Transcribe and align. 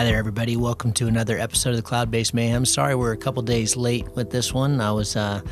Hi 0.00 0.04
there, 0.04 0.16
everybody. 0.16 0.56
Welcome 0.56 0.92
to 0.94 1.08
another 1.08 1.38
episode 1.38 1.74
of 1.74 1.76
the 1.76 1.82
Cloudbase 1.82 2.32
Mayhem. 2.32 2.64
Sorry 2.64 2.94
we're 2.94 3.12
a 3.12 3.18
couple 3.18 3.42
days 3.42 3.76
late 3.76 4.08
with 4.16 4.30
this 4.30 4.50
one. 4.50 4.80
I 4.80 4.92
was 4.92 5.14
uh, 5.14 5.42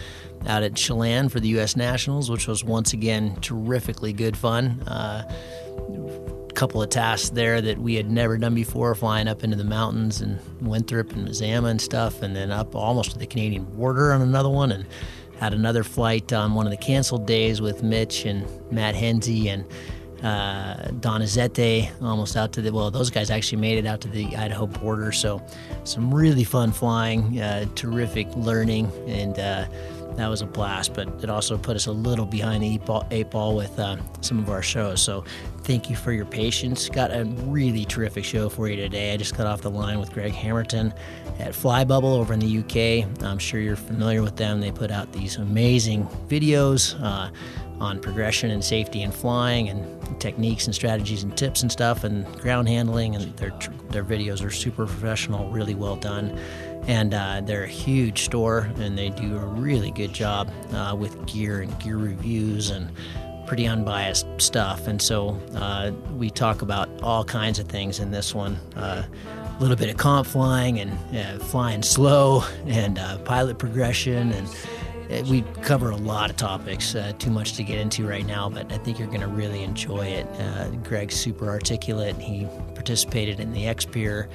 out 0.46 0.62
at 0.62 0.74
Chelan 0.74 1.28
for 1.28 1.38
the 1.38 1.48
U.S. 1.48 1.76
Nationals, 1.76 2.30
which 2.30 2.48
was 2.48 2.64
once 2.64 2.94
again 2.94 3.36
terrifically 3.42 4.14
good 4.14 4.38
fun. 4.38 4.80
Uh, 4.88 5.30
couple 6.54 6.80
of 6.80 6.88
tasks 6.88 7.28
there 7.28 7.60
that 7.60 7.76
we 7.76 7.94
had 7.94 8.10
never 8.10 8.38
done 8.38 8.54
before, 8.54 8.94
flying 8.94 9.28
up 9.28 9.44
into 9.44 9.54
the 9.54 9.64
mountains 9.64 10.22
and 10.22 10.40
Winthrop 10.62 11.12
and 11.12 11.28
Mazama 11.28 11.68
and 11.68 11.78
stuff, 11.78 12.22
and 12.22 12.34
then 12.34 12.50
up 12.50 12.74
almost 12.74 13.10
to 13.10 13.18
the 13.18 13.26
Canadian 13.26 13.64
border 13.64 14.14
on 14.14 14.22
another 14.22 14.48
one, 14.48 14.72
and 14.72 14.86
had 15.38 15.52
another 15.52 15.84
flight 15.84 16.32
on 16.32 16.54
one 16.54 16.66
of 16.66 16.70
the 16.70 16.78
canceled 16.78 17.26
days 17.26 17.60
with 17.60 17.82
Mitch 17.82 18.24
and 18.24 18.48
Matt 18.72 18.94
Henze 18.94 19.46
and 19.46 19.66
uh, 20.22 20.88
Donizete 21.00 21.90
almost 22.02 22.36
out 22.36 22.52
to 22.52 22.62
the 22.62 22.72
well 22.72 22.90
those 22.90 23.10
guys 23.10 23.30
actually 23.30 23.58
made 23.58 23.78
it 23.78 23.86
out 23.86 24.00
to 24.00 24.08
the 24.08 24.36
Idaho 24.36 24.66
border 24.66 25.12
so 25.12 25.40
some 25.84 26.12
really 26.12 26.44
fun 26.44 26.72
flying 26.72 27.40
uh, 27.40 27.66
terrific 27.74 28.28
learning 28.36 28.90
and 29.06 29.38
uh, 29.38 29.66
that 30.16 30.28
was 30.28 30.42
a 30.42 30.46
blast 30.46 30.94
but 30.94 31.08
it 31.22 31.30
also 31.30 31.56
put 31.56 31.76
us 31.76 31.86
a 31.86 31.92
little 31.92 32.26
behind 32.26 32.62
the 32.62 32.74
eight 32.74 32.84
ball, 32.84 33.06
eight 33.10 33.30
ball 33.30 33.54
with 33.54 33.78
uh, 33.78 33.96
some 34.20 34.38
of 34.38 34.50
our 34.50 34.62
shows 34.62 35.00
so 35.00 35.24
thank 35.62 35.90
you 35.90 35.96
for 35.96 36.12
your 36.12 36.24
patience. 36.24 36.88
Got 36.88 37.10
a 37.10 37.24
really 37.44 37.84
terrific 37.84 38.24
show 38.24 38.48
for 38.48 38.68
you 38.68 38.76
today. 38.76 39.12
I 39.12 39.18
just 39.18 39.36
got 39.36 39.46
off 39.46 39.60
the 39.60 39.70
line 39.70 40.00
with 40.00 40.10
Greg 40.12 40.32
Hamerton 40.32 40.94
at 41.38 41.52
Flybubble 41.52 42.18
over 42.18 42.32
in 42.32 42.40
the 42.40 42.58
UK 42.58 43.22
I'm 43.22 43.38
sure 43.38 43.60
you're 43.60 43.76
familiar 43.76 44.22
with 44.22 44.36
them. 44.36 44.60
They 44.60 44.72
put 44.72 44.90
out 44.90 45.12
these 45.12 45.36
amazing 45.36 46.06
videos 46.28 47.00
uh, 47.02 47.30
on 47.80 48.00
progression 48.00 48.50
and 48.50 48.64
safety 48.64 49.02
and 49.02 49.14
flying 49.14 49.68
and 49.68 50.20
techniques 50.20 50.66
and 50.66 50.74
strategies 50.74 51.22
and 51.22 51.36
tips 51.36 51.62
and 51.62 51.70
stuff 51.70 52.04
and 52.04 52.26
ground 52.40 52.68
handling 52.68 53.14
and 53.14 53.36
their 53.36 53.52
their 53.90 54.04
videos 54.04 54.44
are 54.44 54.50
super 54.50 54.86
professional, 54.86 55.50
really 55.50 55.74
well 55.74 55.96
done. 55.96 56.38
And 56.86 57.12
uh, 57.12 57.42
they're 57.44 57.64
a 57.64 57.68
huge 57.68 58.22
store 58.22 58.70
and 58.76 58.96
they 58.96 59.10
do 59.10 59.36
a 59.36 59.44
really 59.44 59.90
good 59.90 60.12
job 60.12 60.50
uh, 60.72 60.96
with 60.98 61.26
gear 61.26 61.60
and 61.60 61.78
gear 61.80 61.96
reviews 61.96 62.70
and 62.70 62.90
pretty 63.46 63.66
unbiased 63.66 64.26
stuff. 64.38 64.86
And 64.86 65.00
so 65.00 65.40
uh, 65.54 65.90
we 66.16 66.30
talk 66.30 66.62
about 66.62 66.88
all 67.02 67.24
kinds 67.24 67.58
of 67.58 67.66
things 67.66 67.98
in 67.98 68.10
this 68.10 68.34
one. 68.34 68.56
Uh, 68.76 69.04
a 69.58 69.60
little 69.60 69.76
bit 69.76 69.90
of 69.90 69.96
comp 69.96 70.26
flying 70.26 70.78
and 70.78 71.16
uh, 71.16 71.42
flying 71.44 71.82
slow 71.82 72.44
and 72.66 72.98
uh, 72.98 73.18
pilot 73.18 73.58
progression 73.58 74.32
and 74.32 74.48
we 75.28 75.42
cover 75.62 75.90
a 75.90 75.96
lot 75.96 76.30
of 76.30 76.36
topics, 76.36 76.94
uh, 76.94 77.12
too 77.18 77.30
much 77.30 77.54
to 77.54 77.64
get 77.64 77.78
into 77.78 78.06
right 78.06 78.26
now, 78.26 78.48
but 78.50 78.70
I 78.70 78.78
think 78.78 78.98
you're 78.98 79.08
going 79.08 79.22
to 79.22 79.26
really 79.28 79.62
enjoy 79.62 80.06
it. 80.06 80.26
Uh, 80.38 80.68
Greg's 80.84 81.16
super 81.16 81.48
articulate. 81.48 82.16
He 82.16 82.46
participated 82.74 83.40
in 83.40 83.52
the 83.52 83.66
X-Pyr. 83.66 84.28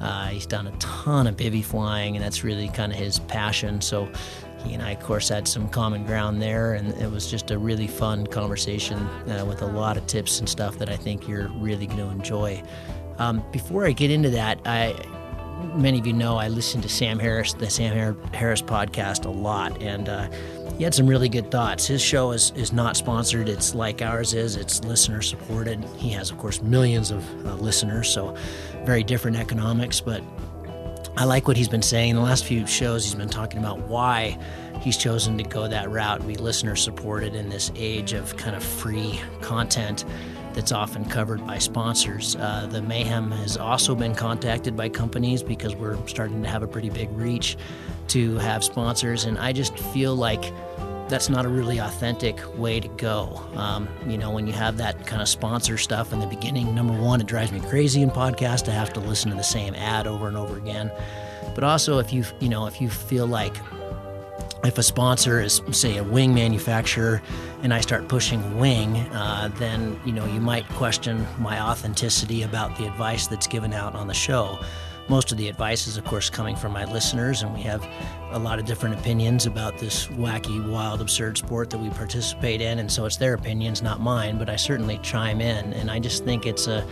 Uh, 0.00 0.26
he's 0.28 0.46
done 0.46 0.66
a 0.68 0.76
ton 0.78 1.26
of 1.26 1.36
bivy 1.36 1.64
flying, 1.64 2.16
and 2.16 2.24
that's 2.24 2.44
really 2.44 2.68
kind 2.68 2.92
of 2.92 2.98
his 2.98 3.18
passion. 3.18 3.80
So 3.80 4.08
he 4.64 4.74
and 4.74 4.82
I, 4.82 4.92
of 4.92 5.00
course, 5.00 5.28
had 5.28 5.48
some 5.48 5.68
common 5.68 6.04
ground 6.04 6.40
there, 6.40 6.74
and 6.74 6.92
it 7.02 7.10
was 7.10 7.30
just 7.30 7.50
a 7.50 7.58
really 7.58 7.88
fun 7.88 8.26
conversation 8.26 8.98
uh, 8.98 9.44
with 9.46 9.62
a 9.62 9.66
lot 9.66 9.96
of 9.96 10.06
tips 10.06 10.38
and 10.38 10.48
stuff 10.48 10.78
that 10.78 10.88
I 10.88 10.96
think 10.96 11.26
you're 11.26 11.48
really 11.56 11.86
going 11.86 11.98
to 11.98 12.08
enjoy. 12.08 12.62
Um, 13.18 13.42
before 13.52 13.84
I 13.84 13.92
get 13.92 14.10
into 14.10 14.30
that, 14.30 14.60
I 14.64 14.94
many 15.74 15.98
of 15.98 16.06
you 16.06 16.12
know, 16.12 16.36
I 16.36 16.48
listen 16.48 16.80
to 16.82 16.88
Sam 16.88 17.18
Harris, 17.18 17.52
the 17.54 17.70
Sam 17.70 18.16
Harris 18.32 18.62
podcast, 18.62 19.24
a 19.24 19.30
lot, 19.30 19.80
and 19.82 20.08
uh, 20.08 20.30
he 20.76 20.84
had 20.84 20.94
some 20.94 21.06
really 21.06 21.28
good 21.28 21.50
thoughts. 21.50 21.86
His 21.86 22.02
show 22.02 22.32
is, 22.32 22.52
is 22.56 22.72
not 22.72 22.96
sponsored, 22.96 23.48
it's 23.48 23.74
like 23.74 24.02
ours 24.02 24.34
is, 24.34 24.56
it's 24.56 24.82
listener 24.84 25.22
supported. 25.22 25.84
He 25.96 26.10
has, 26.10 26.30
of 26.30 26.38
course, 26.38 26.62
millions 26.62 27.10
of 27.10 27.46
uh, 27.46 27.54
listeners, 27.54 28.08
so 28.08 28.34
very 28.84 29.02
different 29.02 29.36
economics, 29.36 30.00
but 30.00 30.22
I 31.16 31.24
like 31.24 31.48
what 31.48 31.56
he's 31.56 31.68
been 31.68 31.82
saying. 31.82 32.10
In 32.10 32.16
the 32.16 32.22
last 32.22 32.44
few 32.44 32.66
shows, 32.66 33.04
he's 33.04 33.14
been 33.14 33.28
talking 33.28 33.58
about 33.58 33.80
why 33.80 34.38
he's 34.80 34.96
chosen 34.96 35.36
to 35.38 35.44
go 35.44 35.68
that 35.68 35.90
route, 35.90 36.26
be 36.26 36.36
listener 36.36 36.76
supported 36.76 37.34
in 37.34 37.48
this 37.48 37.70
age 37.74 38.12
of 38.12 38.36
kind 38.36 38.56
of 38.56 38.62
free 38.62 39.20
content 39.42 40.04
that's 40.54 40.72
often 40.72 41.04
covered 41.04 41.46
by 41.46 41.58
sponsors. 41.58 42.36
Uh, 42.36 42.66
the 42.70 42.82
Mayhem 42.82 43.30
has 43.30 43.56
also 43.56 43.94
been 43.94 44.14
contacted 44.14 44.76
by 44.76 44.88
companies 44.88 45.42
because 45.42 45.74
we're 45.74 45.96
starting 46.06 46.42
to 46.42 46.48
have 46.48 46.62
a 46.62 46.66
pretty 46.66 46.90
big 46.90 47.10
reach 47.12 47.56
to 48.08 48.36
have 48.38 48.64
sponsors, 48.64 49.24
and 49.24 49.38
I 49.38 49.52
just 49.52 49.78
feel 49.78 50.16
like 50.16 50.52
that's 51.08 51.28
not 51.28 51.44
a 51.44 51.48
really 51.48 51.78
authentic 51.78 52.38
way 52.56 52.78
to 52.78 52.88
go. 52.88 53.42
Um, 53.54 53.88
you 54.06 54.16
know, 54.16 54.30
when 54.30 54.46
you 54.46 54.52
have 54.52 54.76
that 54.78 55.06
kind 55.06 55.20
of 55.20 55.28
sponsor 55.28 55.76
stuff 55.76 56.12
in 56.12 56.20
the 56.20 56.26
beginning, 56.26 56.74
number 56.74 56.94
one, 56.94 57.20
it 57.20 57.26
drives 57.26 57.50
me 57.50 57.60
crazy 57.60 58.00
in 58.00 58.10
podcasts 58.10 58.64
to 58.64 58.70
have 58.70 58.92
to 58.92 59.00
listen 59.00 59.30
to 59.30 59.36
the 59.36 59.42
same 59.42 59.74
ad 59.74 60.06
over 60.06 60.28
and 60.28 60.36
over 60.36 60.56
again. 60.56 60.90
But 61.54 61.64
also, 61.64 61.98
if 61.98 62.12
you 62.12 62.24
you 62.38 62.48
know, 62.48 62.66
if 62.66 62.80
you 62.80 62.88
feel 62.88 63.26
like 63.26 63.56
if 64.64 64.78
a 64.78 64.82
sponsor 64.82 65.40
is 65.40 65.62
say 65.70 65.96
a 65.96 66.04
wing 66.04 66.34
manufacturer 66.34 67.22
and 67.62 67.72
i 67.72 67.80
start 67.80 68.08
pushing 68.08 68.58
wing 68.58 68.96
uh, 69.12 69.50
then 69.56 69.98
you 70.04 70.12
know 70.12 70.26
you 70.26 70.40
might 70.40 70.68
question 70.70 71.26
my 71.38 71.60
authenticity 71.60 72.42
about 72.42 72.76
the 72.76 72.86
advice 72.86 73.26
that's 73.26 73.46
given 73.46 73.72
out 73.72 73.94
on 73.94 74.06
the 74.06 74.14
show 74.14 74.58
most 75.10 75.32
of 75.32 75.38
the 75.38 75.48
advice 75.48 75.88
is 75.88 75.96
of 75.96 76.04
course 76.04 76.30
coming 76.30 76.54
from 76.54 76.72
my 76.72 76.84
listeners 76.84 77.42
and 77.42 77.52
we 77.52 77.60
have 77.60 77.84
a 78.30 78.38
lot 78.38 78.60
of 78.60 78.64
different 78.64 78.94
opinions 78.94 79.44
about 79.44 79.76
this 79.78 80.06
wacky 80.06 80.64
wild 80.70 81.00
absurd 81.00 81.36
sport 81.36 81.68
that 81.68 81.78
we 81.78 81.90
participate 81.90 82.60
in 82.60 82.78
and 82.78 82.90
so 82.90 83.04
it's 83.04 83.16
their 83.16 83.34
opinions 83.34 83.82
not 83.82 84.00
mine 84.00 84.38
but 84.38 84.48
i 84.48 84.54
certainly 84.54 84.98
chime 85.02 85.40
in 85.40 85.72
and 85.72 85.90
i 85.90 85.98
just 85.98 86.24
think 86.24 86.46
it's 86.46 86.68
a 86.68 86.86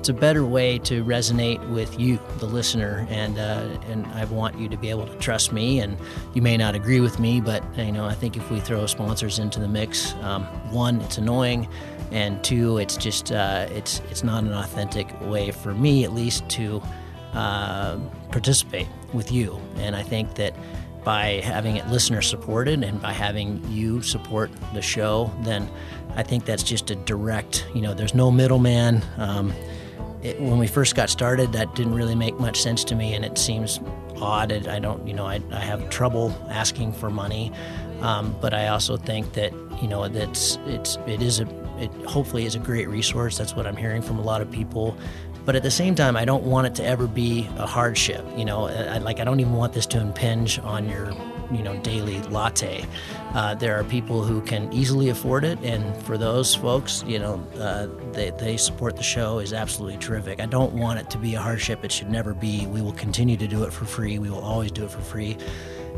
it's 0.00 0.08
a 0.08 0.14
better 0.14 0.46
way 0.46 0.78
to 0.78 1.04
resonate 1.04 1.60
with 1.68 2.00
you, 2.00 2.18
the 2.38 2.46
listener, 2.46 3.06
and 3.10 3.38
uh, 3.38 3.68
and 3.90 4.06
I 4.06 4.24
want 4.24 4.58
you 4.58 4.66
to 4.66 4.76
be 4.78 4.88
able 4.88 5.06
to 5.06 5.14
trust 5.18 5.52
me. 5.52 5.80
And 5.80 5.98
you 6.32 6.40
may 6.40 6.56
not 6.56 6.74
agree 6.74 7.00
with 7.00 7.18
me, 7.18 7.42
but 7.42 7.62
you 7.76 7.92
know 7.92 8.06
I 8.06 8.14
think 8.14 8.34
if 8.38 8.50
we 8.50 8.60
throw 8.60 8.86
sponsors 8.86 9.38
into 9.38 9.60
the 9.60 9.68
mix, 9.68 10.14
um, 10.22 10.44
one, 10.72 11.02
it's 11.02 11.18
annoying, 11.18 11.68
and 12.12 12.42
two, 12.42 12.78
it's 12.78 12.96
just 12.96 13.30
uh, 13.30 13.66
it's 13.70 14.00
it's 14.10 14.24
not 14.24 14.42
an 14.42 14.54
authentic 14.54 15.08
way 15.20 15.50
for 15.50 15.74
me, 15.74 16.04
at 16.04 16.14
least, 16.14 16.48
to 16.50 16.82
uh, 17.34 17.98
participate 18.30 18.88
with 19.12 19.30
you. 19.32 19.60
And 19.76 19.96
I 19.96 20.02
think 20.02 20.34
that 20.34 20.54
by 21.04 21.40
having 21.42 21.76
it 21.76 21.86
listener 21.88 22.22
supported 22.22 22.82
and 22.82 23.00
by 23.00 23.12
having 23.12 23.62
you 23.70 24.02
support 24.02 24.50
the 24.74 24.82
show, 24.82 25.32
then 25.42 25.70
I 26.16 26.22
think 26.22 26.44
that's 26.44 26.62
just 26.62 26.90
a 26.90 26.96
direct. 26.96 27.66
You 27.74 27.80
know, 27.80 27.94
there's 27.94 28.14
no 28.14 28.30
middleman. 28.30 29.02
Um, 29.16 29.52
it, 30.22 30.38
when 30.40 30.58
we 30.58 30.66
first 30.66 30.94
got 30.94 31.08
started, 31.08 31.52
that 31.52 31.74
didn't 31.74 31.94
really 31.94 32.14
make 32.14 32.38
much 32.38 32.60
sense 32.60 32.84
to 32.84 32.94
me, 32.94 33.14
and 33.14 33.24
it 33.24 33.38
seems 33.38 33.80
odd. 34.20 34.52
I 34.52 34.78
don't, 34.78 35.06
you 35.06 35.14
know, 35.14 35.26
I, 35.26 35.40
I 35.50 35.60
have 35.60 35.88
trouble 35.88 36.36
asking 36.50 36.92
for 36.92 37.08
money, 37.08 37.52
um, 38.02 38.36
but 38.40 38.52
I 38.52 38.68
also 38.68 38.96
think 38.96 39.32
that 39.34 39.52
you 39.80 39.88
know 39.88 40.06
that's 40.08 40.58
it's 40.66 40.98
it 41.06 41.22
is 41.22 41.40
a 41.40 41.48
it 41.78 41.90
hopefully 42.06 42.44
is 42.44 42.54
a 42.54 42.58
great 42.58 42.88
resource. 42.88 43.38
That's 43.38 43.56
what 43.56 43.66
I'm 43.66 43.76
hearing 43.76 44.02
from 44.02 44.18
a 44.18 44.22
lot 44.22 44.42
of 44.42 44.50
people. 44.50 44.96
But 45.44 45.56
at 45.56 45.62
the 45.62 45.70
same 45.70 45.94
time, 45.94 46.16
I 46.16 46.24
don't 46.24 46.44
want 46.44 46.66
it 46.66 46.74
to 46.76 46.84
ever 46.84 47.06
be 47.06 47.48
a 47.56 47.66
hardship. 47.66 48.24
You 48.36 48.44
know, 48.44 48.68
I, 48.68 48.98
like 48.98 49.20
I 49.20 49.24
don't 49.24 49.40
even 49.40 49.54
want 49.54 49.72
this 49.72 49.86
to 49.86 50.00
impinge 50.00 50.58
on 50.60 50.88
your 50.88 51.12
you 51.50 51.62
know 51.62 51.76
daily 51.78 52.20
latte. 52.24 52.84
Uh, 53.34 53.54
there 53.54 53.78
are 53.78 53.84
people 53.84 54.22
who 54.22 54.40
can 54.42 54.72
easily 54.72 55.08
afford 55.08 55.44
it, 55.44 55.58
and 55.62 55.96
for 56.04 56.18
those 56.18 56.54
folks, 56.54 57.04
you 57.06 57.18
know, 57.18 57.44
uh, 57.58 57.88
they, 58.12 58.30
they 58.30 58.56
support 58.56 58.96
the 58.96 59.02
show 59.02 59.38
is 59.38 59.52
absolutely 59.52 59.98
terrific. 59.98 60.40
I 60.40 60.46
don't 60.46 60.72
want 60.74 61.00
it 61.00 61.10
to 61.10 61.18
be 61.18 61.34
a 61.34 61.40
hardship. 61.40 61.84
It 61.84 61.92
should 61.92 62.10
never 62.10 62.34
be. 62.34 62.66
We 62.66 62.82
will 62.82 62.92
continue 62.92 63.36
to 63.36 63.46
do 63.46 63.64
it 63.64 63.72
for 63.72 63.84
free. 63.84 64.18
We 64.18 64.30
will 64.30 64.44
always 64.44 64.70
do 64.72 64.84
it 64.84 64.90
for 64.90 65.00
free. 65.00 65.36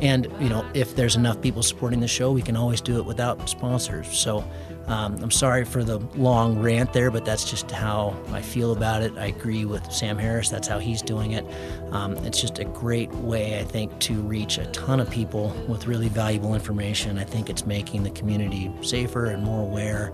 And 0.00 0.26
you 0.41 0.48
know, 0.48 0.64
if 0.74 0.97
there's 0.97 1.16
enough 1.16 1.41
people 1.41 1.62
supporting 1.62 2.00
the 2.00 2.09
show, 2.09 2.33
we 2.33 2.42
can 2.42 2.56
always 2.56 2.80
do 2.80 2.97
it 2.98 3.04
without 3.04 3.48
sponsors. 3.48 4.09
So 4.18 4.44
um, 4.86 5.16
I'm 5.22 5.30
sorry 5.30 5.64
for 5.64 5.84
the 5.84 5.98
long 6.16 6.58
rant 6.58 6.92
there, 6.92 7.10
but 7.10 7.24
that's 7.24 7.48
just 7.48 7.70
how 7.70 8.16
I 8.32 8.42
feel 8.42 8.72
about 8.72 9.02
it. 9.02 9.16
I 9.16 9.26
agree 9.26 9.64
with 9.64 9.90
Sam 9.92 10.18
Harris. 10.18 10.48
That's 10.48 10.66
how 10.66 10.78
he's 10.78 11.02
doing 11.02 11.32
it. 11.32 11.46
Um, 11.92 12.16
it's 12.18 12.40
just 12.40 12.58
a 12.58 12.64
great 12.64 13.12
way, 13.14 13.60
I 13.60 13.64
think, 13.64 13.96
to 14.00 14.14
reach 14.14 14.58
a 14.58 14.66
ton 14.66 15.00
of 15.00 15.08
people 15.10 15.54
with 15.68 15.86
really 15.86 16.08
valuable 16.08 16.54
information. 16.54 17.18
I 17.18 17.24
think 17.24 17.48
it's 17.48 17.64
making 17.64 18.02
the 18.02 18.10
community 18.10 18.72
safer 18.82 19.26
and 19.26 19.42
more 19.42 19.60
aware. 19.62 20.12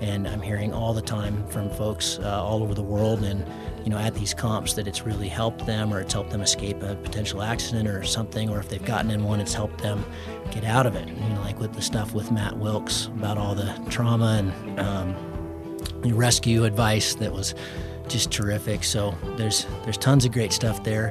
And 0.00 0.28
I'm 0.28 0.40
hearing 0.42 0.72
all 0.72 0.92
the 0.94 1.02
time 1.02 1.46
from 1.48 1.70
folks 1.70 2.18
uh, 2.20 2.42
all 2.42 2.62
over 2.62 2.74
the 2.74 2.82
world 2.82 3.22
and 3.22 3.44
you 3.88 3.94
know, 3.94 4.00
at 4.00 4.14
these 4.14 4.34
comps 4.34 4.74
that 4.74 4.86
it's 4.86 5.06
really 5.06 5.28
helped 5.28 5.64
them 5.64 5.94
or 5.94 5.98
it's 5.98 6.12
helped 6.12 6.28
them 6.28 6.42
escape 6.42 6.82
a 6.82 6.94
potential 6.96 7.40
accident 7.40 7.88
or 7.88 8.04
something, 8.04 8.50
or 8.50 8.58
if 8.58 8.68
they've 8.68 8.84
gotten 8.84 9.10
in 9.10 9.24
one, 9.24 9.40
it's 9.40 9.54
helped 9.54 9.78
them 9.78 10.04
get 10.50 10.62
out 10.62 10.84
of 10.84 10.94
it. 10.94 11.08
You 11.08 11.14
know, 11.30 11.40
like 11.40 11.58
with 11.58 11.72
the 11.72 11.80
stuff 11.80 12.12
with 12.12 12.30
Matt 12.30 12.58
Wilks 12.58 13.06
about 13.06 13.38
all 13.38 13.54
the 13.54 13.72
trauma 13.88 14.42
and 14.42 14.78
um, 14.78 16.14
rescue 16.14 16.64
advice 16.64 17.14
that 17.14 17.32
was 17.32 17.54
just 18.08 18.30
terrific. 18.30 18.84
So 18.84 19.14
there's 19.38 19.66
there's 19.84 19.96
tons 19.96 20.26
of 20.26 20.32
great 20.32 20.52
stuff 20.52 20.84
there. 20.84 21.10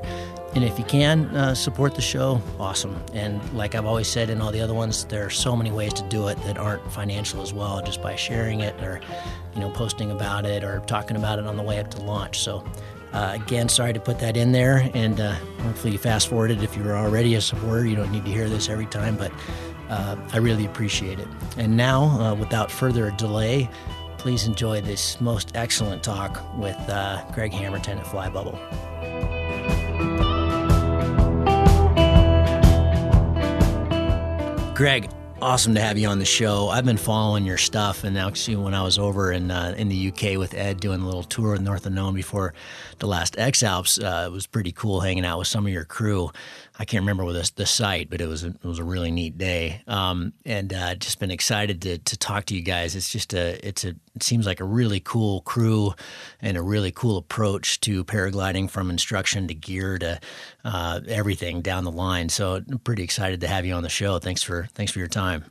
And 0.56 0.64
if 0.64 0.80
you 0.80 0.86
can 0.86 1.26
uh, 1.36 1.54
support 1.54 1.96
the 1.96 2.02
show, 2.02 2.42
awesome. 2.60 3.00
And 3.14 3.42
like 3.54 3.76
I've 3.76 3.86
always 3.86 4.08
said 4.08 4.30
in 4.30 4.42
all 4.42 4.52
the 4.52 4.62
other 4.62 4.74
ones, 4.74 5.06
there 5.06 5.26
are 5.26 5.30
so 5.30 5.56
many 5.56 5.72
ways 5.72 5.94
to 5.94 6.04
do 6.10 6.28
it 6.30 6.38
that 6.44 6.58
aren't 6.58 6.92
financial 6.92 7.42
as 7.42 7.54
well, 7.54 7.82
just 7.82 8.02
by 8.02 8.16
sharing 8.16 8.62
it 8.62 8.74
or, 8.82 9.00
you 9.54 9.60
know, 9.60 9.70
posting 9.70 10.12
about 10.12 10.46
it 10.46 10.64
or 10.64 10.80
talking 10.88 11.18
about 11.18 11.38
it 11.38 11.46
on 11.46 11.58
the 11.58 11.64
way 11.64 11.80
up 11.80 11.92
to 11.92 12.02
launch. 12.02 12.40
So 12.40 12.64
Uh, 13.14 13.32
again, 13.36 13.70
sorry 13.70 13.94
to 13.94 14.02
put 14.02 14.20
that 14.20 14.36
in 14.36 14.52
there, 14.52 14.92
and 14.94 15.20
uh, 15.22 15.32
hopefully 15.64 15.94
you 15.94 15.98
fast 15.98 16.28
forward 16.28 16.52
it 16.52 16.62
if 16.62 16.76
you're 16.76 16.96
already 16.96 17.36
a 17.36 17.42
supporter. 17.42 17.86
You 17.86 17.96
don't 17.96 18.12
need 18.12 18.26
to 18.26 18.32
hear 18.32 18.50
this 18.50 18.70
every 18.70 18.86
time, 18.86 19.16
but 19.16 19.32
uh, 19.90 20.18
I 20.34 20.38
really 20.38 20.66
appreciate 20.66 21.18
it. 21.18 21.28
And 21.56 21.78
now, 21.78 22.04
uh, 22.04 22.36
without 22.36 22.70
further 22.70 23.10
delay, 23.12 23.70
please 24.18 24.46
enjoy 24.46 24.82
this 24.82 25.22
most 25.22 25.56
excellent 25.56 26.04
talk 26.04 26.44
with 26.58 26.78
uh, 26.90 27.24
Greg 27.34 27.54
Hamerton 27.54 27.98
at 27.98 28.06
Flybubble. 28.06 28.60
Greg, 34.78 35.10
awesome 35.42 35.74
to 35.74 35.82
have 35.82 35.98
you 35.98 36.08
on 36.08 36.20
the 36.20 36.26
show. 36.26 36.68
I've 36.70 36.86
been 36.86 36.98
following 36.98 37.48
your 37.48 37.58
stuff, 37.58 38.04
and 38.04 38.16
actually, 38.16 38.58
when 38.58 38.76
I 38.76 38.84
was 38.84 39.00
over 39.00 39.32
in 39.32 39.50
uh, 39.50 39.74
in 39.76 39.90
the 39.90 40.10
UK 40.10 40.38
with 40.38 40.54
Ed 40.54 40.80
doing 40.80 41.02
a 41.02 41.04
little 41.04 41.24
tour 41.24 41.56
of 41.56 41.62
North 41.62 41.88
of 41.88 41.94
Nome 41.94 42.14
before 42.14 42.54
the 43.00 43.08
last 43.08 43.40
X 43.40 43.64
Alps, 43.64 43.98
uh, 43.98 44.26
it 44.28 44.32
was 44.32 44.46
pretty 44.46 44.72
cool 44.72 45.00
hanging 45.00 45.26
out 45.26 45.40
with 45.40 45.48
some 45.48 45.66
of 45.66 45.74
your 45.74 45.84
crew. 45.84 46.30
I 46.80 46.86
can't 46.86 47.02
remember 47.02 47.32
the, 47.34 47.50
the 47.56 47.66
site, 47.66 48.10
but 48.10 48.22
it 48.22 48.28
was 48.28 48.44
a, 48.44 48.48
it 48.48 48.64
was 48.64 48.80
a 48.80 48.84
really 48.84 49.10
neat 49.10 49.38
day, 49.38 49.82
um, 49.88 50.34
and 50.46 50.72
uh, 50.72 50.96
just 50.96 51.20
been 51.20 51.32
excited 51.32 51.82
to 51.84 51.98
to 51.98 52.18
talk 52.18 52.46
to 52.46 52.56
you 52.56 52.62
guys. 52.62 52.96
It's 52.96 53.10
just 53.10 53.34
a 53.34 53.66
it's 53.68 53.84
a 53.84 53.96
it 54.16 54.24
seems 54.24 54.46
like 54.46 54.60
a 54.60 54.66
really 54.66 55.00
cool 55.00 55.42
crew 55.42 55.94
and 56.42 56.56
a 56.56 56.62
really 56.62 56.92
cool 56.92 57.18
approach 57.18 57.80
to 57.82 58.04
paragliding 58.04 58.70
from 58.70 58.90
instruction 58.90 59.48
to 59.48 59.56
gear 59.56 59.98
to 59.98 60.20
uh, 60.64 61.02
everything 61.08 61.62
down 61.62 61.84
the 61.84 61.92
line. 61.92 62.30
So 62.30 62.56
I'm 62.56 62.80
pretty 62.80 63.04
excited 63.04 63.42
to 63.42 63.48
have 63.48 63.66
you 63.66 63.74
on 63.74 63.84
the 63.84 63.90
show. 63.90 64.20
Thanks 64.20 64.44
for 64.44 64.68
thanks 64.74 64.92
for 64.92 65.00
your 65.00 65.08
time. 65.08 65.46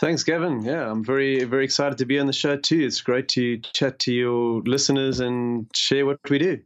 Thanks, 0.00 0.24
Gavin. 0.24 0.62
Yeah, 0.62 0.90
I'm 0.90 1.04
very, 1.04 1.44
very 1.44 1.64
excited 1.64 1.98
to 1.98 2.06
be 2.06 2.18
on 2.18 2.26
the 2.26 2.32
show 2.32 2.56
too. 2.56 2.80
It's 2.80 3.02
great 3.02 3.28
to 3.30 3.58
chat 3.58 3.98
to 4.00 4.12
your 4.12 4.62
listeners 4.62 5.20
and 5.20 5.66
share 5.76 6.06
what 6.06 6.18
we 6.30 6.38
do. 6.38 6.60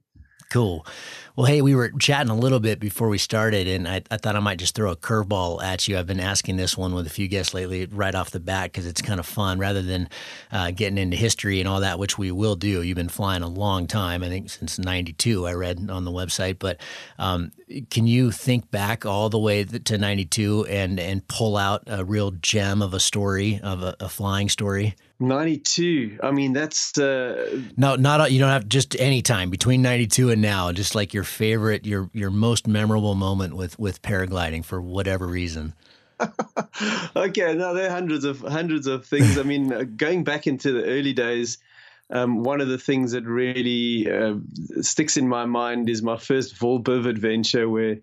Cool. 0.51 0.87
Well, 1.37 1.47
hey, 1.47 1.63
we 1.63 1.75
were 1.75 1.91
chatting 1.99 2.31
a 2.31 2.37
little 2.37 2.61
bit 2.61 2.79
before 2.79 3.09
we 3.09 3.19
started, 3.19 3.67
and 3.67 3.89
I, 3.89 4.03
I 4.09 4.19
thought 4.19 4.37
I 4.37 4.39
might 4.39 4.61
just 4.61 4.77
throw 4.77 4.93
a 4.93 4.97
curveball 4.97 5.61
at 5.65 5.89
you. 5.89 5.99
I've 5.99 6.07
been 6.07 6.21
asking 6.21 6.59
this 6.59 6.79
one 6.79 6.95
with 6.95 7.09
a 7.09 7.11
few 7.11 7.27
guests 7.27 7.53
lately 7.53 7.87
right 7.87 8.15
off 8.15 8.31
the 8.31 8.39
bat 8.39 8.71
because 8.71 8.87
it's 8.87 9.03
kind 9.03 9.19
of 9.19 9.27
fun 9.27 9.59
rather 9.59 9.83
than 9.83 10.09
uh, 10.53 10.71
getting 10.71 10.97
into 10.97 11.17
history 11.17 11.59
and 11.59 11.69
all 11.69 11.81
that, 11.81 11.99
which 11.99 12.17
we 12.17 12.31
will 12.31 12.55
do. 12.55 12.83
You've 12.83 12.95
been 12.95 13.09
flying 13.09 13.43
a 13.43 13.49
long 13.49 13.89
time, 13.89 14.23
I 14.23 14.29
think 14.29 14.49
since 14.49 14.79
92, 14.79 15.45
I 15.45 15.55
read 15.55 15.91
on 15.91 16.05
the 16.05 16.13
website. 16.13 16.61
But 16.61 16.81
um, 17.19 17.51
can 17.91 18.07
you 18.07 18.31
think 18.31 18.71
back 18.71 19.05
all 19.05 19.29
the 19.29 19.41
way 19.41 19.65
to 19.65 19.99
92 19.99 20.67
and, 20.67 21.01
and 21.01 21.27
pull 21.27 21.57
out 21.57 21.83
a 21.89 22.05
real 22.05 22.31
gem 22.31 22.81
of 22.81 22.95
a 22.95 23.01
story, 23.01 23.59
of 23.61 23.83
a, 23.83 23.97
a 23.99 24.09
flying 24.09 24.49
story? 24.49 24.95
92. 25.25 26.19
I 26.23 26.31
mean, 26.31 26.53
that's 26.53 26.97
uh, 26.99 27.61
no, 27.77 27.97
not 27.97 28.31
you 28.33 28.39
don't 28.39 28.51
have 28.51 28.69
just 28.69 28.99
any 29.01 29.23
time 29.23 29.51
between 29.51 29.83
92 29.83 30.31
and 30.31 30.43
now. 30.43 30.73
Just 30.73 30.95
like 30.95 31.13
your 31.13 31.25
favorite, 31.25 31.87
your 31.87 32.11
your 32.13 32.31
most 32.31 32.67
memorable 32.67 33.15
moment 33.15 33.57
with 33.57 33.79
with 33.79 34.03
paragliding 34.03 34.65
for 34.65 34.81
whatever 34.81 35.27
reason. 35.27 35.75
okay, 37.17 37.55
no, 37.55 37.75
there 37.75 37.89
are 37.89 37.93
hundreds 37.93 38.25
of 38.25 38.41
hundreds 38.41 38.87
of 38.87 39.07
things. 39.07 39.39
I 39.39 39.43
mean, 39.43 39.73
uh, 39.73 39.85
going 39.97 40.25
back 40.25 40.47
into 40.47 40.73
the 40.73 40.85
early 40.85 41.13
days, 41.13 41.59
um, 42.11 42.43
one 42.43 42.61
of 42.61 42.69
the 42.69 42.79
things 42.79 43.13
that 43.13 43.25
really 43.25 44.11
uh, 44.11 44.37
sticks 44.81 45.17
in 45.17 45.29
my 45.29 45.45
mind 45.47 45.89
is 45.89 46.03
my 46.03 46.17
first 46.17 46.57
Volbiv 46.57 47.07
adventure, 47.07 47.69
where 47.69 47.99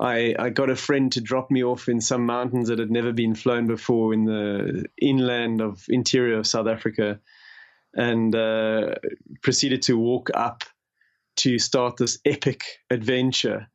I, 0.00 0.34
I 0.38 0.48
got 0.48 0.70
a 0.70 0.76
friend 0.76 1.12
to 1.12 1.20
drop 1.20 1.50
me 1.50 1.62
off 1.62 1.88
in 1.88 2.00
some 2.00 2.24
mountains 2.24 2.68
that 2.68 2.78
had 2.78 2.90
never 2.90 3.12
been 3.12 3.34
flown 3.34 3.66
before 3.66 4.14
in 4.14 4.24
the 4.24 4.86
inland 5.00 5.60
of 5.60 5.84
interior 5.90 6.38
of 6.38 6.46
South 6.46 6.66
Africa, 6.66 7.20
and 7.94 8.34
uh, 8.34 8.94
proceeded 9.42 9.82
to 9.82 9.98
walk 9.98 10.30
up 10.32 10.64
to 11.36 11.58
start 11.58 11.98
this 11.98 12.18
epic 12.24 12.64
adventure, 12.88 13.68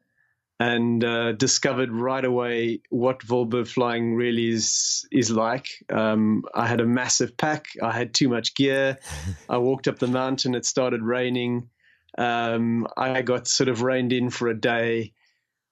and 0.59 1.03
uh, 1.03 1.33
discovered 1.33 1.91
right 1.91 2.25
away 2.25 2.81
what 2.89 3.19
Volbiv 3.19 3.67
flying 3.67 4.15
really 4.15 4.49
is 4.49 5.07
is 5.11 5.29
like. 5.29 5.67
Um, 5.93 6.43
I 6.55 6.65
had 6.65 6.81
a 6.81 6.87
massive 6.87 7.37
pack. 7.37 7.67
I 7.83 7.91
had 7.91 8.15
too 8.15 8.29
much 8.29 8.55
gear. 8.55 8.97
I 9.49 9.57
walked 9.57 9.87
up 9.87 9.99
the 9.99 10.07
mountain. 10.07 10.55
It 10.55 10.65
started 10.65 11.03
raining. 11.03 11.69
Um, 12.17 12.87
I 12.97 13.21
got 13.21 13.47
sort 13.47 13.67
of 13.67 13.83
reined 13.83 14.13
in 14.13 14.31
for 14.31 14.47
a 14.47 14.59
day 14.59 15.13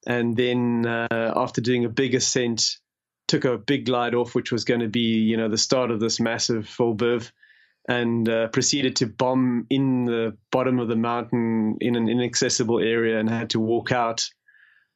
and 0.06 0.36
then 0.36 0.86
uh, 0.86 1.32
after 1.36 1.60
doing 1.60 1.84
a 1.84 1.88
big 1.88 2.14
ascent, 2.14 2.78
took 3.28 3.44
a 3.44 3.58
big 3.58 3.86
glide 3.86 4.14
off, 4.14 4.34
which 4.34 4.52
was 4.52 4.64
going 4.64 4.80
to 4.80 4.88
be 4.88 5.18
you 5.20 5.36
know 5.36 5.48
the 5.48 5.58
start 5.58 5.90
of 5.90 6.00
this 6.00 6.20
massive 6.20 6.68
full 6.68 6.94
Volbiv, 6.94 7.30
and 7.88 8.28
uh, 8.28 8.48
proceeded 8.48 8.96
to 8.96 9.06
bomb 9.06 9.66
in 9.70 10.04
the 10.04 10.36
bottom 10.50 10.78
of 10.78 10.88
the 10.88 10.96
mountain 10.96 11.78
in 11.80 11.96
an 11.96 12.08
inaccessible 12.08 12.80
area, 12.80 13.18
and 13.18 13.28
had 13.28 13.50
to 13.50 13.60
walk 13.60 13.92
out. 13.92 14.28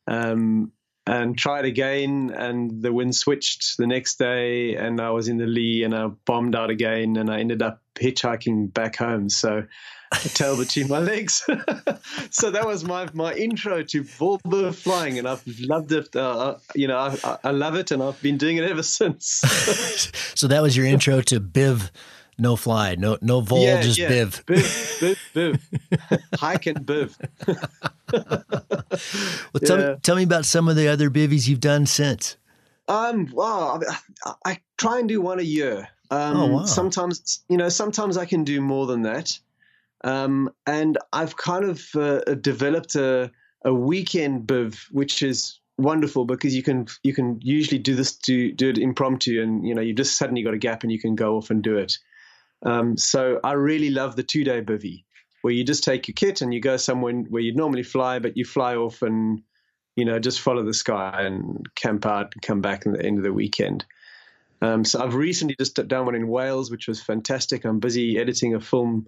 Um, 0.06 0.72
and 1.06 1.38
tried 1.38 1.64
again, 1.64 2.30
and 2.36 2.82
the 2.82 2.92
wind 2.92 3.16
switched 3.16 3.78
the 3.78 3.86
next 3.86 4.18
day, 4.18 4.74
and 4.74 5.00
I 5.00 5.10
was 5.10 5.28
in 5.28 5.38
the 5.38 5.46
lee, 5.46 5.82
and 5.82 5.94
I 5.94 6.08
bombed 6.26 6.54
out 6.54 6.68
again, 6.68 7.16
and 7.16 7.30
I 7.30 7.40
ended 7.40 7.62
up 7.62 7.80
hitchhiking 7.94 8.74
back 8.74 8.96
home. 8.96 9.30
So 9.30 9.64
tail 10.10 10.56
between 10.56 10.88
my 10.88 10.98
legs. 10.98 11.42
so 12.30 12.50
that 12.50 12.66
was 12.66 12.84
my 12.84 13.08
my 13.12 13.34
intro 13.34 13.82
to 13.82 14.02
Volbiv 14.02 14.74
flying, 14.74 15.18
and 15.18 15.28
I've 15.28 15.42
loved 15.60 15.92
it. 15.92 16.14
Uh, 16.14 16.38
uh, 16.38 16.58
you 16.74 16.88
know, 16.88 16.98
I, 16.98 17.38
I, 17.44 17.50
love 17.50 17.74
it, 17.74 17.90
and 17.90 18.02
I've 18.02 18.20
been 18.22 18.38
doing 18.38 18.56
it 18.56 18.64
ever 18.64 18.82
since. 18.98 19.26
so 20.34 20.48
that 20.48 20.62
was 20.62 20.76
your 20.76 20.86
intro 20.86 21.20
to 21.22 21.40
Biv. 21.40 21.90
No 22.40 22.54
fly, 22.54 22.94
no 22.94 23.18
no 23.20 23.40
vol, 23.40 23.64
yeah, 23.64 23.82
just 23.82 23.98
yeah. 23.98 24.10
biv. 24.10 24.44
Biv, 24.44 25.16
biv, 25.34 25.58
biv. 25.60 26.38
Hike 26.38 26.66
and 26.66 26.86
biv. 26.86 27.16
well, 29.52 29.60
tell, 29.64 29.80
yeah. 29.80 29.88
me, 29.94 29.96
tell 30.02 30.14
me 30.14 30.22
about 30.22 30.44
some 30.44 30.68
of 30.68 30.76
the 30.76 30.86
other 30.86 31.10
bivvies 31.10 31.48
you've 31.48 31.58
done 31.58 31.84
since. 31.84 32.36
Um, 32.86 33.28
well, 33.34 33.82
I, 34.24 34.34
I 34.44 34.58
try 34.76 35.00
and 35.00 35.08
do 35.08 35.20
one 35.20 35.40
a 35.40 35.42
year. 35.42 35.88
Um, 36.10 36.36
oh, 36.36 36.46
wow. 36.46 36.64
Sometimes, 36.64 37.42
you 37.48 37.56
know, 37.56 37.68
sometimes 37.68 38.16
I 38.16 38.24
can 38.24 38.44
do 38.44 38.60
more 38.60 38.86
than 38.86 39.02
that. 39.02 39.38
Um, 40.04 40.50
and 40.66 40.98
I've 41.12 41.36
kind 41.36 41.64
of 41.64 41.84
uh, 41.94 42.20
developed 42.40 42.94
a, 42.94 43.30
a 43.64 43.74
weekend 43.74 44.46
biv, 44.46 44.78
which 44.90 45.22
is 45.22 45.60
wonderful 45.76 46.24
because 46.24 46.54
you 46.54 46.62
can 46.62 46.86
you 47.02 47.14
can 47.14 47.38
usually 47.42 47.78
do 47.78 47.94
this 47.94 48.16
to 48.16 48.52
do 48.52 48.68
it 48.70 48.78
impromptu, 48.78 49.42
and 49.42 49.66
you 49.66 49.74
know 49.74 49.82
you 49.82 49.94
just 49.94 50.16
suddenly 50.16 50.42
got 50.42 50.54
a 50.54 50.58
gap 50.58 50.82
and 50.82 50.92
you 50.92 51.00
can 51.00 51.14
go 51.14 51.36
off 51.36 51.50
and 51.50 51.62
do 51.62 51.76
it. 51.78 51.94
Um, 52.64 52.96
so 52.96 53.40
I 53.42 53.52
really 53.52 53.90
love 53.90 54.16
the 54.16 54.22
two 54.22 54.44
day 54.44 54.60
bivy, 54.60 55.04
where 55.42 55.52
you 55.52 55.64
just 55.64 55.84
take 55.84 56.08
your 56.08 56.14
kit 56.14 56.42
and 56.42 56.52
you 56.52 56.60
go 56.60 56.76
somewhere 56.76 57.14
where 57.14 57.42
you'd 57.42 57.56
normally 57.56 57.82
fly, 57.84 58.18
but 58.18 58.36
you 58.36 58.44
fly 58.44 58.76
off 58.76 59.02
and 59.02 59.42
you 59.96 60.04
know 60.04 60.18
just 60.18 60.40
follow 60.40 60.64
the 60.64 60.74
sky 60.74 61.22
and 61.22 61.66
camp 61.74 62.06
out 62.06 62.32
and 62.34 62.42
come 62.42 62.60
back 62.60 62.86
at 62.86 62.92
the 62.92 63.04
end 63.04 63.18
of 63.18 63.24
the 63.24 63.32
weekend. 63.32 63.84
Um, 64.60 64.84
so 64.84 65.00
I've 65.02 65.14
recently 65.14 65.54
just 65.58 65.76
done 65.86 66.06
one 66.06 66.16
in 66.16 66.26
Wales, 66.26 66.70
which 66.70 66.88
was 66.88 67.00
fantastic. 67.00 67.64
I'm 67.64 67.78
busy 67.78 68.18
editing 68.18 68.54
a 68.54 68.60
film 68.60 69.06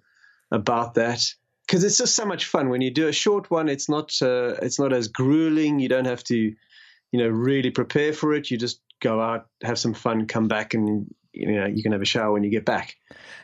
about 0.51 0.95
that 0.95 1.23
because 1.71 1.85
it's 1.85 1.99
just 1.99 2.17
so 2.17 2.25
much 2.25 2.47
fun 2.47 2.69
when 2.69 2.81
you 2.81 2.91
do 2.91 3.07
a 3.07 3.13
short 3.13 3.49
one. 3.49 3.69
It's 3.69 3.89
not 3.89 4.11
uh, 4.21 4.57
it's 4.61 4.79
not 4.81 4.93
as 4.93 5.07
grueling. 5.09 5.79
You 5.79 5.89
don't 5.89 6.07
have 6.07 6.25
to, 6.25 6.37
you 6.37 6.55
know, 7.13 7.29
really 7.29 7.71
prepare 7.71 8.13
for 8.13 8.35
it. 8.35 8.51
You 8.51 8.59
just 8.59 8.81
go 9.01 9.21
out, 9.21 9.47
have 9.63 9.79
some 9.79 9.95
fun, 9.95 10.27
come 10.27 10.49
back, 10.49 10.75
and 10.75 11.07
you 11.33 11.53
know 11.53 11.67
you 11.67 11.83
can 11.85 11.93
have 11.93 12.03
a 12.03 12.07
shower 12.07 12.33
when 12.33 12.43
you 12.43 12.51
get 12.51 12.65
back. 12.65 12.97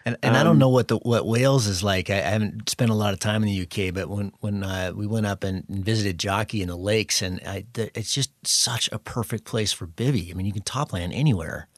And, 0.04 0.16
and 0.22 0.34
um, 0.34 0.40
I 0.40 0.42
don't 0.42 0.52
um, 0.52 0.58
know 0.58 0.70
what 0.70 0.88
the 0.88 0.96
what 0.98 1.24
Wales 1.24 1.68
is 1.68 1.84
like. 1.84 2.10
I, 2.10 2.16
I, 2.18 2.30
haven't 2.30 2.68
spent 2.68 2.90
a 2.90 2.94
lot 2.94 3.12
of 3.12 3.20
time 3.20 3.44
in 3.44 3.48
the 3.48 3.62
UK, 3.62 3.94
but 3.94 4.08
when 4.08 4.32
when 4.40 4.64
uh, 4.64 4.92
we 4.92 5.06
went 5.06 5.26
up 5.26 5.44
and, 5.44 5.64
and, 5.68 5.84
visited 5.84 6.18
Jocky 6.18 6.62
in 6.62 6.68
the 6.68 6.76
lakes, 6.76 7.22
and 7.22 7.40
I, 7.46 7.64
it's 7.76 8.12
just 8.12 8.32
such 8.44 8.88
a 8.90 8.98
perfect 8.98 9.44
place 9.44 9.72
for 9.72 9.86
bivy. 9.86 10.32
I 10.32 10.34
mean, 10.34 10.46
you 10.46 10.52
can 10.52 10.62
top 10.62 10.92
land 10.92 11.12
anywhere. 11.12 11.68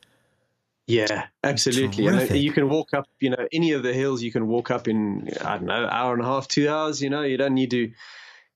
Yeah, 0.88 1.26
absolutely. 1.44 2.06
And 2.06 2.30
you 2.30 2.50
can 2.50 2.70
walk 2.70 2.94
up, 2.94 3.06
you 3.20 3.28
know, 3.28 3.46
any 3.52 3.72
of 3.72 3.82
the 3.82 3.92
hills 3.92 4.22
you 4.22 4.32
can 4.32 4.46
walk 4.46 4.70
up 4.70 4.88
in 4.88 5.28
I 5.44 5.58
don't 5.58 5.66
know, 5.66 5.86
hour 5.86 6.14
and 6.14 6.22
a 6.22 6.26
half, 6.26 6.48
two 6.48 6.68
hours. 6.68 7.02
You 7.02 7.10
know, 7.10 7.22
you 7.22 7.36
don't 7.36 7.54
need 7.54 7.70
to, 7.72 7.92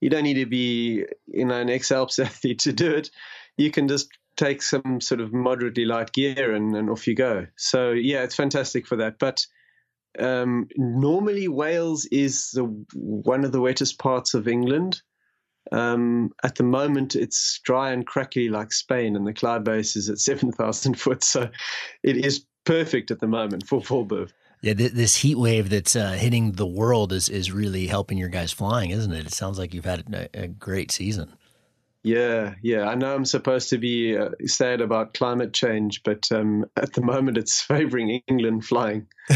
you 0.01 0.09
don't 0.09 0.23
need 0.23 0.35
to 0.35 0.47
be, 0.47 1.05
you 1.27 1.45
know, 1.45 1.61
an 1.61 1.69
X 1.69 1.91
Alps 1.91 2.17
athlete 2.19 2.59
to 2.59 2.73
do 2.73 2.91
it. 2.91 3.11
You 3.55 3.69
can 3.69 3.87
just 3.87 4.09
take 4.35 4.63
some 4.63 4.99
sort 4.99 5.21
of 5.21 5.31
moderately 5.31 5.85
light 5.85 6.11
gear 6.11 6.55
and, 6.55 6.75
and 6.75 6.89
off 6.89 7.07
you 7.07 7.13
go. 7.13 7.45
So 7.55 7.91
yeah, 7.91 8.23
it's 8.23 8.35
fantastic 8.35 8.87
for 8.87 8.95
that. 8.95 9.19
But 9.19 9.45
um, 10.17 10.67
normally 10.75 11.47
Wales 11.47 12.05
is 12.05 12.49
the 12.49 12.63
one 12.95 13.45
of 13.45 13.51
the 13.51 13.61
wettest 13.61 13.99
parts 13.99 14.33
of 14.33 14.47
England. 14.47 15.03
Um, 15.73 16.31
at 16.43 16.55
the 16.55 16.63
moment, 16.63 17.15
it's 17.15 17.59
dry 17.63 17.91
and 17.91 18.05
crackly 18.05 18.47
like 18.47 18.71
Spain, 18.71 19.15
and 19.15 19.25
the 19.25 19.33
cloud 19.33 19.63
base 19.63 19.95
is 19.95 20.09
at 20.09 20.19
7,000 20.19 20.99
foot. 20.99 21.23
So 21.23 21.49
it 22.03 22.17
is 22.17 22.45
perfect 22.63 23.11
at 23.11 23.19
the 23.19 23.27
moment 23.27 23.67
for 23.67 23.81
Volbiv. 23.81 24.31
Yeah, 24.61 24.75
th- 24.75 24.93
this 24.93 25.17
heat 25.17 25.37
wave 25.37 25.69
that's 25.69 25.95
uh, 25.95 26.11
hitting 26.11 26.53
the 26.53 26.67
world 26.67 27.11
is, 27.11 27.27
is 27.27 27.51
really 27.51 27.87
helping 27.87 28.17
your 28.17 28.29
guys 28.29 28.53
flying, 28.53 28.91
isn't 28.91 29.11
it? 29.11 29.25
It 29.25 29.33
sounds 29.33 29.59
like 29.59 29.73
you've 29.73 29.83
had 29.83 30.13
a, 30.13 30.43
a 30.43 30.47
great 30.47 30.89
season. 30.91 31.33
Yeah, 32.03 32.55
yeah. 32.61 32.87
I 32.87 32.95
know 32.95 33.15
I'm 33.15 33.25
supposed 33.25 33.69
to 33.69 33.77
be 33.77 34.15
uh, 34.17 34.29
sad 34.45 34.79
about 34.79 35.13
climate 35.13 35.53
change, 35.53 36.03
but 36.03 36.31
um, 36.31 36.65
at 36.77 36.93
the 36.93 37.01
moment 37.01 37.37
it's 37.37 37.61
favoring 37.61 38.21
England 38.27 38.63
flying. 38.65 39.07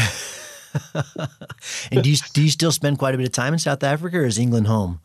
and 1.90 2.02
do 2.02 2.10
you, 2.10 2.16
do 2.32 2.42
you 2.42 2.50
still 2.50 2.72
spend 2.72 2.98
quite 2.98 3.14
a 3.14 3.18
bit 3.18 3.26
of 3.26 3.32
time 3.32 3.54
in 3.54 3.58
South 3.58 3.82
Africa, 3.82 4.18
or 4.18 4.24
is 4.24 4.38
England 4.38 4.66
home? 4.66 5.00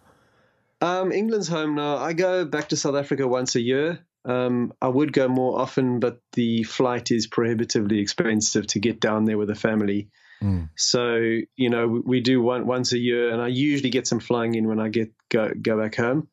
Um, 0.84 1.13
England's 1.13 1.48
home 1.48 1.75
now. 1.75 1.96
I 1.96 2.12
go 2.12 2.44
back 2.44 2.70
to 2.70 2.75
South 2.75 2.96
Africa 2.96 3.25
once 3.25 3.56
a 3.56 3.62
year. 3.62 4.06
Um, 4.25 4.74
I 4.82 4.90
would 4.90 5.13
go 5.13 5.30
more 5.30 5.58
often, 5.58 6.02
but 6.02 6.20
the 6.34 6.63
flight 6.63 7.10
is 7.10 7.25
prohibitively 7.25 8.00
expensive 8.00 8.68
to 8.68 8.80
get 8.80 9.00
down 9.00 9.24
there 9.24 9.38
with 9.38 9.50
a 9.50 9.56
family. 9.56 10.10
Mm. 10.42 10.70
So 10.75 11.16
you 11.56 11.70
know 11.70 12.02
we 12.06 12.20
do 12.20 12.42
one 12.42 12.68
once 12.68 12.92
a 12.92 12.98
year, 12.98 13.32
and 13.32 13.42
I 13.42 13.48
usually 13.48 13.92
get 13.92 14.08
some 14.08 14.20
flying 14.20 14.56
in 14.56 14.68
when 14.68 14.82
I 14.82 14.90
get 14.90 15.13
go 15.30 15.54
go 15.62 15.80
back 15.82 15.96
home. 15.96 16.28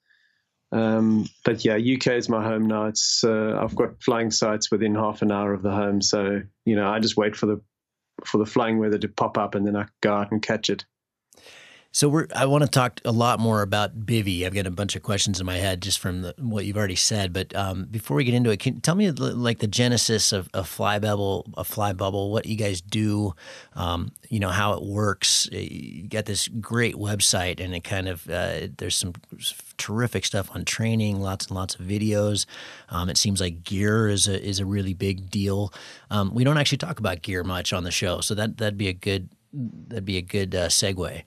Um, 0.72 1.28
but 1.44 1.64
yeah, 1.64 1.74
UK 1.76 2.14
is 2.14 2.28
my 2.28 2.42
home 2.42 2.66
now. 2.66 2.86
It's 2.86 3.22
uh, 3.22 3.56
I've 3.60 3.76
got 3.76 4.02
flying 4.02 4.32
sites 4.32 4.68
within 4.68 4.96
half 4.96 5.22
an 5.22 5.30
hour 5.30 5.52
of 5.52 5.62
the 5.62 5.70
home, 5.70 6.02
so 6.02 6.42
you 6.64 6.74
know 6.74 6.90
I 6.90 6.98
just 6.98 7.16
wait 7.16 7.36
for 7.36 7.46
the 7.46 7.60
for 8.24 8.38
the 8.38 8.46
flying 8.46 8.78
weather 8.80 8.98
to 8.98 9.08
pop 9.08 9.38
up, 9.38 9.54
and 9.54 9.64
then 9.64 9.76
I 9.76 9.86
go 10.00 10.12
out 10.12 10.32
and 10.32 10.42
catch 10.42 10.70
it. 10.70 10.86
So 11.92 12.08
we're, 12.08 12.28
I 12.36 12.46
want 12.46 12.62
to 12.62 12.70
talk 12.70 13.00
a 13.04 13.10
lot 13.10 13.40
more 13.40 13.62
about 13.62 14.06
Bivy. 14.06 14.46
I've 14.46 14.54
got 14.54 14.66
a 14.66 14.70
bunch 14.70 14.94
of 14.94 15.02
questions 15.02 15.40
in 15.40 15.46
my 15.46 15.56
head 15.56 15.82
just 15.82 15.98
from 15.98 16.22
the, 16.22 16.34
what 16.38 16.64
you've 16.64 16.76
already 16.76 16.94
said. 16.94 17.32
But 17.32 17.52
um, 17.56 17.86
before 17.90 18.16
we 18.16 18.22
get 18.22 18.32
into 18.32 18.50
it, 18.50 18.60
can 18.60 18.80
tell 18.80 18.94
me 18.94 19.10
like 19.10 19.58
the 19.58 19.66
genesis 19.66 20.32
of, 20.32 20.48
a 20.54 20.62
Flybubble, 20.62 21.52
a 21.56 21.64
Flybubble, 21.64 22.30
what 22.30 22.46
you 22.46 22.56
guys 22.56 22.80
do, 22.80 23.34
um, 23.74 24.12
you 24.28 24.38
know, 24.38 24.50
how 24.50 24.74
it 24.74 24.84
works. 24.84 25.48
Uh, 25.52 25.58
you 25.58 26.08
got 26.08 26.26
this 26.26 26.48
great 26.48 26.94
website, 26.94 27.60
and 27.60 27.74
it 27.74 27.82
kind 27.84 28.08
of 28.08 28.28
uh, 28.28 28.68
there's 28.78 28.96
some 28.96 29.12
terrific 29.76 30.24
stuff 30.24 30.50
on 30.54 30.64
training, 30.64 31.20
lots 31.20 31.46
and 31.46 31.56
lots 31.56 31.74
of 31.74 31.86
videos. 31.86 32.46
Um, 32.88 33.08
it 33.08 33.16
seems 33.16 33.40
like 33.40 33.64
gear 33.64 34.08
is 34.08 34.28
a 34.28 34.42
is 34.42 34.60
a 34.60 34.66
really 34.66 34.94
big 34.94 35.30
deal. 35.30 35.72
Um, 36.10 36.34
we 36.34 36.44
don't 36.44 36.58
actually 36.58 36.78
talk 36.78 36.98
about 36.98 37.22
gear 37.22 37.44
much 37.44 37.72
on 37.72 37.84
the 37.84 37.90
show, 37.90 38.20
so 38.20 38.34
that 38.34 38.58
that'd 38.58 38.78
be 38.78 38.88
a 38.88 38.92
good 38.92 39.28
that'd 39.52 40.04
be 40.04 40.18
a 40.18 40.22
good 40.22 40.54
uh, 40.54 40.68
segue. 40.68 41.22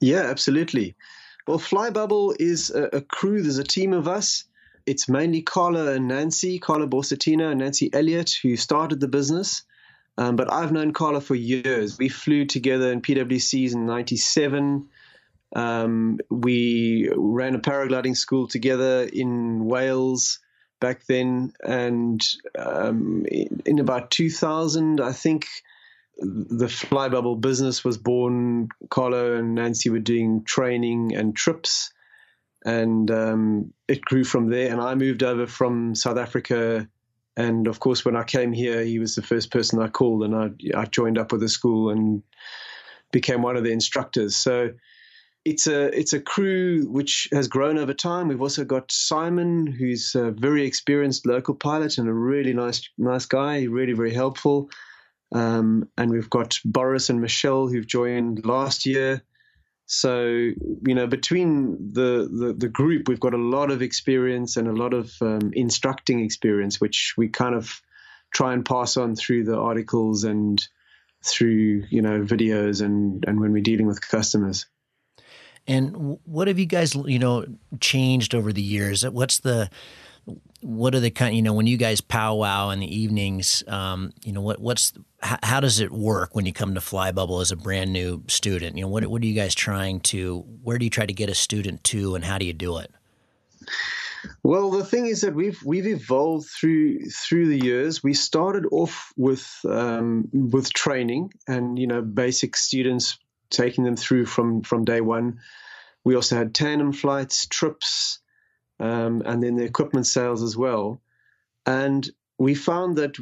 Yeah, 0.00 0.22
absolutely. 0.22 0.96
Well, 1.46 1.58
Flybubble 1.58 2.36
is 2.38 2.70
a, 2.70 2.84
a, 2.84 3.00
crew. 3.00 3.42
There's 3.42 3.58
a 3.58 3.64
team 3.64 3.92
of 3.92 4.08
us. 4.08 4.44
It's 4.86 5.08
mainly 5.08 5.42
Carlo 5.42 5.92
and 5.92 6.08
Nancy, 6.08 6.58
Carlo 6.58 6.86
Borsattino 6.86 7.50
and 7.50 7.60
Nancy 7.60 7.90
Elliott, 7.92 8.32
who 8.42 8.56
started 8.56 9.00
the 9.00 9.08
business. 9.08 9.62
Um, 10.16 10.36
but 10.36 10.52
I've 10.52 10.72
known 10.72 10.92
Carlo 10.92 11.20
for 11.20 11.34
years. 11.34 11.98
We 11.98 12.08
flew 12.08 12.44
together 12.46 12.92
in 12.92 13.00
PWCs 13.00 13.72
in 13.74 13.86
'97. 13.86 14.88
Um, 15.54 16.18
we 16.30 17.10
ran 17.14 17.54
a 17.54 17.58
paragliding 17.58 18.16
school 18.16 18.46
together 18.46 19.08
in 19.12 19.64
Wales 19.64 20.38
back 20.80 21.04
then, 21.06 21.52
and 21.62 22.26
um, 22.58 23.26
in, 23.26 23.78
about 23.78 24.10
2000, 24.10 25.00
I 25.00 25.12
think 25.12 25.46
the 26.20 26.66
Flybubble 26.66 27.40
business 27.40 27.84
was 27.84 27.96
born. 27.96 28.68
Carlo 28.90 29.36
and 29.36 29.54
Nancy 29.54 29.90
were 29.90 29.98
doing 29.98 30.44
training 30.44 31.14
and 31.14 31.34
trips, 31.34 31.92
and 32.64 33.10
um, 33.10 33.72
it 33.88 34.02
grew 34.02 34.24
from 34.24 34.48
there. 34.48 34.70
And 34.70 34.80
I 34.80 34.94
moved 34.94 35.22
over 35.22 35.46
from 35.46 35.94
South 35.94 36.18
Africa, 36.18 36.88
and 37.36 37.66
of 37.66 37.80
course, 37.80 38.04
when 38.04 38.16
I 38.16 38.24
came 38.24 38.52
here, 38.52 38.82
he 38.84 38.98
was 38.98 39.14
the 39.14 39.22
first 39.22 39.50
person 39.50 39.80
I 39.80 39.88
called, 39.88 40.24
and 40.24 40.34
I, 40.34 40.50
I 40.78 40.84
joined 40.84 41.18
up 41.18 41.32
with 41.32 41.40
the 41.40 41.48
school 41.48 41.90
and 41.90 42.22
became 43.12 43.42
one 43.42 43.56
of 43.56 43.64
the 43.64 43.72
instructors. 43.72 44.36
So 44.36 44.70
it's 45.46 45.66
a 45.66 45.86
it's 45.98 46.12
a 46.12 46.20
crew 46.20 46.86
which 46.86 47.28
has 47.32 47.48
grown 47.48 47.78
over 47.78 47.94
time. 47.94 48.28
We've 48.28 48.42
also 48.42 48.64
got 48.64 48.92
Simon, 48.92 49.66
who's 49.66 50.14
a 50.14 50.32
very 50.32 50.66
experienced 50.66 51.26
local 51.26 51.54
pilot 51.54 51.96
and 51.96 52.08
a 52.08 52.12
really 52.12 52.52
nice 52.52 52.88
nice 52.98 53.24
guy, 53.24 53.62
really 53.62 53.94
very 53.94 54.12
helpful. 54.12 54.68
Um, 55.32 55.88
and 55.96 56.10
we've 56.10 56.30
got 56.30 56.58
Boris 56.64 57.10
and 57.10 57.20
Michelle 57.20 57.68
who've 57.68 57.86
joined 57.86 58.44
last 58.44 58.86
year. 58.86 59.22
So, 59.86 60.24
you 60.24 60.94
know, 60.94 61.06
between 61.06 61.92
the, 61.92 62.28
the, 62.30 62.54
the 62.56 62.68
group, 62.68 63.08
we've 63.08 63.20
got 63.20 63.34
a 63.34 63.38
lot 63.38 63.70
of 63.70 63.82
experience 63.82 64.56
and 64.56 64.68
a 64.68 64.72
lot 64.72 64.94
of 64.94 65.12
um, 65.20 65.50
instructing 65.52 66.20
experience, 66.20 66.80
which 66.80 67.14
we 67.16 67.28
kind 67.28 67.54
of 67.54 67.80
try 68.32 68.52
and 68.52 68.64
pass 68.64 68.96
on 68.96 69.16
through 69.16 69.44
the 69.44 69.56
articles 69.56 70.24
and 70.24 70.64
through, 71.24 71.84
you 71.90 72.02
know, 72.02 72.22
videos 72.22 72.84
and, 72.84 73.24
and 73.26 73.40
when 73.40 73.52
we're 73.52 73.62
dealing 73.62 73.86
with 73.86 74.00
customers. 74.00 74.66
And 75.66 76.18
what 76.24 76.48
have 76.48 76.58
you 76.58 76.66
guys, 76.66 76.94
you 76.94 77.18
know, 77.18 77.44
changed 77.80 78.34
over 78.34 78.52
the 78.52 78.62
years? 78.62 79.08
What's 79.08 79.40
the 79.40 79.70
what 80.62 80.94
are 80.94 81.00
the 81.00 81.10
kind 81.10 81.34
you 81.34 81.42
know 81.42 81.54
when 81.54 81.66
you 81.66 81.76
guys 81.76 82.00
powwow 82.00 82.70
in 82.70 82.80
the 82.80 82.94
evenings 82.94 83.64
um, 83.66 84.12
you 84.24 84.32
know 84.32 84.40
what 84.40 84.60
what's 84.60 84.92
how, 85.22 85.38
how, 85.42 85.60
does 85.60 85.80
it 85.80 85.90
work 85.90 86.34
when 86.34 86.46
you 86.46 86.52
come 86.52 86.74
to 86.74 86.80
Flybubble 86.80 87.42
as 87.42 87.50
a 87.50 87.56
brand 87.56 87.92
new 87.92 88.22
student? 88.26 88.76
You 88.76 88.84
know 88.84 88.88
what, 88.88 89.06
what 89.06 89.22
are 89.22 89.26
you 89.26 89.34
guys 89.34 89.54
trying 89.54 90.00
to 90.00 90.40
where 90.62 90.78
do 90.78 90.84
you 90.84 90.90
try 90.90 91.04
to 91.04 91.12
get 91.12 91.28
a 91.28 91.34
student 91.34 91.84
to 91.84 92.14
and 92.14 92.24
how 92.24 92.38
do 92.38 92.46
you 92.46 92.52
do 92.52 92.78
it? 92.78 92.90
Well 94.42 94.70
the 94.70 94.84
thing 94.84 95.06
is 95.06 95.22
that 95.22 95.34
we've 95.34 95.62
we've 95.64 95.86
evolved 95.86 96.48
through 96.48 97.06
through 97.10 97.48
the 97.48 97.58
years. 97.58 98.02
We 98.02 98.14
started 98.14 98.66
off 98.70 99.12
with 99.16 99.48
um, 99.66 100.28
with 100.32 100.72
training 100.72 101.32
and 101.48 101.78
you 101.78 101.86
know 101.86 102.02
basic 102.02 102.56
students 102.56 103.18
taking 103.50 103.84
them 103.84 103.96
through 103.96 104.26
from 104.26 104.62
from 104.62 104.84
day 104.84 105.00
one. 105.00 105.40
We 106.04 106.16
also 106.16 106.36
had 106.36 106.54
tandem 106.54 106.92
flights 106.92 107.46
trips 107.46 108.20
um, 108.80 109.22
and 109.24 109.42
then 109.42 109.56
the 109.56 109.64
equipment 109.64 110.06
sales 110.06 110.42
as 110.42 110.56
well. 110.56 111.00
And 111.66 112.08
we 112.38 112.54
found 112.54 112.96
that 112.96 113.16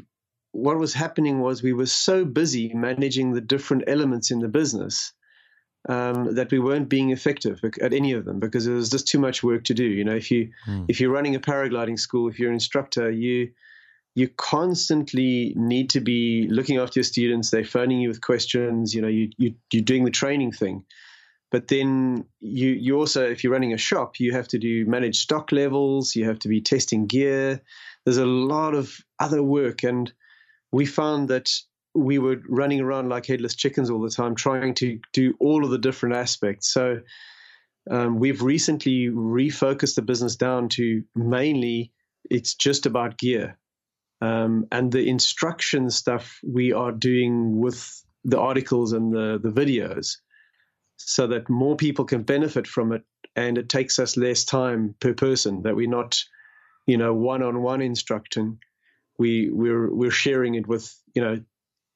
what 0.52 0.78
was 0.78 0.94
happening 0.94 1.40
was 1.40 1.62
we 1.62 1.72
were 1.72 1.86
so 1.86 2.24
busy 2.24 2.72
managing 2.72 3.32
the 3.32 3.40
different 3.40 3.84
elements 3.86 4.30
in 4.30 4.38
the 4.38 4.48
business 4.48 5.12
um, 5.88 6.34
that 6.34 6.50
we 6.50 6.58
weren't 6.58 6.88
being 6.88 7.10
effective 7.10 7.60
at 7.80 7.92
any 7.92 8.12
of 8.12 8.24
them 8.24 8.40
because 8.40 8.64
there 8.64 8.74
was 8.74 8.90
just 8.90 9.08
too 9.08 9.18
much 9.18 9.42
work 9.42 9.64
to 9.64 9.74
do. 9.74 9.84
You 9.84 10.04
know, 10.04 10.14
if 10.14 10.30
you 10.30 10.50
mm. 10.66 10.86
if 10.88 11.00
you're 11.00 11.12
running 11.12 11.34
a 11.34 11.40
paragliding 11.40 11.98
school, 11.98 12.28
if 12.28 12.38
you're 12.38 12.50
an 12.50 12.54
instructor, 12.54 13.10
you 13.10 13.50
you 14.14 14.28
constantly 14.28 15.52
need 15.56 15.90
to 15.90 16.00
be 16.00 16.48
looking 16.48 16.78
after 16.78 16.98
your 16.98 17.04
students. 17.04 17.50
They're 17.50 17.64
phoning 17.64 18.00
you 18.00 18.08
with 18.08 18.20
questions. 18.20 18.94
You 18.94 19.02
know, 19.02 19.08
you, 19.08 19.30
you 19.36 19.54
you're 19.72 19.82
doing 19.82 20.04
the 20.04 20.10
training 20.10 20.52
thing. 20.52 20.84
But 21.50 21.68
then 21.68 22.26
you 22.40 22.70
you 22.70 22.98
also, 22.98 23.26
if 23.26 23.42
you're 23.42 23.52
running 23.52 23.72
a 23.72 23.78
shop, 23.78 24.20
you 24.20 24.32
have 24.32 24.48
to 24.48 24.58
do 24.58 24.84
manage 24.86 25.18
stock 25.18 25.50
levels. 25.50 26.14
You 26.14 26.26
have 26.26 26.38
to 26.40 26.48
be 26.48 26.60
testing 26.60 27.06
gear. 27.06 27.62
There's 28.04 28.18
a 28.18 28.26
lot 28.26 28.74
of 28.74 28.94
other 29.18 29.42
work, 29.42 29.82
and 29.82 30.12
we 30.72 30.84
found 30.84 31.28
that 31.28 31.50
we 31.94 32.18
were 32.18 32.36
running 32.48 32.80
around 32.80 33.08
like 33.08 33.26
headless 33.26 33.54
chickens 33.54 33.90
all 33.90 34.00
the 34.00 34.10
time, 34.10 34.34
trying 34.34 34.74
to 34.74 35.00
do 35.12 35.34
all 35.40 35.64
of 35.64 35.70
the 35.70 35.78
different 35.78 36.16
aspects. 36.16 36.72
So 36.72 37.00
um, 37.90 38.18
we've 38.18 38.42
recently 38.42 39.08
refocused 39.08 39.94
the 39.94 40.02
business 40.02 40.36
down 40.36 40.68
to 40.70 41.02
mainly 41.14 41.92
it's 42.30 42.54
just 42.54 42.86
about 42.86 43.18
gear. 43.18 43.58
Um, 44.20 44.66
and 44.70 44.92
the 44.92 45.08
instruction 45.08 45.90
stuff 45.90 46.40
we 46.46 46.72
are 46.72 46.92
doing 46.92 47.58
with 47.58 48.04
the 48.24 48.38
articles 48.38 48.92
and 48.92 49.12
the, 49.12 49.38
the 49.42 49.50
videos 49.50 50.16
so 50.98 51.26
that 51.28 51.48
more 51.48 51.76
people 51.76 52.04
can 52.04 52.22
benefit 52.22 52.66
from 52.66 52.92
it 52.92 53.02
and 53.36 53.56
it 53.56 53.68
takes 53.68 53.98
us 53.98 54.16
less 54.16 54.44
time 54.44 54.94
per 55.00 55.14
person 55.14 55.62
that 55.62 55.76
we're 55.76 55.88
not 55.88 56.22
you 56.86 56.96
know 56.96 57.14
one-on-one 57.14 57.80
instructing. 57.80 58.58
We 59.18 59.50
we're 59.50 59.92
we're 59.94 60.10
sharing 60.10 60.54
it 60.54 60.66
with 60.66 60.94
you 61.14 61.22
know 61.22 61.40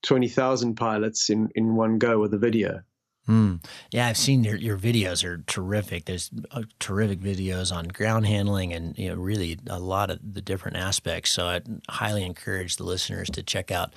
20,000 0.04 0.76
pilots 0.76 1.30
in 1.30 1.48
in 1.54 1.76
one 1.76 1.98
go 1.98 2.18
with 2.18 2.34
a 2.34 2.38
video 2.38 2.82
Mm. 3.28 3.64
Yeah, 3.92 4.08
I've 4.08 4.16
seen 4.16 4.42
your 4.42 4.56
your 4.56 4.76
videos 4.76 5.22
are 5.22 5.38
terrific. 5.46 6.06
There's 6.06 6.28
uh, 6.50 6.62
terrific 6.80 7.20
videos 7.20 7.72
on 7.72 7.86
ground 7.86 8.26
handling 8.26 8.72
and 8.72 8.98
you 8.98 9.10
know 9.10 9.14
really 9.14 9.60
a 9.68 9.78
lot 9.78 10.10
of 10.10 10.18
the 10.34 10.40
different 10.40 10.76
aspects. 10.76 11.30
So 11.30 11.46
I 11.46 11.60
highly 11.88 12.24
encourage 12.24 12.76
the 12.76 12.84
listeners 12.84 13.30
to 13.30 13.42
check 13.44 13.70
out 13.70 13.94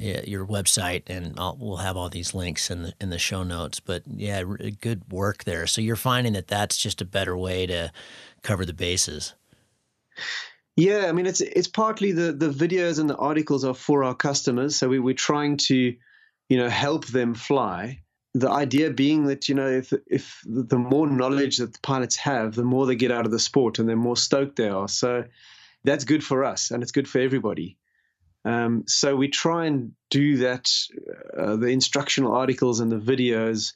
uh, 0.00 0.22
your 0.24 0.44
website, 0.44 1.04
and 1.06 1.38
I'll, 1.38 1.56
we'll 1.60 1.76
have 1.76 1.96
all 1.96 2.08
these 2.08 2.34
links 2.34 2.68
in 2.68 2.82
the 2.82 2.94
in 3.00 3.10
the 3.10 3.18
show 3.18 3.44
notes. 3.44 3.78
But 3.78 4.02
yeah, 4.08 4.42
good 4.80 5.02
work 5.12 5.44
there. 5.44 5.68
So 5.68 5.80
you're 5.80 5.94
finding 5.94 6.32
that 6.32 6.48
that's 6.48 6.76
just 6.76 7.00
a 7.00 7.04
better 7.04 7.36
way 7.36 7.66
to 7.66 7.92
cover 8.42 8.66
the 8.66 8.74
bases. 8.74 9.34
Yeah, 10.74 11.06
I 11.08 11.12
mean 11.12 11.26
it's 11.26 11.40
it's 11.40 11.68
partly 11.68 12.10
the 12.10 12.32
the 12.32 12.50
videos 12.50 12.98
and 12.98 13.08
the 13.08 13.16
articles 13.16 13.64
are 13.64 13.74
for 13.74 14.02
our 14.02 14.16
customers, 14.16 14.74
so 14.74 14.88
we, 14.88 14.98
we're 14.98 15.14
trying 15.14 15.58
to 15.68 15.94
you 16.48 16.56
know 16.56 16.68
help 16.68 17.06
them 17.06 17.34
fly 17.34 18.00
the 18.34 18.50
idea 18.50 18.90
being 18.90 19.26
that 19.26 19.48
you 19.48 19.54
know 19.54 19.68
if 19.68 19.92
if 20.06 20.42
the 20.44 20.78
more 20.78 21.06
knowledge 21.06 21.58
that 21.58 21.72
the 21.72 21.78
pilots 21.80 22.16
have, 22.16 22.54
the 22.54 22.64
more 22.64 22.86
they 22.86 22.96
get 22.96 23.12
out 23.12 23.26
of 23.26 23.32
the 23.32 23.38
sport, 23.38 23.78
and 23.78 23.88
the 23.88 23.96
more 23.96 24.16
stoked 24.16 24.56
they 24.56 24.68
are. 24.68 24.88
So 24.88 25.24
that's 25.84 26.04
good 26.04 26.24
for 26.24 26.44
us, 26.44 26.70
and 26.70 26.82
it's 26.82 26.92
good 26.92 27.08
for 27.08 27.20
everybody. 27.20 27.78
Um, 28.44 28.84
so 28.86 29.16
we 29.16 29.28
try 29.28 29.66
and 29.66 29.92
do 30.10 30.38
that. 30.38 30.70
Uh, 31.38 31.56
the 31.56 31.68
instructional 31.68 32.34
articles 32.34 32.80
and 32.80 32.90
the 32.90 32.98
videos 32.98 33.72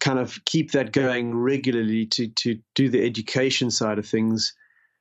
kind 0.00 0.18
of 0.18 0.44
keep 0.44 0.72
that 0.72 0.92
going 0.92 1.34
regularly 1.34 2.06
to 2.06 2.28
to 2.28 2.58
do 2.74 2.88
the 2.88 3.04
education 3.04 3.70
side 3.70 3.98
of 3.98 4.06
things. 4.06 4.54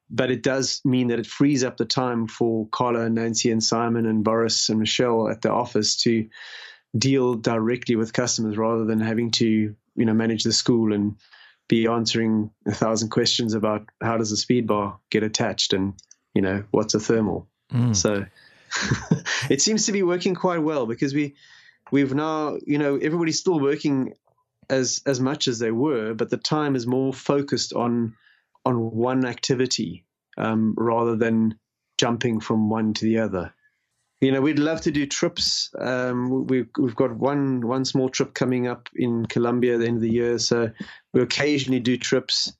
But 0.10 0.30
it 0.30 0.44
does 0.44 0.82
mean 0.86 1.08
that 1.08 1.18
it 1.18 1.26
frees 1.26 1.64
up 1.64 1.78
the 1.78 1.86
time 1.86 2.28
for 2.28 2.68
Carlo 2.68 3.02
and 3.02 3.16
Nancy 3.16 3.50
and 3.50 3.64
Simon 3.64 4.06
and 4.06 4.24
Boris 4.24 4.70
and 4.70 4.80
Michelle 4.80 5.30
at 5.30 5.42
the 5.42 5.52
office 5.52 5.96
to 6.04 6.28
deal 6.98 7.36
directly 7.36 7.96
with 7.96 8.14
customers 8.14 8.58
rather 8.58 8.86
than 8.86 9.00
having 9.00 9.32
to 9.32 9.76
you 9.96 10.06
know 10.06 10.14
manage 10.14 10.44
the 10.44 10.54
school 10.54 10.94
and 10.94 11.16
be 11.68 11.88
answering 11.88 12.52
a 12.68 12.74
thousand 12.74 13.10
questions 13.10 13.54
about 13.54 13.88
how 14.02 14.18
does 14.18 14.32
a 14.32 14.38
speed 14.38 14.68
bar 14.68 15.00
get 15.10 15.24
attached 15.24 15.74
and 15.74 15.94
you 16.34 16.42
know 16.42 16.64
what's 16.72 16.94
a 16.94 17.00
thermal. 17.00 17.48
Mm. 17.72 17.96
So 17.96 18.26
it 19.50 19.62
seems 19.62 19.86
to 19.86 19.92
be 19.92 20.04
working 20.04 20.36
quite 20.36 20.62
well 20.62 20.86
because 20.86 21.14
we 21.14 21.36
we've 21.92 22.14
now 22.14 22.58
you 22.66 22.78
know 22.78 22.96
everybody's 22.98 23.40
still 23.40 23.60
working 23.60 24.14
as 24.70 25.02
as 25.06 25.20
much 25.20 25.48
as 25.48 25.60
they 25.60 25.72
were, 25.72 26.14
but 26.14 26.30
the 26.30 26.38
time 26.38 26.76
is 26.76 26.88
more 26.88 27.14
focused 27.14 27.74
on 27.74 28.16
on 28.66 28.76
one 28.92 29.26
activity 29.26 30.06
um, 30.38 30.74
rather 30.78 31.16
than 31.16 31.56
jumping 31.98 32.40
from 32.40 32.70
one 32.70 32.94
to 32.94 33.06
the 33.06 33.20
other. 33.20 33.54
You 34.24 34.32
know, 34.32 34.40
we'd 34.40 34.58
love 34.58 34.80
to 34.82 34.92
do 34.92 35.06
trips. 35.06 35.70
Um, 35.78 36.48
we, 36.48 36.64
we've 36.80 36.96
got 36.96 37.14
one 37.14 37.68
one 37.68 37.84
small 37.84 38.08
trip 38.08 38.34
coming 38.34 38.68
up 38.68 38.88
in 38.96 39.26
Colombia 39.26 39.74
at 39.74 39.82
the 39.82 39.88
end 39.88 39.98
of 39.98 40.02
the 40.02 40.10
year, 40.10 40.40
so 40.40 40.72
we 41.14 41.22
occasionally 41.22 41.82
do 41.82 41.98
trips. 41.98 42.54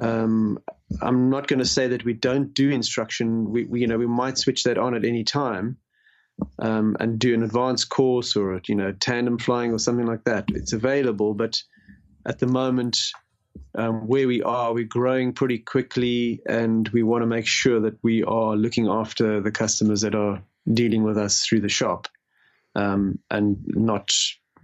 Um, 0.00 0.58
I'm 1.00 1.30
not 1.30 1.46
going 1.46 1.60
to 1.60 1.64
say 1.64 1.86
that 1.86 2.04
we 2.04 2.14
don't 2.14 2.52
do 2.52 2.68
instruction. 2.68 3.48
We, 3.48 3.64
we, 3.64 3.80
you 3.82 3.86
know, 3.86 3.96
we 3.96 4.08
might 4.08 4.38
switch 4.38 4.64
that 4.64 4.76
on 4.76 4.96
at 4.96 5.04
any 5.04 5.22
time 5.22 5.76
um, 6.58 6.96
and 6.98 7.16
do 7.16 7.32
an 7.32 7.44
advanced 7.44 7.90
course 7.90 8.34
or 8.34 8.60
you 8.66 8.74
know 8.74 8.90
tandem 8.90 9.38
flying 9.38 9.72
or 9.72 9.78
something 9.78 10.06
like 10.06 10.24
that. 10.24 10.46
It's 10.48 10.72
available, 10.72 11.32
but 11.32 11.62
at 12.26 12.40
the 12.40 12.48
moment, 12.48 12.98
um, 13.76 14.08
where 14.08 14.26
we 14.26 14.42
are, 14.42 14.74
we're 14.74 14.82
growing 14.82 15.32
pretty 15.32 15.58
quickly, 15.58 16.40
and 16.48 16.88
we 16.88 17.04
want 17.04 17.22
to 17.22 17.26
make 17.28 17.46
sure 17.46 17.78
that 17.78 18.02
we 18.02 18.24
are 18.24 18.56
looking 18.56 18.88
after 18.88 19.40
the 19.40 19.52
customers 19.52 20.00
that 20.00 20.16
are 20.16 20.42
dealing 20.72 21.02
with 21.02 21.18
us 21.18 21.44
through 21.44 21.60
the 21.60 21.68
shop, 21.68 22.08
um, 22.74 23.18
and 23.30 23.62
not 23.66 24.10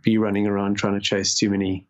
be 0.03 0.19
running 0.19 0.47
around 0.47 0.77
trying 0.77 0.95
to 0.95 1.01
chase 1.01 1.35
too 1.35 1.51
many 1.51 1.87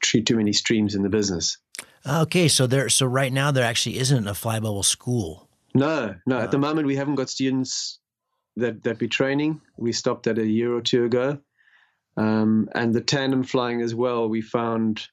too 0.00 0.36
many 0.36 0.52
streams 0.52 0.94
in 0.94 1.02
the 1.02 1.08
business. 1.08 1.58
Okay, 2.06 2.48
so 2.48 2.66
there, 2.66 2.88
so 2.88 3.06
right 3.06 3.32
now 3.32 3.50
there 3.50 3.64
actually 3.64 3.98
isn't 3.98 4.28
a 4.28 4.32
Flybubble 4.32 4.84
school. 4.84 5.48
No, 5.74 6.14
no. 6.26 6.38
Uh, 6.38 6.42
at 6.42 6.50
the 6.50 6.58
moment, 6.58 6.86
we 6.86 6.96
haven't 6.96 7.16
got 7.16 7.28
students 7.28 7.98
that 8.56 8.82
that 8.84 9.00
we're 9.00 9.08
training. 9.08 9.60
We 9.76 9.92
stopped 9.92 10.24
that 10.24 10.38
a 10.38 10.46
year 10.46 10.72
or 10.72 10.80
two 10.80 11.04
ago, 11.04 11.38
um, 12.16 12.68
and 12.74 12.94
the 12.94 13.00
tandem 13.00 13.42
flying 13.42 13.82
as 13.82 13.94
well. 13.94 14.28
We 14.28 14.40
found 14.40 15.06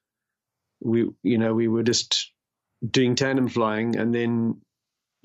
we, 0.82 1.10
you 1.24 1.38
know, 1.38 1.54
we 1.54 1.68
were 1.68 1.84
just 1.84 2.32
doing 2.90 3.16
tandem 3.16 3.50
flying, 3.50 3.96
and 3.96 4.14
then 4.14 4.62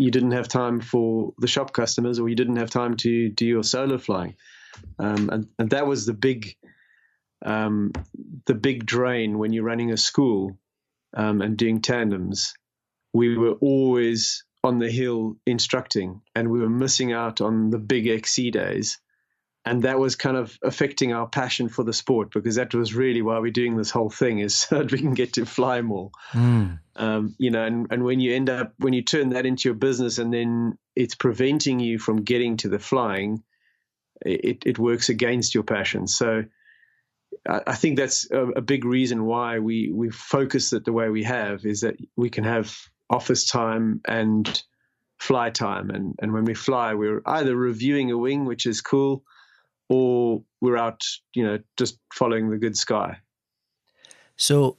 you 0.01 0.11
didn't 0.11 0.33
have 0.33 0.49
time 0.49 0.81
for 0.81 1.35
the 1.39 1.47
shop 1.47 1.75
customers, 1.75 2.19
or 2.19 2.29
you 2.29 2.35
didn't 2.35 2.57
have 2.57 2.71
time 2.71 2.97
to 2.97 3.29
do 3.29 3.45
your 3.45 3.63
solo 3.63 3.99
flying, 3.99 4.35
um, 4.99 5.29
and 5.31 5.49
and 5.59 5.71
that 5.71 5.87
was 5.87 6.07
the 6.07 6.15
big, 6.15 6.57
um, 7.45 7.93
the 8.47 8.55
big 8.55 8.87
drain 8.87 9.39
when 9.39 9.53
you're 9.53 9.65
running 9.65 9.93
a 9.93 9.99
school 9.99 10.59
um, 11.15 11.43
and 11.43 11.59
doing 11.59 11.83
tandems. 11.83 12.55
We 13.13 13.37
were 13.37 13.57
always 13.61 14.45
on 14.65 14.79
the 14.79 14.91
hill 14.91 15.37
instructing, 15.47 16.23
and 16.35 16.51
we 16.51 16.61
were 16.61 16.71
missing 16.71 17.13
out 17.13 17.43
on 17.43 17.69
the 17.69 17.79
big 17.79 18.07
XC 18.07 18.53
days 18.53 18.99
and 19.65 19.83
that 19.83 19.99
was 19.99 20.17
kind 20.17 20.37
of 20.37 20.59
affecting 20.63 21.13
our 21.13 21.27
passion 21.27 21.69
for 21.69 21.85
the 21.85 21.93
sport 21.93 22.31
because 22.33 22.55
that 22.55 22.75
was 22.75 22.95
really 22.95 23.21
why 23.21 23.39
we're 23.39 23.51
doing 23.51 23.77
this 23.77 23.91
whole 23.91 24.11
thing 24.11 24.39
is 24.39 24.55
so 24.57 24.79
that 24.79 24.93
we 24.93 24.99
can 24.99 25.15
get 25.15 25.35
to 25.35 25.47
fly 25.47 25.81
more. 25.83 26.11
Mm. 26.33 26.79
um, 26.97 27.35
you 27.39 27.51
know 27.51 27.65
and, 27.65 27.87
and 27.91 28.05
when 28.05 28.21
you 28.21 28.35
end 28.35 28.51
up 28.51 28.75
when 28.79 28.93
you 28.93 29.03
turn 29.03 29.31
that 29.31 29.47
into 29.47 29.69
your 29.69 29.77
business 29.77 30.19
and 30.19 30.33
then 30.33 30.79
it's 30.97 31.15
preventing 31.15 31.81
you 31.81 31.99
from 31.99 32.23
getting 32.23 32.57
to 32.59 32.69
the 32.69 32.79
flying 32.79 33.43
it, 34.23 34.65
it 34.67 34.79
works 34.79 35.09
against 35.09 35.55
your 35.55 35.65
passion. 35.65 36.07
So 36.07 36.45
I, 37.49 37.61
I 37.69 37.75
think 37.75 37.97
that's 37.97 38.31
a, 38.31 38.49
a, 38.49 38.61
big 38.61 38.85
reason 38.85 39.25
why 39.25 39.59
we 39.59 39.91
we 39.93 40.11
focus 40.11 40.73
it 40.73 40.85
the 40.85 40.93
way 40.93 41.09
we 41.09 41.25
have 41.25 41.65
is 41.65 41.81
that 41.81 41.97
we 42.17 42.31
can 42.31 42.45
have 42.45 42.77
office 43.09 43.45
time 43.47 44.01
and 44.07 44.63
fly 45.19 45.51
time. 45.51 45.91
And 45.91 46.17
and 46.21 46.33
when 46.33 46.45
we 46.45 46.55
fly 46.55 46.95
we're 46.95 47.23
either 47.25 47.57
reviewing 47.57 48.11
a 48.11 48.19
wing 48.19 48.45
which 48.45 48.67
is 48.67 48.81
cool 48.81 49.25
or 49.91 50.43
we're 50.61 50.79
out, 50.79 51.03
you 51.35 51.45
know, 51.45 51.59
just 51.77 51.99
following 52.15 52.49
the 52.49 52.57
good 52.57 52.77
sky. 52.77 53.19
So 54.37 54.79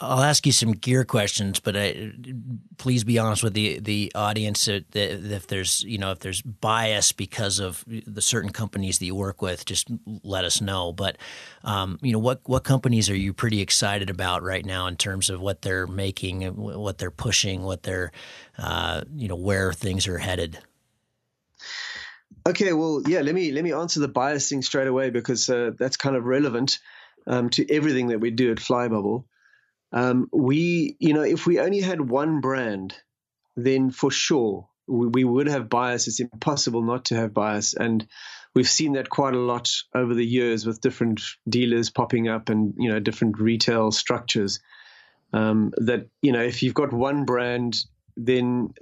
I'll 0.00 0.22
ask 0.22 0.44
you 0.44 0.52
some 0.52 0.72
gear 0.72 1.04
questions, 1.04 1.58
but 1.58 1.74
I, 1.74 2.12
please 2.76 3.02
be 3.02 3.18
honest 3.18 3.42
with 3.42 3.54
the 3.54 3.78
the 3.78 4.12
audience 4.14 4.68
if 4.68 5.46
there's 5.46 5.82
you 5.84 5.96
know 5.96 6.10
if 6.10 6.18
there's 6.18 6.42
bias 6.42 7.12
because 7.12 7.60
of 7.60 7.82
the 7.86 8.20
certain 8.20 8.50
companies 8.50 8.98
that 8.98 9.06
you 9.06 9.14
work 9.14 9.40
with, 9.40 9.64
just 9.64 9.88
let 10.22 10.44
us 10.44 10.60
know. 10.60 10.92
But 10.92 11.16
um, 11.62 11.98
you 12.02 12.12
know 12.12 12.18
what 12.18 12.40
what 12.44 12.64
companies 12.64 13.08
are 13.08 13.16
you 13.16 13.32
pretty 13.32 13.62
excited 13.62 14.10
about 14.10 14.42
right 14.42 14.66
now 14.66 14.86
in 14.86 14.96
terms 14.96 15.30
of 15.30 15.40
what 15.40 15.62
they're 15.62 15.86
making, 15.86 16.42
what 16.56 16.98
they're 16.98 17.10
pushing, 17.10 17.62
what 17.62 17.84
they're 17.84 18.12
uh, 18.58 19.02
you 19.16 19.28
know 19.28 19.36
where 19.36 19.72
things 19.72 20.06
are 20.06 20.18
headed. 20.18 20.58
Okay, 22.46 22.72
well, 22.72 23.02
yeah. 23.06 23.20
Let 23.20 23.34
me 23.34 23.52
let 23.52 23.64
me 23.64 23.72
answer 23.72 24.00
the 24.00 24.08
bias 24.08 24.48
thing 24.48 24.62
straight 24.62 24.88
away 24.88 25.10
because 25.10 25.48
uh, 25.48 25.70
that's 25.78 25.96
kind 25.96 26.16
of 26.16 26.24
relevant 26.24 26.78
um, 27.26 27.50
to 27.50 27.70
everything 27.72 28.08
that 28.08 28.20
we 28.20 28.30
do 28.30 28.50
at 28.50 28.58
Flybubble. 28.58 29.24
Um, 29.92 30.28
we, 30.32 30.96
you 30.98 31.14
know, 31.14 31.22
if 31.22 31.46
we 31.46 31.60
only 31.60 31.80
had 31.80 32.00
one 32.00 32.40
brand, 32.40 32.94
then 33.56 33.90
for 33.90 34.10
sure 34.10 34.68
we, 34.88 35.06
we, 35.06 35.24
would 35.24 35.46
have 35.46 35.68
bias. 35.68 36.08
It's 36.08 36.20
impossible 36.20 36.82
not 36.82 37.06
to 37.06 37.14
have 37.16 37.32
bias, 37.32 37.74
and 37.74 38.06
we've 38.54 38.68
seen 38.68 38.94
that 38.94 39.08
quite 39.08 39.34
a 39.34 39.38
lot 39.38 39.70
over 39.94 40.14
the 40.14 40.26
years 40.26 40.66
with 40.66 40.80
different 40.80 41.22
dealers 41.48 41.90
popping 41.90 42.28
up 42.28 42.48
and 42.48 42.74
you 42.76 42.90
know 42.90 43.00
different 43.00 43.38
retail 43.38 43.90
structures. 43.90 44.60
Um, 45.32 45.72
that 45.78 46.08
you 46.22 46.32
know, 46.32 46.42
if 46.42 46.62
you've 46.62 46.74
got 46.74 46.92
one 46.92 47.24
brand, 47.24 47.76
then 48.16 48.74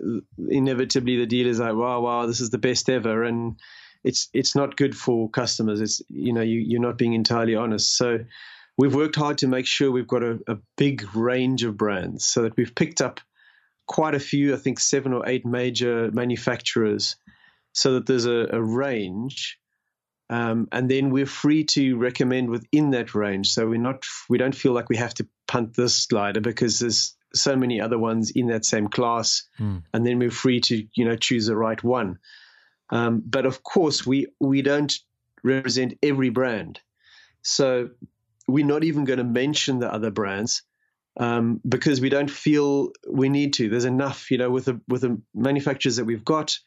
inevitably 0.49 1.17
the 1.17 1.27
dealer's 1.27 1.61
like, 1.61 1.75
wow, 1.75 2.01
wow, 2.01 2.27
this 2.27 2.41
is 2.41 2.51
the 2.51 2.59
best 2.59 2.91
ever. 2.91 3.23
And 3.23 3.59
it's 4.05 4.29
it's 4.33 4.55
not 4.57 4.77
good 4.77 4.97
for 4.97 5.31
customers. 5.31 5.81
It's 5.81 6.03
you 6.09 6.33
know 6.33 6.41
you, 6.41 6.61
you're 6.61 6.81
not 6.81 6.99
being 6.99 7.15
entirely 7.15 7.55
honest. 7.55 7.97
So 7.97 8.21
we've 8.77 8.95
worked 8.95 9.17
hard 9.17 9.39
to 9.39 9.47
make 9.47 9.67
sure 9.67 9.91
we've 9.91 10.09
got 10.09 10.23
a, 10.23 10.41
a 10.49 10.57
big 10.77 11.15
range 11.15 11.65
of 11.65 11.77
brands, 11.77 12.25
so 12.25 12.43
that 12.43 12.57
we've 12.57 12.75
picked 12.75 13.01
up 13.01 13.21
quite 13.87 14.15
a 14.15 14.21
few. 14.21 14.55
I 14.55 14.57
think 14.57 14.81
seven 14.81 15.13
or 15.13 15.29
eight 15.29 15.47
major 15.47 16.11
manufacturers, 16.11 17.17
so 17.73 17.95
that 17.95 18.07
there's 18.07 18.27
a, 18.27 18.49
a 18.51 18.63
range. 18.63 19.59
Um, 20.31 20.69
and 20.73 20.91
then 20.91 21.11
we're 21.11 21.27
free 21.27 21.65
to 21.65 21.99
recommend 21.99 22.49
within 22.49 22.91
that 22.93 23.15
range. 23.15 23.53
So 23.53 23.69
we're 23.69 23.79
not, 23.79 24.07
we 24.31 24.39
don't 24.39 24.55
feel 24.55 24.73
like 24.73 24.89
we 24.89 24.97
have 24.97 25.13
to 25.15 25.29
punt 25.47 25.77
this 25.77 26.07
glider 26.07 26.41
because 26.41 26.79
there's 26.79 27.15
so 27.35 27.57
many 27.57 27.81
other 27.81 27.99
ones 27.99 28.31
in 28.31 28.49
that 28.49 28.65
same 28.65 28.89
class, 28.89 29.45
mm. 29.59 29.83
and 29.93 30.07
then 30.07 30.19
we're 30.19 30.31
free 30.31 30.61
to 30.61 30.87
you 30.95 31.05
know 31.05 31.17
choose 31.17 31.47
the 31.47 31.57
right 31.57 31.83
one. 31.83 32.19
Um, 32.91 33.23
but 33.25 33.47
of 33.47 33.63
course, 33.63 34.07
we 34.07 34.27
we 34.41 34.63
don't 34.63 34.93
represent 35.43 35.99
every 36.03 36.31
brand, 36.31 36.81
so 37.43 37.91
we're 38.49 38.67
not 38.67 38.85
even 38.85 39.05
going 39.05 39.19
to 39.19 39.25
mention 39.25 39.79
the 39.79 39.93
other 39.93 40.11
brands 40.11 40.63
um, 41.17 41.61
because 41.69 42.01
we 42.01 42.09
don't 42.09 42.31
feel 42.31 42.93
we 43.09 43.29
need 43.29 43.55
to. 43.55 43.69
There's 43.69 43.85
enough, 43.85 44.31
you 44.31 44.39
know, 44.39 44.51
with 44.51 44.67
the 44.67 44.81
with 44.89 45.03
the 45.03 45.21
manufacturers 45.35 45.97
that 45.97 46.05
we've 46.05 46.25
got, 46.25 46.59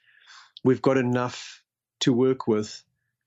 we've 0.63 0.82
got 0.82 0.97
enough 0.97 1.63
to 2.01 2.13
work 2.13 2.47
with 2.47 2.84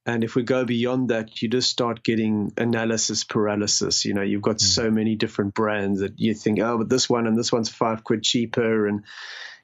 and 0.09 0.25
if 0.25 0.35
we 0.35 0.43
go 0.43 0.65
beyond 0.65 1.11
that, 1.11 1.43
you 1.43 1.51
just 1.51 1.69
start 1.69 2.03
getting 2.03 2.51
analysis 2.57 3.25
paralysis. 3.25 4.07
You 4.07 4.15
know, 4.15 4.23
you've 4.23 4.41
got 4.41 4.57
mm. 4.57 4.63
so 4.63 4.91
many 4.91 5.17
different 5.17 5.53
brands 5.53 6.01
that 6.01 6.19
you 6.19 6.33
think, 6.33 6.61
oh, 6.61 6.79
but 6.79 6.89
this 6.89 7.11
one 7.11 7.27
and 7.27 7.37
this 7.37 7.53
one's 7.53 7.69
five 7.69 8.05
quid 8.05 8.23
cheaper. 8.23 8.87
And 8.87 9.05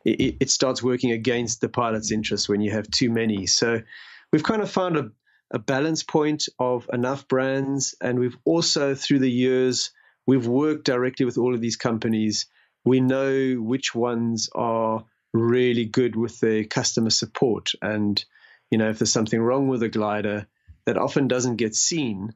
it, 0.04 0.36
it 0.40 0.50
starts 0.50 0.82
working 0.82 1.12
against 1.12 1.62
the 1.62 1.70
pilot's 1.70 2.12
interest 2.12 2.46
when 2.46 2.60
you 2.60 2.72
have 2.72 2.90
too 2.90 3.08
many. 3.08 3.46
So 3.46 3.80
we've 4.34 4.42
kind 4.42 4.60
of 4.60 4.70
found 4.70 4.98
a, 4.98 5.10
a 5.50 5.58
balance 5.58 6.02
point 6.02 6.46
of 6.58 6.90
enough 6.92 7.26
brands. 7.26 7.94
And 8.02 8.18
we've 8.18 8.36
also, 8.44 8.94
through 8.94 9.20
the 9.20 9.30
years, 9.30 9.92
we've 10.26 10.46
worked 10.46 10.84
directly 10.84 11.24
with 11.24 11.38
all 11.38 11.54
of 11.54 11.62
these 11.62 11.76
companies. 11.76 12.44
We 12.84 13.00
know 13.00 13.54
which 13.54 13.94
ones 13.94 14.50
are 14.54 15.06
really 15.32 15.86
good 15.86 16.16
with 16.16 16.38
their 16.40 16.64
customer 16.64 17.08
support 17.08 17.70
and 17.80 18.22
you 18.74 18.78
know, 18.78 18.90
if 18.90 18.98
there's 18.98 19.12
something 19.12 19.40
wrong 19.40 19.68
with 19.68 19.84
a 19.84 19.88
glider, 19.88 20.48
that 20.84 20.98
often 20.98 21.28
doesn't 21.28 21.58
get 21.58 21.76
seen, 21.76 22.34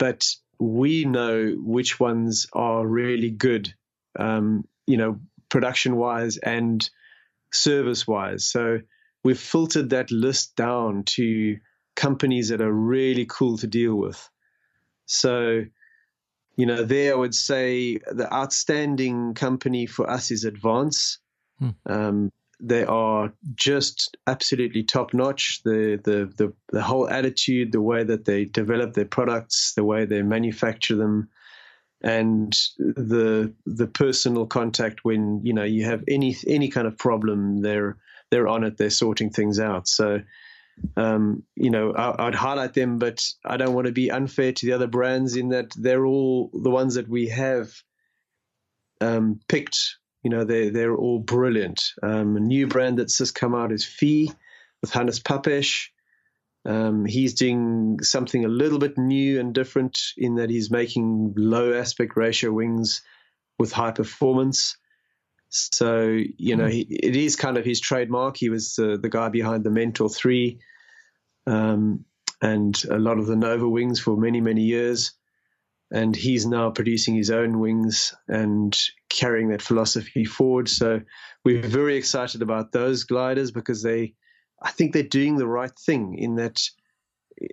but 0.00 0.28
we 0.58 1.04
know 1.04 1.54
which 1.56 2.00
ones 2.00 2.48
are 2.52 2.84
really 2.84 3.30
good, 3.30 3.72
um, 4.18 4.64
you 4.88 4.96
know, 4.96 5.20
production 5.48 5.94
wise 5.94 6.38
and 6.38 6.90
service 7.52 8.04
wise. 8.04 8.48
So 8.48 8.80
we've 9.22 9.38
filtered 9.38 9.90
that 9.90 10.10
list 10.10 10.56
down 10.56 11.04
to 11.14 11.58
companies 11.94 12.48
that 12.48 12.60
are 12.60 12.72
really 12.72 13.26
cool 13.26 13.56
to 13.58 13.68
deal 13.68 13.94
with. 13.94 14.28
So, 15.06 15.66
you 16.56 16.66
know, 16.66 16.82
there 16.82 17.12
I 17.12 17.16
would 17.16 17.36
say 17.36 17.98
the 18.10 18.28
outstanding 18.34 19.34
company 19.34 19.86
for 19.86 20.10
us 20.10 20.32
is 20.32 20.44
Advance. 20.44 21.20
Hmm. 21.60 21.70
Um, 21.86 22.32
they 22.60 22.84
are 22.84 23.32
just 23.54 24.16
absolutely 24.26 24.82
top 24.82 25.14
notch. 25.14 25.60
The, 25.64 26.00
the, 26.02 26.32
the, 26.36 26.52
the 26.70 26.82
whole 26.82 27.08
attitude, 27.08 27.72
the 27.72 27.80
way 27.80 28.04
that 28.04 28.24
they 28.24 28.44
develop 28.44 28.94
their 28.94 29.06
products, 29.06 29.72
the 29.74 29.84
way 29.84 30.04
they 30.04 30.22
manufacture 30.22 30.96
them, 30.96 31.28
and 32.02 32.56
the 32.78 33.52
the 33.66 33.86
personal 33.86 34.46
contact 34.46 35.00
when 35.02 35.40
you 35.44 35.52
know 35.52 35.64
you 35.64 35.84
have 35.84 36.02
any 36.08 36.34
any 36.46 36.68
kind 36.68 36.86
of 36.86 36.96
problem 36.96 37.60
they're 37.60 37.98
they're 38.30 38.48
on 38.48 38.64
it 38.64 38.78
they're 38.78 38.90
sorting 38.90 39.30
things 39.30 39.60
out 39.60 39.86
so 39.86 40.20
um, 40.96 41.42
you 41.56 41.68
know 41.68 41.92
I, 41.92 42.24
would 42.24 42.34
highlight 42.34 42.72
them 42.72 42.98
but 42.98 43.22
I 43.44 43.58
don't 43.58 43.74
want 43.74 43.86
to 43.86 43.92
be 43.92 44.10
unfair 44.10 44.52
to 44.52 44.66
the 44.66 44.72
other 44.72 44.86
brands 44.86 45.36
in 45.36 45.50
that 45.50 45.74
they're 45.76 46.06
all 46.06 46.50
the 46.54 46.70
ones 46.70 46.94
that 46.94 47.08
we 47.08 47.28
have 47.28 47.70
um, 49.02 49.40
picked 49.46 49.96
you 50.22 50.30
know 50.30 50.44
they 50.44 50.70
they're 50.70 50.94
all 50.94 51.18
brilliant 51.18 51.92
um, 52.02 52.36
a 52.36 52.40
new 52.40 52.66
brand 52.66 52.98
that's 52.98 53.18
just 53.18 53.34
come 53.34 53.54
out 53.54 53.72
is 53.72 53.84
Phi 53.84 54.28
with 54.82 54.92
Hannes 54.92 55.20
Papesh 55.20 55.88
um, 56.64 57.06
he's 57.06 57.34
doing 57.34 58.00
something 58.02 58.44
a 58.44 58.48
little 58.48 58.78
bit 58.78 58.98
new 58.98 59.40
and 59.40 59.54
different 59.54 59.98
in 60.16 60.36
that 60.36 60.50
he's 60.50 60.70
making 60.70 61.34
low 61.36 61.72
aspect 61.72 62.16
ratio 62.16 62.52
wings 62.52 63.02
with 63.58 63.72
high 63.72 63.92
performance. 63.92 64.76
So, 65.48 66.18
you 66.36 66.56
know, 66.56 66.66
hmm. 66.66 66.70
he, 66.70 66.80
it 66.82 67.16
is 67.16 67.36
kind 67.36 67.56
of 67.56 67.64
his 67.64 67.80
trademark. 67.80 68.36
He 68.36 68.50
was 68.50 68.78
uh, 68.78 68.98
the 69.00 69.08
guy 69.08 69.30
behind 69.30 69.64
the 69.64 69.70
Mentor 69.70 70.08
3 70.08 70.60
um, 71.46 72.04
and 72.42 72.80
a 72.90 72.98
lot 72.98 73.18
of 73.18 73.26
the 73.26 73.36
Nova 73.36 73.68
wings 73.68 73.98
for 73.98 74.16
many, 74.16 74.40
many 74.40 74.62
years. 74.62 75.12
And 75.90 76.14
he's 76.14 76.46
now 76.46 76.70
producing 76.70 77.16
his 77.16 77.30
own 77.30 77.58
wings 77.58 78.14
and 78.28 78.78
carrying 79.10 79.48
that 79.48 79.60
philosophy 79.62 80.24
forward. 80.24 80.68
So 80.68 81.00
we're 81.44 81.62
very 81.62 81.96
excited 81.96 82.40
about 82.40 82.72
those 82.72 83.04
gliders 83.04 83.50
because 83.50 83.82
they 83.82 84.14
I 84.62 84.70
think 84.70 84.92
they're 84.92 85.02
doing 85.02 85.36
the 85.36 85.46
right 85.46 85.76
thing 85.86 86.18
in 86.18 86.36
that 86.36 86.60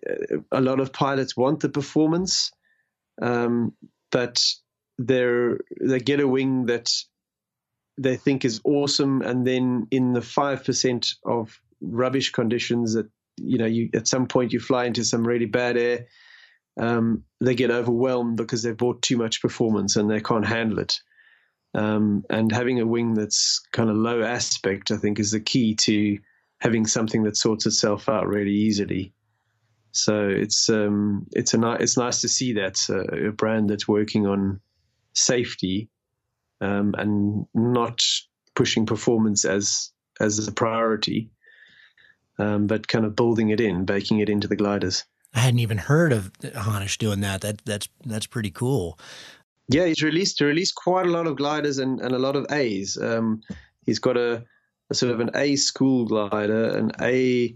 uh, 0.10 0.38
a 0.52 0.62
lot 0.62 0.80
of 0.80 0.93
pilots 0.93 1.38
want 1.38 1.62
the 1.62 1.70
performance, 1.70 2.52
um, 3.22 3.74
but 4.12 4.43
they're 4.98 5.60
they 5.82 6.00
get 6.00 6.20
a 6.20 6.28
wing 6.28 6.65
that 6.65 6.91
they 7.98 8.17
think 8.17 8.46
is 8.46 8.62
awesome, 8.63 9.22
and 9.22 9.46
then 9.46 9.88
in 9.91 10.13
the 10.13 10.22
five 10.22 10.63
percent 10.63 11.13
of 11.26 11.60
rubbish 11.82 12.32
conditions 12.32 12.93
that 12.93 13.10
you 13.38 13.58
know 13.58 13.65
you 13.65 13.89
at 13.93 14.08
some 14.08 14.28
point 14.28 14.54
you 14.54 14.60
fly 14.60 14.86
into 14.86 15.06
some 15.06 15.26
really 15.26 15.46
bad 15.46 15.78
air, 15.78 16.08
um, 16.80 17.24
they 17.39 17.56
get 17.56 17.72
overwhelmed 17.72 18.38
because 18.38 18.63
they've 18.63 18.78
bought 18.78 19.02
too 19.02 19.17
much 19.17 19.41
performance 19.41 19.96
and 19.96 20.10
they 20.10 20.20
can't 20.20 20.46
handle 20.46 20.80
it. 20.80 21.00
Um, 21.78 22.26
and 22.32 22.52
having 22.52 22.80
a 22.80 22.88
wing 22.88 23.13
that's 23.13 23.62
kind 23.72 23.92
of 23.92 23.96
low 23.96 24.24
aspect, 24.24 24.90
I 24.90 24.98
think, 24.98 25.20
is 25.20 25.30
the 25.30 25.40
key 25.40 25.76
to 25.76 26.18
having 26.60 26.88
something 26.88 27.22
that 27.24 27.38
sorts 27.38 27.68
itself 27.68 28.10
out 28.10 28.28
really 28.28 28.52
easily. 28.52 29.13
So 29.92 30.28
it's 30.28 30.70
um, 30.70 31.28
it's 31.34 31.54
a 31.54 31.60
ni- 31.60 31.78
it's 31.80 31.96
nice 31.96 32.22
to 32.22 32.30
see 32.30 32.54
that 32.54 32.80
uh, 32.90 33.28
a 33.28 33.32
brand 33.32 33.70
that's 33.70 33.88
working 33.88 34.26
on 34.26 34.60
safety 35.13 35.90
um, 36.62 36.96
and 36.98 37.46
not 37.54 38.04
pushing 38.56 38.88
performance 38.88 39.46
as 39.46 39.92
as 40.20 40.48
a 40.48 40.52
priority, 40.52 41.30
um, 42.40 42.66
but 42.66 42.88
kind 42.88 43.06
of 43.06 43.16
building 43.16 43.50
it 43.50 43.62
in, 43.62 43.86
baking 43.86 44.18
it 44.18 44.30
into 44.30 44.48
the 44.48 44.56
gliders. 44.56 45.06
I 45.34 45.42
hadn't 45.42 45.60
even 45.60 45.78
heard 45.78 46.12
of 46.12 46.32
Hannes 46.56 46.98
doing 46.98 47.20
that. 47.20 47.42
That 47.42 47.62
that's 47.66 47.88
that's 48.04 48.26
pretty 48.26 48.50
cool. 48.50 48.98
Yeah, 49.69 49.86
he's 49.86 50.03
released 50.03 50.39
released 50.41 50.75
quite 50.75 51.06
a 51.06 51.12
lot 51.12 51.27
of 51.27 51.36
gliders 51.36 51.80
and, 51.80 51.99
and 51.99 52.13
a 52.13 52.19
lot 52.19 52.36
of 52.36 52.45
A's. 52.51 52.97
Um, 52.97 53.41
he's 53.86 53.99
got 53.99 54.17
a 54.17 54.45
a 54.89 54.93
sort 54.93 55.12
of 55.12 55.19
an 55.19 55.32
A 55.36 55.56
school 55.56 56.06
glider, 56.06 56.77
an 56.77 56.91
A 57.01 57.56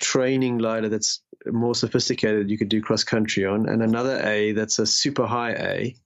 training 0.00 0.58
glider 0.58 0.88
that's 0.88 1.22
more 1.46 1.74
sophisticated 1.74 2.50
you 2.50 2.58
could 2.58 2.68
do 2.68 2.82
cross 2.82 3.04
country 3.04 3.44
on, 3.44 3.68
and 3.68 3.82
another 3.82 4.20
A 4.24 4.52
that's 4.52 4.78
a 4.78 4.86
super 4.86 5.26
high 5.26 5.52
A. 5.52 5.96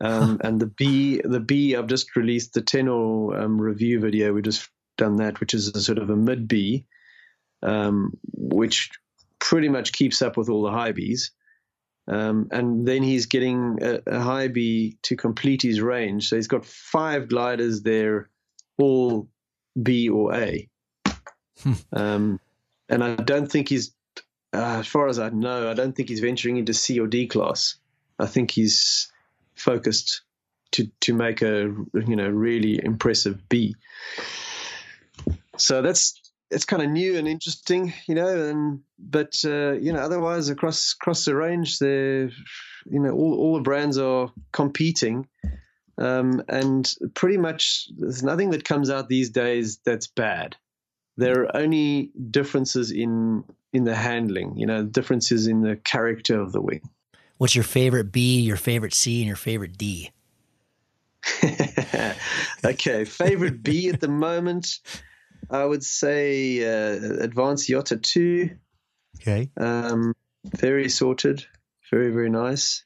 Um, 0.00 0.40
and 0.44 0.60
the 0.60 0.66
B, 0.66 1.20
the 1.22 1.40
B, 1.40 1.76
I've 1.76 1.86
just 1.86 2.16
released 2.16 2.54
the 2.54 2.62
Tenor 2.62 3.38
um, 3.40 3.60
review 3.60 4.00
video. 4.00 4.32
We 4.32 4.42
just 4.42 4.68
done 4.98 5.16
that, 5.16 5.40
which 5.40 5.54
is 5.54 5.68
a 5.68 5.80
sort 5.80 5.98
of 5.98 6.10
a 6.10 6.16
mid 6.16 6.48
B, 6.48 6.86
um, 7.62 8.12
which 8.32 8.90
pretty 9.38 9.68
much 9.68 9.92
keeps 9.92 10.22
up 10.22 10.36
with 10.36 10.48
all 10.48 10.62
the 10.62 10.72
high 10.72 10.92
Bs. 10.92 11.30
Um, 12.08 12.48
and 12.52 12.86
then 12.86 13.02
he's 13.02 13.26
getting 13.26 13.78
a, 13.82 14.00
a, 14.06 14.20
high 14.20 14.46
B 14.48 14.96
to 15.02 15.16
complete 15.16 15.62
his 15.62 15.80
range. 15.80 16.28
So 16.28 16.36
he's 16.36 16.46
got 16.46 16.64
five 16.64 17.28
gliders 17.28 17.82
there, 17.82 18.30
all 18.78 19.28
B 19.80 20.08
or 20.08 20.34
A. 20.34 20.68
Hmm. 21.62 21.72
Um, 21.92 22.40
and 22.88 23.02
I 23.02 23.16
don't 23.16 23.50
think 23.50 23.68
he's, 23.68 23.92
uh, 24.52 24.78
as 24.78 24.86
far 24.86 25.08
as 25.08 25.18
I 25.18 25.30
know, 25.30 25.68
I 25.68 25.74
don't 25.74 25.96
think 25.96 26.08
he's 26.08 26.20
venturing 26.20 26.58
into 26.58 26.74
C 26.74 27.00
or 27.00 27.08
D 27.08 27.26
class. 27.26 27.74
I 28.20 28.26
think 28.26 28.52
he's 28.52 29.10
focused 29.56 30.22
to 30.72 30.90
to 31.00 31.14
make 31.14 31.42
a 31.42 31.74
you 31.94 32.16
know 32.16 32.28
really 32.28 32.80
impressive 32.82 33.48
B. 33.48 33.74
So 35.56 35.82
that's 35.82 36.20
it's 36.50 36.64
kind 36.64 36.82
of 36.82 36.90
new 36.90 37.16
and 37.16 37.26
interesting, 37.26 37.92
you 38.06 38.14
know. 38.14 38.48
And 38.48 38.80
but 38.98 39.34
uh, 39.44 39.72
you 39.72 39.92
know, 39.92 40.00
otherwise 40.00 40.48
across 40.48 40.94
across 40.94 41.24
the 41.24 41.34
range, 41.34 41.78
there, 41.78 42.30
you 42.84 43.00
know, 43.00 43.10
all 43.10 43.34
all 43.34 43.54
the 43.56 43.62
brands 43.62 43.98
are 43.98 44.32
competing 44.52 45.28
um, 45.98 46.42
and 46.48 46.92
pretty 47.14 47.38
much 47.38 47.88
there's 47.96 48.22
nothing 48.22 48.50
that 48.50 48.64
comes 48.64 48.90
out 48.90 49.08
these 49.08 49.30
days 49.30 49.78
that's 49.84 50.06
bad. 50.06 50.56
There 51.16 51.42
are 51.42 51.56
only 51.56 52.10
differences 52.30 52.90
in 52.90 53.44
in 53.72 53.84
the 53.84 53.94
handling, 53.94 54.56
you 54.56 54.66
know, 54.66 54.84
differences 54.84 55.46
in 55.46 55.62
the 55.62 55.76
character 55.76 56.40
of 56.40 56.52
the 56.52 56.60
wing. 56.60 56.82
What's 57.38 57.54
your 57.54 57.64
favorite 57.64 58.12
B, 58.12 58.40
your 58.40 58.56
favorite 58.56 58.94
C, 58.94 59.20
and 59.20 59.26
your 59.26 59.36
favorite 59.36 59.76
D? 59.76 60.10
okay, 62.64 63.04
favorite 63.04 63.62
B 63.62 63.88
at 63.88 64.00
the 64.00 64.08
moment, 64.08 64.78
I 65.50 65.64
would 65.64 65.84
say 65.84 66.64
uh, 66.64 67.22
Advance 67.22 67.70
Iota 67.70 67.96
2. 67.96 68.50
Okay. 69.20 69.50
Um, 69.56 70.14
very 70.44 70.88
sorted, 70.88 71.44
very, 71.90 72.10
very 72.10 72.30
nice. 72.30 72.84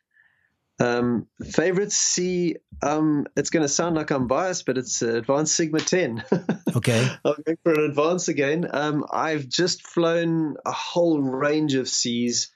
Um, 0.80 1.26
favorite 1.44 1.92
C, 1.92 2.56
um, 2.82 3.26
it's 3.36 3.50
going 3.50 3.62
to 3.62 3.68
sound 3.68 3.96
like 3.96 4.10
I'm 4.10 4.26
biased, 4.26 4.64
but 4.64 4.78
it's 4.78 5.02
uh, 5.02 5.16
Advance 5.16 5.52
Sigma 5.52 5.80
10. 5.80 6.24
Okay. 6.76 7.04
I'm 7.24 7.34
going 7.44 7.58
for 7.64 7.72
an 7.72 7.90
advance 7.90 8.28
again. 8.28 8.64
Um, 8.70 9.04
I've 9.12 9.48
just 9.48 9.84
flown 9.84 10.54
a 10.64 10.70
whole 10.70 11.20
range 11.20 11.74
of 11.74 11.88
Cs, 11.88 12.52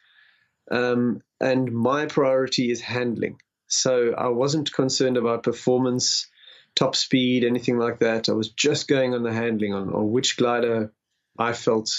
um, 0.71 1.21
and 1.41 1.73
my 1.73 2.07
priority 2.07 2.71
is 2.71 2.81
handling. 2.81 3.39
So 3.67 4.15
I 4.17 4.29
wasn't 4.29 4.73
concerned 4.73 5.17
about 5.17 5.43
performance, 5.43 6.29
top 6.75 6.97
speed, 6.97 7.45
anything 7.45 7.79
like 7.79 8.01
that. 8.01 8.29
I 8.29 8.33
was 8.33 8.51
just 8.51 8.89
going 8.89 9.15
on 9.15 9.23
the 9.23 9.33
handling, 9.33 9.75
on, 9.75 9.93
on 9.93 10.11
which 10.11 10.37
glider 10.37 10.93
I 11.39 11.53
felt 11.53 11.91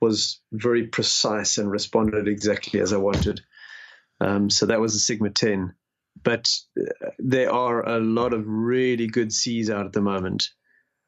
was 0.00 0.40
very 0.52 0.86
precise 0.86 1.58
and 1.58 1.70
responded 1.70 2.28
exactly 2.28 2.80
as 2.80 2.92
I 2.92 2.98
wanted. 2.98 3.40
Um, 4.20 4.50
so 4.50 4.66
that 4.66 4.80
was 4.80 4.94
a 4.94 5.00
Sigma 5.00 5.30
10. 5.30 5.74
But 6.22 6.50
uh, 6.78 7.10
there 7.18 7.52
are 7.52 7.86
a 7.86 8.00
lot 8.00 8.32
of 8.32 8.44
really 8.46 9.06
good 9.06 9.32
Cs 9.32 9.70
out 9.70 9.86
at 9.86 9.92
the 9.92 10.00
moment. 10.00 10.50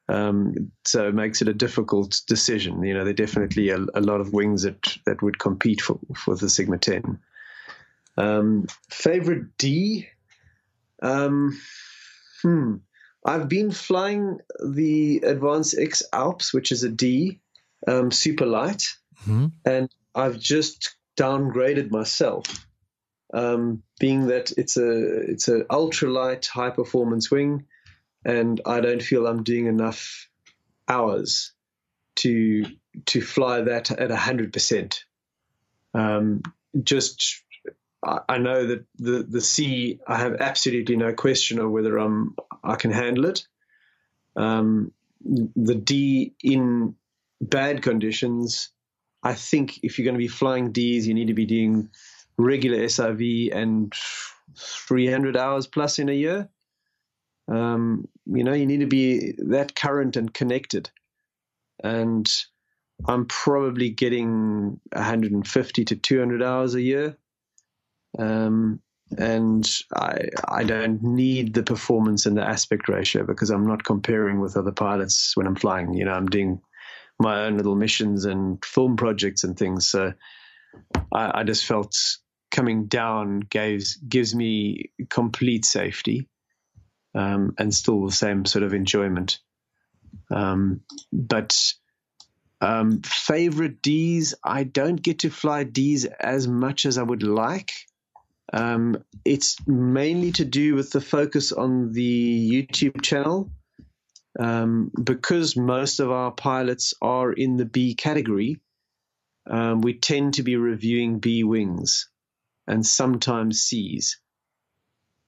Um, 0.07 0.71
so 0.85 1.07
it 1.07 1.15
makes 1.15 1.41
it 1.41 1.47
a 1.47 1.53
difficult 1.53 2.21
decision. 2.27 2.83
You 2.83 2.93
know, 2.93 3.03
there 3.03 3.11
are 3.11 3.13
definitely 3.13 3.69
a, 3.69 3.77
a, 3.93 4.01
lot 4.01 4.19
of 4.19 4.33
wings 4.33 4.63
that, 4.63 4.97
that 5.05 5.21
would 5.21 5.39
compete 5.39 5.79
for, 5.79 5.99
for 6.15 6.35
the 6.35 6.49
Sigma 6.49 6.77
10. 6.77 7.19
Um, 8.17 8.67
favorite 8.89 9.57
D? 9.57 10.07
Um, 11.01 11.57
hmm. 12.41 12.75
I've 13.25 13.47
been 13.47 13.71
flying 13.71 14.39
the 14.63 15.17
Advance 15.19 15.77
X 15.77 16.03
Alps, 16.11 16.53
which 16.53 16.71
is 16.71 16.83
a 16.83 16.89
D, 16.89 17.39
um, 17.87 18.11
super 18.11 18.45
light, 18.45 18.83
mm-hmm. 19.23 19.47
and 19.65 19.89
I've 20.15 20.39
just 20.39 20.95
downgraded 21.17 21.91
myself 21.91 22.65
um, 23.33 23.83
being 23.99 24.27
that 24.27 24.51
it's 24.57 24.77
a 24.77 25.21
it's 25.31 25.47
an 25.47 25.65
ultralight 25.69 26.47
high 26.47 26.69
performance 26.69 27.31
wing, 27.31 27.65
and 28.25 28.59
I 28.65 28.81
don't 28.81 29.01
feel 29.01 29.27
I'm 29.27 29.43
doing 29.43 29.67
enough 29.67 30.27
hours 30.87 31.53
to 32.17 32.65
to 33.07 33.21
fly 33.21 33.61
that 33.61 33.91
at 33.91 34.11
hundred 34.11 34.53
percent. 34.53 35.03
Um, 35.93 36.41
just 36.83 37.43
I 38.03 38.39
know 38.39 38.65
that 38.67 38.85
the 38.97 39.23
the 39.23 39.41
C 39.41 39.99
I 40.07 40.17
have 40.17 40.35
absolutely 40.39 40.95
no 40.95 41.13
question 41.13 41.59
of 41.59 41.69
whether 41.69 41.97
I'm 41.97 42.35
I 42.63 42.75
can 42.75 42.91
handle 42.91 43.25
it. 43.25 43.47
Um, 44.35 44.91
the 45.23 45.75
D 45.75 46.33
in 46.43 46.95
bad 47.39 47.83
conditions, 47.83 48.69
I 49.21 49.35
think 49.35 49.79
if 49.83 49.97
you're 49.97 50.05
going 50.05 50.15
to 50.15 50.19
be 50.19 50.27
flying 50.27 50.71
Ds, 50.71 51.05
you 51.05 51.13
need 51.13 51.27
to 51.27 51.35
be 51.35 51.45
doing 51.45 51.89
regular 52.37 52.79
SIV 52.79 53.55
and 53.55 53.93
300 54.57 55.37
hours 55.37 55.67
plus 55.67 55.99
in 55.99 56.09
a 56.09 56.13
year. 56.13 56.49
Um, 57.47 58.07
you 58.25 58.43
know, 58.43 58.53
you 58.53 58.65
need 58.65 58.79
to 58.79 58.87
be 58.87 59.33
that 59.37 59.75
current 59.75 60.15
and 60.15 60.33
connected. 60.33 60.89
And 61.83 62.29
I'm 63.07 63.25
probably 63.25 63.89
getting 63.89 64.79
150 64.93 65.85
to 65.85 65.95
200 65.95 66.43
hours 66.43 66.75
a 66.75 66.81
year. 66.81 67.17
Um, 68.17 68.81
and 69.17 69.69
I 69.93 70.29
I 70.47 70.63
don't 70.63 71.03
need 71.03 71.53
the 71.53 71.63
performance 71.63 72.25
and 72.25 72.37
the 72.37 72.47
aspect 72.47 72.87
ratio 72.87 73.25
because 73.25 73.49
I'm 73.49 73.67
not 73.67 73.83
comparing 73.83 74.39
with 74.39 74.55
other 74.55 74.71
pilots 74.71 75.35
when 75.35 75.47
I'm 75.47 75.55
flying. 75.55 75.93
You 75.93 76.05
know, 76.05 76.13
I'm 76.13 76.27
doing 76.27 76.61
my 77.19 77.43
own 77.45 77.57
little 77.57 77.75
missions 77.75 78.25
and 78.25 78.63
film 78.63 78.95
projects 78.95 79.43
and 79.43 79.57
things. 79.57 79.87
So 79.87 80.13
I, 81.13 81.41
I 81.41 81.43
just 81.43 81.65
felt 81.65 81.95
coming 82.51 82.85
down 82.85 83.41
gives 83.41 83.95
gives 83.95 84.33
me 84.33 84.91
complete 85.09 85.65
safety 85.65 86.29
um, 87.15 87.53
and 87.57 87.73
still 87.73 88.05
the 88.05 88.11
same 88.11 88.45
sort 88.45 88.63
of 88.63 88.73
enjoyment. 88.73 89.39
Um, 90.29 90.81
but 91.11 91.57
um, 92.59 93.01
favorite 93.01 93.81
D's, 93.81 94.35
I 94.43 94.63
don't 94.63 95.01
get 95.01 95.19
to 95.19 95.29
fly 95.29 95.63
D's 95.63 96.05
as 96.05 96.47
much 96.47 96.85
as 96.85 96.97
I 96.97 97.03
would 97.03 97.23
like. 97.23 97.71
Um, 98.53 99.03
it's 99.23 99.55
mainly 99.65 100.31
to 100.33 100.45
do 100.45 100.75
with 100.75 100.91
the 100.91 101.01
focus 101.01 101.51
on 101.51 101.91
the 101.93 102.51
YouTube 102.51 103.01
channel. 103.01 103.49
Um, 104.39 104.91
because 105.03 105.57
most 105.57 105.99
of 105.99 106.09
our 106.09 106.31
pilots 106.31 106.93
are 107.01 107.33
in 107.33 107.57
the 107.57 107.65
B 107.65 107.95
category, 107.95 108.61
um, 109.49 109.81
we 109.81 109.93
tend 109.93 110.35
to 110.35 110.43
be 110.43 110.55
reviewing 110.55 111.19
B 111.19 111.43
wings 111.43 112.09
and 112.67 112.85
sometimes 112.85 113.61
C's. 113.61 114.19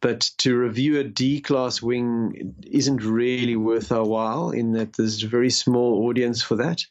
But 0.01 0.21
to 0.39 0.57
review 0.57 0.99
a 0.99 1.03
D 1.03 1.41
class 1.41 1.81
wing 1.81 2.55
isn't 2.69 3.03
really 3.03 3.55
worth 3.55 3.91
our 3.91 4.05
while 4.05 4.51
in 4.51 4.73
that 4.73 4.93
there's 4.93 5.23
a 5.23 5.27
very 5.27 5.49
small 5.49 6.07
audience 6.07 6.41
for 6.41 6.57
that. 6.57 6.85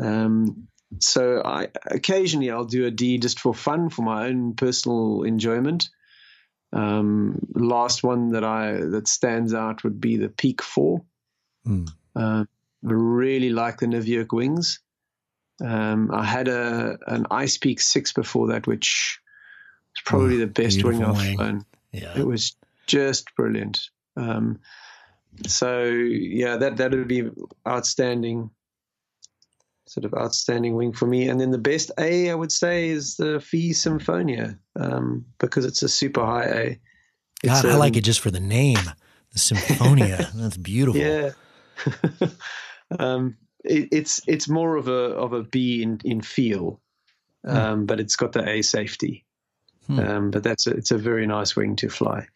Um, 0.00 0.68
so 1.00 1.42
I 1.44 1.68
occasionally 1.86 2.50
I'll 2.50 2.64
do 2.64 2.86
a 2.86 2.90
D 2.90 3.18
just 3.18 3.40
for 3.40 3.54
fun, 3.54 3.90
for 3.90 4.02
my 4.02 4.26
own 4.26 4.54
personal 4.54 5.22
enjoyment. 5.22 5.90
Um, 6.72 7.46
last 7.54 8.02
one 8.02 8.30
that 8.30 8.44
I 8.44 8.72
that 8.72 9.08
stands 9.08 9.54
out 9.54 9.84
would 9.84 10.00
be 10.00 10.16
the 10.16 10.28
Peak 10.28 10.62
Four. 10.62 11.02
Mm. 11.66 11.88
Uh, 12.14 12.44
really 12.82 13.50
like 13.50 13.78
the 13.78 13.86
Niviuk 13.86 14.32
wings. 14.32 14.80
Um, 15.64 16.10
I 16.12 16.24
had 16.24 16.48
a 16.48 16.98
an 17.06 17.26
Ice 17.30 17.58
Peak 17.58 17.80
Six 17.80 18.12
before 18.12 18.48
that, 18.48 18.66
which 18.66 19.20
was 19.94 20.02
probably 20.04 20.36
oh, 20.36 20.40
the 20.40 20.46
best 20.46 20.84
wing 20.84 21.04
I've 21.04 21.34
flown. 21.34 21.64
Yeah. 21.92 22.18
It 22.18 22.26
was 22.26 22.56
just 22.86 23.34
brilliant. 23.34 23.90
Um, 24.16 24.60
so 25.46 25.84
yeah, 25.84 26.56
that 26.56 26.78
that 26.78 26.90
would 26.92 27.08
be 27.08 27.30
outstanding 27.66 28.50
sort 29.90 30.04
of 30.04 30.14
outstanding 30.14 30.74
wing 30.74 30.92
for 30.92 31.06
me. 31.06 31.28
And 31.28 31.40
then 31.40 31.50
the 31.50 31.58
best 31.58 31.90
A, 31.98 32.30
I 32.30 32.34
would 32.34 32.52
say, 32.52 32.88
is 32.88 33.16
the 33.16 33.40
Phi 33.40 33.72
Symphonia 33.72 34.58
um, 34.76 35.26
because 35.38 35.64
it's 35.64 35.82
a 35.82 35.88
super 35.88 36.24
high 36.24 36.44
A. 36.44 36.80
God, 37.44 37.66
I 37.66 37.76
like 37.76 37.96
it 37.96 38.02
just 38.02 38.20
for 38.20 38.30
the 38.30 38.40
name, 38.40 38.78
the 39.32 39.38
Symphonia. 39.38 40.30
That's 40.34 40.56
beautiful. 40.56 41.00
Yeah. 41.00 41.30
um, 42.98 43.36
it, 43.64 43.88
it's 43.92 44.20
it's 44.26 44.48
more 44.48 44.76
of 44.76 44.88
a 44.88 44.92
of 44.92 45.32
a 45.32 45.42
B 45.42 45.82
in 45.82 46.00
in 46.04 46.20
feel, 46.20 46.80
hmm. 47.44 47.56
um, 47.56 47.86
but 47.86 48.00
it's 48.00 48.16
got 48.16 48.32
the 48.32 48.48
A 48.48 48.62
safety. 48.62 49.24
Hmm. 49.86 49.98
Um, 49.98 50.30
but 50.30 50.42
that's 50.42 50.66
a, 50.66 50.70
it's 50.72 50.90
a 50.90 50.98
very 50.98 51.26
nice 51.26 51.56
wing 51.56 51.76
to 51.76 51.88
fly. 51.88 52.26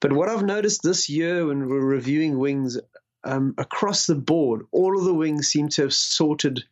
But 0.00 0.12
what 0.12 0.28
I've 0.28 0.42
noticed 0.42 0.82
this 0.82 1.08
year 1.08 1.46
when 1.46 1.66
we're 1.68 1.80
reviewing 1.80 2.38
wings 2.38 2.78
um, 3.24 3.54
across 3.56 4.06
the 4.06 4.14
board, 4.14 4.66
all 4.72 4.98
of 4.98 5.04
the 5.04 5.14
wings 5.14 5.48
seem 5.48 5.68
to 5.70 5.82
have 5.82 5.94
sorted 5.94 6.64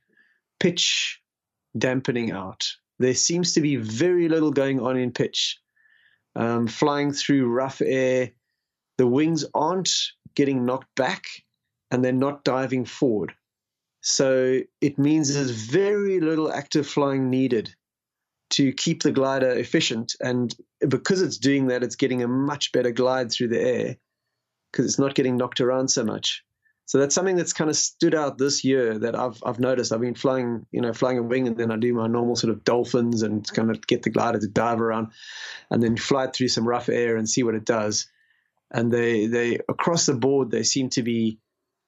pitch 0.61 1.21
dampening 1.77 2.33
out. 2.33 2.65
There 2.99 3.15
seems 3.15 3.55
to 3.55 3.61
be 3.61 3.77
very 3.77 4.29
little 4.29 4.53
going 4.53 4.81
on 4.81 4.97
in 4.97 5.13
pitch. 5.13 5.59
Um, 6.35 6.67
flying 6.67 7.13
through 7.13 7.49
rough 7.49 7.81
air, 7.81 8.33
the 8.99 9.07
wings 9.07 9.45
aren't 9.55 9.91
getting 10.35 10.67
knocked 10.67 10.95
back 10.95 11.25
and 11.91 12.05
they're 12.05 12.13
not 12.13 12.45
diving 12.45 12.85
forward. 12.85 13.35
So 14.03 14.61
it 14.81 14.99
means 14.99 15.35
there's 15.35 15.51
very 15.51 16.21
little 16.21 16.53
active 16.53 16.87
flying 16.87 17.31
needed 17.31 17.75
to 18.51 18.73
keep 18.73 19.03
the 19.03 19.13
glider 19.13 19.51
efficient. 19.51 20.15
And 20.21 20.55
because 20.87 21.23
it's 21.23 21.39
doing 21.39 21.69
that, 21.69 21.83
it's 21.83 21.97
getting 21.97 22.23
a 22.23 22.29
much 22.29 22.73
better 22.73 22.93
glide 22.93 23.33
through 23.33 23.49
the 23.49 23.61
air 23.61 23.97
because 24.71 24.87
it's 24.87 24.99
not 24.99 25.15
getting 25.15 25.37
knocked 25.37 25.61
around 25.61 25.89
so 25.89 26.05
much. 26.05 26.45
So 26.87 26.99
that's 26.99 27.17
something 27.17 27.35
that's 27.35 27.53
kind 27.53 27.69
of 27.69 27.77
stood 27.77 28.15
out 28.15 28.39
this 28.39 28.63
year 28.63 28.97
that 29.01 29.17
I've 29.17 29.43
I've 29.45 29.59
noticed. 29.59 29.93
I've 29.93 30.01
been 30.01 30.15
flying, 30.15 30.67
you 30.71 30.81
know, 30.81 30.93
flying 30.93 31.19
a 31.19 31.23
wing, 31.23 31.49
and 31.49 31.57
then 31.57 31.73
I 31.73 31.77
do 31.77 31.93
my 31.93 32.07
normal 32.07 32.37
sort 32.37 32.53
of 32.53 32.63
dolphins 32.63 33.23
and 33.23 33.47
kind 33.53 33.71
of 33.71 33.85
get 33.87 34.05
the 34.05 34.11
glider 34.11 34.39
to 34.39 34.47
dive 34.47 34.81
around, 34.81 35.09
and 35.71 35.83
then 35.83 35.97
fly 35.97 36.29
through 36.29 36.49
some 36.49 36.67
rough 36.67 36.89
air 36.89 37.17
and 37.17 37.29
see 37.29 37.43
what 37.43 37.57
it 37.57 37.65
does. 37.65 38.07
And 38.71 38.93
they 38.93 39.27
they 39.27 39.59
across 39.69 40.07
the 40.07 40.15
board 40.15 40.53
they 40.53 40.63
seem 40.63 40.89
to 40.91 41.03
be 41.03 41.41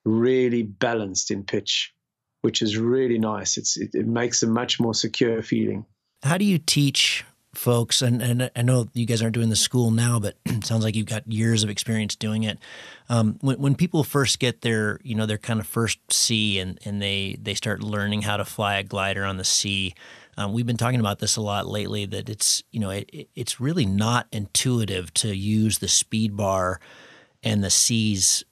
really 0.04 0.64
balanced 0.64 1.30
in 1.30 1.44
pitch, 1.44 1.94
which 2.42 2.60
is 2.60 2.76
really 2.76 3.18
nice. 3.18 3.56
It's 3.56 3.76
it, 3.76 3.90
it 3.94 4.06
makes 4.06 4.42
a 4.42 4.48
much 4.48 4.80
more 4.80 4.94
secure 4.94 5.42
feeling. 5.42 5.86
How 6.24 6.38
do 6.38 6.44
you 6.44 6.58
teach 6.58 7.24
folks, 7.58 8.00
and, 8.02 8.22
and 8.22 8.50
I 8.54 8.62
know 8.62 8.88
you 8.94 9.04
guys 9.04 9.20
aren't 9.20 9.34
doing 9.34 9.48
the 9.48 9.56
school 9.56 9.90
now, 9.90 10.18
but 10.18 10.36
it 10.46 10.64
sounds 10.64 10.84
like 10.84 10.94
you've 10.94 11.06
got 11.06 11.30
years 11.30 11.64
of 11.64 11.70
experience 11.70 12.16
doing 12.16 12.44
it. 12.44 12.58
Um, 13.08 13.38
when, 13.40 13.58
when 13.58 13.74
people 13.74 14.04
first 14.04 14.38
get 14.38 14.62
their, 14.62 15.00
you 15.02 15.14
know, 15.14 15.26
their 15.26 15.38
kind 15.38 15.60
of 15.60 15.66
first 15.66 15.98
C 16.10 16.58
and, 16.58 16.78
and 16.84 17.02
they, 17.02 17.36
they 17.42 17.54
start 17.54 17.82
learning 17.82 18.22
how 18.22 18.36
to 18.36 18.44
fly 18.44 18.76
a 18.76 18.82
glider 18.82 19.24
on 19.24 19.36
the 19.36 19.44
sea, 19.44 19.94
um, 20.36 20.52
we've 20.52 20.66
been 20.66 20.76
talking 20.76 21.00
about 21.00 21.18
this 21.18 21.36
a 21.36 21.40
lot 21.40 21.66
lately 21.66 22.06
that 22.06 22.28
it's, 22.28 22.62
you 22.70 22.78
know, 22.78 22.90
it, 22.90 23.28
it's 23.34 23.60
really 23.60 23.86
not 23.86 24.28
intuitive 24.30 25.12
to 25.14 25.34
use 25.34 25.78
the 25.78 25.88
speed 25.88 26.36
bar 26.36 26.80
and 27.42 27.64
the 27.64 27.70
C's 27.70 28.44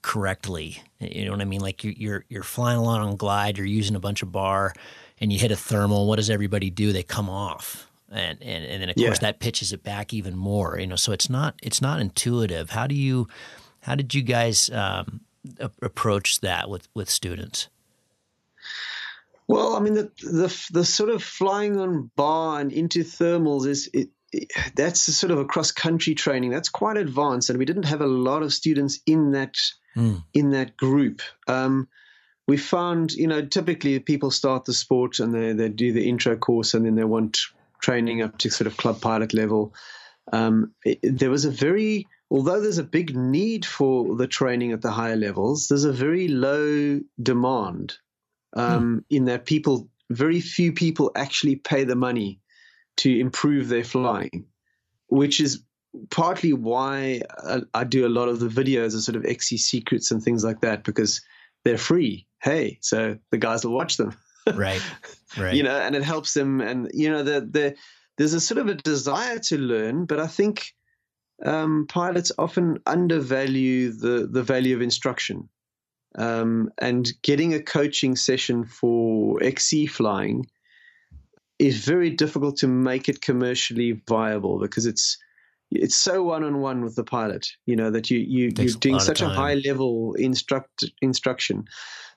correctly. 0.00 0.82
You 0.98 1.26
know 1.26 1.32
what 1.32 1.42
I 1.42 1.44
mean? 1.44 1.60
Like 1.60 1.84
you're, 1.84 1.94
you're, 1.94 2.24
you're 2.30 2.42
flying 2.42 2.78
along 2.78 3.00
on 3.00 3.16
glide, 3.16 3.58
you're 3.58 3.66
using 3.66 3.96
a 3.96 4.00
bunch 4.00 4.22
of 4.22 4.32
bar 4.32 4.72
and 5.20 5.30
you 5.30 5.38
hit 5.38 5.50
a 5.50 5.56
thermal. 5.56 6.06
What 6.06 6.16
does 6.16 6.30
everybody 6.30 6.70
do? 6.70 6.92
They 6.92 7.02
come 7.02 7.28
off 7.28 7.85
and 8.10 8.42
and, 8.42 8.64
and 8.64 8.82
then 8.82 8.90
of 8.90 8.96
yeah. 8.96 9.08
course 9.08 9.18
that 9.20 9.40
pitches 9.40 9.72
it 9.72 9.82
back 9.82 10.12
even 10.12 10.36
more 10.36 10.78
you 10.78 10.86
know 10.86 10.96
so 10.96 11.12
it's 11.12 11.30
not 11.30 11.54
it's 11.62 11.80
not 11.80 12.00
intuitive 12.00 12.70
how 12.70 12.86
do 12.86 12.94
you 12.94 13.26
how 13.80 13.94
did 13.94 14.14
you 14.14 14.22
guys 14.22 14.70
um, 14.70 15.20
a- 15.58 15.70
approach 15.82 16.40
that 16.40 16.68
with 16.68 16.88
with 16.94 17.10
students 17.10 17.68
well 19.46 19.76
i 19.76 19.80
mean 19.80 19.94
the 19.94 20.10
the 20.22 20.68
the 20.72 20.84
sort 20.84 21.10
of 21.10 21.22
flying 21.22 21.78
on 21.78 22.10
bar 22.16 22.60
and 22.60 22.72
into 22.72 23.00
thermals 23.00 23.66
is 23.66 23.88
it, 23.92 24.08
it 24.32 24.52
that's 24.74 25.00
sort 25.00 25.30
of 25.30 25.38
a 25.38 25.44
cross 25.44 25.72
country 25.72 26.14
training 26.14 26.50
that's 26.50 26.68
quite 26.68 26.96
advanced 26.96 27.50
and 27.50 27.58
we 27.58 27.64
didn't 27.64 27.84
have 27.84 28.00
a 28.00 28.06
lot 28.06 28.42
of 28.42 28.52
students 28.52 29.00
in 29.06 29.32
that 29.32 29.56
mm. 29.96 30.22
in 30.34 30.50
that 30.50 30.76
group 30.76 31.22
um, 31.48 31.88
we 32.46 32.56
found, 32.56 33.12
you 33.12 33.26
know, 33.26 33.44
typically 33.44 33.98
people 33.98 34.30
start 34.30 34.64
the 34.64 34.72
sport 34.72 35.18
and 35.18 35.34
they, 35.34 35.52
they 35.52 35.68
do 35.68 35.92
the 35.92 36.08
intro 36.08 36.36
course 36.36 36.74
and 36.74 36.86
then 36.86 36.94
they 36.94 37.04
want 37.04 37.38
training 37.86 38.20
up 38.20 38.36
to 38.36 38.50
sort 38.50 38.66
of 38.66 38.76
club 38.76 39.00
pilot 39.00 39.32
level. 39.32 39.72
Um, 40.32 40.72
it, 40.84 40.98
there 41.02 41.30
was 41.30 41.44
a 41.44 41.52
very, 41.52 42.08
although 42.32 42.60
there's 42.60 42.78
a 42.78 42.92
big 42.98 43.16
need 43.16 43.64
for 43.64 44.16
the 44.16 44.26
training 44.26 44.72
at 44.72 44.82
the 44.82 44.90
higher 44.90 45.14
levels, 45.14 45.68
there's 45.68 45.84
a 45.84 45.92
very 45.92 46.26
low 46.26 47.00
demand 47.22 47.96
um, 48.56 48.82
hmm. 49.08 49.16
in 49.16 49.26
that 49.26 49.46
people, 49.46 49.88
very 50.10 50.40
few 50.40 50.72
people 50.72 51.12
actually 51.14 51.54
pay 51.54 51.84
the 51.84 51.94
money 51.94 52.40
to 52.96 53.20
improve 53.20 53.68
their 53.68 53.84
flying, 53.84 54.46
which 55.06 55.38
is 55.38 55.62
partly 56.10 56.52
why 56.52 57.22
I, 57.44 57.60
I 57.72 57.84
do 57.84 58.04
a 58.04 58.16
lot 58.18 58.28
of 58.28 58.40
the 58.40 58.48
videos 58.48 58.96
of 58.96 59.02
sort 59.02 59.14
of 59.14 59.24
XC 59.24 59.58
secrets 59.58 60.10
and 60.10 60.20
things 60.20 60.42
like 60.42 60.60
that 60.62 60.82
because 60.82 61.20
they're 61.64 61.78
free. 61.78 62.26
Hey, 62.42 62.78
so 62.82 63.16
the 63.30 63.38
guys 63.38 63.64
will 63.64 63.74
watch 63.74 63.96
them. 63.96 64.16
right 64.54 64.82
right. 65.38 65.54
you 65.54 65.62
know 65.62 65.76
and 65.76 65.94
it 65.94 66.02
helps 66.02 66.34
them 66.34 66.60
and 66.60 66.90
you 66.94 67.10
know 67.10 67.22
the, 67.22 67.40
the 67.40 67.74
there's 68.18 68.34
a 68.34 68.40
sort 68.40 68.58
of 68.58 68.68
a 68.68 68.74
desire 68.74 69.38
to 69.38 69.58
learn 69.58 70.04
but 70.04 70.20
i 70.20 70.26
think 70.26 70.74
um, 71.44 71.86
pilots 71.88 72.32
often 72.38 72.78
undervalue 72.86 73.92
the 73.92 74.28
the 74.30 74.42
value 74.42 74.74
of 74.74 74.82
instruction. 74.82 75.48
Um, 76.14 76.70
and 76.78 77.06
getting 77.22 77.52
a 77.52 77.62
coaching 77.62 78.16
session 78.16 78.64
for 78.64 79.42
XC 79.42 79.86
flying 79.86 80.46
is 81.58 81.84
very 81.84 82.08
difficult 82.08 82.56
to 82.58 82.68
make 82.68 83.08
it 83.10 83.20
commercially 83.20 84.00
viable 84.08 84.58
because 84.58 84.86
it's 84.86 85.18
it's 85.70 85.96
so 85.96 86.22
one 86.22 86.42
on 86.42 86.60
one 86.60 86.82
with 86.82 86.94
the 86.94 87.04
pilot, 87.04 87.48
you 87.66 87.76
know, 87.76 87.90
that 87.90 88.10
you 88.10 88.18
you 88.18 88.50
you're 88.56 88.78
doing 88.78 89.00
such 89.00 89.20
a 89.20 89.28
high 89.28 89.54
level 89.66 90.14
instruct 90.14 90.84
instruction. 91.02 91.66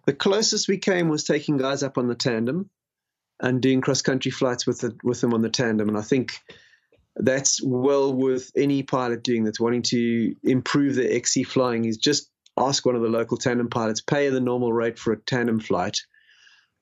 The 0.10 0.16
closest 0.16 0.68
we 0.68 0.80
came 0.80 1.08
was 1.08 1.24
taking 1.24 1.58
guys 1.58 1.84
up 1.84 2.00
on 2.00 2.08
the 2.08 2.16
tandem 2.16 2.72
and 3.40 3.62
doing 3.62 3.80
cross 3.80 4.02
country 4.02 4.32
flights 4.32 4.66
with 4.66 4.80
the, 4.80 4.98
with 5.04 5.22
them 5.22 5.36
on 5.36 5.44
the 5.44 5.52
tandem, 5.52 5.88
and 5.88 5.96
I 5.96 6.02
think 6.02 6.40
that's 7.16 7.62
well 7.62 8.12
worth 8.12 8.50
any 8.56 8.82
pilot 8.82 9.22
doing 9.22 9.44
that's 9.44 9.60
wanting 9.60 9.84
to 9.84 10.36
improve 10.42 10.96
their 10.96 11.14
XC 11.14 11.44
flying. 11.44 11.86
Is 11.86 11.98
just 11.98 12.32
ask 12.58 12.88
one 12.88 12.96
of 12.96 13.04
the 13.04 13.08
local 13.08 13.38
tandem 13.38 13.70
pilots, 13.70 14.02
pay 14.02 14.30
the 14.30 14.40
normal 14.40 14.74
rate 14.74 14.98
for 14.98 15.14
a 15.14 15.22
tandem 15.22 15.60
flight, 15.60 16.00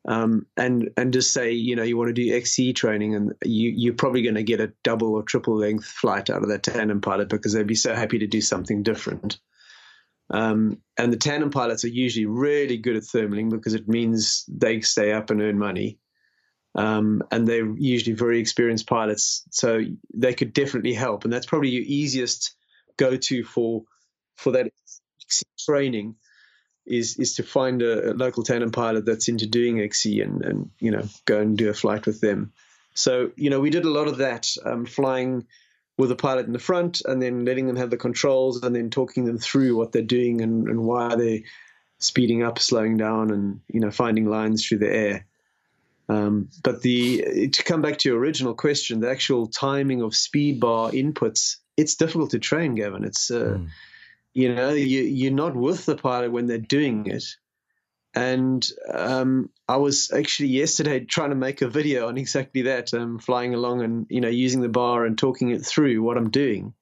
um, 0.08 0.46
and 0.56 0.92
and 0.96 1.12
just 1.12 1.34
say 1.34 1.52
you 1.52 1.76
know 1.76 1.84
you 1.84 1.98
want 1.98 2.08
to 2.08 2.14
do 2.14 2.34
XC 2.34 2.72
training, 2.72 3.14
and 3.14 3.34
you 3.44 3.74
you're 3.76 3.94
probably 3.94 4.22
going 4.22 4.36
to 4.36 4.44
get 4.44 4.62
a 4.62 4.72
double 4.86 5.16
or 5.16 5.24
triple 5.24 5.58
length 5.58 5.86
flight 5.86 6.30
out 6.30 6.44
of 6.44 6.48
that 6.48 6.64
tandem 6.64 7.02
pilot 7.02 7.28
because 7.28 7.52
they'd 7.52 7.68
be 7.68 7.76
so 7.76 7.94
happy 7.94 8.20
to 8.20 8.28
do 8.28 8.40
something 8.40 8.84
different. 8.84 9.38
Um, 10.30 10.82
and 10.98 11.12
the 11.12 11.18
tandem 11.18 11.52
pilots 11.52 11.86
are 11.86 11.90
usually 11.90 12.26
really 12.26 12.78
good 12.78 12.98
at 12.98 13.04
thermaling 13.04 13.50
because 13.50 13.74
it 13.74 13.88
means 13.88 14.46
they 14.48 14.82
stay 14.82 15.14
up 15.14 15.30
and 15.30 15.42
earn 15.42 15.58
money. 15.58 16.00
Um, 16.76 17.24
and 17.32 17.48
they're 17.48 17.76
usually 17.78 18.16
very 18.16 18.40
experienced 18.40 18.88
pilots, 18.88 19.44
so 19.50 19.82
they 20.14 20.34
could 20.34 20.54
definitely 20.54 20.94
help. 20.94 21.24
And 21.24 21.34
that's 21.34 21.48
probably 21.48 21.70
your 21.70 21.86
easiest 21.88 22.56
go-to 22.98 23.44
for 23.44 23.84
for 24.36 24.52
that 24.52 24.72
training 25.58 26.16
is 26.86 27.18
is 27.18 27.36
to 27.36 27.44
find 27.44 27.82
a, 27.82 28.12
a, 28.12 28.14
local 28.14 28.44
tandem 28.44 28.72
pilot 28.72 29.06
that's 29.06 29.28
into 29.28 29.48
doing 29.48 29.82
XC 29.82 30.22
and 30.22 30.44
and 30.44 30.70
you 30.80 30.92
know 30.92 31.04
go 31.26 31.40
and 31.40 31.58
do 31.58 31.70
a 31.70 31.74
flight 31.74 32.06
with 32.06 32.22
them. 32.22 32.54
So 32.94 33.32
you 33.36 33.50
know 33.50 33.60
we 33.60 33.70
did 33.70 33.86
a 33.86 33.90
lot 33.90 34.08
of 34.08 34.18
that, 34.18 34.48
um, 34.64 34.86
flying 34.86 35.48
with 35.98 36.12
a 36.12 36.16
pilot 36.16 36.46
in 36.46 36.54
the 36.54 36.60
front 36.60 37.02
and 37.06 37.22
then 37.22 37.46
letting 37.46 37.68
them 37.68 37.76
have 37.76 37.90
the 37.90 37.98
controls 37.98 38.64
and 38.64 38.76
then 38.76 38.90
talking 38.90 39.26
them 39.26 39.38
through 39.38 39.76
what 39.76 39.92
they're 39.92 40.02
doing 40.02 40.42
and, 40.42 40.68
and 40.68 40.84
why 40.84 41.16
they're 41.16 41.40
speeding 42.00 42.44
up, 42.44 42.60
slowing 42.60 42.98
down, 42.98 43.32
and 43.32 43.62
you 43.68 43.80
know 43.80 43.92
finding 43.92 44.26
lines 44.26 44.66
through 44.66 44.80
the 44.80 44.94
air. 44.94 45.26
Um, 46.10 46.50
but 46.64 46.82
the 46.84 47.50
to 47.50 47.64
come 47.64 47.82
back 47.82 47.98
to 48.00 48.10
your 48.10 48.20
original 48.20 48.54
question, 48.54 49.00
the 49.00 49.10
actual 49.10 49.48
timing 49.48 50.02
of 50.02 50.16
speed 50.16 50.60
bar 50.60 50.92
inputs, 50.92 51.58
it's 51.76 51.96
difficult 51.96 52.32
to 52.32 52.40
train, 52.40 52.76
Gavin. 52.76 53.04
It's 53.04 53.30
uh, 53.32 53.58
mm 53.60 53.70
you 54.38 54.54
know, 54.54 54.70
you, 54.70 55.02
you're 55.02 55.32
not 55.32 55.56
with 55.56 55.88
the 55.88 55.96
pilot 55.96 56.32
when 56.32 56.46
they're 56.46 56.60
doing 56.60 57.08
it. 57.08 57.24
And 58.14 58.64
um, 58.94 59.50
I 59.68 59.78
was 59.78 60.12
actually 60.12 60.50
yesterday 60.50 61.00
trying 61.10 61.30
to 61.30 61.36
make 61.36 61.62
a 61.62 61.68
video 61.68 62.08
on 62.08 62.18
exactly 62.18 62.64
that, 62.64 62.94
um, 62.94 63.20
flying 63.20 63.54
along 63.54 63.82
and 63.82 64.08
you 64.10 64.22
know 64.22 64.30
using 64.30 64.62
the 64.62 64.70
bar 64.70 65.06
and 65.06 65.18
talking 65.18 65.50
it 65.50 65.66
through 65.66 66.02
what 66.02 66.18
I'm 66.18 66.30
doing. 66.30 66.74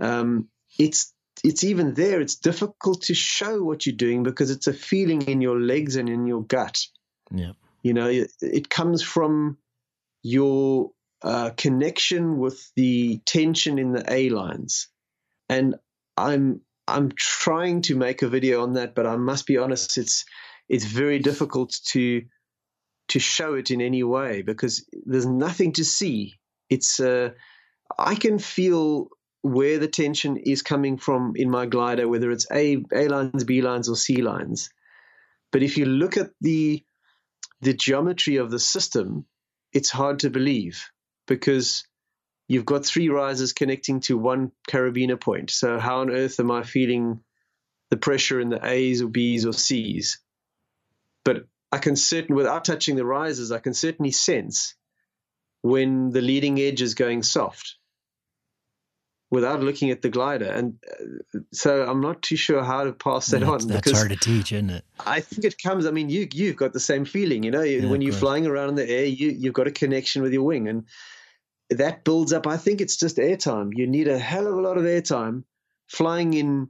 Um, 0.00 0.48
it's 0.78 1.12
it's 1.44 1.64
even 1.64 1.94
there. 1.94 2.20
It's 2.20 2.36
difficult 2.36 3.02
to 3.02 3.14
show 3.14 3.62
what 3.62 3.86
you're 3.86 3.96
doing 3.96 4.22
because 4.22 4.50
it's 4.50 4.66
a 4.66 4.72
feeling 4.72 5.22
in 5.22 5.40
your 5.40 5.60
legs 5.60 5.96
and 5.96 6.08
in 6.08 6.26
your 6.26 6.42
gut. 6.42 6.86
Yeah, 7.30 7.52
you 7.82 7.94
know, 7.94 8.08
it, 8.08 8.32
it 8.40 8.68
comes 8.68 9.02
from 9.02 9.58
your 10.22 10.90
uh, 11.22 11.50
connection 11.56 12.38
with 12.38 12.70
the 12.74 13.18
tension 13.24 13.78
in 13.78 13.92
the 13.92 14.04
A 14.12 14.28
lines, 14.30 14.88
and 15.48 15.76
I'm 16.16 16.60
I'm 16.88 17.12
trying 17.12 17.82
to 17.82 17.96
make 17.96 18.22
a 18.22 18.28
video 18.28 18.62
on 18.62 18.74
that, 18.74 18.94
but 18.94 19.06
I 19.06 19.16
must 19.16 19.46
be 19.46 19.58
honest, 19.58 19.98
it's 19.98 20.24
it's 20.68 20.84
very 20.84 21.18
difficult 21.18 21.78
to 21.86 22.22
to 23.08 23.18
show 23.20 23.54
it 23.54 23.70
in 23.70 23.80
any 23.80 24.02
way 24.02 24.42
because 24.42 24.84
there's 25.04 25.26
nothing 25.26 25.72
to 25.74 25.84
see. 25.84 26.34
It's 26.68 26.98
uh, 26.98 27.30
I 27.98 28.14
can 28.16 28.38
feel 28.38 29.08
where 29.42 29.78
the 29.78 29.88
tension 29.88 30.36
is 30.36 30.62
coming 30.62 30.96
from 30.96 31.34
in 31.36 31.50
my 31.50 31.66
glider, 31.66 32.08
whether 32.08 32.30
it's 32.30 32.46
A 32.50 32.78
A 32.92 33.08
lines, 33.08 33.44
B 33.44 33.62
lines, 33.62 33.88
or 33.88 33.96
C 33.96 34.22
lines. 34.22 34.70
But 35.52 35.62
if 35.62 35.78
you 35.78 35.86
look 35.86 36.16
at 36.16 36.30
the 36.40 36.82
the 37.60 37.74
geometry 37.74 38.36
of 38.36 38.50
the 38.50 38.58
system, 38.58 39.24
it's 39.72 39.90
hard 39.90 40.20
to 40.20 40.30
believe 40.30 40.90
because 41.26 41.86
you've 42.48 42.66
got 42.66 42.84
three 42.84 43.08
risers 43.08 43.52
connecting 43.52 44.00
to 44.00 44.18
one 44.18 44.52
carabiner 44.68 45.20
point. 45.20 45.50
So 45.50 45.78
how 45.78 46.00
on 46.00 46.10
earth 46.10 46.38
am 46.40 46.50
I 46.50 46.62
feeling 46.62 47.20
the 47.90 47.96
pressure 47.96 48.40
in 48.40 48.48
the 48.50 48.64
A's 48.64 49.02
or 49.02 49.08
B's 49.08 49.46
or 49.46 49.52
C's? 49.52 50.18
But 51.26 51.48
I 51.72 51.78
can 51.78 51.96
certainly, 51.96 52.36
without 52.36 52.64
touching 52.64 52.94
the 52.94 53.04
risers, 53.04 53.50
I 53.50 53.58
can 53.58 53.74
certainly 53.74 54.12
sense 54.12 54.76
when 55.62 56.10
the 56.10 56.20
leading 56.20 56.60
edge 56.60 56.80
is 56.80 56.94
going 56.94 57.24
soft 57.24 57.74
without 59.28 59.60
looking 59.60 59.90
at 59.90 60.02
the 60.02 60.08
glider. 60.08 60.44
And 60.44 60.78
uh, 60.88 61.40
so 61.52 61.84
I'm 61.84 62.00
not 62.00 62.22
too 62.22 62.36
sure 62.36 62.62
how 62.62 62.84
to 62.84 62.92
pass 62.92 63.26
that 63.26 63.40
that's, 63.40 63.64
on. 63.64 63.68
That's 63.68 63.90
hard 63.90 64.10
to 64.10 64.16
teach, 64.16 64.52
isn't 64.52 64.70
it? 64.70 64.84
I 65.04 65.18
think 65.18 65.44
it 65.44 65.60
comes. 65.60 65.84
I 65.84 65.90
mean, 65.90 66.10
you 66.10 66.28
you've 66.32 66.54
got 66.54 66.72
the 66.72 66.78
same 66.78 67.04
feeling. 67.04 67.42
You 67.42 67.50
know, 67.50 67.62
yeah, 67.62 67.88
when 67.88 68.02
you're 68.02 68.12
flying 68.12 68.46
around 68.46 68.68
in 68.68 68.74
the 68.76 68.88
air, 68.88 69.06
you 69.06 69.30
you've 69.30 69.52
got 69.52 69.66
a 69.66 69.72
connection 69.72 70.22
with 70.22 70.32
your 70.32 70.44
wing, 70.44 70.68
and 70.68 70.84
that 71.70 72.04
builds 72.04 72.32
up. 72.32 72.46
I 72.46 72.56
think 72.56 72.80
it's 72.80 72.96
just 72.96 73.16
airtime. 73.16 73.70
You 73.74 73.88
need 73.88 74.06
a 74.06 74.16
hell 74.16 74.46
of 74.46 74.54
a 74.54 74.60
lot 74.60 74.78
of 74.78 74.84
airtime 74.84 75.42
flying 75.88 76.34
in 76.34 76.68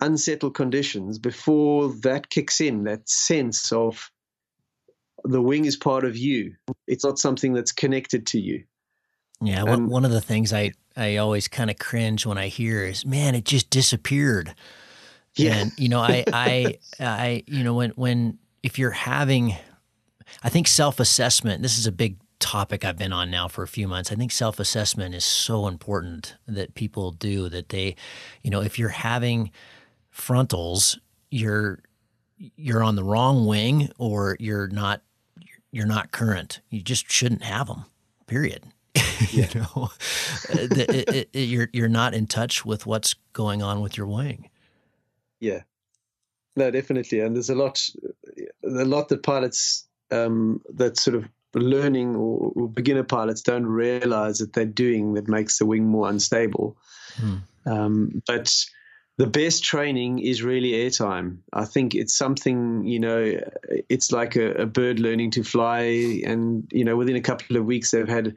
unsettled 0.00 0.54
conditions 0.54 1.18
before 1.18 1.92
that 2.02 2.30
kicks 2.30 2.60
in, 2.60 2.84
that 2.84 3.08
sense 3.08 3.72
of 3.72 4.10
the 5.24 5.42
wing 5.42 5.64
is 5.64 5.76
part 5.76 6.04
of 6.04 6.16
you. 6.16 6.54
It's 6.86 7.04
not 7.04 7.18
something 7.18 7.52
that's 7.52 7.72
connected 7.72 8.26
to 8.28 8.40
you. 8.40 8.64
Yeah, 9.40 9.64
and, 9.66 9.88
one 9.88 10.04
of 10.04 10.10
the 10.10 10.20
things 10.20 10.52
I, 10.52 10.72
I 10.96 11.16
always 11.16 11.48
kind 11.48 11.70
of 11.70 11.78
cringe 11.78 12.26
when 12.26 12.38
I 12.38 12.48
hear 12.48 12.84
is, 12.84 13.06
man, 13.06 13.34
it 13.34 13.44
just 13.44 13.70
disappeared. 13.70 14.54
Yeah. 15.36 15.54
And, 15.56 15.72
you 15.76 15.88
know, 15.88 16.00
I, 16.00 16.24
I, 16.32 16.78
I, 16.98 17.44
you 17.46 17.62
know, 17.62 17.74
when, 17.74 17.90
when, 17.90 18.38
if 18.62 18.78
you're 18.78 18.90
having, 18.90 19.54
I 20.42 20.48
think 20.48 20.66
self 20.66 20.98
assessment, 20.98 21.62
this 21.62 21.78
is 21.78 21.86
a 21.86 21.92
big 21.92 22.18
topic 22.40 22.84
I've 22.84 22.98
been 22.98 23.12
on 23.12 23.30
now 23.30 23.48
for 23.48 23.62
a 23.62 23.68
few 23.68 23.86
months. 23.86 24.10
I 24.10 24.16
think 24.16 24.32
self 24.32 24.58
assessment 24.58 25.14
is 25.14 25.24
so 25.24 25.66
important 25.68 26.36
that 26.46 26.74
people 26.74 27.12
do 27.12 27.48
that 27.48 27.68
they, 27.68 27.94
you 28.42 28.50
know, 28.50 28.60
if 28.60 28.78
you're 28.78 28.88
having 28.88 29.50
frontals, 30.20 30.98
you're 31.30 31.80
you're 32.56 32.82
on 32.82 32.94
the 32.94 33.04
wrong 33.04 33.46
wing 33.46 33.90
or 33.98 34.36
you're 34.38 34.68
not 34.68 35.02
you're 35.70 35.86
not 35.86 36.12
current. 36.12 36.60
You 36.70 36.82
just 36.82 37.10
shouldn't 37.10 37.42
have 37.42 37.66
them. 37.66 37.84
Period. 38.26 38.64
you 39.30 39.46
know, 39.54 39.90
it, 40.50 40.88
it, 41.08 41.30
it, 41.32 41.38
you're 41.38 41.68
you're 41.72 41.88
not 41.88 42.14
in 42.14 42.26
touch 42.26 42.64
with 42.64 42.86
what's 42.86 43.14
going 43.32 43.62
on 43.62 43.80
with 43.80 43.96
your 43.96 44.06
wing. 44.06 44.50
Yeah, 45.40 45.62
no, 46.56 46.70
definitely. 46.70 47.20
And 47.20 47.36
there's 47.36 47.50
a 47.50 47.54
lot, 47.54 47.80
a 48.64 48.84
lot 48.84 49.08
that 49.08 49.22
pilots 49.22 49.86
um, 50.10 50.60
that 50.74 50.98
sort 50.98 51.16
of 51.16 51.28
learning 51.54 52.16
or, 52.16 52.52
or, 52.54 52.68
beginner 52.68 53.04
pilots 53.04 53.42
don't 53.42 53.66
realize 53.66 54.38
that 54.38 54.52
they're 54.52 54.64
doing 54.64 55.14
that 55.14 55.28
makes 55.28 55.58
the 55.58 55.66
wing 55.66 55.86
more 55.86 56.08
unstable. 56.08 56.76
Hmm. 57.16 57.36
Um, 57.66 58.22
but 58.26 58.52
the 59.18 59.26
best 59.26 59.64
training 59.64 60.20
is 60.20 60.44
really 60.44 60.70
airtime. 60.70 61.38
I 61.52 61.64
think 61.64 61.96
it's 61.96 62.16
something, 62.16 62.84
you 62.84 63.00
know, 63.00 63.40
it's 63.88 64.12
like 64.12 64.36
a, 64.36 64.62
a, 64.62 64.66
bird 64.66 65.00
learning 65.00 65.32
to 65.32 65.42
fly. 65.42 66.22
And, 66.24 66.70
you 66.72 66.84
know, 66.84 66.96
within 66.96 67.16
a 67.16 67.20
couple 67.20 67.56
of 67.56 67.64
weeks, 67.64 67.90
they've 67.90 68.08
had 68.08 68.36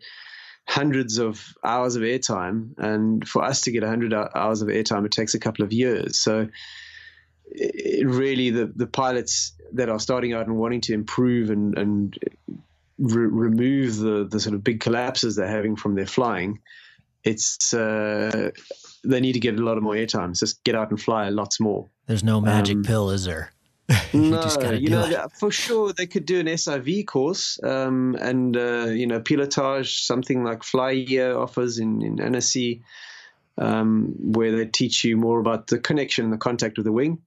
hundreds 0.68 1.20
of 1.20 1.54
hours 1.64 1.96
of 1.96 2.02
airtime. 2.02 2.74
And 2.80 3.28
for 3.28 3.44
us 3.44 3.62
to 3.62 3.72
get 3.72 3.84
100 3.84 4.12
hours 4.12 4.64
of 4.64 4.70
airtime, 4.70 5.06
it 5.06 5.12
takes 5.12 5.36
a 5.36 5.40
couple 5.40 5.64
of 5.64 5.72
years. 5.72 6.18
So, 6.18 6.50
it 7.54 8.08
really, 8.08 8.50
the, 8.50 8.72
the 8.76 8.88
pilots 8.88 9.54
that 9.74 9.90
are 9.90 10.00
starting 10.00 10.34
out 10.34 10.48
and 10.48 10.58
wanting 10.58 10.82
to 10.82 10.94
improve 10.94 11.52
and, 11.52 11.78
and 11.78 12.18
re- 12.98 13.28
remove 13.28 13.98
the 13.98 14.28
the 14.30 14.40
sort 14.40 14.56
of 14.56 14.64
big 14.64 14.80
collapses 14.80 15.36
they're 15.36 15.48
having 15.48 15.76
from 15.76 15.96
their 15.96 16.06
flying, 16.06 16.60
it's 17.24 17.74
uh, 17.74 18.52
they 19.04 19.20
need 19.20 19.34
to 19.34 19.40
get 19.40 19.60
a 19.60 19.64
lot 19.64 19.78
of 19.78 19.84
more 19.84 19.96
airtime. 19.96 20.38
Just 20.38 20.64
get 20.64 20.76
out 20.76 20.90
and 20.90 21.02
fly 21.02 21.30
lots 21.30 21.60
more. 21.60 21.88
There's 22.08 22.24
no 22.24 22.42
magic 22.42 22.78
um, 22.78 22.84
pill, 22.84 23.10
is 23.10 23.26
there? 23.26 23.54
you 24.14 24.32
no, 24.32 24.72
you 24.72 24.90
know, 24.90 25.04
it. 25.04 25.32
for 25.34 25.52
sure 25.52 25.92
they 25.92 26.08
could 26.08 26.26
do 26.26 26.40
an 26.40 26.46
SIV 26.46 27.08
course 27.08 27.60
um, 27.62 28.16
and 28.22 28.56
uh, 28.56 28.86
you 28.86 29.06
know 29.06 29.20
pilotage, 29.20 30.06
something 30.06 30.44
like 30.44 30.64
Fly 30.64 30.92
Year 30.92 31.38
offers 31.38 31.78
in 31.78 32.02
in 32.02 32.22
Annecy, 32.22 32.84
um, 33.58 34.14
where 34.18 34.56
they 34.56 34.66
teach 34.66 35.04
you 35.04 35.18
more 35.18 35.40
about 35.40 35.68
the 35.68 35.78
connection, 35.78 36.30
the 36.32 36.38
contact 36.38 36.78
with 36.78 36.86
the 36.86 36.92
wing 36.92 37.22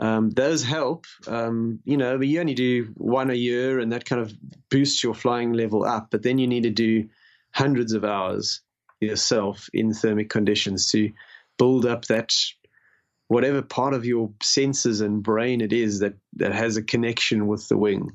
um, 0.00 0.30
those 0.30 0.64
help. 0.64 1.04
Um, 1.28 1.78
you 1.84 1.96
know, 1.96 2.18
but 2.18 2.26
you 2.26 2.40
only 2.40 2.54
do 2.54 2.92
one 2.96 3.30
a 3.30 3.34
year, 3.34 3.78
and 3.78 3.92
that 3.92 4.06
kind 4.06 4.20
of 4.20 4.32
boosts 4.70 5.04
your 5.04 5.14
flying 5.14 5.52
level 5.52 5.84
up. 5.84 6.08
But 6.10 6.22
then 6.22 6.38
you 6.38 6.46
need 6.46 6.62
to 6.64 6.70
do 6.70 7.08
hundreds 7.52 7.92
of 7.92 8.04
hours 8.04 8.62
yourself 9.00 9.68
in 9.72 9.92
thermic 9.92 10.30
conditions 10.30 10.90
to 10.90 11.10
build 11.58 11.86
up 11.86 12.06
that 12.06 12.34
whatever 13.28 13.62
part 13.62 13.94
of 13.94 14.04
your 14.04 14.30
senses 14.42 15.00
and 15.00 15.22
brain 15.22 15.60
it 15.60 15.72
is 15.72 16.00
that 16.00 16.14
that 16.34 16.52
has 16.52 16.76
a 16.76 16.82
connection 16.82 17.46
with 17.46 17.68
the 17.68 17.76
wing. 17.76 18.10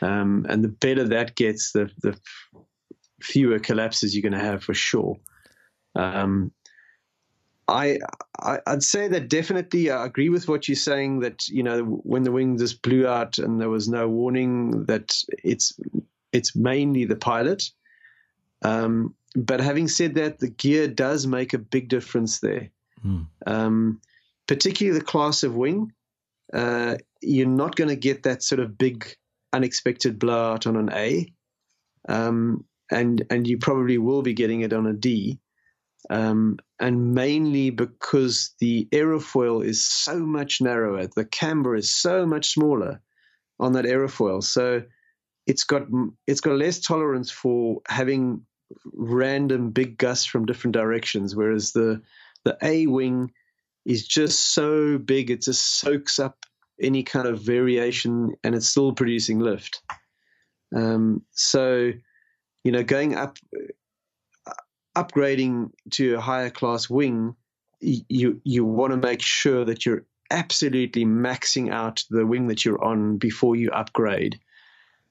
Um, 0.00 0.46
and 0.48 0.62
the 0.62 0.68
better 0.68 1.04
that 1.04 1.34
gets, 1.34 1.72
the 1.72 1.90
the 2.02 2.18
fewer 3.20 3.58
collapses 3.58 4.14
you're 4.14 4.22
going 4.22 4.40
to 4.40 4.46
have 4.46 4.62
for 4.62 4.74
sure. 4.74 5.16
Um, 5.96 6.52
I, 7.66 7.98
I 8.40 8.60
would 8.68 8.82
say 8.82 9.08
that 9.08 9.28
definitely 9.28 9.90
I 9.90 10.06
agree 10.06 10.30
with 10.30 10.48
what 10.48 10.68
you're 10.68 10.76
saying 10.76 11.20
that 11.20 11.48
you 11.48 11.62
know 11.62 11.82
when 11.84 12.22
the 12.22 12.32
wing 12.32 12.56
just 12.56 12.80
blew 12.80 13.06
out 13.06 13.38
and 13.38 13.60
there 13.60 13.68
was 13.68 13.88
no 13.88 14.08
warning 14.08 14.84
that 14.84 15.16
it's 15.44 15.78
it's 16.32 16.56
mainly 16.56 17.04
the 17.04 17.16
pilot. 17.16 17.70
Um, 18.62 19.14
but 19.44 19.60
having 19.60 19.88
said 19.88 20.14
that, 20.14 20.38
the 20.38 20.48
gear 20.48 20.88
does 20.88 21.26
make 21.26 21.54
a 21.54 21.58
big 21.58 21.88
difference 21.88 22.40
there. 22.40 22.70
Mm. 23.04 23.26
Um, 23.46 24.00
particularly 24.46 24.98
the 24.98 25.04
class 25.04 25.42
of 25.42 25.54
wing, 25.54 25.92
uh, 26.52 26.96
you're 27.20 27.46
not 27.46 27.76
going 27.76 27.88
to 27.88 27.96
get 27.96 28.24
that 28.24 28.42
sort 28.42 28.60
of 28.60 28.76
big 28.76 29.06
unexpected 29.52 30.18
blowout 30.18 30.66
on 30.66 30.76
an 30.76 30.90
A, 30.92 31.32
um, 32.08 32.64
and 32.90 33.24
and 33.30 33.46
you 33.46 33.58
probably 33.58 33.98
will 33.98 34.22
be 34.22 34.34
getting 34.34 34.62
it 34.62 34.72
on 34.72 34.86
a 34.86 34.92
D, 34.92 35.38
um, 36.10 36.58
and 36.80 37.14
mainly 37.14 37.70
because 37.70 38.54
the 38.60 38.88
aerofoil 38.92 39.64
is 39.64 39.84
so 39.84 40.18
much 40.18 40.60
narrower, 40.60 41.06
the 41.06 41.26
camber 41.26 41.76
is 41.76 41.94
so 41.94 42.26
much 42.26 42.52
smaller 42.52 43.00
on 43.60 43.74
that 43.74 43.84
aerofoil, 43.84 44.42
so 44.42 44.82
it's 45.46 45.64
got 45.64 45.82
it's 46.26 46.40
got 46.40 46.56
less 46.56 46.80
tolerance 46.80 47.30
for 47.30 47.80
having 47.86 48.42
random 48.92 49.70
big 49.70 49.98
gusts 49.98 50.26
from 50.26 50.46
different 50.46 50.74
directions, 50.74 51.34
whereas 51.34 51.72
the 51.72 52.02
the 52.44 52.56
A 52.62 52.86
wing 52.86 53.32
is 53.84 54.06
just 54.06 54.52
so 54.54 54.98
big 54.98 55.30
it 55.30 55.42
just 55.42 55.62
soaks 55.62 56.18
up 56.18 56.44
any 56.80 57.02
kind 57.02 57.26
of 57.26 57.40
variation 57.40 58.34
and 58.44 58.54
it's 58.54 58.68
still 58.68 58.92
producing 58.92 59.40
lift. 59.40 59.82
Um, 60.74 61.22
so, 61.32 61.92
you 62.64 62.72
know, 62.72 62.82
going 62.82 63.16
up, 63.16 63.38
upgrading 64.96 65.70
to 65.92 66.14
a 66.14 66.20
higher 66.20 66.50
class 66.50 66.88
wing, 66.90 67.34
you 67.80 68.40
you 68.44 68.64
want 68.64 68.92
to 68.92 68.96
make 68.96 69.22
sure 69.22 69.64
that 69.64 69.86
you're 69.86 70.04
absolutely 70.30 71.04
maxing 71.04 71.72
out 71.72 72.04
the 72.10 72.26
wing 72.26 72.48
that 72.48 72.64
you're 72.64 72.82
on 72.84 73.16
before 73.18 73.56
you 73.56 73.70
upgrade, 73.70 74.38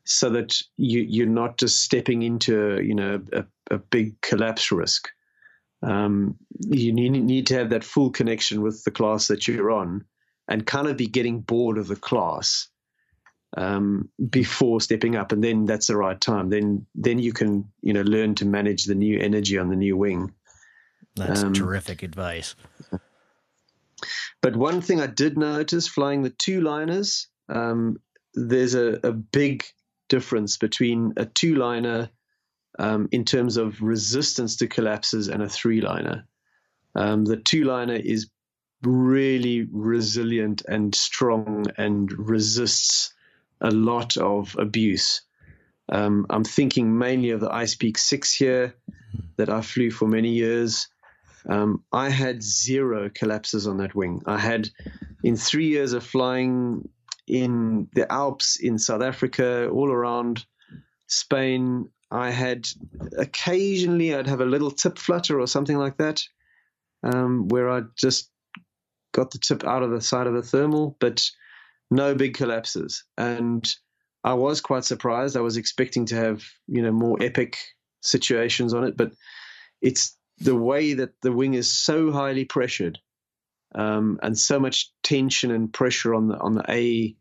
so 0.07 0.29
that 0.31 0.61
you 0.77 1.01
you're 1.01 1.27
not 1.27 1.57
just 1.57 1.83
stepping 1.83 2.23
into 2.23 2.81
you 2.81 2.95
know 2.95 3.21
a, 3.33 3.45
a 3.69 3.77
big 3.77 4.19
collapse 4.21 4.71
risk. 4.71 5.09
Um, 5.83 6.37
you 6.59 6.91
need, 6.91 7.11
need 7.11 7.47
to 7.47 7.55
have 7.55 7.69
that 7.69 7.83
full 7.83 8.09
connection 8.09 8.63
with 8.63 8.83
the 8.83 8.89
class 8.89 9.27
that 9.27 9.47
you're 9.47 9.69
on 9.69 10.05
and 10.47 10.65
kind 10.65 10.87
of 10.87 10.97
be 10.97 11.05
getting 11.05 11.41
bored 11.41 11.77
of 11.77 11.87
the 11.87 11.95
class 11.95 12.67
um, 13.55 14.09
before 14.29 14.81
stepping 14.81 15.15
up, 15.15 15.31
and 15.31 15.43
then 15.43 15.65
that's 15.65 15.87
the 15.87 15.97
right 15.97 16.19
time. 16.19 16.49
Then 16.49 16.85
then 16.95 17.19
you 17.19 17.33
can 17.33 17.65
you 17.81 17.93
know 17.93 18.01
learn 18.01 18.35
to 18.35 18.45
manage 18.45 18.85
the 18.85 18.95
new 18.95 19.19
energy 19.19 19.57
on 19.57 19.69
the 19.69 19.75
new 19.75 19.97
wing. 19.97 20.33
That's 21.15 21.43
um, 21.43 21.53
terrific 21.53 22.03
advice. 22.03 22.55
But 24.41 24.55
one 24.55 24.81
thing 24.81 25.01
I 25.01 25.07
did 25.07 25.37
notice 25.37 25.87
flying 25.87 26.21
the 26.21 26.29
two 26.29 26.61
liners, 26.61 27.27
um, 27.49 27.97
there's 28.33 28.75
a, 28.75 28.99
a, 29.03 29.11
big 29.11 29.63
difference 30.09 30.57
between 30.57 31.13
a 31.17 31.25
two 31.25 31.55
liner 31.55 32.09
um, 32.79 33.09
in 33.11 33.25
terms 33.25 33.57
of 33.57 33.81
resistance 33.81 34.57
to 34.57 34.67
collapses 34.67 35.27
and 35.27 35.41
a 35.41 35.49
three 35.49 35.81
liner. 35.81 36.27
Um, 36.95 37.25
the 37.25 37.37
two 37.37 37.63
liner 37.63 37.95
is 37.95 38.29
really 38.83 39.67
resilient 39.71 40.63
and 40.67 40.93
strong 40.93 41.65
and 41.77 42.11
resists 42.11 43.13
a 43.61 43.71
lot 43.71 44.17
of 44.17 44.55
abuse. 44.57 45.21
Um, 45.89 46.25
I'm 46.29 46.43
thinking 46.43 46.97
mainly 46.97 47.31
of 47.31 47.39
the 47.39 47.49
Icepeak 47.49 47.97
6 47.97 48.33
here 48.33 48.75
that 49.37 49.49
I 49.49 49.61
flew 49.61 49.89
for 49.89 50.07
many 50.07 50.33
years. 50.33 50.87
Um, 51.47 51.83
I 51.93 52.09
had 52.09 52.43
zero 52.43 53.09
collapses 53.13 53.67
on 53.67 53.77
that 53.77 53.95
wing. 53.95 54.21
I 54.25 54.37
had, 54.37 54.69
in 55.23 55.37
three 55.37 55.67
years 55.67 55.93
of 55.93 56.03
flying 56.03 56.89
in 57.27 57.89
the 57.93 58.11
Alps, 58.11 58.57
in 58.57 58.79
South 58.79 59.01
Africa, 59.01 59.69
all 59.69 59.91
around 59.91 60.45
Spain, 61.07 61.89
I 62.09 62.31
had 62.31 62.67
occasionally 63.17 64.15
I'd 64.15 64.27
have 64.27 64.41
a 64.41 64.45
little 64.45 64.71
tip 64.71 64.97
flutter 64.97 65.39
or 65.39 65.47
something 65.47 65.77
like 65.77 65.97
that, 65.97 66.23
um, 67.03 67.47
where 67.49 67.69
I'd 67.69 67.95
just 67.95 68.31
got 69.11 69.31
the 69.31 69.39
tip 69.39 69.65
out 69.65 69.83
of 69.83 69.91
the 69.91 70.01
side 70.01 70.27
of 70.27 70.33
the 70.33 70.41
thermal, 70.41 70.95
but 70.99 71.29
no 71.91 72.15
big 72.15 72.33
collapses. 72.33 73.03
And 73.17 73.67
I 74.23 74.33
was 74.33 74.61
quite 74.61 74.85
surprised. 74.85 75.35
I 75.37 75.41
was 75.41 75.57
expecting 75.57 76.05
to 76.07 76.15
have, 76.15 76.43
you 76.67 76.81
know, 76.81 76.91
more 76.91 77.17
epic 77.21 77.57
situations 78.01 78.73
on 78.73 78.83
it, 78.83 78.95
but 78.95 79.11
it's 79.81 80.17
the 80.37 80.55
way 80.55 80.93
that 80.93 81.13
the 81.21 81.31
wing 81.31 81.55
is 81.55 81.71
so 81.71 82.11
highly 82.11 82.45
pressured 82.45 82.99
um, 83.75 84.19
and 84.21 84.37
so 84.37 84.59
much 84.59 84.91
tension 85.03 85.51
and 85.51 85.71
pressure 85.71 86.13
on 86.13 86.27
the 86.27 86.37
on 86.37 86.53
the 86.53 86.65
A 86.69 87.15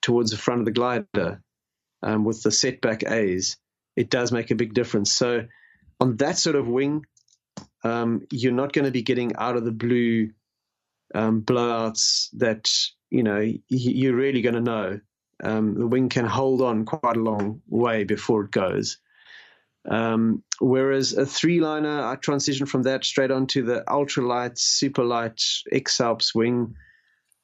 towards 0.00 0.30
the 0.30 0.36
front 0.36 0.60
of 0.60 0.64
the 0.64 0.72
glider 0.72 1.42
um, 2.02 2.24
with 2.24 2.42
the 2.42 2.50
setback 2.50 3.02
A's, 3.04 3.56
it 3.96 4.10
does 4.10 4.32
make 4.32 4.50
a 4.50 4.56
big 4.56 4.74
difference. 4.74 5.12
So 5.12 5.46
on 6.00 6.16
that 6.18 6.38
sort 6.38 6.56
of 6.56 6.68
wing, 6.68 7.06
um, 7.82 8.26
you're 8.30 8.52
not 8.52 8.72
going 8.72 8.84
to 8.86 8.90
be 8.90 9.02
getting 9.02 9.36
out 9.36 9.56
of 9.56 9.64
the 9.64 9.72
blue 9.72 10.30
um, 11.14 11.42
blowouts 11.42 12.28
that 12.34 12.70
you 13.10 13.22
know 13.22 13.52
you're 13.68 14.16
really 14.16 14.42
going 14.42 14.54
to 14.54 14.60
know. 14.60 15.00
Um, 15.42 15.74
the 15.74 15.86
wing 15.86 16.08
can 16.08 16.26
hold 16.26 16.62
on 16.62 16.84
quite 16.84 17.16
a 17.16 17.20
long 17.22 17.60
way 17.68 18.04
before 18.04 18.44
it 18.44 18.50
goes. 18.50 18.98
Um, 19.90 20.42
whereas 20.60 21.12
a 21.12 21.26
three 21.26 21.60
liner, 21.60 22.02
I 22.02 22.16
transitioned 22.16 22.68
from 22.68 22.84
that 22.84 23.04
straight 23.04 23.30
onto 23.30 23.64
the 23.64 23.84
ultralight, 23.86 24.58
super 24.58 25.04
light 25.04 25.42
X 25.70 26.00
Alps 26.00 26.34
wing 26.34 26.74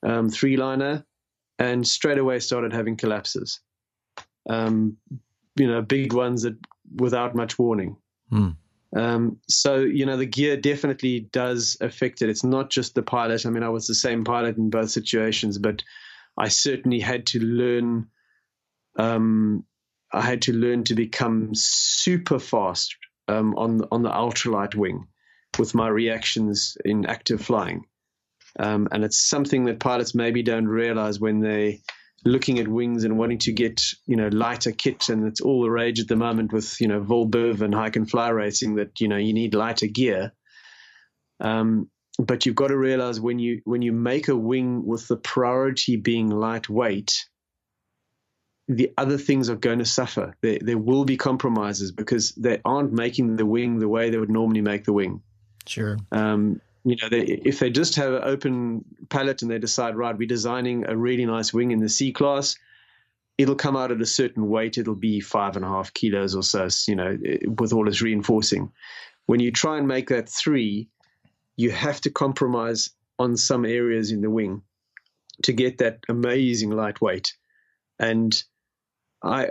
um, 0.02 0.30
three 0.30 0.56
liner, 0.56 1.04
and 1.58 1.86
straight 1.86 2.18
away 2.18 2.38
started 2.38 2.72
having 2.72 2.96
collapses. 2.96 3.60
Um, 4.48 4.96
you 5.56 5.66
know, 5.66 5.82
big 5.82 6.12
ones 6.12 6.42
that 6.42 6.56
without 6.96 7.34
much 7.34 7.58
warning. 7.58 7.96
Mm. 8.32 8.56
Um, 8.96 9.38
so 9.48 9.76
you 9.76 10.04
know 10.04 10.16
the 10.16 10.26
gear 10.26 10.56
definitely 10.56 11.20
does 11.32 11.76
affect 11.80 12.22
it. 12.22 12.30
It's 12.30 12.44
not 12.44 12.70
just 12.70 12.94
the 12.94 13.02
pilot. 13.02 13.46
I 13.46 13.50
mean, 13.50 13.62
I 13.62 13.68
was 13.68 13.86
the 13.86 13.94
same 13.94 14.24
pilot 14.24 14.56
in 14.56 14.70
both 14.70 14.90
situations, 14.90 15.58
but 15.58 15.82
I 16.36 16.48
certainly 16.48 17.00
had 17.00 17.26
to 17.26 17.40
learn. 17.40 18.06
Um, 18.96 19.64
I 20.12 20.22
had 20.22 20.42
to 20.42 20.52
learn 20.52 20.84
to 20.84 20.94
become 20.94 21.50
super 21.54 22.38
fast 22.38 22.96
um, 23.28 23.54
on 23.56 23.82
on 23.90 24.02
the 24.02 24.10
ultralight 24.10 24.74
wing 24.74 25.06
with 25.58 25.74
my 25.74 25.88
reactions 25.88 26.76
in 26.84 27.06
active 27.06 27.40
flying, 27.40 27.84
um, 28.58 28.88
and 28.90 29.04
it's 29.04 29.28
something 29.28 29.64
that 29.66 29.80
pilots 29.80 30.14
maybe 30.14 30.42
don't 30.42 30.68
realize 30.68 31.20
when 31.20 31.40
they're 31.40 31.74
looking 32.24 32.58
at 32.58 32.68
wings 32.68 33.04
and 33.04 33.18
wanting 33.18 33.38
to 33.38 33.52
get 33.52 33.82
you 34.06 34.16
know 34.16 34.28
lighter 34.28 34.72
kit, 34.72 35.08
and 35.08 35.26
it's 35.26 35.40
all 35.40 35.62
the 35.62 35.70
rage 35.70 36.00
at 36.00 36.08
the 36.08 36.16
moment 36.16 36.52
with 36.52 36.80
you 36.80 36.88
know 36.88 37.00
vol-biv 37.00 37.60
and 37.60 37.74
hike 37.74 37.96
and 37.96 38.10
fly 38.10 38.28
racing 38.28 38.76
that 38.76 39.00
you 39.00 39.08
know 39.08 39.16
you 39.16 39.32
need 39.32 39.54
lighter 39.54 39.86
gear. 39.86 40.32
Um, 41.40 41.88
but 42.18 42.44
you've 42.44 42.56
got 42.56 42.68
to 42.68 42.76
realize 42.76 43.20
when 43.20 43.38
you 43.38 43.60
when 43.64 43.82
you 43.82 43.92
make 43.92 44.28
a 44.28 44.36
wing 44.36 44.84
with 44.84 45.08
the 45.08 45.16
priority 45.16 45.96
being 45.96 46.28
lightweight, 46.28 47.24
the 48.70 48.92
other 48.96 49.18
things 49.18 49.50
are 49.50 49.56
going 49.56 49.80
to 49.80 49.84
suffer. 49.84 50.36
There 50.42 50.58
there 50.60 50.78
will 50.78 51.04
be 51.04 51.16
compromises 51.16 51.90
because 51.90 52.30
they 52.32 52.60
aren't 52.64 52.92
making 52.92 53.36
the 53.36 53.44
wing 53.44 53.80
the 53.80 53.88
way 53.88 54.10
they 54.10 54.18
would 54.18 54.30
normally 54.30 54.62
make 54.62 54.84
the 54.84 54.92
wing. 54.92 55.22
Sure. 55.66 55.98
Um, 56.12 56.60
you 56.84 56.96
know, 57.02 57.08
they, 57.08 57.22
if 57.22 57.58
they 57.58 57.70
just 57.70 57.96
have 57.96 58.12
an 58.14 58.22
open 58.22 58.84
palette 59.08 59.42
and 59.42 59.50
they 59.50 59.58
decide, 59.58 59.96
right, 59.96 60.16
we're 60.16 60.28
designing 60.28 60.86
a 60.86 60.96
really 60.96 61.26
nice 61.26 61.52
wing 61.52 61.72
in 61.72 61.80
the 61.80 61.88
C 61.88 62.12
class, 62.12 62.56
it'll 63.36 63.56
come 63.56 63.76
out 63.76 63.90
at 63.90 64.00
a 64.00 64.06
certain 64.06 64.48
weight. 64.48 64.78
It'll 64.78 64.94
be 64.94 65.20
five 65.20 65.56
and 65.56 65.64
a 65.64 65.68
half 65.68 65.92
kilos 65.92 66.36
or 66.36 66.42
so, 66.42 66.68
you 66.86 66.94
know, 66.94 67.18
with 67.58 67.72
all 67.72 67.88
its 67.88 68.00
reinforcing. 68.00 68.72
When 69.26 69.40
you 69.40 69.50
try 69.50 69.78
and 69.78 69.88
make 69.88 70.08
that 70.08 70.28
three, 70.28 70.88
you 71.56 71.70
have 71.70 72.00
to 72.02 72.10
compromise 72.10 72.90
on 73.18 73.36
some 73.36 73.64
areas 73.64 74.12
in 74.12 74.22
the 74.22 74.30
wing 74.30 74.62
to 75.42 75.52
get 75.52 75.78
that 75.78 75.98
amazing 76.08 76.70
lightweight. 76.70 77.34
And 77.98 78.42
I, 79.22 79.50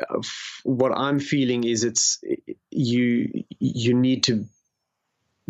what 0.63 0.91
I'm 0.91 1.19
feeling 1.19 1.63
is 1.63 1.83
it's 1.83 2.19
you 2.71 3.43
you 3.59 3.93
need 3.93 4.23
to 4.25 4.45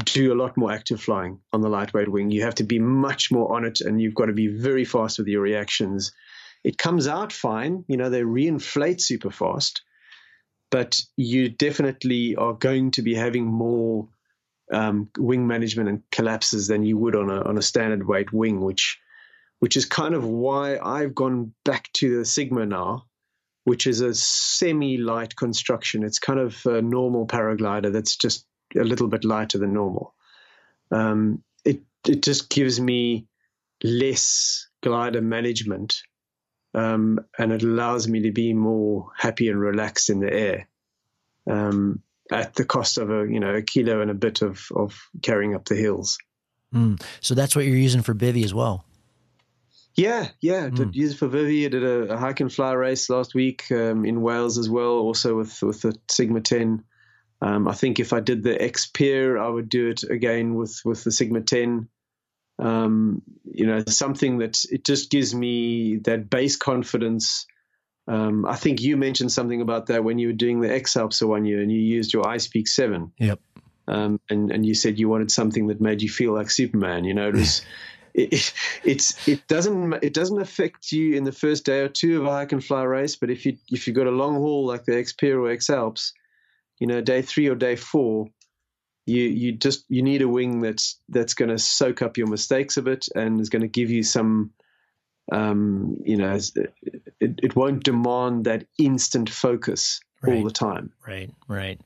do 0.03 0.33
a 0.33 0.35
lot 0.35 0.57
more 0.57 0.71
active 0.71 1.01
flying 1.01 1.39
on 1.51 1.61
the 1.61 1.69
lightweight 1.69 2.09
wing. 2.09 2.31
You 2.31 2.43
have 2.43 2.55
to 2.55 2.63
be 2.63 2.79
much 2.79 3.31
more 3.31 3.55
on 3.55 3.65
it 3.65 3.81
and 3.81 4.01
you've 4.01 4.15
got 4.15 4.25
to 4.25 4.33
be 4.33 4.47
very 4.47 4.85
fast 4.85 5.19
with 5.19 5.27
your 5.27 5.41
reactions. 5.41 6.13
It 6.63 6.77
comes 6.77 7.07
out 7.07 7.31
fine, 7.31 7.85
you 7.87 7.97
know, 7.97 8.09
they 8.09 8.21
reinflate 8.21 9.01
super 9.01 9.31
fast, 9.31 9.81
but 10.69 10.99
you 11.15 11.49
definitely 11.49 12.35
are 12.35 12.53
going 12.53 12.91
to 12.91 13.01
be 13.01 13.15
having 13.15 13.45
more 13.45 14.07
um, 14.71 15.09
wing 15.17 15.47
management 15.47 15.89
and 15.89 16.03
collapses 16.11 16.67
than 16.67 16.83
you 16.83 16.97
would 16.97 17.15
on 17.15 17.29
a 17.29 17.41
on 17.41 17.57
a 17.57 17.61
standard 17.61 18.05
weight 18.07 18.31
wing, 18.31 18.61
which 18.61 18.99
which 19.59 19.75
is 19.75 19.85
kind 19.85 20.13
of 20.13 20.25
why 20.25 20.77
I've 20.77 21.15
gone 21.15 21.53
back 21.65 21.91
to 21.93 22.19
the 22.19 22.25
Sigma 22.25 22.65
now, 22.65 23.05
which 23.69 23.85
is 23.85 24.01
a 24.01 24.15
semi 24.15 24.97
light 24.97 25.35
construction. 25.35 26.03
It's 26.03 26.17
kind 26.17 26.39
of 26.39 26.65
a 26.65 26.81
normal 26.81 27.27
paraglider 27.27 27.93
that's 27.93 28.15
just 28.15 28.47
a 28.75 28.83
little 28.83 29.07
bit 29.07 29.23
lighter 29.23 29.59
than 29.59 29.73
normal. 29.73 30.15
Um, 30.89 31.43
it 31.63 31.83
it 32.07 32.23
just 32.23 32.49
gives 32.49 32.81
me 32.81 33.27
less 33.83 34.67
glider 34.81 35.21
management, 35.21 36.01
um, 36.73 37.19
and 37.37 37.51
it 37.51 37.61
allows 37.61 38.07
me 38.07 38.23
to 38.23 38.31
be 38.31 38.53
more 38.53 39.11
happy 39.15 39.49
and 39.49 39.59
relaxed 39.59 40.09
in 40.09 40.19
the 40.19 40.33
air, 40.33 40.67
um, 41.47 42.01
at 42.31 42.55
the 42.55 42.65
cost 42.65 42.97
of 42.97 43.11
a 43.11 43.27
you 43.31 43.39
know 43.39 43.53
a 43.53 43.61
kilo 43.61 44.01
and 44.01 44.09
a 44.09 44.15
bit 44.15 44.41
of 44.41 44.67
of 44.75 44.99
carrying 45.21 45.53
up 45.53 45.65
the 45.65 45.75
hills. 45.75 46.17
Mm. 46.73 46.99
So 47.21 47.35
that's 47.35 47.55
what 47.55 47.65
you're 47.65 47.75
using 47.75 48.01
for 48.01 48.15
bivy 48.15 48.43
as 48.43 48.53
well. 48.53 48.83
Yeah, 49.99 50.29
yeah. 50.39 50.69
Did 50.69 50.93
mm. 50.93 51.17
For 51.17 51.27
bivy. 51.27 51.65
I 51.65 51.69
did 51.69 51.83
a, 51.83 52.13
a, 52.13 52.17
hike 52.17 52.39
and 52.39 52.51
fly 52.51 52.71
race 52.71 53.09
last 53.09 53.35
week 53.35 53.69
um, 53.71 54.05
in 54.05 54.21
Wales 54.21 54.57
as 54.57 54.69
well, 54.69 54.93
also 54.93 55.35
with 55.35 55.61
with 55.61 55.81
the 55.81 55.95
Sigma 56.09 56.41
10. 56.41 56.83
Um, 57.41 57.67
I 57.67 57.73
think 57.73 57.99
if 57.99 58.13
I 58.13 58.19
did 58.19 58.43
the 58.43 58.61
X-Pyr, 58.61 59.37
I 59.37 59.47
would 59.47 59.69
do 59.69 59.89
it 59.89 60.03
again 60.03 60.55
with 60.55 60.81
with 60.85 61.03
the 61.03 61.11
Sigma 61.11 61.41
10. 61.41 61.89
Um, 62.59 63.21
you 63.45 63.65
know, 63.65 63.83
something 63.87 64.39
that 64.39 64.63
it 64.69 64.85
just 64.85 65.11
gives 65.11 65.35
me 65.35 65.97
that 66.03 66.29
base 66.29 66.55
confidence. 66.55 67.45
Um, 68.07 68.45
I 68.45 68.55
think 68.55 68.81
you 68.81 68.97
mentioned 68.97 69.31
something 69.31 69.61
about 69.61 69.87
that 69.87 70.03
when 70.03 70.17
you 70.17 70.27
were 70.27 70.33
doing 70.33 70.61
the 70.61 70.73
X 70.73 70.97
Alps 70.97 71.21
one 71.21 71.45
year 71.45 71.61
and 71.61 71.71
you 71.71 71.79
used 71.79 72.13
your 72.13 72.23
icepeak 72.23 72.67
7. 72.67 73.11
Yep. 73.17 73.39
Um, 73.87 74.19
and, 74.29 74.51
and 74.51 74.65
you 74.65 74.75
said 74.75 74.99
you 74.99 75.09
wanted 75.09 75.31
something 75.31 75.67
that 75.67 75.81
made 75.81 76.01
you 76.01 76.09
feel 76.09 76.33
like 76.33 76.51
Superman. 76.51 77.05
You 77.05 77.13
know, 77.13 77.29
it 77.29 77.35
was 77.35 77.61
it, 78.13 78.53
it's 78.83 79.27
it 79.27 79.47
doesn't 79.47 79.93
it 80.03 80.13
doesn't 80.13 80.41
affect 80.41 80.91
you 80.91 81.15
in 81.15 81.23
the 81.23 81.31
first 81.31 81.65
day 81.65 81.79
or 81.79 81.89
two 81.89 82.19
of 82.19 82.27
a 82.27 82.31
hike 82.31 82.51
and 82.51 82.63
fly 82.63 82.83
race, 82.83 83.15
but 83.15 83.29
if 83.29 83.45
you 83.45 83.57
if 83.69 83.87
you've 83.87 83.95
got 83.95 84.07
a 84.07 84.11
long 84.11 84.35
haul 84.35 84.65
like 84.65 84.85
the 84.85 84.97
X-Pyr 84.97 85.39
or 85.39 85.51
X 85.51 85.69
Alps, 85.69 86.13
you 86.79 86.87
know, 86.87 87.01
day 87.01 87.21
three 87.21 87.47
or 87.47 87.55
day 87.55 87.75
four, 87.75 88.27
you 89.09 89.23
you 89.23 89.51
just 89.51 89.85
you 89.89 90.01
need 90.01 90.21
a 90.21 90.27
wing 90.27 90.61
that's 90.61 90.99
that's 91.09 91.33
going 91.33 91.49
to 91.49 91.57
soak 91.57 92.01
up 92.01 92.17
your 92.17 92.27
mistakes 92.27 92.77
a 92.77 92.81
bit 92.81 93.07
and 93.15 93.41
is 93.41 93.49
going 93.49 93.61
to 93.61 93.67
give 93.67 93.89
you 93.89 94.03
some 94.03 94.51
um, 95.31 95.97
you 96.05 96.17
know 96.17 96.37
it, 97.19 97.39
it 97.43 97.55
won't 97.55 97.83
demand 97.83 98.45
that 98.45 98.65
instant 98.77 99.29
focus 99.29 99.99
right. 100.21 100.37
all 100.37 100.43
the 100.43 100.51
time 100.51 100.91
right 101.07 101.31
right 101.47 101.81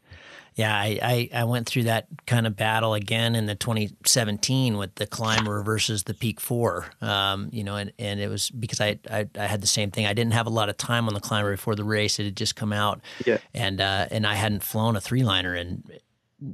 yeah, 0.56 0.76
I, 0.76 1.00
I, 1.02 1.30
I, 1.34 1.44
went 1.46 1.68
through 1.68 1.84
that 1.84 2.08
kind 2.28 2.46
of 2.46 2.56
battle 2.56 2.94
again 2.94 3.36
in 3.36 3.48
the 3.48 3.56
2017 3.56 4.78
with 4.78 4.96
the 4.96 5.08
Klimber 5.08 5.66
versus 5.66 6.04
the 6.04 6.14
peak 6.14 6.40
four. 6.40 6.86
Um, 7.02 7.50
you 7.52 7.64
know, 7.64 7.76
and, 7.76 7.92
and 7.98 8.20
it 8.20 8.28
was 8.28 8.50
because 8.52 8.80
I, 8.80 9.00
I, 9.10 9.28
I 9.38 9.46
had 9.46 9.62
the 9.62 9.68
same 9.68 9.90
thing. 9.90 10.06
I 10.06 10.14
didn't 10.14 10.34
have 10.34 10.46
a 10.46 10.52
lot 10.52 10.70
of 10.70 10.78
time 10.78 11.08
on 11.08 11.14
the 11.14 11.22
Klimber 11.22 11.54
before 11.54 11.76
the 11.76 11.84
race. 11.84 12.20
It 12.20 12.26
had 12.26 12.38
just 12.38 12.56
come 12.56 12.72
out, 12.72 13.02
yeah. 13.26 13.40
and 13.54 13.82
uh, 13.82 14.08
and 14.12 14.28
I 14.28 14.36
hadn't 14.36 14.64
flown 14.64 14.96
a 14.96 15.02
three 15.02 15.24
liner 15.24 15.56
in 15.56 15.84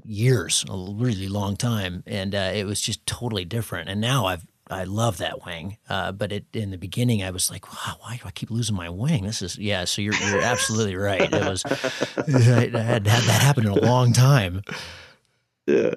years, 0.05 0.63
a 0.69 0.93
really 0.93 1.27
long 1.27 1.57
time, 1.57 2.03
and 2.05 2.33
uh, 2.35 2.51
it 2.53 2.65
was 2.65 2.81
just 2.81 3.05
totally 3.05 3.45
different. 3.45 3.89
And 3.89 3.99
now 3.99 4.27
I've 4.27 4.45
I 4.69 4.83
love 4.83 5.17
that 5.17 5.45
wing. 5.45 5.77
Uh, 5.89 6.11
but 6.11 6.31
it, 6.31 6.45
in 6.53 6.69
the 6.71 6.77
beginning, 6.77 7.23
I 7.23 7.31
was 7.31 7.49
like, 7.49 7.71
wow, 7.71 7.95
why 8.01 8.17
do 8.17 8.23
I 8.25 8.31
keep 8.31 8.51
losing 8.51 8.75
my 8.75 8.89
wing? 8.89 9.23
This 9.23 9.41
is, 9.41 9.57
yeah, 9.57 9.85
so 9.85 10.01
you're, 10.01 10.13
you're 10.13 10.41
absolutely 10.41 10.95
right. 10.95 11.21
It 11.21 11.31
was, 11.33 11.65
I 12.17 12.29
had 12.29 12.73
had 12.75 13.03
that 13.05 13.41
happen 13.41 13.65
in 13.65 13.71
a 13.71 13.81
long 13.81 14.13
time. 14.13 14.61
Yeah. 15.67 15.93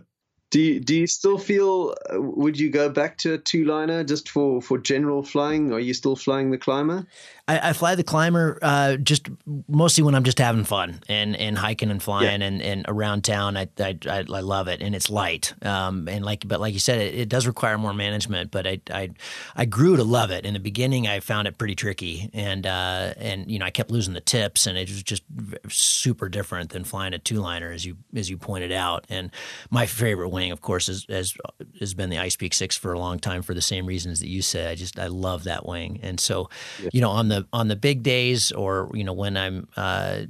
Do 0.53 0.61
you, 0.61 0.81
do 0.81 0.95
you 0.95 1.07
still 1.07 1.39
feel, 1.39 1.95
uh, 2.13 2.21
would 2.21 2.61
you 2.61 2.69
go 2.69 2.91
back 2.91 3.17
to 3.19 3.33
a 3.33 3.39
two 3.39 3.65
liner 3.65 4.05
just 4.05 4.29
for, 4.29 4.61
for 4.61 4.77
general 4.77 5.23
flying? 5.23 5.73
Are 5.73 5.81
you 5.81 5.95
still 5.95 6.15
flying 6.15 6.51
the 6.51 6.59
Klimber? 6.59 7.07
I, 7.49 7.71
I 7.71 7.73
fly 7.73 7.97
the 7.97 8.05
Klimber 8.05 8.59
uh, 8.63 8.97
just 8.97 9.29
mostly 9.67 10.05
when 10.05 10.15
I'm 10.15 10.23
just 10.23 10.39
having 10.39 10.65
fun 10.65 11.01
and, 11.09 11.37
and 11.37 11.59
hiking 11.59 11.91
and 11.91 12.01
flying 12.01 12.41
yeah. 12.41 12.47
and, 12.47 12.63
and 12.63 12.85
around 12.87 13.25
town. 13.25 13.57
I, 13.57 13.69
I, 13.81 13.99
I, 14.07 14.23
love 14.23 14.69
it 14.69 14.81
and 14.81 14.95
it's 14.95 15.11
light. 15.11 15.53
Um, 15.63 16.09
and 16.09 16.25
like 16.25 16.47
but 16.47 16.61
like 16.61 16.73
you 16.73 16.79
said, 16.79 17.01
it, 17.01 17.15
it, 17.15 17.29
does 17.29 17.47
require 17.47 17.79
more 17.79 17.93
management. 17.93 18.51
But 18.51 18.67
I, 18.67 18.81
I 18.91 19.11
I 19.57 19.65
grew 19.65 19.97
to 19.97 20.05
love 20.05 20.31
it. 20.31 20.45
In 20.45 20.55
the 20.55 20.61
beginning, 20.61 21.09
I 21.09 21.21
found 21.21 21.49
it 21.49 21.59
pretty 21.59 21.75
tricky 21.75 22.31
and 22.33 22.67
uh, 22.67 23.15
and 23.17 23.51
you 23.51 23.59
know 23.59 23.67
I 23.67 23.71
kept 23.71 23.91
losing 23.91 24.15
the 24.15 24.21
tips 24.21 24.67
and 24.67 24.79
it 24.79 24.89
was 24.89 25.03
just 25.03 25.25
super 25.69 26.29
different 26.29 26.71
than 26.71 26.85
flying 26.85 27.13
a 27.13 27.19
two 27.19 27.41
liner 27.41 27.73
as 27.73 27.85
you 27.85 27.97
as 28.15 28.31
you 28.31 28.37
pointed 28.37 28.73
out. 28.73 29.05
And 29.09 29.31
my 29.71 29.87
favorite 29.87 30.29
wing, 30.29 30.42
of 30.51 30.61
course, 30.61 30.89
is, 30.89 31.07
has 31.09 31.35
has 31.79 31.95
been 31.95 32.11
the 32.11 32.17
Icepeak 32.17 32.55
six 32.55 32.77
for 32.77 32.93
a 32.93 32.99
long 32.99 33.19
time 33.19 33.43
for 33.43 33.55
the 33.55 33.63
same 33.63 33.87
reasons 33.87 34.21
that 34.21 34.29
you 34.29 34.43
said. 34.43 34.69
I 34.69 34.75
just 34.75 34.99
I 34.99 35.07
love 35.07 35.45
that 35.45 35.67
wing. 35.67 36.01
And 36.03 36.19
so 36.19 36.49
yeah. 36.83 36.91
you 36.93 37.01
know 37.01 37.11
on 37.11 37.29
the 37.29 37.47
on 37.53 37.69
the 37.69 37.77
big 37.77 38.03
days, 38.03 38.53
or 38.53 38.91
you 38.95 39.05
know 39.05 39.13
when 39.13 39.37
I'm 39.37 39.69
uh, 39.77 40.23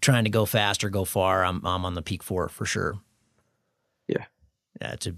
trying 0.00 0.24
to 0.24 0.30
go 0.30 0.46
fast 0.46 0.84
or 0.84 0.90
go 0.90 1.04
far, 1.04 1.44
I'm 1.44 1.64
I'm 1.66 1.84
on 1.84 1.94
the 1.94 2.02
peak 2.02 2.22
four 2.22 2.48
for 2.48 2.64
sure. 2.64 2.98
Yeah, 4.08 4.24
yeah, 4.80 4.92
it's 4.92 5.06
a, 5.06 5.14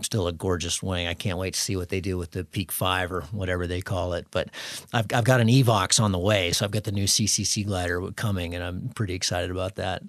still 0.00 0.26
a 0.26 0.32
gorgeous 0.32 0.82
wing. 0.82 1.06
I 1.06 1.14
can't 1.14 1.38
wait 1.38 1.54
to 1.54 1.60
see 1.60 1.76
what 1.76 1.90
they 1.90 2.00
do 2.00 2.16
with 2.16 2.30
the 2.30 2.44
Peak 2.44 2.72
Five 2.72 3.12
or 3.12 3.22
whatever 3.32 3.66
they 3.66 3.80
call 3.80 4.14
it. 4.14 4.26
But 4.30 4.48
I've 4.92 5.06
I've 5.12 5.24
got 5.24 5.40
an 5.40 5.48
Evox 5.48 6.00
on 6.00 6.12
the 6.12 6.18
way, 6.18 6.52
so 6.52 6.64
I've 6.64 6.70
got 6.70 6.84
the 6.84 6.92
new 6.92 7.04
CCC 7.04 7.66
glider 7.66 8.10
coming, 8.12 8.54
and 8.54 8.64
I'm 8.64 8.88
pretty 8.94 9.14
excited 9.14 9.50
about 9.50 9.76
that. 9.76 10.02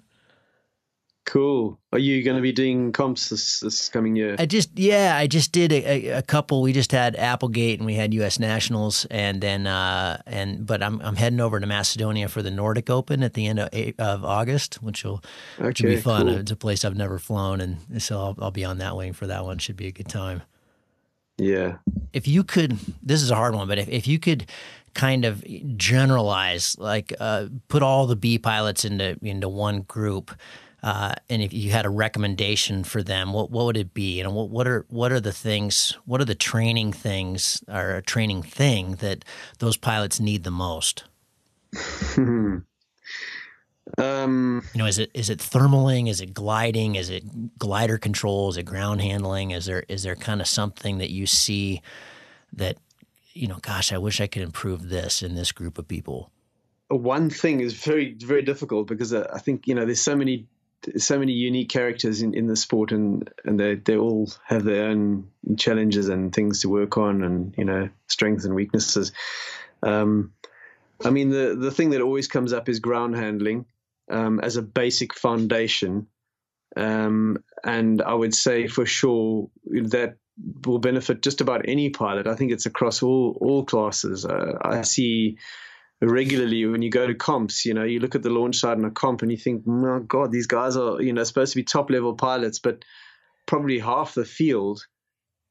Cool. 1.26 1.78
Are 1.90 1.98
you 1.98 2.22
going 2.22 2.36
to 2.36 2.42
be 2.42 2.52
doing 2.52 2.92
comps 2.92 3.30
this, 3.30 3.60
this 3.60 3.88
coming 3.88 4.14
year? 4.14 4.36
I 4.38 4.44
just 4.44 4.78
yeah, 4.78 5.16
I 5.16 5.26
just 5.26 5.52
did 5.52 5.72
a, 5.72 6.18
a, 6.18 6.22
couple. 6.22 6.60
We 6.60 6.74
just 6.74 6.92
had 6.92 7.16
Applegate 7.16 7.78
and 7.78 7.86
we 7.86 7.94
had 7.94 8.12
U.S. 8.14 8.38
Nationals, 8.38 9.06
and 9.10 9.40
then 9.40 9.66
uh, 9.66 10.20
and 10.26 10.66
but 10.66 10.82
I'm 10.82 11.00
I'm 11.00 11.16
heading 11.16 11.40
over 11.40 11.60
to 11.60 11.66
Macedonia 11.66 12.28
for 12.28 12.42
the 12.42 12.50
Nordic 12.50 12.90
Open 12.90 13.22
at 13.22 13.32
the 13.32 13.46
end 13.46 13.58
of, 13.58 13.70
of 13.98 14.24
August, 14.24 14.82
which 14.82 15.02
will 15.02 15.22
okay, 15.58 15.68
which 15.68 15.80
will 15.80 15.90
be 15.90 15.96
fun. 15.96 16.26
Cool. 16.26 16.36
It's 16.36 16.50
a 16.50 16.56
place 16.56 16.84
I've 16.84 16.96
never 16.96 17.18
flown, 17.18 17.62
and 17.62 18.02
so 18.02 18.18
I'll, 18.18 18.36
I'll 18.40 18.50
be 18.50 18.64
on 18.64 18.76
that 18.78 18.94
wing 18.94 19.14
for 19.14 19.26
that 19.26 19.44
one. 19.44 19.56
Should 19.56 19.76
be 19.76 19.86
a 19.86 19.92
good 19.92 20.08
time. 20.08 20.42
Yeah. 21.38 21.78
If 22.12 22.28
you 22.28 22.44
could, 22.44 22.78
this 23.02 23.22
is 23.22 23.30
a 23.30 23.34
hard 23.34 23.54
one, 23.54 23.66
but 23.66 23.78
if, 23.78 23.88
if 23.88 24.06
you 24.06 24.18
could 24.18 24.48
kind 24.94 25.24
of 25.24 25.42
generalize, 25.76 26.78
like 26.78 27.12
uh, 27.18 27.46
put 27.68 27.82
all 27.82 28.06
the 28.06 28.14
B 28.14 28.38
pilots 28.38 28.84
into 28.84 29.18
into 29.22 29.48
one 29.48 29.82
group 29.82 30.30
uh, 30.84 31.14
and 31.30 31.40
if 31.40 31.54
you 31.54 31.70
had 31.70 31.86
a 31.86 31.90
recommendation 31.90 32.84
for 32.84 33.02
them, 33.02 33.32
what 33.32 33.50
what 33.50 33.64
would 33.64 33.78
it 33.78 33.94
be? 33.94 34.18
You 34.18 34.24
know, 34.24 34.30
what, 34.30 34.50
what 34.50 34.68
are 34.68 34.84
what 34.90 35.12
are 35.12 35.20
the 35.20 35.32
things? 35.32 35.96
What 36.04 36.20
are 36.20 36.26
the 36.26 36.34
training 36.34 36.92
things 36.92 37.64
or 37.68 37.96
a 37.96 38.02
training 38.02 38.42
thing 38.42 38.96
that 38.96 39.24
those 39.60 39.78
pilots 39.78 40.20
need 40.20 40.44
the 40.44 40.50
most? 40.50 41.04
um, 42.18 42.62
you 43.96 44.78
know, 44.78 44.84
is 44.84 44.98
it 44.98 45.10
is 45.14 45.30
it 45.30 45.38
thermaling? 45.38 46.10
Is 46.10 46.20
it 46.20 46.34
gliding? 46.34 46.96
Is 46.96 47.08
it 47.08 47.58
glider 47.58 47.96
control? 47.96 48.50
Is 48.50 48.58
it 48.58 48.64
ground 48.64 49.00
handling? 49.00 49.52
Is 49.52 49.64
there 49.64 49.84
is 49.88 50.02
there 50.02 50.16
kind 50.16 50.42
of 50.42 50.46
something 50.46 50.98
that 50.98 51.08
you 51.08 51.24
see 51.26 51.80
that 52.52 52.76
you 53.32 53.48
know? 53.48 53.56
Gosh, 53.62 53.90
I 53.90 53.96
wish 53.96 54.20
I 54.20 54.26
could 54.26 54.42
improve 54.42 54.90
this 54.90 55.22
in 55.22 55.34
this 55.34 55.50
group 55.50 55.78
of 55.78 55.88
people 55.88 56.30
one 56.88 57.30
thing 57.30 57.60
is 57.60 57.72
very 57.72 58.12
very 58.12 58.42
difficult 58.42 58.86
because 58.86 59.12
uh, 59.12 59.26
I 59.32 59.38
think 59.38 59.66
you 59.66 59.74
know 59.74 59.86
there's 59.86 60.02
so 60.02 60.14
many 60.14 60.46
so 60.96 61.18
many 61.18 61.32
unique 61.32 61.68
characters 61.68 62.22
in, 62.22 62.34
in 62.34 62.46
the 62.46 62.56
sport 62.56 62.92
and, 62.92 63.30
and 63.44 63.58
they, 63.58 63.74
they 63.74 63.96
all 63.96 64.30
have 64.44 64.64
their 64.64 64.88
own 64.88 65.28
challenges 65.56 66.08
and 66.08 66.34
things 66.34 66.60
to 66.60 66.68
work 66.68 66.98
on 66.98 67.22
and, 67.22 67.54
you 67.56 67.64
know, 67.64 67.88
strengths 68.06 68.44
and 68.44 68.54
weaknesses. 68.54 69.12
Um, 69.82 70.32
I 71.04 71.10
mean, 71.10 71.30
the, 71.30 71.56
the 71.58 71.70
thing 71.70 71.90
that 71.90 72.00
always 72.00 72.28
comes 72.28 72.52
up 72.52 72.68
is 72.68 72.80
ground 72.80 73.16
handling 73.16 73.66
um, 74.10 74.40
as 74.40 74.56
a 74.56 74.62
basic 74.62 75.14
foundation. 75.14 76.06
Um, 76.76 77.42
and 77.62 78.02
I 78.02 78.14
would 78.14 78.34
say 78.34 78.66
for 78.66 78.86
sure 78.86 79.50
that 79.66 80.16
will 80.66 80.78
benefit 80.78 81.22
just 81.22 81.40
about 81.40 81.68
any 81.68 81.90
pilot. 81.90 82.26
I 82.26 82.34
think 82.34 82.52
it's 82.52 82.66
across 82.66 83.02
all, 83.02 83.38
all 83.40 83.64
classes. 83.64 84.24
Uh, 84.24 84.58
I 84.60 84.82
see 84.82 85.38
regularly 86.00 86.66
when 86.66 86.82
you 86.82 86.90
go 86.90 87.06
to 87.06 87.14
comps. 87.14 87.64
You 87.64 87.74
know, 87.74 87.84
you 87.84 88.00
look 88.00 88.14
at 88.14 88.22
the 88.22 88.30
launch 88.30 88.56
side 88.56 88.78
in 88.78 88.84
a 88.84 88.90
comp 88.90 89.22
and 89.22 89.30
you 89.30 89.38
think, 89.38 89.66
my 89.66 90.00
God, 90.00 90.32
these 90.32 90.46
guys 90.46 90.76
are 90.76 91.00
you 91.00 91.12
know 91.12 91.24
supposed 91.24 91.52
to 91.52 91.56
be 91.56 91.64
top 91.64 91.90
level 91.90 92.14
pilots, 92.14 92.58
but 92.58 92.84
probably 93.46 93.78
half 93.78 94.14
the 94.14 94.24
field 94.24 94.86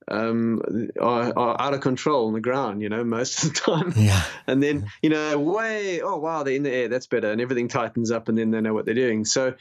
um, 0.10 0.62
are, 1.00 1.38
are, 1.38 1.62
out 1.62 1.74
of 1.74 1.82
control 1.82 2.28
on 2.28 2.34
the 2.34 2.42
ground, 2.42 2.82
you 2.82 2.90
know, 2.90 3.04
most 3.18 3.44
of 3.44 3.54
the 3.54 3.60
time. 3.60 3.94
Yeah. 3.96 4.24
And 4.48 4.62
then, 4.62 4.88
you 5.02 5.10
know, 5.10 5.40
way, 5.40 6.02
oh, 6.02 6.18
wow, 6.18 6.44
they're 6.44 6.56
in 6.56 6.64
the 6.64 6.74
air. 6.74 6.88
That's 6.88 7.08
better. 7.08 7.32
And 7.32 7.42
everything 7.42 7.68
tightens 7.68 8.12
up 8.12 8.30
and 8.30 8.38
then 8.38 8.52
they 8.52 8.62
know 8.62 8.74
what 8.74 8.86
they're 8.86 8.94
doing. 8.94 9.26
So 9.26 9.54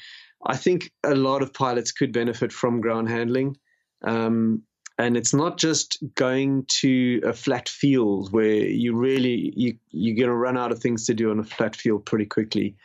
I 0.44 0.56
think 0.56 0.90
a 1.04 1.14
lot 1.14 1.42
of 1.42 1.54
pilots 1.54 1.92
could 1.92 2.12
benefit 2.12 2.52
from 2.52 2.80
ground 2.80 3.08
handling. 3.08 3.56
Um, 4.02 4.62
and 4.98 5.16
it's 5.16 5.34
not 5.34 5.58
just 5.58 5.98
going 6.14 6.64
to 6.68 7.20
a 7.24 7.32
flat 7.32 7.68
field 7.68 8.32
where 8.32 8.66
you 8.66 8.94
really 8.96 9.52
you 9.56 9.78
you're 9.90 10.16
going 10.16 10.28
to 10.28 10.34
run 10.34 10.58
out 10.58 10.72
of 10.72 10.80
things 10.80 11.06
to 11.06 11.14
do 11.14 11.30
on 11.30 11.38
a 11.38 11.44
flat 11.44 11.76
field 11.76 12.04
pretty 12.04 12.26
quickly. 12.26 12.76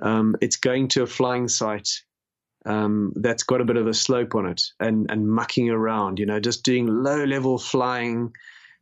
Um, 0.00 0.36
it's 0.40 0.56
going 0.56 0.88
to 0.88 1.02
a 1.02 1.06
flying 1.06 1.48
site 1.48 2.02
um, 2.64 3.12
that's 3.16 3.44
got 3.44 3.60
a 3.60 3.64
bit 3.64 3.76
of 3.76 3.86
a 3.86 3.94
slope 3.94 4.34
on 4.34 4.46
it 4.46 4.62
and 4.78 5.10
and 5.10 5.28
mucking 5.28 5.70
around. 5.70 6.18
You 6.18 6.26
know, 6.26 6.40
just 6.40 6.64
doing 6.64 6.86
low 6.86 7.24
level 7.24 7.58
flying, 7.58 8.34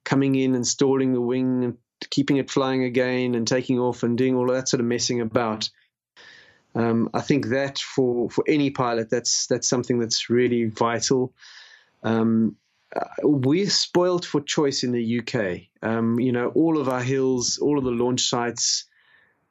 coming 0.04 0.34
in, 0.34 0.54
and 0.54 0.66
stalling 0.66 1.12
the 1.12 1.20
wing, 1.20 1.64
and 1.64 1.78
keeping 2.10 2.36
it 2.38 2.50
flying 2.50 2.84
again, 2.84 3.34
and 3.34 3.46
taking 3.46 3.78
off 3.78 4.02
and 4.02 4.18
doing 4.18 4.34
all 4.34 4.48
that 4.48 4.68
sort 4.68 4.80
of 4.80 4.86
messing 4.86 5.20
about. 5.20 5.70
Um, 6.74 7.08
I 7.14 7.22
think 7.22 7.46
that 7.46 7.78
for 7.78 8.28
for 8.28 8.44
any 8.46 8.70
pilot, 8.70 9.08
that's 9.08 9.46
that's 9.46 9.68
something 9.68 9.98
that's 9.98 10.28
really 10.28 10.66
vital. 10.66 11.32
Um, 12.06 12.56
uh, 12.94 13.04
we're 13.22 13.68
spoiled 13.68 14.24
for 14.24 14.40
choice 14.40 14.84
in 14.84 14.92
the 14.92 15.20
UK. 15.20 15.62
Um, 15.82 16.20
you 16.20 16.32
know, 16.32 16.48
all 16.50 16.78
of 16.78 16.88
our 16.88 17.02
hills, 17.02 17.58
all 17.58 17.78
of 17.78 17.84
the 17.84 17.90
launch 17.90 18.28
sites, 18.28 18.84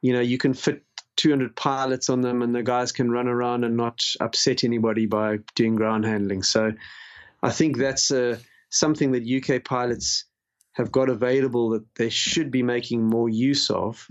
you 0.00 0.12
know, 0.12 0.20
you 0.20 0.38
can 0.38 0.54
fit 0.54 0.82
200 1.16 1.54
pilots 1.54 2.08
on 2.08 2.22
them 2.22 2.42
and 2.42 2.54
the 2.54 2.62
guys 2.62 2.92
can 2.92 3.10
run 3.10 3.28
around 3.28 3.64
and 3.64 3.76
not 3.76 4.02
upset 4.20 4.64
anybody 4.64 5.06
by 5.06 5.38
doing 5.54 5.76
ground 5.76 6.04
handling. 6.04 6.42
So 6.42 6.72
I 7.42 7.50
think 7.50 7.76
that's 7.76 8.10
uh, 8.10 8.38
something 8.70 9.12
that 9.12 9.28
UK 9.28 9.64
pilots 9.64 10.24
have 10.72 10.90
got 10.90 11.08
available 11.10 11.70
that 11.70 11.84
they 11.94 12.08
should 12.08 12.50
be 12.50 12.62
making 12.62 13.02
more 13.02 13.28
use 13.28 13.70
of, 13.70 14.06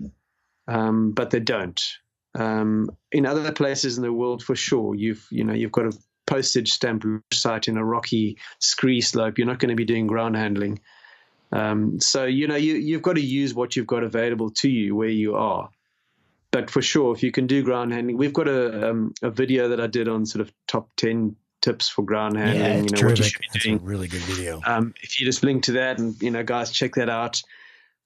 um, 0.68 1.12
but 1.12 1.32
they 1.32 1.40
don't. 1.40 1.82
Um, 2.36 2.90
in 3.12 3.26
other 3.26 3.52
places 3.52 3.98
in 3.98 4.04
the 4.04 4.14
world, 4.14 4.44
for 4.44 4.56
sure, 4.56 4.94
you've 4.94 5.26
you 5.30 5.44
know 5.44 5.54
you've 5.54 5.72
got 5.72 5.86
a 5.86 5.98
postage 6.28 6.72
stamp 6.72 7.04
site 7.32 7.68
in 7.68 7.78
a 7.78 7.86
rocky 7.86 8.38
scree 8.60 9.02
slope. 9.02 9.38
You're 9.38 9.48
not 9.48 9.60
going 9.60 9.70
to 9.70 9.76
be 9.76 9.86
doing 9.86 10.08
ground 10.08 10.36
handling. 10.36 10.80
Um, 11.52 12.00
so 12.00 12.26
you 12.26 12.48
know 12.48 12.56
you 12.56 12.76
you've 12.76 13.02
got 13.02 13.14
to 13.14 13.22
use 13.22 13.54
what 13.54 13.76
you've 13.76 13.88
got 13.88 14.04
available 14.04 14.50
to 14.52 14.70
you 14.70 14.96
where 14.96 15.10
you 15.10 15.36
are. 15.36 15.70
But 16.52 16.70
for 16.70 16.82
sure, 16.82 17.14
if 17.14 17.22
you 17.22 17.32
can 17.32 17.48
do 17.48 17.64
ground 17.64 17.94
handling, 17.94 18.18
we've 18.18 18.34
got 18.34 18.48
a 18.48 18.90
um, 18.90 19.14
a 19.22 19.30
video 19.30 19.70
that 19.70 19.80
I 19.80 19.88
did 19.88 20.08
on 20.08 20.26
sort 20.26 20.42
of 20.42 20.54
top 20.68 20.90
ten 20.96 21.36
tips 21.62 21.90
for 21.90 22.04
ground 22.04 22.38
handling. 22.38 22.62
Yeah, 22.62 22.76
you 22.76 22.82
know 22.82 22.98
terrific. 22.98 23.08
what 23.10 23.18
you 23.18 23.24
should 23.26 23.42
be 23.42 23.48
That's 23.54 23.66
doing. 23.66 23.78
a 23.78 23.82
really 23.82 24.08
good 24.08 24.22
video. 24.22 24.62
Um, 24.66 24.94
if 25.02 25.20
you 25.20 25.26
just 25.26 25.44
link 25.44 25.64
to 25.64 25.74
that, 25.74 26.00
and 26.00 26.20
you 26.22 26.32
know, 26.32 26.44
guys, 26.44 26.72
check 26.72 26.96
that 26.96 27.10
out. 27.10 27.42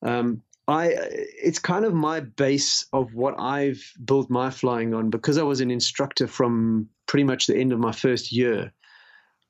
Um, 0.02 0.42
I 0.68 0.94
it's 0.94 1.60
kind 1.60 1.86
of 1.86 1.94
my 1.94 2.20
base 2.20 2.86
of 2.94 3.14
what 3.14 3.40
I've 3.40 3.84
built 4.04 4.30
my 4.30 4.52
flying 4.52 4.94
on 4.94 5.10
because 5.10 5.38
I 5.38 5.44
was 5.44 5.62
an 5.62 5.72
instructor 5.72 6.28
from 6.28 6.90
pretty 7.10 7.24
much 7.24 7.48
the 7.48 7.58
end 7.58 7.74
of 7.74 7.80
my 7.80 7.92
first 7.92 8.32
year. 8.32 8.72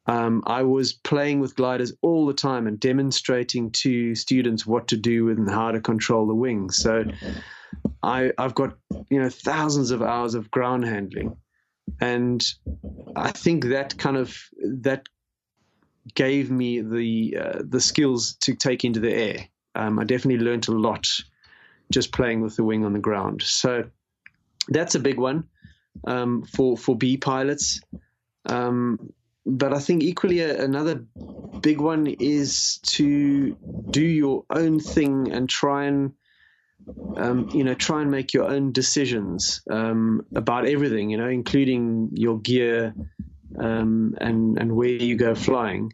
Um, 0.07 0.43
I 0.47 0.63
was 0.63 0.93
playing 0.93 1.41
with 1.41 1.57
gliders 1.57 1.93
all 2.01 2.25
the 2.25 2.33
time 2.33 2.65
and 2.65 2.79
demonstrating 2.79 3.69
to 3.83 4.15
students 4.15 4.65
what 4.65 4.87
to 4.87 4.97
do 4.97 5.25
with 5.25 5.37
and 5.37 5.49
how 5.49 5.71
to 5.71 5.81
control 5.81 6.25
the 6.25 6.33
wings. 6.33 6.77
So 6.77 7.03
I, 8.01 8.31
I've 8.37 8.55
got 8.55 8.77
you 9.09 9.21
know 9.21 9.29
thousands 9.29 9.91
of 9.91 10.01
hours 10.01 10.33
of 10.33 10.49
ground 10.49 10.85
handling, 10.85 11.35
and 11.99 12.43
I 13.15 13.31
think 13.31 13.65
that 13.65 13.97
kind 13.97 14.17
of 14.17 14.35
that 14.63 15.07
gave 16.15 16.49
me 16.49 16.81
the 16.81 17.37
uh, 17.39 17.61
the 17.61 17.81
skills 17.81 18.35
to 18.41 18.55
take 18.55 18.85
into 18.85 19.01
the 19.01 19.13
air. 19.13 19.47
Um, 19.75 19.99
I 19.99 20.05
definitely 20.05 20.43
learned 20.43 20.69
a 20.69 20.71
lot 20.71 21.07
just 21.91 22.13
playing 22.13 22.41
with 22.41 22.55
the 22.55 22.63
wing 22.63 22.85
on 22.85 22.93
the 22.93 22.99
ground. 22.99 23.43
So 23.43 23.83
that's 24.69 24.95
a 24.95 24.99
big 24.99 25.17
one 25.19 25.43
um, 26.05 26.43
for 26.43 26.77
for 26.77 26.95
B 26.95 27.17
pilots. 27.17 27.81
Um, 28.45 29.13
but 29.45 29.73
I 29.73 29.79
think 29.79 30.03
equally 30.03 30.41
a, 30.41 30.63
another 30.63 31.03
big 31.61 31.79
one 31.79 32.07
is 32.07 32.79
to 32.83 33.55
do 33.89 34.01
your 34.01 34.45
own 34.49 34.79
thing 34.79 35.31
and 35.31 35.49
try 35.49 35.85
and 35.85 36.13
um, 37.17 37.49
you 37.53 37.63
know 37.63 37.73
try 37.73 38.01
and 38.01 38.11
make 38.11 38.33
your 38.33 38.45
own 38.45 38.71
decisions 38.71 39.61
um, 39.69 40.25
about 40.35 40.67
everything. 40.67 41.09
You 41.09 41.17
know, 41.17 41.29
including 41.29 42.11
your 42.13 42.39
gear 42.39 42.93
um, 43.57 44.15
and 44.19 44.57
and 44.57 44.75
where 44.75 44.89
you 44.89 45.15
go 45.15 45.35
flying. 45.35 45.93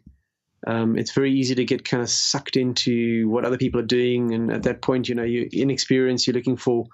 Um, 0.66 0.98
it's 0.98 1.12
very 1.12 1.32
easy 1.32 1.54
to 1.54 1.64
get 1.64 1.84
kind 1.84 2.02
of 2.02 2.10
sucked 2.10 2.56
into 2.56 3.28
what 3.28 3.44
other 3.44 3.58
people 3.58 3.80
are 3.80 3.86
doing, 3.86 4.34
and 4.34 4.52
at 4.52 4.64
that 4.64 4.82
point, 4.82 5.08
you 5.08 5.14
know, 5.14 5.22
you're 5.22 5.46
inexperienced. 5.52 6.26
You're 6.26 6.34
looking 6.34 6.56
for 6.56 6.86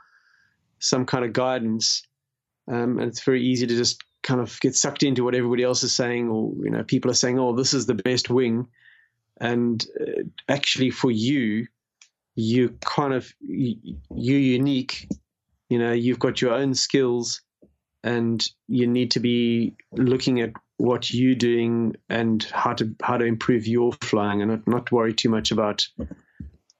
some 0.79 1.07
kind 1.07 1.25
of 1.25 1.33
guidance, 1.33 2.03
um, 2.69 2.99
and 2.99 3.09
it's 3.09 3.23
very 3.23 3.43
easy 3.43 3.67
to 3.67 3.77
just 3.77 4.03
kind 4.23 4.41
of 4.41 4.59
get 4.61 4.77
sucked 4.77 5.03
into 5.03 5.25
what 5.25 5.35
everybody 5.35 5.63
else 5.63 5.83
is 5.83 5.95
saying, 5.95 6.29
or 6.29 6.53
you 6.63 6.71
know, 6.71 6.85
people 6.85 7.11
are 7.11 7.15
saying, 7.15 7.39
"Oh, 7.39 7.55
this 7.55 7.75
is 7.75 7.87
the 7.87 7.95
best 7.95 8.31
wing," 8.31 8.69
and 9.41 9.85
uh, 10.01 10.23
actually, 10.49 10.91
for 10.91 11.11
you, 11.11 11.67
you 12.35 12.77
kind 12.81 13.15
of 13.15 13.33
you, 13.41 13.97
you're 14.15 14.39
unique. 14.39 15.09
You 15.69 15.79
know, 15.79 15.93
you've 15.93 16.19
got 16.19 16.41
your 16.41 16.53
own 16.53 16.75
skills, 16.75 17.43
and 18.05 18.47
you 18.69 18.87
need 18.87 19.13
to 19.13 19.21
be 19.21 19.75
looking 19.93 20.41
at 20.41 20.53
what 20.77 21.13
you're 21.13 21.35
doing 21.35 21.97
and 22.09 22.43
how 22.45 22.75
to 22.75 22.95
how 23.03 23.17
to 23.17 23.25
improve 23.25 23.67
your 23.67 23.93
flying, 24.03 24.43
and 24.43 24.51
not, 24.51 24.69
not 24.69 24.93
worry 24.93 25.15
too 25.15 25.29
much 25.31 25.51
about 25.51 25.87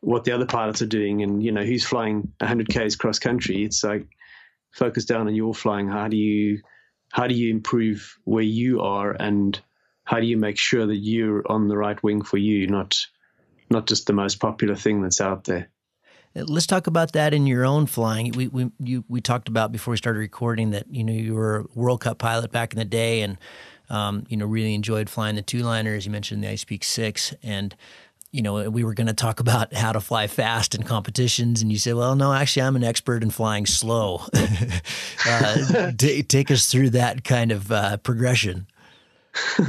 what 0.01 0.25
the 0.25 0.33
other 0.33 0.47
pilots 0.47 0.83
are 0.83 0.87
doing, 0.87 1.23
and 1.23 1.43
you 1.43 1.51
know 1.51 1.65
who's 1.65 1.85
flying 1.85 2.33
100 2.39 2.69
k's 2.69 2.97
cross 2.97 3.19
country. 3.19 3.65
It's 3.65 3.83
like 3.83 4.07
focus 4.73 5.05
down 5.05 5.27
on 5.27 5.35
your 5.35 5.55
flying. 5.55 5.89
How 5.89 6.09
do 6.09 6.17
you 6.17 6.61
how 7.13 7.27
do 7.27 7.35
you 7.35 7.51
improve 7.51 8.19
where 8.25 8.43
you 8.43 8.81
are, 8.81 9.13
and 9.13 9.61
how 10.05 10.19
do 10.19 10.27
you 10.27 10.37
make 10.37 10.59
sure 10.59 10.87
that 10.87 10.97
you're 10.97 11.43
on 11.51 11.69
the 11.69 11.77
right 11.77 12.03
wing 12.03 12.23
for 12.23 12.39
you, 12.39 12.67
not 12.67 13.07
not 13.71 13.87
just 13.87 14.07
the 14.07 14.13
most 14.13 14.41
popular 14.41 14.75
thing 14.75 15.03
that's 15.03 15.21
out 15.21 15.45
there. 15.45 15.69
Let's 16.35 16.67
talk 16.67 16.87
about 16.87 17.13
that 17.13 17.35
in 17.35 17.47
your 17.47 17.65
own 17.65 17.87
flying. 17.87 18.33
We 18.33 18.49
we 18.49 18.71
you, 18.81 19.05
we 19.09 19.21
talked 19.21 19.49
about 19.49 19.71
before 19.71 19.93
we 19.93 19.99
started 19.99 20.19
recording 20.19 20.71
that 20.71 20.87
you 20.91 21.05
know 21.05 21.13
you 21.13 21.35
were 21.35 21.59
a 21.59 21.65
World 21.75 22.01
Cup 22.01 22.19
pilot 22.19 22.51
back 22.51 22.73
in 22.73 22.79
the 22.79 22.87
day, 22.87 23.21
and 23.21 23.37
um, 23.91 24.25
you 24.29 24.39
know 24.39 24.47
really 24.47 24.75
enjoyed 24.75 25.11
flying 25.11 25.37
the 25.37 25.43
two 25.43 25.61
liners. 25.61 26.07
You 26.07 26.13
mentioned 26.13 26.43
the 26.43 26.49
Icepeak 26.49 26.85
Six, 26.85 27.35
and 27.43 27.77
you 28.33 28.41
know 28.43 28.69
we 28.71 28.83
were 28.83 28.95
going 28.95 29.07
to 29.07 29.13
talk 29.13 29.41
about 29.41 29.75
how 29.75 29.93
to 29.93 30.01
fly 30.01 30.27
fast 30.27 30.75
in 30.75 30.83
competitions, 30.83 31.63
and 31.63 31.71
you 31.71 31.79
said, 31.79 31.95
"Well, 31.95 32.17
no, 32.17 32.33
actually, 32.33 32.63
I'm 32.63 32.77
an 32.77 32.85
expert 32.85 33.23
in 33.23 33.31
flying 33.31 33.67
slow." 33.67 34.23
uh, 35.27 35.93
t- 35.97 36.23
take 36.23 36.51
us 36.51 36.67
through 36.67 36.91
that 36.91 37.25
kind 37.25 37.53
of 37.53 37.71
uh, 37.71 37.99
progression. 37.99 38.67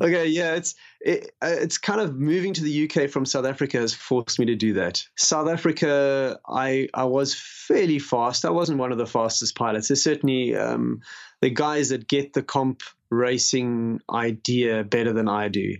okay, 0.00 0.26
yeah, 0.26 0.54
it's 0.54 0.74
it, 1.00 1.30
it's 1.42 1.78
kind 1.78 2.00
of 2.00 2.18
moving 2.18 2.54
to 2.54 2.62
the 2.62 2.90
UK 2.90 3.10
from 3.10 3.26
South 3.26 3.44
Africa 3.44 3.78
has 3.78 3.94
forced 3.94 4.38
me 4.38 4.46
to 4.46 4.56
do 4.56 4.74
that. 4.74 5.06
South 5.16 5.48
Africa, 5.48 6.40
I 6.48 6.88
I 6.94 7.04
was 7.04 7.34
fairly 7.34 7.98
fast. 7.98 8.46
I 8.46 8.50
wasn't 8.50 8.78
one 8.78 8.92
of 8.92 8.98
the 8.98 9.06
fastest 9.06 9.56
pilots. 9.56 9.88
There's 9.88 10.02
certainly 10.02 10.56
um, 10.56 11.02
the 11.42 11.50
guys 11.50 11.90
that 11.90 12.08
get 12.08 12.32
the 12.32 12.42
comp 12.42 12.82
racing 13.10 14.00
idea 14.10 14.84
better 14.84 15.12
than 15.12 15.28
I 15.28 15.48
do. 15.48 15.76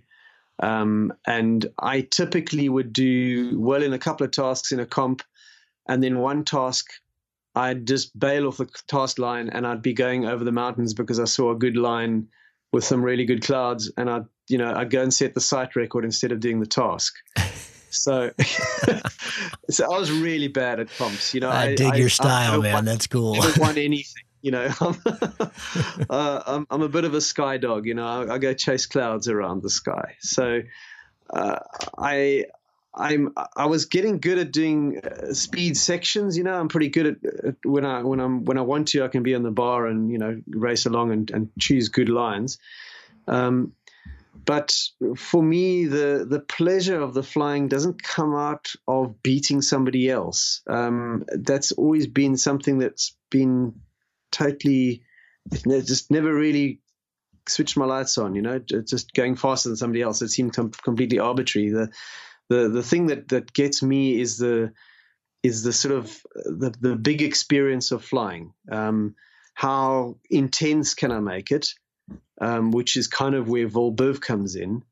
Um, 0.62 1.12
and 1.26 1.66
I 1.78 2.02
typically 2.02 2.68
would 2.68 2.92
do 2.92 3.58
well 3.58 3.82
in 3.82 3.92
a 3.92 3.98
couple 3.98 4.24
of 4.24 4.30
tasks 4.30 4.72
in 4.72 4.80
a 4.80 4.86
comp, 4.86 5.22
and 5.88 6.02
then 6.02 6.18
one 6.18 6.44
task 6.44 6.86
I'd 7.54 7.86
just 7.86 8.16
bail 8.18 8.46
off 8.46 8.58
the 8.58 8.66
task 8.86 9.18
line 9.18 9.48
and 9.48 9.66
I'd 9.66 9.82
be 9.82 9.92
going 9.92 10.24
over 10.24 10.44
the 10.44 10.52
mountains 10.52 10.94
because 10.94 11.18
I 11.18 11.24
saw 11.24 11.50
a 11.50 11.56
good 11.56 11.76
line 11.76 12.28
with 12.72 12.84
some 12.84 13.02
really 13.02 13.24
good 13.24 13.42
clouds, 13.42 13.90
and 13.96 14.08
I'd 14.08 14.26
you 14.48 14.58
know 14.58 14.72
I'd 14.72 14.90
go 14.90 15.02
and 15.02 15.12
set 15.12 15.34
the 15.34 15.40
site 15.40 15.74
record 15.76 16.04
instead 16.04 16.32
of 16.32 16.40
doing 16.40 16.60
the 16.60 16.66
task. 16.66 17.14
So, 17.90 18.30
so 19.70 19.92
I 19.92 19.98
was 19.98 20.12
really 20.12 20.46
bad 20.46 20.78
at 20.78 20.88
comps. 20.90 21.34
You 21.34 21.40
know, 21.40 21.50
I, 21.50 21.62
I 21.62 21.74
dig 21.74 21.94
I, 21.94 21.96
your 21.96 22.08
style, 22.08 22.60
I, 22.60 22.62
man. 22.62 22.84
That's 22.84 23.08
cool. 23.08 23.34
I 23.34 23.38
don't 23.40 23.58
want 23.58 23.78
anything. 23.78 24.22
You 24.42 24.52
know, 24.52 24.68
I'm, 24.80 24.96
uh, 26.08 26.42
I'm, 26.46 26.66
I'm 26.70 26.82
a 26.82 26.88
bit 26.88 27.04
of 27.04 27.14
a 27.14 27.20
sky 27.20 27.58
dog. 27.58 27.86
You 27.86 27.94
know, 27.94 28.06
I, 28.06 28.34
I 28.34 28.38
go 28.38 28.54
chase 28.54 28.86
clouds 28.86 29.28
around 29.28 29.62
the 29.62 29.70
sky. 29.70 30.16
So, 30.20 30.62
uh, 31.28 31.58
I 31.98 32.46
I'm 32.94 33.32
I 33.56 33.66
was 33.66 33.86
getting 33.86 34.18
good 34.18 34.38
at 34.38 34.52
doing 34.52 34.98
uh, 34.98 35.32
speed 35.32 35.76
sections. 35.76 36.36
You 36.36 36.44
know, 36.44 36.54
I'm 36.54 36.68
pretty 36.68 36.88
good 36.88 37.06
at, 37.06 37.44
at, 37.44 37.54
when 37.64 37.84
I 37.84 38.02
when 38.02 38.20
I'm 38.20 38.44
when 38.44 38.58
I 38.58 38.62
want 38.62 38.88
to, 38.88 39.04
I 39.04 39.08
can 39.08 39.22
be 39.22 39.34
on 39.34 39.42
the 39.42 39.50
bar 39.50 39.86
and 39.86 40.10
you 40.10 40.18
know 40.18 40.40
race 40.48 40.86
along 40.86 41.12
and, 41.12 41.30
and 41.30 41.50
choose 41.58 41.88
good 41.88 42.08
lines. 42.08 42.58
Um, 43.28 43.74
but 44.44 44.76
for 45.16 45.42
me, 45.42 45.86
the 45.86 46.26
the 46.28 46.40
pleasure 46.40 47.00
of 47.00 47.14
the 47.14 47.22
flying 47.22 47.68
doesn't 47.68 48.02
come 48.02 48.34
out 48.34 48.72
of 48.88 49.22
beating 49.22 49.62
somebody 49.62 50.10
else. 50.10 50.62
Um, 50.66 51.24
that's 51.28 51.72
always 51.72 52.08
been 52.08 52.36
something 52.36 52.78
that's 52.78 53.14
been 53.30 53.74
totally 54.30 55.02
just 55.66 56.10
never 56.10 56.32
really 56.32 56.80
switched 57.48 57.76
my 57.76 57.84
lights 57.84 58.18
on. 58.18 58.34
You 58.34 58.42
know, 58.42 58.58
just 58.58 59.12
going 59.12 59.36
faster 59.36 59.68
than 59.68 59.76
somebody 59.76 60.02
else. 60.02 60.22
It 60.22 60.28
seemed 60.28 60.54
com- 60.54 60.70
completely 60.70 61.18
arbitrary. 61.18 61.70
The 61.70 61.90
the 62.48 62.68
the 62.68 62.82
thing 62.82 63.06
that 63.06 63.28
that 63.28 63.52
gets 63.52 63.82
me 63.82 64.20
is 64.20 64.38
the 64.38 64.72
is 65.42 65.62
the 65.62 65.72
sort 65.72 65.94
of 65.94 66.22
the 66.34 66.74
the 66.80 66.96
big 66.96 67.22
experience 67.22 67.92
of 67.92 68.04
flying. 68.04 68.52
Um, 68.70 69.14
how 69.54 70.16
intense 70.30 70.94
can 70.94 71.12
I 71.12 71.20
make 71.20 71.50
it? 71.50 71.74
Um, 72.40 72.70
which 72.70 72.96
is 72.96 73.06
kind 73.06 73.34
of 73.34 73.48
where 73.48 73.68
vol-biv 73.68 74.20
comes 74.20 74.56
in, 74.56 74.82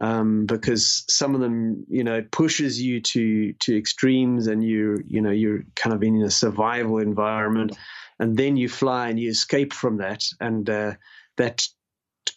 um, 0.00 0.46
because 0.46 1.04
some 1.08 1.34
of 1.34 1.40
them, 1.40 1.86
you 1.88 2.04
know, 2.04 2.22
pushes 2.22 2.80
you 2.80 3.00
to 3.00 3.52
to 3.54 3.76
extremes, 3.76 4.46
and 4.46 4.62
you're 4.62 5.00
you 5.06 5.20
know 5.20 5.30
you're 5.30 5.62
kind 5.76 5.94
of 5.94 6.02
in 6.02 6.22
a 6.22 6.30
survival 6.30 6.98
environment, 6.98 7.76
and 8.20 8.36
then 8.36 8.56
you 8.56 8.68
fly 8.68 9.08
and 9.08 9.18
you 9.18 9.30
escape 9.30 9.72
from 9.72 9.96
that, 9.96 10.22
and 10.38 10.68
uh, 10.70 10.92
that 11.38 11.66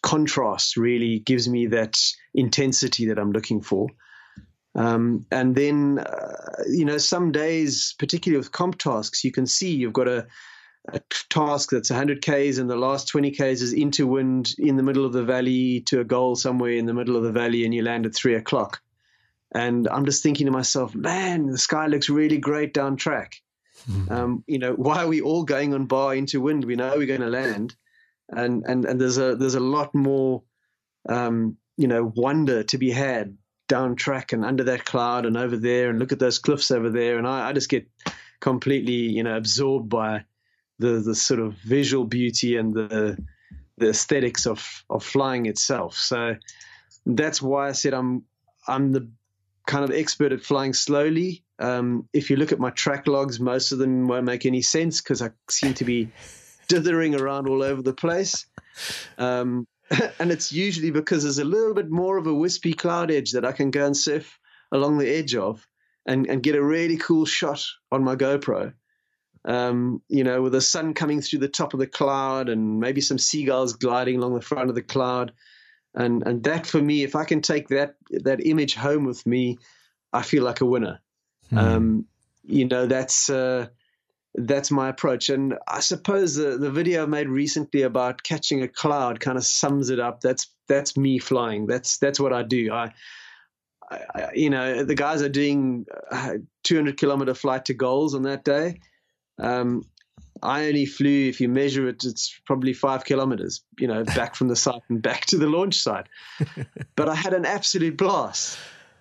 contrast 0.02 0.76
really 0.76 1.18
gives 1.20 1.48
me 1.48 1.66
that 1.66 2.00
intensity 2.34 3.06
that 3.06 3.18
I'm 3.18 3.32
looking 3.32 3.60
for. 3.60 3.88
Um, 4.74 5.26
and 5.30 5.54
then, 5.54 5.98
uh, 5.98 6.64
you 6.68 6.84
know, 6.84 6.98
some 6.98 7.32
days, 7.32 7.94
particularly 7.98 8.38
with 8.38 8.50
comp 8.50 8.78
tasks, 8.78 9.24
you 9.24 9.30
can 9.30 9.46
see 9.46 9.74
you've 9.74 9.92
got 9.92 10.08
a, 10.08 10.26
a 10.88 11.00
task 11.30 11.70
that's 11.70 11.90
100 11.90 12.22
Ks 12.22 12.58
and 12.58 12.68
the 12.68 12.76
last 12.76 13.08
20 13.08 13.30
Ks 13.30 13.60
is 13.62 13.72
into 13.72 14.06
wind 14.06 14.54
in 14.58 14.76
the 14.76 14.82
middle 14.82 15.04
of 15.04 15.12
the 15.12 15.22
valley 15.22 15.82
to 15.86 16.00
a 16.00 16.04
goal 16.04 16.34
somewhere 16.34 16.72
in 16.72 16.86
the 16.86 16.94
middle 16.94 17.16
of 17.16 17.22
the 17.22 17.32
valley 17.32 17.64
and 17.64 17.72
you 17.72 17.82
land 17.82 18.06
at 18.06 18.14
three 18.14 18.34
o'clock. 18.34 18.80
And 19.54 19.86
I'm 19.88 20.06
just 20.06 20.22
thinking 20.22 20.46
to 20.46 20.52
myself, 20.52 20.94
man, 20.94 21.46
the 21.46 21.58
sky 21.58 21.86
looks 21.86 22.10
really 22.10 22.38
great 22.38 22.74
down 22.74 22.96
track. 22.96 23.36
Mm-hmm. 23.88 24.12
Um, 24.12 24.44
you 24.46 24.58
know, 24.58 24.72
why 24.72 25.02
are 25.02 25.08
we 25.08 25.20
all 25.20 25.44
going 25.44 25.74
on 25.74 25.86
bar 25.86 26.14
into 26.14 26.40
wind? 26.40 26.64
We 26.64 26.76
know 26.76 26.94
we're 26.96 27.06
going 27.06 27.20
to 27.20 27.28
land. 27.28 27.74
And, 28.30 28.64
and, 28.66 28.84
and 28.84 29.00
there's 29.00 29.18
a, 29.18 29.36
there's 29.36 29.54
a 29.54 29.60
lot 29.60 29.94
more, 29.94 30.42
um, 31.08 31.56
you 31.76 31.88
know, 31.88 32.10
wonder 32.14 32.62
to 32.64 32.78
be 32.78 32.90
had 32.90 33.36
down 33.68 33.96
track 33.96 34.32
and 34.32 34.44
under 34.44 34.64
that 34.64 34.84
cloud 34.84 35.26
and 35.26 35.36
over 35.36 35.56
there 35.56 35.90
and 35.90 35.98
look 35.98 36.12
at 36.12 36.18
those 36.18 36.38
cliffs 36.38 36.70
over 36.70 36.90
there. 36.90 37.18
And 37.18 37.26
I, 37.26 37.48
I 37.48 37.52
just 37.52 37.68
get 37.68 37.88
completely, 38.40 38.92
you 38.92 39.22
know, 39.22 39.36
absorbed 39.36 39.88
by 39.88 40.24
the 40.78 41.00
the 41.00 41.14
sort 41.14 41.40
of 41.40 41.54
visual 41.54 42.04
beauty 42.04 42.56
and 42.56 42.74
the 42.74 43.18
the 43.78 43.90
aesthetics 43.90 44.46
of 44.46 44.84
of 44.90 45.04
flying 45.04 45.46
itself. 45.46 45.96
So 45.96 46.36
that's 47.06 47.40
why 47.40 47.68
I 47.68 47.72
said 47.72 47.94
I'm 47.94 48.24
I'm 48.66 48.92
the 48.92 49.10
kind 49.66 49.84
of 49.84 49.90
expert 49.90 50.32
at 50.32 50.42
flying 50.42 50.72
slowly. 50.72 51.44
Um, 51.58 52.08
if 52.12 52.30
you 52.30 52.36
look 52.36 52.52
at 52.52 52.58
my 52.58 52.70
track 52.70 53.06
logs, 53.06 53.40
most 53.40 53.72
of 53.72 53.78
them 53.78 54.08
won't 54.08 54.24
make 54.24 54.46
any 54.46 54.62
sense 54.62 55.00
because 55.00 55.22
I 55.22 55.30
seem 55.48 55.74
to 55.74 55.84
be 55.84 56.10
dithering 56.68 57.14
around 57.14 57.48
all 57.48 57.62
over 57.62 57.82
the 57.82 57.94
place. 57.94 58.46
Um, 59.18 59.66
and 60.18 60.30
it's 60.30 60.52
usually 60.52 60.90
because 60.90 61.22
there's 61.22 61.38
a 61.38 61.44
little 61.44 61.74
bit 61.74 61.90
more 61.90 62.16
of 62.16 62.26
a 62.26 62.34
wispy 62.34 62.72
cloud 62.72 63.10
edge 63.10 63.32
that 63.32 63.44
I 63.44 63.52
can 63.52 63.70
go 63.70 63.86
and 63.86 63.96
surf 63.96 64.38
along 64.72 64.98
the 64.98 65.08
edge 65.08 65.34
of 65.34 65.66
and, 66.06 66.26
and 66.26 66.42
get 66.42 66.56
a 66.56 66.62
really 66.62 66.96
cool 66.96 67.26
shot 67.26 67.64
on 67.92 68.04
my 68.04 68.16
GoPro. 68.16 68.72
Um, 69.46 70.02
you 70.08 70.24
know, 70.24 70.40
with 70.40 70.52
the 70.52 70.60
sun 70.60 70.94
coming 70.94 71.20
through 71.20 71.40
the 71.40 71.48
top 71.48 71.74
of 71.74 71.80
the 71.80 71.86
cloud 71.86 72.48
and 72.48 72.80
maybe 72.80 73.02
some 73.02 73.18
seagulls 73.18 73.74
gliding 73.74 74.16
along 74.16 74.34
the 74.34 74.40
front 74.40 74.70
of 74.70 74.74
the 74.74 74.82
cloud. 74.82 75.32
And 75.94 76.26
and 76.26 76.42
that 76.44 76.66
for 76.66 76.82
me, 76.82 77.04
if 77.04 77.14
I 77.14 77.24
can 77.24 77.40
take 77.40 77.68
that 77.68 77.96
that 78.10 78.44
image 78.44 78.74
home 78.74 79.04
with 79.04 79.24
me, 79.26 79.58
I 80.12 80.22
feel 80.22 80.44
like 80.44 80.60
a 80.60 80.66
winner. 80.66 81.00
Hmm. 81.50 81.58
Um, 81.58 82.06
you 82.42 82.66
know, 82.66 82.86
that's 82.86 83.30
uh, 83.30 83.68
that's 84.34 84.70
my 84.70 84.88
approach. 84.88 85.30
And 85.30 85.54
I 85.68 85.80
suppose 85.80 86.34
the, 86.34 86.58
the 86.58 86.70
video 86.70 87.04
I 87.04 87.06
made 87.06 87.28
recently 87.28 87.82
about 87.82 88.22
catching 88.22 88.62
a 88.62 88.68
cloud 88.68 89.20
kind 89.20 89.38
of 89.38 89.44
sums 89.44 89.90
it 89.90 90.00
up. 90.00 90.20
That's 90.20 90.48
that's 90.68 90.96
me 90.96 91.18
flying. 91.18 91.66
That's 91.66 91.98
that's 91.98 92.18
what 92.18 92.32
I 92.32 92.42
do. 92.42 92.72
I, 92.72 92.92
I 93.90 94.30
you 94.34 94.50
know, 94.50 94.82
the 94.84 94.94
guys 94.94 95.22
are 95.22 95.28
doing 95.28 95.86
200 96.64 96.96
kilometer 96.96 97.34
flight 97.34 97.66
to 97.66 97.74
goals 97.74 98.14
on 98.14 98.22
that 98.22 98.44
day. 98.44 98.80
Um, 99.38 99.84
I 100.44 100.66
only 100.66 100.86
flew, 100.86 101.28
if 101.28 101.40
you 101.40 101.48
measure 101.48 101.88
it, 101.88 102.04
it's 102.04 102.38
probably 102.44 102.74
five 102.74 103.04
kilometers, 103.04 103.62
you 103.78 103.88
know, 103.88 104.04
back 104.04 104.34
from 104.34 104.48
the 104.48 104.56
site 104.56 104.82
and 104.88 105.00
back 105.00 105.24
to 105.26 105.38
the 105.38 105.46
launch 105.46 105.76
site. 105.80 106.06
but 106.96 107.08
I 107.08 107.14
had 107.14 107.32
an 107.32 107.46
absolute 107.46 107.96
blast. 107.96 108.58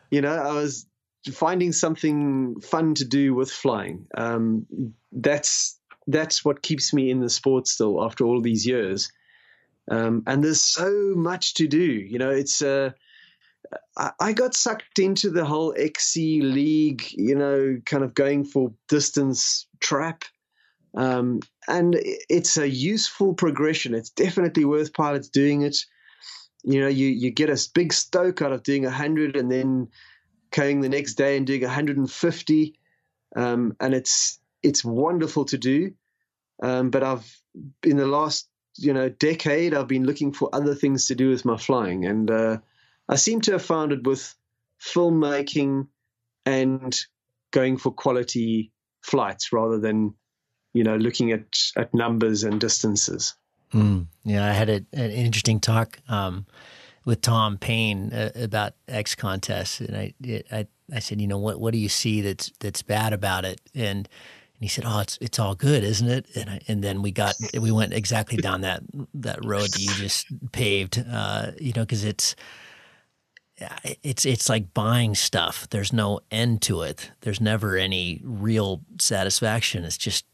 You 0.10 0.22
know, 0.22 0.34
I 0.34 0.54
was 0.54 0.86
finding 1.32 1.72
something 1.72 2.60
fun 2.62 2.96
to 2.96 3.06
do 3.06 3.34
with 3.34 3.52
flying. 3.52 4.08
Um, 4.18 4.66
that's 5.12 5.80
that's 6.08 6.44
what 6.44 6.62
keeps 6.62 6.94
me 6.94 7.10
in 7.10 7.20
the 7.20 7.30
sport 7.30 7.68
still 7.68 8.04
after 8.04 8.26
all 8.26 8.41
these 8.41 8.66
years. 8.66 9.12
Um, 9.89 10.24
and 10.28 10.44
there's 10.44 10.62
so 10.62 11.14
much 11.16 11.56
to 11.56 11.68
do. 11.68 11.82
You 11.82 12.20
know, 12.20 12.30
it's 12.30 12.62
uh, 12.62 12.91
I, 13.98 14.12
I 14.20 14.34
got 14.34 14.56
sucked 14.56 15.00
into 15.00 15.30
the 15.30 15.46
whole 15.46 15.74
XC 15.78 16.41
league. 16.41 17.06
You 17.12 17.36
know, 17.36 17.78
kind 17.86 18.04
of 18.04 18.14
going 18.14 18.46
for 18.46 18.74
distance 18.88 19.68
trap. 19.80 20.24
Um, 20.96 21.39
and 21.68 21.96
it's 21.98 22.58
a 22.58 22.70
useful 22.70 23.34
progression. 23.34 23.96
It's 23.96 24.12
definitely 24.12 24.66
worth 24.66 24.94
pilots 24.94 25.30
doing 25.30 25.64
it. 25.64 25.78
You 26.64 26.82
know, 26.82 26.88
you, 26.88 27.08
you 27.08 27.32
get 27.32 27.50
a 27.50 27.70
big 27.74 27.94
stoke 27.94 28.41
out 28.41 28.54
of 28.54 28.64
doing 28.64 28.86
a 28.86 28.91
hundred 28.91 29.36
and 29.36 29.52
then 29.52 29.89
going 30.52 30.82
the 30.82 30.89
next 30.89 31.16
day 31.16 31.36
and 31.36 31.48
doing 31.48 31.62
150. 31.62 32.80
Um, 33.36 33.76
and 33.80 33.94
it's 33.94 34.39
it's 34.62 34.86
wonderful 34.86 35.46
to 35.46 35.58
do. 35.58 35.94
Um, 36.62 36.89
but 36.89 37.04
I've 37.04 37.41
in 37.84 37.98
the 37.98 38.06
last 38.06 38.48
you 38.78 38.94
know 38.94 39.10
decade 39.10 39.74
I've 39.74 39.88
been 39.88 40.06
looking 40.06 40.32
for 40.32 40.50
other 40.54 40.76
things 40.76 41.08
to 41.08 41.16
do 41.16 41.30
with 41.30 41.46
my 41.46 41.58
flying, 41.58 42.06
and 42.06 42.30
uh, 42.30 42.58
I 43.10 43.16
seem 43.16 43.41
to 43.41 43.54
have 43.54 43.66
found 43.66 43.91
it 43.91 44.04
with 44.06 44.34
filmmaking 44.82 45.88
and 46.46 46.96
going 47.52 47.78
for 47.78 47.91
quality 47.91 48.72
flights 49.02 49.52
rather 49.52 49.80
than 49.80 50.14
you 50.74 50.84
know 50.84 50.95
looking 50.95 51.32
at 51.32 51.45
at 51.76 51.93
numbers 51.93 52.43
and 52.43 52.59
distances. 52.59 53.36
Mm, 53.74 54.07
yeah, 54.24 54.47
I 54.47 54.51
had 54.51 54.69
a, 54.69 54.86
an 54.93 55.09
interesting 55.11 55.59
talk 55.59 55.99
um, 56.07 56.45
with 57.05 57.21
Tom 57.21 57.57
Payne 57.57 58.13
uh, 58.13 58.32
about 58.36 58.74
XContests, 58.88 59.80
and 59.80 59.97
I, 59.97 60.13
I 60.51 60.67
I 60.93 60.99
said, 60.99 61.21
you 61.21 61.28
know, 61.28 61.38
what 61.38 61.59
what 61.59 61.71
do 61.71 61.80
you 61.80 61.89
see 61.89 62.21
that's 62.21 62.51
that's 62.59 62.82
bad 62.82 63.13
about 63.13 63.45
it? 63.45 63.61
And 63.74 64.07
and 64.55 64.61
he 64.61 64.67
said, 64.67 64.84
oh, 64.86 64.99
it's 64.99 65.17
it's 65.21 65.39
all 65.39 65.55
good, 65.55 65.84
isn't 65.84 66.07
it? 66.07 66.28
And 66.36 66.49
I, 66.49 66.59
and 66.67 66.84
then 66.84 67.01
we 67.01 67.11
got 67.11 67.36
we 67.59 67.71
went 67.71 67.93
exactly 67.93 68.38
down 68.38 68.61
that 68.61 68.84
that 69.15 69.43
road 69.43 69.71
that 69.71 69.80
you 69.80 69.93
just 69.95 70.28
paved, 70.51 71.03
uh, 71.11 71.51
you 71.59 71.74
know, 71.74 71.82
because 71.84 72.03
it's 72.03 72.36
it's 73.84 74.26
it's 74.26 74.49
like 74.49 74.74
buying 74.74 75.15
stuff. 75.15 75.67
There's 75.69 75.93
no 75.93 76.19
end 76.32 76.61
to 76.63 76.82
it. 76.82 77.11
There's 77.21 77.41
never 77.41 77.78
any 77.78 78.21
real 78.24 78.82
satisfaction. 78.99 79.84
It's 79.84 79.97
just 79.97 80.26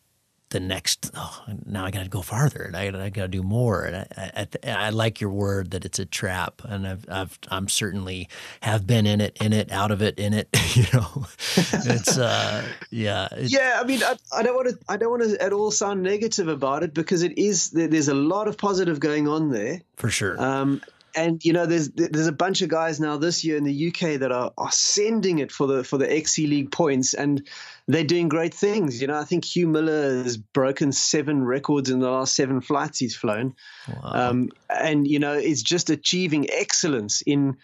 the 0.49 0.59
next 0.59 1.11
oh, 1.15 1.43
now 1.65 1.85
I 1.85 1.91
got 1.91 2.03
to 2.03 2.09
go 2.09 2.21
farther 2.21 2.63
and 2.63 2.75
I, 2.75 2.87
I 3.05 3.09
got 3.09 3.23
to 3.23 3.27
do 3.27 3.43
more 3.43 3.83
and 3.83 3.95
I, 3.95 4.47
I, 4.63 4.71
I, 4.71 4.89
like 4.89 5.21
your 5.21 5.29
word 5.29 5.71
that 5.71 5.85
it's 5.85 5.99
a 5.99 6.05
trap 6.05 6.61
and 6.65 6.87
I've, 6.87 7.05
I've 7.09 7.39
I'm 7.49 7.67
certainly 7.67 8.27
have 8.61 8.87
been 8.87 9.05
in 9.05 9.21
it 9.21 9.37
in 9.41 9.53
it 9.53 9.71
out 9.71 9.91
of 9.91 10.01
it 10.01 10.17
in 10.17 10.33
it 10.33 10.49
you 10.75 10.85
know? 10.93 11.25
It's 11.55 12.17
uh 12.17 12.65
yeah 12.89 13.27
it, 13.31 13.51
yeah 13.51 13.79
I 13.81 13.85
mean 13.85 14.01
I, 14.03 14.15
I 14.33 14.43
don't 14.43 14.55
want 14.55 14.69
to 14.69 14.79
I 14.87 14.97
don't 14.97 15.11
want 15.11 15.23
to 15.23 15.41
at 15.43 15.53
all 15.53 15.71
sound 15.71 16.01
negative 16.01 16.47
about 16.47 16.83
it 16.83 16.93
because 16.93 17.21
it 17.21 17.37
is 17.37 17.69
there's 17.69 18.07
a 18.07 18.15
lot 18.15 18.47
of 18.47 18.57
positive 18.57 18.99
going 18.99 19.27
on 19.27 19.51
there. 19.51 19.81
For 19.97 20.09
sure. 20.09 20.41
Um 20.41 20.81
and 21.15 21.43
you 21.43 21.53
know 21.53 21.65
there's 21.65 21.89
there's 21.89 22.27
a 22.27 22.31
bunch 22.31 22.61
of 22.61 22.69
guys 22.69 22.99
now 22.99 23.17
this 23.17 23.43
year 23.43 23.57
in 23.57 23.63
the 23.63 23.87
UK 23.87 24.19
that 24.19 24.31
are, 24.31 24.51
are 24.57 24.71
sending 24.71 25.39
it 25.39 25.51
for 25.51 25.67
the 25.67 25.83
for 25.83 25.97
the 25.97 26.11
XC 26.11 26.47
League 26.47 26.71
points 26.71 27.13
and 27.13 27.47
they're 27.87 28.03
doing 28.03 28.29
great 28.29 28.53
things. 28.53 29.01
You 29.01 29.07
know, 29.07 29.17
I 29.17 29.23
think 29.23 29.43
Hugh 29.43 29.67
Miller 29.67 30.23
has 30.23 30.37
broken 30.37 30.91
seven 30.91 31.43
records 31.43 31.89
in 31.89 31.99
the 31.99 32.09
last 32.09 32.35
seven 32.35 32.61
flights 32.61 32.99
he's 32.99 33.15
flown, 33.15 33.55
wow. 33.87 34.29
um, 34.29 34.49
and 34.69 35.07
you 35.07 35.19
know, 35.19 35.33
it's 35.33 35.63
just 35.63 35.89
achieving 35.89 36.49
excellence 36.51 37.21
in 37.21 37.57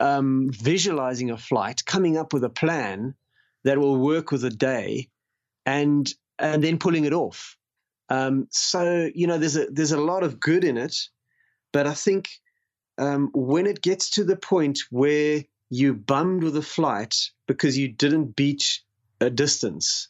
um, 0.00 0.50
visualizing 0.52 1.30
a 1.30 1.36
flight, 1.36 1.84
coming 1.84 2.16
up 2.16 2.32
with 2.32 2.44
a 2.44 2.50
plan 2.50 3.14
that 3.64 3.78
will 3.78 3.96
work 3.96 4.30
with 4.30 4.44
a 4.44 4.50
day, 4.50 5.08
and 5.66 6.12
and 6.38 6.62
then 6.62 6.78
pulling 6.78 7.04
it 7.04 7.12
off. 7.12 7.56
Um, 8.08 8.46
so 8.50 9.10
you 9.14 9.26
know, 9.26 9.38
there's 9.38 9.56
a 9.56 9.66
there's 9.66 9.92
a 9.92 10.00
lot 10.00 10.22
of 10.22 10.38
good 10.38 10.62
in 10.64 10.76
it, 10.76 10.96
but 11.72 11.86
I 11.86 11.94
think 11.94 12.28
um, 12.98 13.30
when 13.34 13.66
it 13.66 13.82
gets 13.82 14.10
to 14.10 14.24
the 14.24 14.36
point 14.36 14.80
where 14.90 15.44
you 15.70 15.94
bummed 15.94 16.42
with 16.42 16.56
a 16.56 16.62
flight 16.62 17.14
because 17.46 17.76
you 17.76 17.88
didn't 17.88 18.36
beat 18.36 18.80
a 19.20 19.30
distance, 19.30 20.08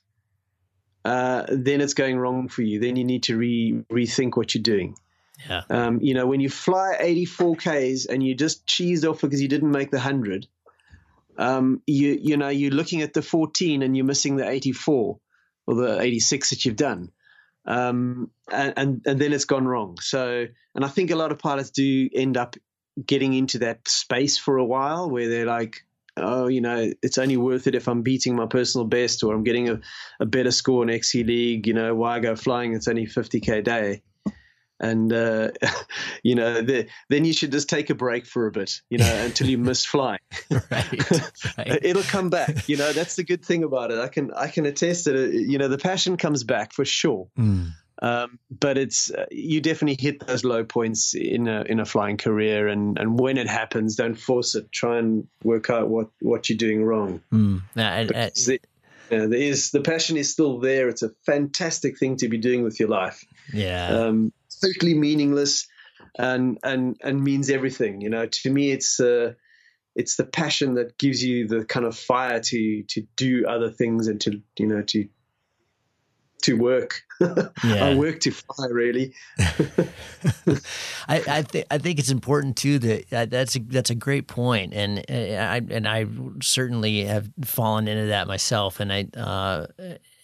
uh, 1.04 1.44
then 1.48 1.80
it's 1.80 1.94
going 1.94 2.18
wrong 2.18 2.48
for 2.48 2.62
you. 2.62 2.80
Then 2.80 2.96
you 2.96 3.04
need 3.04 3.24
to 3.24 3.36
re- 3.36 3.84
rethink 3.90 4.36
what 4.36 4.54
you're 4.54 4.62
doing. 4.62 4.96
Yeah. 5.48 5.62
Um, 5.68 6.00
you 6.00 6.14
know, 6.14 6.26
when 6.26 6.40
you 6.40 6.48
fly 6.48 6.96
84 6.98 7.56
Ks 7.56 8.06
and 8.06 8.22
you 8.22 8.34
just 8.34 8.66
cheesed 8.66 9.08
off 9.08 9.20
because 9.20 9.42
you 9.42 9.48
didn't 9.48 9.70
make 9.70 9.90
the 9.90 9.98
100, 9.98 10.46
um, 11.36 11.82
you, 11.86 12.18
you 12.20 12.36
know, 12.36 12.48
you're 12.48 12.70
looking 12.70 13.02
at 13.02 13.12
the 13.12 13.22
14 13.22 13.82
and 13.82 13.96
you're 13.96 14.06
missing 14.06 14.36
the 14.36 14.48
84 14.48 15.18
or 15.66 15.74
the 15.74 16.00
86 16.00 16.50
that 16.50 16.64
you've 16.64 16.76
done 16.76 17.10
um, 17.66 18.30
and, 18.50 18.74
and, 18.76 19.02
and 19.06 19.20
then 19.20 19.32
it's 19.32 19.44
gone 19.44 19.66
wrong. 19.66 19.98
So, 20.00 20.46
and 20.74 20.84
I 20.84 20.88
think 20.88 21.10
a 21.10 21.16
lot 21.16 21.32
of 21.32 21.38
pilots 21.38 21.70
do 21.70 22.08
end 22.14 22.36
up 22.36 22.56
getting 23.04 23.34
into 23.34 23.60
that 23.60 23.86
space 23.88 24.38
for 24.38 24.58
a 24.58 24.64
while 24.64 25.10
where 25.10 25.28
they're 25.28 25.46
like, 25.46 25.84
oh, 26.16 26.46
you 26.46 26.60
know, 26.60 26.92
it's 27.02 27.18
only 27.18 27.36
worth 27.36 27.66
it 27.66 27.74
if 27.74 27.88
I'm 27.88 28.02
beating 28.02 28.36
my 28.36 28.46
personal 28.46 28.86
best 28.86 29.24
or 29.24 29.34
I'm 29.34 29.44
getting 29.44 29.68
a, 29.68 29.80
a 30.20 30.26
better 30.26 30.50
score 30.50 30.82
in 30.82 30.90
XC 30.90 31.24
League. 31.24 31.66
You 31.66 31.74
know, 31.74 31.94
why 31.94 32.20
go 32.20 32.36
flying? 32.36 32.74
It's 32.74 32.88
only 32.88 33.06
50k 33.06 33.64
day. 33.64 34.02
And 34.80 35.12
uh, 35.12 35.50
you 36.22 36.34
know, 36.34 36.60
the, 36.60 36.88
then 37.08 37.24
you 37.24 37.32
should 37.32 37.52
just 37.52 37.68
take 37.68 37.90
a 37.90 37.94
break 37.94 38.26
for 38.26 38.46
a 38.46 38.52
bit, 38.52 38.80
you 38.90 38.98
know, 38.98 39.24
until 39.24 39.48
you 39.48 39.58
miss 39.58 39.84
flying. 39.84 40.18
right, 40.50 41.10
right. 41.58 41.78
It'll 41.82 42.02
come 42.02 42.28
back. 42.28 42.68
You 42.68 42.76
know, 42.76 42.92
that's 42.92 43.16
the 43.16 43.24
good 43.24 43.44
thing 43.44 43.64
about 43.64 43.90
it. 43.90 43.98
I 43.98 44.08
can 44.08 44.32
I 44.32 44.48
can 44.48 44.66
attest 44.66 45.06
that. 45.06 45.32
You 45.32 45.58
know, 45.58 45.68
the 45.68 45.78
passion 45.78 46.16
comes 46.16 46.44
back 46.44 46.72
for 46.72 46.84
sure. 46.84 47.28
Mm. 47.38 47.72
Um, 48.04 48.38
but 48.50 48.76
it's 48.76 49.10
uh, 49.10 49.24
you 49.30 49.62
definitely 49.62 49.96
hit 49.98 50.26
those 50.26 50.44
low 50.44 50.62
points 50.62 51.14
in 51.14 51.48
a 51.48 51.62
in 51.62 51.80
a 51.80 51.86
flying 51.86 52.18
career, 52.18 52.68
and 52.68 52.98
and 52.98 53.18
when 53.18 53.38
it 53.38 53.48
happens, 53.48 53.96
don't 53.96 54.14
force 54.14 54.54
it. 54.54 54.70
Try 54.70 54.98
and 54.98 55.26
work 55.42 55.70
out 55.70 55.88
what 55.88 56.10
what 56.20 56.50
you're 56.50 56.58
doing 56.58 56.84
wrong. 56.84 57.22
Mm. 57.32 57.62
Uh, 57.74 58.04
the, 58.04 58.60
there 59.08 59.32
is 59.32 59.70
the 59.70 59.80
passion 59.80 60.18
is 60.18 60.30
still 60.30 60.58
there. 60.58 60.90
It's 60.90 61.00
a 61.00 61.12
fantastic 61.24 61.98
thing 61.98 62.18
to 62.18 62.28
be 62.28 62.36
doing 62.36 62.62
with 62.62 62.78
your 62.78 62.90
life. 62.90 63.24
Yeah, 63.54 63.88
um, 63.88 64.34
totally 64.62 64.92
meaningless, 64.92 65.66
and 66.18 66.58
and 66.62 66.98
and 67.02 67.24
means 67.24 67.48
everything. 67.48 68.02
You 68.02 68.10
know, 68.10 68.26
to 68.26 68.50
me, 68.50 68.70
it's. 68.70 69.00
Uh, 69.00 69.32
it's 69.96 70.16
the 70.16 70.24
passion 70.24 70.74
that 70.74 70.98
gives 70.98 71.22
you 71.22 71.46
the 71.46 71.64
kind 71.64 71.86
of 71.86 71.96
fire 71.96 72.40
to 72.40 72.82
to 72.82 73.06
do 73.14 73.46
other 73.46 73.70
things 73.70 74.08
and 74.08 74.20
to 74.22 74.42
you 74.58 74.66
know 74.66 74.82
to 74.82 75.08
to 76.44 76.54
work. 76.54 77.02
Yeah. 77.64 77.86
I 77.86 77.94
work 77.94 78.20
to 78.20 78.32
fly, 78.32 78.66
really. 78.66 79.14
I 79.38 81.22
I, 81.28 81.42
th- 81.42 81.66
I 81.70 81.78
think 81.78 81.98
it's 81.98 82.10
important 82.10 82.56
too 82.56 82.78
that 82.80 83.12
uh, 83.12 83.26
that's 83.26 83.56
a, 83.56 83.60
that's 83.60 83.90
a 83.90 83.94
great 83.94 84.26
point, 84.26 84.74
and 84.74 84.98
uh, 85.08 85.12
I 85.12 85.62
and 85.70 85.86
I 85.88 86.06
certainly 86.42 87.04
have 87.04 87.30
fallen 87.44 87.88
into 87.88 88.06
that 88.06 88.26
myself, 88.26 88.80
and 88.80 88.92
I. 88.92 89.06
Uh, 89.16 89.66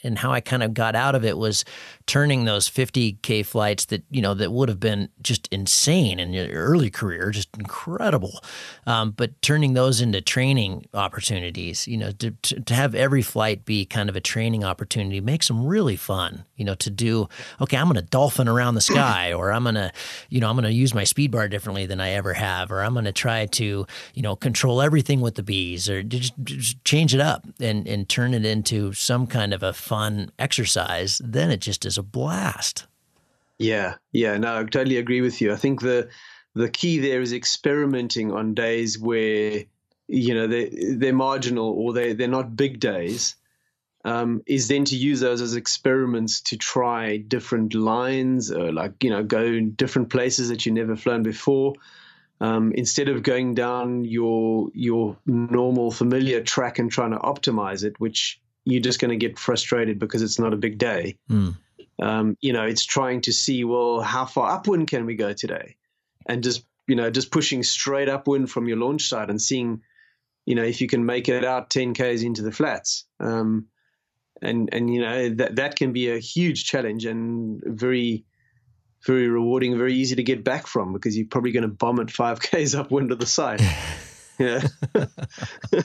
and 0.02 0.18
how 0.18 0.32
I 0.32 0.40
kind 0.40 0.62
of 0.62 0.74
got 0.74 0.94
out 0.94 1.14
of 1.14 1.24
it 1.24 1.36
was 1.36 1.64
turning 2.06 2.44
those 2.44 2.68
50k 2.68 3.44
flights 3.44 3.86
that 3.86 4.02
you 4.10 4.22
know 4.22 4.34
that 4.34 4.50
would 4.52 4.68
have 4.68 4.80
been 4.80 5.08
just 5.22 5.48
insane 5.48 6.18
in 6.18 6.32
your 6.32 6.48
early 6.48 6.90
career, 6.90 7.30
just 7.30 7.48
incredible, 7.58 8.40
um, 8.86 9.12
but 9.12 9.40
turning 9.42 9.74
those 9.74 10.00
into 10.00 10.20
training 10.20 10.86
opportunities. 10.94 11.86
You 11.86 11.98
know, 11.98 12.10
to, 12.12 12.30
to, 12.30 12.60
to 12.60 12.74
have 12.74 12.94
every 12.94 13.22
flight 13.22 13.64
be 13.64 13.84
kind 13.84 14.08
of 14.08 14.16
a 14.16 14.20
training 14.20 14.64
opportunity 14.64 15.20
makes 15.20 15.48
them 15.48 15.66
really 15.66 15.96
fun. 15.96 16.44
You 16.56 16.64
know, 16.64 16.74
to 16.76 16.90
do 16.90 17.28
okay, 17.60 17.76
I'm 17.76 17.86
going 17.86 17.96
to 17.96 18.02
dolphin 18.02 18.48
around 18.48 18.74
the 18.74 18.80
sky, 18.80 19.32
or 19.32 19.52
I'm 19.52 19.64
going 19.64 19.74
to, 19.76 19.92
you 20.28 20.40
know, 20.40 20.48
I'm 20.48 20.56
going 20.56 20.64
to 20.64 20.72
use 20.72 20.94
my 20.94 21.04
speed 21.04 21.30
bar 21.30 21.48
differently 21.48 21.86
than 21.86 22.00
I 22.00 22.10
ever 22.10 22.34
have, 22.34 22.72
or 22.72 22.82
I'm 22.82 22.92
going 22.92 23.04
to 23.04 23.12
try 23.12 23.46
to, 23.46 23.86
you 24.14 24.22
know, 24.22 24.36
control 24.36 24.82
everything 24.82 25.20
with 25.20 25.34
the 25.34 25.42
bees, 25.42 25.88
or 25.88 26.02
just, 26.02 26.32
just 26.42 26.84
change 26.84 27.14
it 27.14 27.20
up 27.20 27.46
and 27.60 27.86
and 27.86 28.08
turn 28.08 28.34
it 28.34 28.44
into 28.44 28.92
some 28.92 29.26
kind 29.26 29.54
of 29.54 29.62
a 29.62 29.72
fun 29.90 30.30
exercise. 30.38 31.20
Then 31.24 31.50
it 31.50 31.60
just 31.60 31.84
is 31.84 31.98
a 31.98 32.02
blast. 32.04 32.86
Yeah, 33.58 33.96
yeah, 34.12 34.38
no, 34.38 34.60
I 34.60 34.62
totally 34.62 34.98
agree 34.98 35.20
with 35.20 35.40
you. 35.40 35.52
I 35.52 35.56
think 35.56 35.80
the 35.80 36.08
the 36.54 36.70
key 36.70 37.00
there 37.00 37.20
is 37.20 37.32
experimenting 37.32 38.30
on 38.32 38.54
days 38.54 39.00
where 39.00 39.64
you 40.06 40.34
know 40.34 40.46
they 40.46 40.94
they're 40.96 41.12
marginal 41.12 41.70
or 41.70 41.92
they 41.92 42.12
they're 42.12 42.28
not 42.28 42.54
big 42.54 42.78
days. 42.78 43.34
Um, 44.04 44.42
is 44.46 44.68
then 44.68 44.84
to 44.86 44.96
use 44.96 45.20
those 45.20 45.42
as 45.42 45.56
experiments 45.56 46.40
to 46.42 46.56
try 46.56 47.16
different 47.18 47.74
lines 47.74 48.50
or 48.52 48.72
like 48.72 49.02
you 49.02 49.10
know 49.10 49.24
go 49.24 49.60
different 49.60 50.08
places 50.08 50.50
that 50.50 50.64
you 50.66 50.72
never 50.72 50.94
flown 50.94 51.24
before. 51.24 51.74
Um, 52.40 52.72
instead 52.72 53.08
of 53.08 53.24
going 53.24 53.54
down 53.54 54.04
your 54.04 54.70
your 54.72 55.16
normal 55.26 55.90
familiar 55.90 56.40
track 56.42 56.78
and 56.78 56.92
trying 56.92 57.10
to 57.10 57.18
optimize 57.18 57.82
it, 57.82 57.98
which 57.98 58.40
you're 58.64 58.82
just 58.82 59.00
going 59.00 59.10
to 59.10 59.16
get 59.16 59.38
frustrated 59.38 59.98
because 59.98 60.22
it's 60.22 60.38
not 60.38 60.52
a 60.52 60.56
big 60.56 60.78
day. 60.78 61.18
Mm. 61.30 61.56
Um, 62.00 62.36
you 62.40 62.52
know, 62.52 62.64
it's 62.64 62.84
trying 62.84 63.20
to 63.22 63.32
see, 63.32 63.64
well, 63.64 64.00
how 64.00 64.24
far 64.24 64.50
upwind 64.50 64.88
can 64.88 65.06
we 65.06 65.14
go 65.14 65.32
today? 65.32 65.76
And 66.26 66.42
just, 66.42 66.64
you 66.86 66.96
know, 66.96 67.10
just 67.10 67.30
pushing 67.30 67.62
straight 67.62 68.08
upwind 68.08 68.50
from 68.50 68.68
your 68.68 68.78
launch 68.78 69.08
site 69.08 69.30
and 69.30 69.40
seeing, 69.40 69.82
you 70.46 70.54
know, 70.54 70.62
if 70.62 70.80
you 70.80 70.88
can 70.88 71.04
make 71.04 71.28
it 71.28 71.44
out 71.44 71.70
10 71.70 71.94
Ks 71.94 72.22
into 72.22 72.42
the 72.42 72.52
flats. 72.52 73.06
Um, 73.18 73.66
and, 74.42 74.70
and, 74.72 74.92
you 74.92 75.02
know, 75.02 75.28
that, 75.30 75.56
that 75.56 75.76
can 75.76 75.92
be 75.92 76.10
a 76.10 76.18
huge 76.18 76.64
challenge 76.64 77.04
and 77.04 77.62
very, 77.64 78.24
very 79.06 79.28
rewarding, 79.28 79.76
very 79.76 79.94
easy 79.94 80.16
to 80.16 80.22
get 80.22 80.44
back 80.44 80.66
from 80.66 80.92
because 80.92 81.16
you're 81.16 81.26
probably 81.26 81.52
going 81.52 81.62
to 81.62 81.68
bomb 81.68 82.00
it 82.00 82.10
5 82.10 82.40
Ks 82.40 82.74
upwind 82.74 83.12
of 83.12 83.18
the 83.18 83.26
site. 83.26 83.62
yeah. 84.38 84.62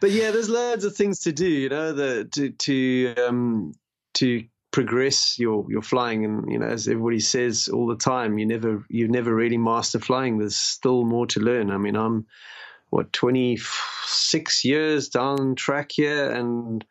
but 0.00 0.10
yeah, 0.10 0.30
there's 0.30 0.48
loads 0.48 0.84
of 0.84 0.96
things 0.96 1.20
to 1.20 1.32
do, 1.32 1.48
you 1.48 1.68
know, 1.68 1.92
the, 1.92 2.28
to, 2.32 2.50
to, 2.50 3.14
um, 3.16 3.72
to 4.14 4.44
progress 4.70 5.38
your 5.38 5.64
your 5.70 5.82
flying. 5.82 6.24
And 6.24 6.50
you 6.50 6.58
know 6.58 6.66
as 6.66 6.88
everybody 6.88 7.20
says 7.20 7.68
all 7.68 7.86
the 7.86 7.94
time 7.94 8.38
you 8.38 8.46
never 8.46 8.84
you 8.88 9.06
never 9.06 9.32
really 9.32 9.56
master 9.56 10.00
flying. 10.00 10.38
There's 10.38 10.56
still 10.56 11.04
more 11.04 11.28
to 11.28 11.38
learn. 11.38 11.70
I 11.70 11.78
mean 11.78 11.94
i'm 11.94 12.26
what 12.90 13.12
26 13.12 14.64
years 14.64 15.08
down 15.08 15.54
track 15.56 15.90
here 15.92 16.30
and 16.30 16.84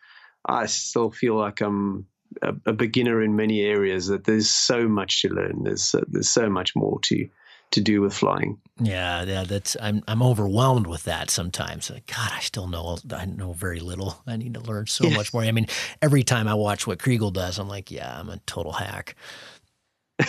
i 0.45 0.65
still 0.65 1.11
feel 1.11 1.35
like 1.35 1.61
i'm 1.61 2.05
a, 2.41 2.53
a 2.65 2.73
beginner 2.73 3.21
in 3.21 3.35
many 3.35 3.61
areas 3.61 4.07
that 4.07 4.23
there's 4.23 4.49
so 4.49 4.87
much 4.87 5.21
to 5.21 5.29
learn. 5.29 5.63
There's 5.63 5.93
uh, 5.93 6.01
there's 6.07 6.29
so 6.29 6.49
much 6.49 6.75
more 6.75 6.99
to 7.03 7.27
to 7.73 7.81
do 7.81 8.01
with 8.01 8.13
flying. 8.13 8.59
Yeah, 8.79 9.23
yeah, 9.23 9.43
that's 9.43 9.75
I'm 9.79 10.03
I'm 10.07 10.23
overwhelmed 10.23 10.87
with 10.87 11.03
that 11.03 11.29
sometimes. 11.29 11.89
Like, 11.89 12.07
God, 12.07 12.31
I 12.31 12.39
still 12.39 12.67
know 12.67 12.97
I 13.11 13.25
know 13.25 13.53
very 13.53 13.79
little. 13.79 14.21
I 14.25 14.37
need 14.37 14.53
to 14.53 14.61
learn 14.61 14.87
so 14.87 15.05
yeah. 15.07 15.15
much 15.15 15.33
more. 15.33 15.43
I 15.43 15.51
mean, 15.51 15.67
every 16.01 16.23
time 16.23 16.47
I 16.47 16.53
watch 16.53 16.87
what 16.87 16.99
Chrigel 16.99 17.33
does, 17.33 17.59
I'm 17.59 17.67
like, 17.67 17.91
yeah, 17.91 18.19
I'm 18.19 18.29
a 18.29 18.37
total 18.45 18.71
hack. 18.71 19.15
uh, 20.19 20.25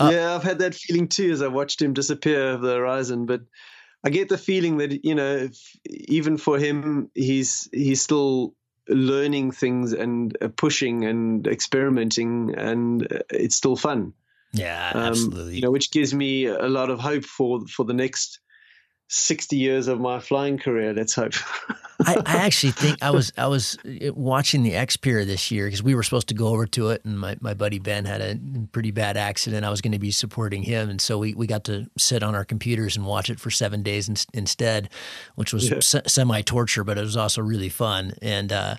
yeah, 0.00 0.34
I've 0.34 0.42
had 0.42 0.58
that 0.58 0.74
feeling 0.74 1.08
too 1.08 1.30
as 1.30 1.42
I 1.42 1.48
watched 1.48 1.80
him 1.80 1.94
disappear 1.94 2.50
over 2.50 2.66
the 2.66 2.76
horizon. 2.76 3.26
But 3.26 3.42
I 4.04 4.10
get 4.10 4.28
the 4.28 4.38
feeling 4.38 4.78
that 4.78 5.04
you 5.04 5.14
know, 5.14 5.36
if, 5.36 5.76
even 5.84 6.36
for 6.36 6.58
him, 6.58 7.10
he's 7.14 7.68
he's 7.72 8.02
still 8.02 8.54
learning 8.88 9.52
things 9.52 9.92
and 9.92 10.36
uh, 10.40 10.48
pushing 10.56 11.04
and 11.04 11.46
experimenting, 11.46 12.54
and 12.54 13.02
uh, 13.12 13.18
it's 13.30 13.56
still 13.56 13.76
fun. 13.76 14.14
Yeah, 14.52 14.92
um, 14.94 15.02
absolutely. 15.02 15.56
You 15.56 15.62
know, 15.62 15.70
which 15.70 15.90
gives 15.90 16.14
me 16.14 16.46
a 16.46 16.68
lot 16.68 16.90
of 16.90 17.00
hope 17.00 17.24
for 17.24 17.66
for 17.66 17.84
the 17.84 17.94
next 17.94 18.40
60 19.08 19.56
years 19.56 19.88
of 19.88 20.00
my 20.00 20.20
flying 20.20 20.58
career. 20.58 20.92
Let's 20.92 21.14
hope. 21.14 21.32
I, 22.06 22.16
I, 22.26 22.36
actually 22.46 22.72
think 22.72 23.02
I 23.02 23.10
was 23.10 23.32
I 23.36 23.46
was 23.46 23.78
uh, 23.84 24.12
watching 24.12 24.62
the 24.62 24.74
X-Pyr 24.74 25.24
this 25.24 25.50
year 25.50 25.66
because 25.66 25.82
we 25.82 25.94
were 25.94 26.02
supposed 26.02 26.28
to 26.28 26.34
go 26.34 26.48
over 26.48 26.66
to 26.66 26.90
it, 26.90 27.04
and 27.04 27.18
my, 27.18 27.36
my 27.40 27.54
buddy 27.54 27.78
Ben 27.78 28.04
had 28.04 28.20
a 28.20 28.38
pretty 28.70 28.90
bad 28.90 29.16
accident. 29.16 29.64
I 29.64 29.70
was 29.70 29.80
going 29.80 29.92
to 29.92 29.98
be 29.98 30.10
supporting 30.10 30.62
him, 30.62 30.90
and 30.90 31.00
so 31.00 31.18
we, 31.18 31.34
we 31.34 31.46
got 31.46 31.64
to 31.64 31.90
sit 31.96 32.22
on 32.22 32.34
our 32.34 32.44
computers 32.44 32.96
and 32.96 33.06
watch 33.06 33.30
it 33.30 33.40
for 33.40 33.50
seven 33.50 33.82
days 33.82 34.08
in, 34.08 34.16
instead, 34.34 34.90
which 35.34 35.52
was 35.52 35.70
yeah. 35.70 35.80
se- 35.80 36.02
semi 36.06 36.42
torture, 36.42 36.84
but 36.84 36.98
it 36.98 37.02
was 37.02 37.16
also 37.16 37.40
really 37.40 37.70
fun. 37.70 38.12
And 38.20 38.52
uh, 38.52 38.76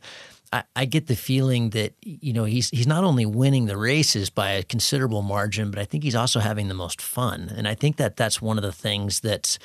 I, 0.53 0.63
I 0.75 0.85
get 0.85 1.07
the 1.07 1.15
feeling 1.15 1.71
that 1.71 1.93
you 2.01 2.33
know 2.33 2.43
he's 2.43 2.69
he's 2.69 2.87
not 2.87 3.03
only 3.03 3.25
winning 3.25 3.65
the 3.65 3.77
races 3.77 4.29
by 4.29 4.51
a 4.51 4.63
considerable 4.63 5.23
margin, 5.23 5.71
but 5.71 5.79
I 5.79 5.85
think 5.85 6.03
he's 6.03 6.15
also 6.15 6.39
having 6.39 6.67
the 6.67 6.73
most 6.75 7.01
fun. 7.01 7.51
And 7.55 7.67
I 7.67 7.75
think 7.75 7.97
that 7.97 8.15
that's 8.15 8.41
one 8.41 8.57
of 8.57 8.63
the 8.63 8.71
things 8.71 9.19
that's 9.21 9.59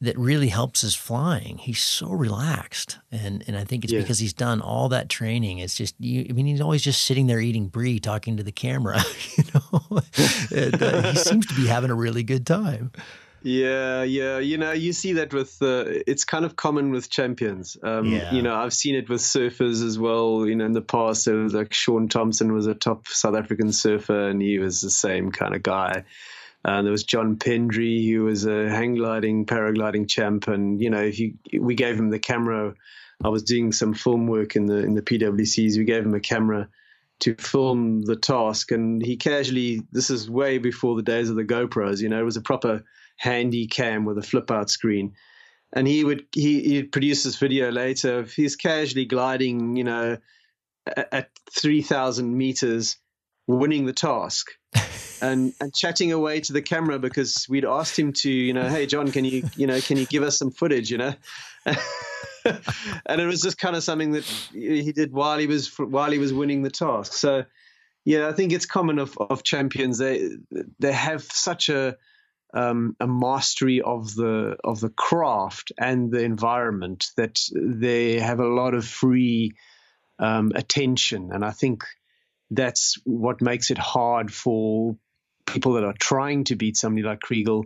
that 0.00 0.16
really 0.16 0.48
helps 0.48 0.82
his 0.82 0.94
flying. 0.94 1.58
He's 1.58 1.82
so 1.82 2.10
relaxed, 2.10 2.98
and 3.10 3.42
and 3.48 3.56
I 3.56 3.64
think 3.64 3.84
it's 3.84 3.92
yeah. 3.92 4.00
because 4.00 4.18
he's 4.18 4.32
done 4.32 4.60
all 4.60 4.88
that 4.90 5.08
training. 5.08 5.58
It's 5.58 5.74
just, 5.74 5.94
you, 5.98 6.26
I 6.28 6.32
mean, 6.32 6.46
he's 6.46 6.60
always 6.60 6.82
just 6.82 7.02
sitting 7.02 7.26
there 7.26 7.40
eating 7.40 7.66
brie, 7.68 7.98
talking 7.98 8.36
to 8.36 8.42
the 8.42 8.52
camera, 8.52 9.00
you 9.36 9.44
know. 9.54 10.00
and, 10.54 10.82
uh, 10.82 11.12
he 11.12 11.18
seems 11.18 11.46
to 11.46 11.54
be 11.54 11.66
having 11.66 11.90
a 11.90 11.96
really 11.96 12.22
good 12.22 12.46
time. 12.46 12.92
Yeah, 13.42 14.02
yeah. 14.02 14.38
You 14.38 14.58
know, 14.58 14.72
you 14.72 14.92
see 14.92 15.14
that 15.14 15.32
with 15.32 15.60
uh, 15.62 15.84
it's 15.86 16.24
kind 16.24 16.44
of 16.44 16.56
common 16.56 16.90
with 16.90 17.10
champions. 17.10 17.76
Um, 17.82 18.06
yeah. 18.06 18.32
You 18.32 18.42
know, 18.42 18.54
I've 18.54 18.72
seen 18.72 18.94
it 18.94 19.08
with 19.08 19.20
surfers 19.20 19.84
as 19.84 19.98
well. 19.98 20.46
You 20.46 20.56
know, 20.56 20.66
in 20.66 20.72
the 20.72 20.82
past, 20.82 21.24
there 21.24 21.36
was 21.36 21.54
like 21.54 21.72
Shaun 21.72 22.08
Tomson 22.08 22.52
was 22.52 22.66
a 22.66 22.74
top 22.74 23.06
South 23.08 23.36
African 23.36 23.72
surfer, 23.72 24.28
and 24.28 24.42
he 24.42 24.58
was 24.58 24.80
the 24.80 24.90
same 24.90 25.30
kind 25.30 25.54
of 25.54 25.62
guy. 25.62 26.04
And 26.68 26.86
there 26.86 26.92
was 26.92 27.04
John 27.04 27.36
Pendry, 27.36 28.06
who 28.06 28.24
was 28.24 28.44
a 28.44 28.68
hang 28.68 28.96
gliding, 28.96 29.46
paragliding 29.46 30.06
champ. 30.06 30.48
And, 30.48 30.78
you 30.82 30.90
know, 30.90 31.02
if 31.02 31.18
we 31.58 31.74
gave 31.74 31.98
him 31.98 32.10
the 32.10 32.18
camera. 32.18 32.74
I 33.24 33.30
was 33.30 33.42
doing 33.42 33.72
some 33.72 33.94
film 33.94 34.26
work 34.26 34.54
in 34.54 34.66
the 34.66 34.76
in 34.76 34.94
the 34.94 35.02
PWCs. 35.02 35.78
We 35.78 35.84
gave 35.84 36.04
him 36.04 36.14
a 36.14 36.20
camera 36.20 36.68
to 37.20 37.34
film 37.36 38.02
the 38.02 38.16
task, 38.16 38.70
and 38.70 39.02
he 39.04 39.16
casually. 39.16 39.82
This 39.90 40.10
is 40.10 40.30
way 40.30 40.58
before 40.58 40.94
the 40.94 41.02
days 41.02 41.30
of 41.30 41.36
the 41.36 41.44
GoPros. 41.44 42.00
You 42.00 42.10
know, 42.10 42.20
it 42.20 42.24
was 42.24 42.36
a 42.36 42.42
proper 42.42 42.84
handy 43.16 43.66
cam 43.66 44.04
with 44.04 44.18
a 44.18 44.22
flip 44.22 44.50
out 44.50 44.70
screen, 44.70 45.14
and 45.72 45.88
he 45.88 46.04
would 46.04 46.26
he 46.32 46.60
he'd 46.62 46.92
produce 46.92 47.24
this 47.24 47.38
video 47.38 47.72
later 47.72 48.18
of 48.18 48.30
he's 48.30 48.56
casually 48.56 49.06
gliding. 49.06 49.74
You 49.74 49.84
know, 49.84 50.18
at, 50.86 51.08
at 51.12 51.30
three 51.50 51.82
thousand 51.82 52.36
meters, 52.36 52.98
winning 53.48 53.86
the 53.86 53.92
task 53.92 54.50
and 55.20 55.52
and 55.60 55.74
chatting 55.74 56.12
away 56.12 56.40
to 56.40 56.52
the 56.52 56.62
camera 56.62 56.98
because 56.98 57.46
we'd 57.48 57.64
asked 57.64 57.98
him 57.98 58.12
to, 58.12 58.30
you 58.30 58.52
know, 58.52 58.68
hey 58.68 58.86
John, 58.86 59.10
can 59.10 59.24
you, 59.24 59.48
you 59.56 59.66
know, 59.66 59.80
can 59.80 59.96
you 59.96 60.06
give 60.06 60.22
us 60.22 60.38
some 60.38 60.50
footage, 60.50 60.90
you 60.90 60.98
know? 60.98 61.14
and 63.06 63.20
it 63.20 63.26
was 63.26 63.42
just 63.42 63.58
kind 63.58 63.76
of 63.76 63.82
something 63.82 64.12
that 64.12 64.24
he 64.52 64.92
did 64.92 65.12
while 65.12 65.38
he 65.38 65.46
was 65.46 65.68
while 65.78 66.10
he 66.10 66.18
was 66.18 66.32
winning 66.32 66.62
the 66.62 66.70
task. 66.70 67.12
So, 67.12 67.44
yeah, 68.04 68.28
I 68.28 68.32
think 68.32 68.52
it's 68.52 68.66
common 68.66 68.98
of 68.98 69.16
of 69.18 69.42
champions 69.42 69.98
they 69.98 70.30
they 70.78 70.92
have 70.92 71.22
such 71.22 71.68
a 71.68 71.96
um, 72.54 72.96
a 73.00 73.06
mastery 73.06 73.82
of 73.82 74.14
the 74.14 74.56
of 74.64 74.80
the 74.80 74.88
craft 74.88 75.72
and 75.78 76.10
the 76.10 76.22
environment 76.22 77.06
that 77.16 77.38
they 77.54 78.18
have 78.18 78.40
a 78.40 78.48
lot 78.48 78.74
of 78.74 78.86
free 78.86 79.52
um, 80.18 80.52
attention, 80.54 81.30
and 81.32 81.44
I 81.44 81.50
think 81.50 81.84
that's 82.50 82.96
what 83.04 83.42
makes 83.42 83.70
it 83.70 83.78
hard 83.78 84.32
for 84.32 84.96
people 85.48 85.74
that 85.74 85.84
are 85.84 85.94
trying 85.98 86.44
to 86.44 86.56
beat 86.56 86.76
somebody 86.76 87.06
like 87.06 87.20
Chrigel, 87.20 87.64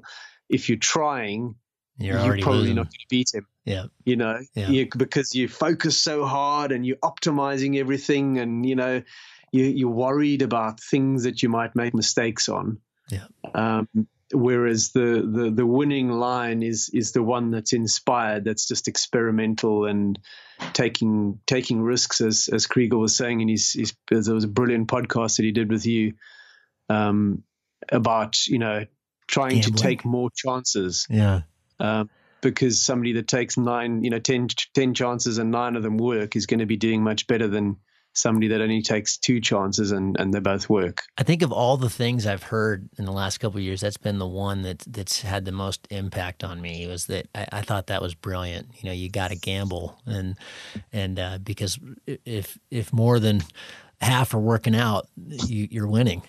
if 0.48 0.68
you're 0.68 0.78
trying, 0.78 1.56
you're, 1.98 2.18
you're 2.24 2.38
probably 2.38 2.60
losing. 2.60 2.76
not 2.76 2.86
going 2.86 2.92
to 2.92 3.06
beat 3.10 3.34
him. 3.34 3.46
Yeah. 3.64 3.84
You 4.04 4.16
know, 4.16 4.40
yeah. 4.54 4.68
You, 4.68 4.88
because 4.96 5.34
you 5.34 5.48
focus 5.48 5.98
so 5.98 6.24
hard 6.24 6.72
and 6.72 6.84
you're 6.84 6.96
optimizing 6.96 7.78
everything 7.78 8.38
and, 8.38 8.66
you 8.66 8.76
know, 8.76 9.02
you, 9.52 9.64
you're 9.64 9.90
worried 9.90 10.42
about 10.42 10.80
things 10.80 11.24
that 11.24 11.42
you 11.42 11.48
might 11.48 11.76
make 11.76 11.94
mistakes 11.94 12.48
on. 12.48 12.78
Yeah. 13.10 13.26
Um, 13.54 13.88
whereas 14.32 14.92
the, 14.92 15.28
the 15.30 15.50
the 15.50 15.66
winning 15.66 16.08
line 16.08 16.62
is 16.62 16.90
is 16.94 17.12
the 17.12 17.22
one 17.22 17.50
that's 17.50 17.74
inspired, 17.74 18.44
that's 18.44 18.66
just 18.66 18.88
experimental 18.88 19.84
and 19.84 20.18
taking 20.72 21.38
taking 21.46 21.82
risks, 21.82 22.20
as 22.22 22.48
as 22.50 22.66
Chrigel 22.66 23.00
was 23.00 23.14
saying 23.14 23.42
in 23.42 23.48
his, 23.48 23.72
his 23.72 23.94
there 24.10 24.34
was 24.34 24.44
a 24.44 24.48
brilliant 24.48 24.88
podcast 24.88 25.36
that 25.36 25.44
he 25.44 25.52
did 25.52 25.70
with 25.70 25.84
you 25.84 26.14
um, 26.88 27.42
about 27.90 28.46
you 28.46 28.58
know 28.58 28.84
trying 29.26 29.60
Gambling. 29.60 29.74
to 29.74 29.82
take 29.82 30.04
more 30.04 30.30
chances. 30.34 31.06
Yeah. 31.08 31.42
Um, 31.80 32.10
because 32.42 32.82
somebody 32.82 33.12
that 33.14 33.28
takes 33.28 33.56
nine, 33.56 34.02
you 34.02 34.10
know, 34.10 34.18
10, 34.18 34.48
10 34.74 34.94
chances 34.94 35.38
and 35.38 35.50
nine 35.50 35.76
of 35.76 35.82
them 35.82 35.96
work 35.96 36.34
is 36.36 36.46
going 36.46 36.60
to 36.60 36.66
be 36.66 36.76
doing 36.76 37.02
much 37.02 37.26
better 37.28 37.46
than 37.46 37.76
somebody 38.14 38.48
that 38.48 38.60
only 38.60 38.82
takes 38.82 39.16
two 39.16 39.40
chances 39.40 39.90
and, 39.90 40.18
and 40.18 40.34
they 40.34 40.40
both 40.40 40.68
work. 40.68 41.02
I 41.16 41.22
think 41.22 41.42
of 41.42 41.52
all 41.52 41.76
the 41.76 41.88
things 41.88 42.26
I've 42.26 42.42
heard 42.42 42.88
in 42.98 43.04
the 43.04 43.12
last 43.12 43.38
couple 43.38 43.60
years, 43.60 43.80
that's 43.80 43.96
been 43.96 44.18
the 44.18 44.26
one 44.26 44.62
that 44.62 44.80
that's 44.80 45.22
had 45.22 45.44
the 45.44 45.52
most 45.52 45.86
impact 45.90 46.44
on 46.44 46.60
me. 46.60 46.86
Was 46.86 47.06
that 47.06 47.28
I, 47.34 47.46
I 47.52 47.60
thought 47.62 47.86
that 47.86 48.02
was 48.02 48.14
brilliant. 48.14 48.68
You 48.82 48.90
know, 48.90 48.94
you 48.94 49.08
got 49.08 49.28
to 49.28 49.36
gamble, 49.36 49.98
and 50.04 50.36
and 50.92 51.18
uh, 51.18 51.38
because 51.42 51.78
if 52.06 52.58
if 52.70 52.92
more 52.92 53.18
than 53.18 53.42
half 54.00 54.34
are 54.34 54.40
working 54.40 54.74
out, 54.74 55.08
you, 55.16 55.68
you're 55.70 55.88
winning. 55.88 56.22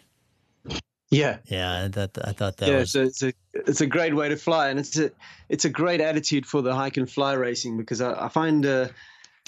Yeah, 1.14 1.38
yeah. 1.46 1.88
That 1.90 2.18
I 2.24 2.32
thought 2.34 2.58
that 2.58 2.70
yeah, 2.70 2.80
was. 2.80 2.96
it's 2.96 3.22
a, 3.22 3.28
it's 3.28 3.36
a 3.56 3.70
it's 3.70 3.82
a 3.82 3.88
great 3.88 4.16
way 4.16 4.30
to 4.30 4.38
fly, 4.38 4.70
and 4.70 4.80
it's 4.80 4.98
a 4.98 5.12
it's 5.50 5.66
a 5.66 5.70
great 5.70 6.02
attitude 6.02 6.46
for 6.46 6.62
the 6.62 6.74
hike 6.74 6.98
and 6.98 7.10
fly 7.10 7.34
racing 7.34 7.78
because 7.78 8.02
I, 8.02 8.26
I 8.26 8.30
find. 8.30 8.66
Uh, 8.66 8.88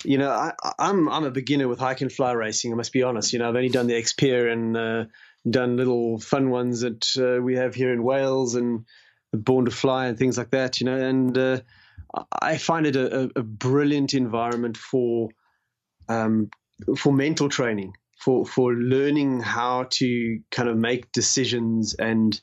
you 0.04 0.18
know, 0.18 0.30
I, 0.30 0.52
am 0.78 1.08
I'm, 1.08 1.10
I'm 1.10 1.24
a 1.24 1.32
beginner 1.32 1.70
with 1.70 1.80
hike 1.80 2.02
and 2.02 2.12
fly 2.12 2.34
racing. 2.34 2.74
I 2.74 2.76
must 2.76 2.92
be 2.92 3.04
honest. 3.04 3.32
You 3.32 3.40
know, 3.40 3.48
I've 3.48 3.56
only 3.56 3.70
done 3.70 3.88
the 3.88 3.96
X-Pyr 3.96 4.50
and 4.50 4.76
uh, 4.76 5.06
done 5.50 5.78
little 5.78 6.20
fun 6.20 6.50
ones 6.50 6.82
that 6.82 7.08
uh, 7.18 7.42
we 7.42 7.56
have 7.56 7.76
here 7.76 7.94
in 7.94 8.04
Wales 8.04 8.56
and 8.56 8.86
Born 9.32 9.66
to 9.66 9.72
Fly 9.72 10.08
and 10.08 10.18
things 10.18 10.38
like 10.38 10.52
that. 10.52 10.82
You 10.82 10.88
know, 10.88 10.98
and 10.98 11.38
uh, 11.38 11.60
I 12.42 12.58
find 12.58 12.86
it 12.86 12.96
a, 12.96 13.32
a, 13.36 13.44
brilliant 13.44 14.14
environment 14.14 14.78
for 14.78 15.30
um, 16.08 16.50
for 16.98 17.14
mental 17.14 17.50
training, 17.50 17.94
for 18.26 18.44
for 18.44 18.74
learning 18.74 19.40
how 19.40 19.86
to 19.92 20.40
kind 20.50 20.68
of 20.68 20.76
make 20.76 21.12
decisions 21.12 21.94
and 21.94 22.42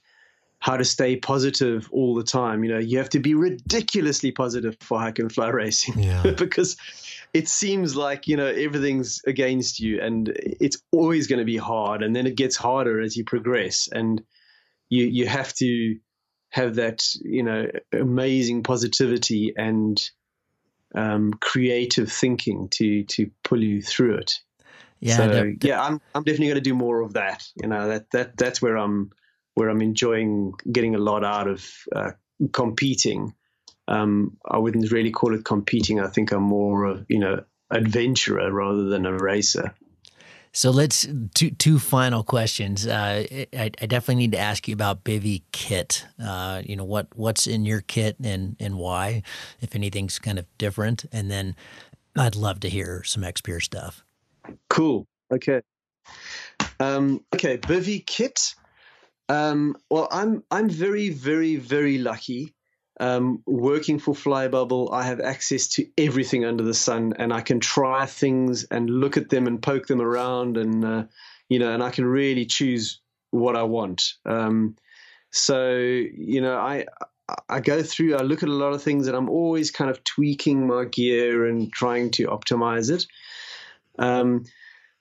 how 0.61 0.77
to 0.77 0.85
stay 0.85 1.17
positive 1.17 1.89
all 1.91 2.15
the 2.15 2.23
time. 2.23 2.63
You 2.63 2.75
know, 2.75 2.79
you 2.79 2.99
have 2.99 3.09
to 3.11 3.19
be 3.19 3.35
ridiculously 3.35 4.31
positive 4.31 4.77
for 4.81 5.01
hike 5.01 5.19
and 5.19 5.31
fly 5.31 5.49
racing 5.49 5.99
yeah. 5.99 6.23
because 6.39 6.77
it 7.35 7.49
seems 7.49 7.97
like 7.97 8.29
you 8.29 8.37
know 8.37 8.47
everything's 8.47 9.23
against 9.27 9.81
you 9.81 10.01
and 10.01 10.33
it's 10.37 10.81
always 10.93 11.27
going 11.27 11.41
to 11.41 11.45
be 11.45 11.57
hard 11.57 12.05
and 12.05 12.15
then 12.15 12.29
it 12.29 12.37
gets 12.37 12.55
harder 12.55 13.01
as 13.01 13.17
you 13.17 13.25
progress 13.25 13.89
and 13.91 14.23
you 14.89 15.07
you 15.07 15.27
have 15.27 15.53
to 15.55 15.97
have 16.51 16.77
that 16.77 17.03
you 17.23 17.43
know 17.43 17.67
amazing 17.93 18.63
positivity 18.63 19.53
and 19.57 20.11
um, 20.95 21.33
creative 21.41 22.13
thinking 22.13 22.69
to 22.69 23.03
to 23.05 23.31
pull 23.43 23.65
you 23.65 23.83
through 23.83 24.15
it 24.15 24.39
yeah 25.03 25.17
so 25.17 25.53
yeah 25.63 25.83
i'm 25.83 26.01
i'm 26.15 26.23
definitely 26.23 26.47
going 26.47 26.55
to 26.55 26.63
do 26.63 26.75
more 26.75 27.03
of 27.03 27.13
that 27.13 27.47
you 27.61 27.69
know 27.69 27.89
that 27.89 28.11
that 28.13 28.37
that's 28.39 28.63
where 28.63 28.79
i'm 28.79 29.11
where 29.55 29.69
i'm 29.69 29.83
enjoying 29.83 30.55
getting 30.71 30.95
a 30.95 30.99
lot 30.99 31.25
out 31.25 31.49
of 31.49 31.69
uh, 31.95 32.13
competing 32.53 33.35
um, 33.89 34.39
I 34.49 34.59
wouldn't 34.59 34.91
really 34.91 35.11
call 35.11 35.35
it 35.35 35.45
competing. 35.45 36.01
I 36.01 36.09
think 36.09 36.33
I'm 36.33 36.43
more 36.43 36.85
of 36.85 37.07
you 37.09 37.19
know 37.19 37.45
adventurer 37.71 38.53
rather 38.53 38.85
than 38.85 39.07
a 39.07 39.17
racer. 39.17 39.75
So 40.53 40.71
let's 40.71 41.07
two 41.35 41.51
two 41.51 41.79
final 41.79 42.23
questions. 42.23 42.87
Uh, 42.87 43.25
I, 43.31 43.47
I, 43.55 43.87
definitely 43.87 44.17
need 44.17 44.33
to 44.33 44.39
ask 44.39 44.69
you 44.69 44.75
about 44.75 45.03
Bivy 45.03 45.43
kit. 45.51 46.07
Uh, 46.23 46.63
you 46.65 46.77
know 46.77 46.85
what 46.85 47.09
what's 47.15 47.47
in 47.47 47.65
your 47.65 47.81
kit 47.81 48.17
and 48.23 48.57
and 48.61 48.77
why, 48.77 49.23
if 49.61 49.75
anything's 49.75 50.19
kind 50.19 50.39
of 50.39 50.47
different. 50.59 51.07
And 51.11 51.31
then 51.31 51.57
I'd 52.17 52.37
love 52.37 52.61
to 52.61 52.69
hear 52.69 53.03
some 53.05 53.25
X-Pyr 53.25 53.61
stuff. 53.61 54.05
Cool. 54.69 55.07
Okay. 55.33 55.63
Um, 56.81 57.25
okay, 57.35 57.59
Bivy 57.59 58.05
kit. 58.05 58.55
Um, 59.29 59.77
well, 59.91 60.09
I'm 60.11 60.43
I'm 60.51 60.69
very 60.69 61.11
very 61.11 61.57
very 61.57 61.99
lucky 61.99 62.55
um, 63.01 63.43
working 63.47 63.99
for 63.99 64.15
Flybubble, 64.15 64.93
I 64.93 65.03
have 65.05 65.21
access 65.21 65.69
to 65.71 65.87
everything 65.97 66.45
under 66.45 66.63
the 66.63 66.75
sun, 66.75 67.15
and 67.19 67.33
I 67.33 67.41
can 67.41 67.59
try 67.59 68.07
things 68.07 68.65
and 68.65 68.89
look 68.89 69.17
at 69.17 69.29
them 69.31 69.47
and 69.47 69.63
poke 69.63 69.87
them 69.87 70.01
around, 70.01 70.57
and 70.57 70.85
uh, 70.85 71.05
you 71.49 71.59
know, 71.59 71.73
and 71.73 71.83
I 71.83 71.91
can 71.91 72.05
really 72.05 72.47
choose 72.47 73.01
what 73.31 73.57
I 73.57 73.63
want. 73.63 74.15
Um, 74.27 74.77
so 75.31 75.75
you 75.77 76.41
know, 76.41 76.57
I 76.57 76.87
I 77.49 77.61
go 77.61 77.83
through, 77.83 78.17
I 78.17 78.23
look 78.23 78.43
at 78.43 78.49
a 78.49 78.53
lot 78.53 78.75
of 78.75 78.83
things, 78.83 79.09
and 79.09 79.17
I'm 79.17 79.31
always 79.31 79.71
kind 79.71 79.91
of 79.91 80.05
tweaking 80.05 80.67
my 80.67 80.85
gear 80.85 81.47
and 81.47 81.73
trying 81.73 82.11
to 82.13 82.27
optimize 82.27 82.91
it. 82.91 83.07
Um, 83.99 84.45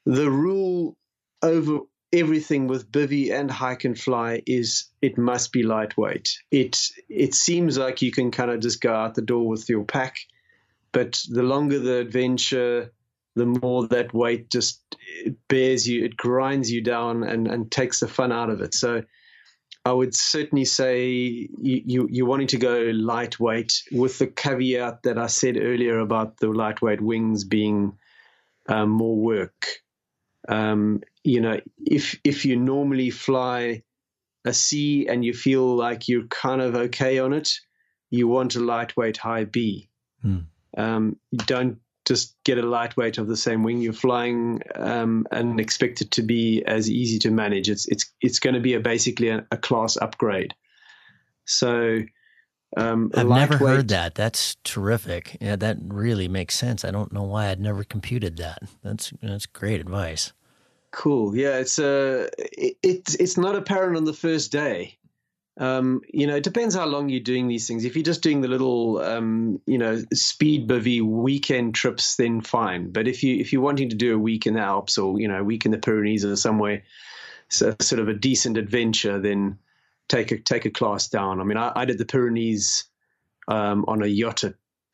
the 0.06 0.30
rule 0.30 0.98
over 1.42 1.80
everything 2.14 2.68
with 2.68 2.92
bivy 2.92 3.32
and 3.32 3.50
hike 3.50 3.86
and 3.86 3.98
fly 3.98 4.42
is 4.46 4.86
it 5.02 5.18
must 5.18 5.52
be 5.52 5.64
lightweight. 5.64 6.38
It 6.52 6.78
it 7.10 7.34
seems 7.34 7.78
like 7.78 8.02
you 8.02 8.12
can 8.12 8.32
kind 8.32 8.52
of 8.52 8.60
just 8.60 8.82
go 8.82 8.94
out 8.94 9.16
the 9.16 9.22
door 9.22 9.48
with 9.48 9.70
your 9.70 9.84
pack, 9.84 10.18
but 10.92 11.22
the 11.30 11.44
longer 11.44 11.80
the 11.80 11.98
adventure, 11.98 12.92
the 13.36 13.46
more 13.46 13.88
that 13.88 14.14
weight 14.14 14.50
just 14.50 14.82
bears 15.48 15.88
you, 15.88 16.06
it 16.06 16.18
grinds 16.18 16.72
you 16.72 16.82
down 16.82 17.24
and, 17.24 17.48
and 17.48 17.72
takes 17.72 18.02
the 18.02 18.08
fun 18.08 18.32
out 18.32 18.50
of 18.50 18.62
it. 18.62 18.74
So 18.74 19.04
I 19.86 19.94
would 19.94 20.14
certainly 20.14 20.66
say 20.66 21.10
you, 21.10 21.50
you 21.86 22.08
you're 22.12 22.28
wanting 22.28 22.48
to 22.48 22.58
go 22.58 22.92
lightweight 22.94 23.84
with 23.92 24.20
the 24.20 24.28
caveat 24.28 25.04
that 25.04 25.18
I 25.18 25.28
said 25.28 25.58
earlier 25.58 26.00
about 26.00 26.38
the 26.38 26.50
lightweight 26.50 27.02
wings 27.02 27.46
being 27.46 27.98
um, 28.68 28.90
more 28.90 29.16
work. 29.16 29.68
Um, 30.48 31.02
you 31.24 31.42
know, 31.42 31.60
if 31.86 32.20
if 32.24 32.46
you 32.46 32.56
normally 32.56 33.10
fly 33.10 33.84
a 34.46 34.54
C 34.54 35.08
and 35.08 35.24
you 35.24 35.34
feel 35.34 35.76
like 35.76 36.08
you're 36.08 36.28
kind 36.28 36.62
of 36.62 36.76
okay 36.76 37.20
on 37.20 37.34
it, 37.34 37.52
you 38.10 38.28
want 38.28 38.56
a 38.56 38.60
lightweight 38.60 39.18
high 39.18 39.46
B. 39.46 39.90
Hmm. 40.22 40.40
Um, 40.78 41.18
don't 41.36 41.80
just 42.06 42.36
get 42.44 42.58
a 42.58 42.64
lightweight 42.64 43.18
of 43.18 43.28
the 43.28 43.38
same 43.38 43.64
wing 43.64 43.80
you're 43.82 43.94
flying 43.94 44.62
um, 44.76 45.28
and 45.32 45.60
expect 45.60 46.02
it 46.02 46.12
to 46.12 46.24
be 46.24 46.64
as 46.66 46.90
easy 46.90 47.20
to 47.20 47.32
manage. 47.32 47.70
It's 47.70 47.88
it's 47.88 48.12
it's 48.22 48.40
going 48.40 48.56
to 48.56 48.60
be 48.60 48.74
a 48.74 48.80
basically 48.80 49.30
a, 49.30 49.46
a 49.52 49.58
class 49.58 49.98
upgrade. 49.98 50.56
So 51.46 52.00
um, 52.78 53.12
I've 53.16 53.28
never 53.28 53.58
heard 53.58 53.90
that. 53.90 54.16
That's 54.16 54.56
terrific. 54.64 55.38
Yeah, 55.42 55.58
that 55.58 55.78
really 55.82 56.28
makes 56.28 56.56
sense. 56.56 56.86
I 56.86 56.92
don't 56.92 57.12
know 57.12 57.24
why 57.24 57.50
I'd 57.50 57.60
never 57.60 57.84
computed 57.84 58.38
that. 58.38 58.60
That's 58.82 59.12
that's 59.22 59.46
great 59.46 59.82
advice. 59.82 60.32
Cool. 60.92 61.36
Yeah, 61.36 61.58
it's 61.58 61.80
uh, 61.80 62.30
it, 62.38 62.78
it's 62.82 63.16
it's 63.16 63.38
not 63.38 63.56
apparent 63.56 63.98
on 63.98 64.06
the 64.06 64.14
first 64.14 64.52
day. 64.52 64.98
Um, 65.58 66.02
you 66.12 66.28
know, 66.28 66.38
it 66.38 66.44
depends 66.44 66.74
how 66.74 66.86
long 66.86 67.10
you're 67.10 67.20
doing 67.20 67.48
these 67.48 67.68
things. 67.68 67.84
If 67.84 67.96
you're 67.96 68.04
just 68.04 68.24
doing 68.24 68.40
the 68.40 68.48
little, 68.48 69.00
um, 69.00 69.62
you 69.66 69.78
know, 69.78 70.02
speed 70.14 70.68
bivy 70.68 71.02
weekend 71.02 71.76
trips, 71.76 72.16
then 72.16 72.40
fine. 72.40 72.92
But 72.92 73.08
if 73.08 73.22
you 73.22 73.36
if 73.36 73.52
you're 73.52 73.62
wanting 73.62 73.90
to 73.90 73.96
do 73.96 74.16
a 74.16 74.20
week 74.20 74.48
in 74.48 74.54
the 74.54 74.62
Alps 74.62 74.98
or 74.98 75.20
you 75.20 75.28
know, 75.28 75.40
a 75.40 75.44
week 75.44 75.66
in 75.66 75.72
the 75.72 75.78
Pyrenees 75.78 76.24
or 76.24 76.38
somewhere, 76.38 76.84
so 77.50 77.76
sort 77.82 78.00
of 78.00 78.08
a 78.08 78.14
decent 78.14 78.58
adventure, 78.58 79.20
then 79.20 79.60
take 80.12 80.32
a 80.32 80.38
take 80.38 80.66
a 80.66 80.70
class 80.70 81.08
down. 81.08 81.40
I 81.40 81.44
mean, 81.44 81.58
I, 81.58 81.72
I 81.76 81.86
did 81.86 81.98
the 81.98 82.06
Pyrenees 82.06 82.86
um, 83.48 83.86
on 83.88 84.04
a 84.04 84.08
yacht, 84.08 84.44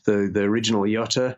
the 0.05 0.29
the 0.31 0.43
original 0.43 0.83
Yeti, 0.83 1.35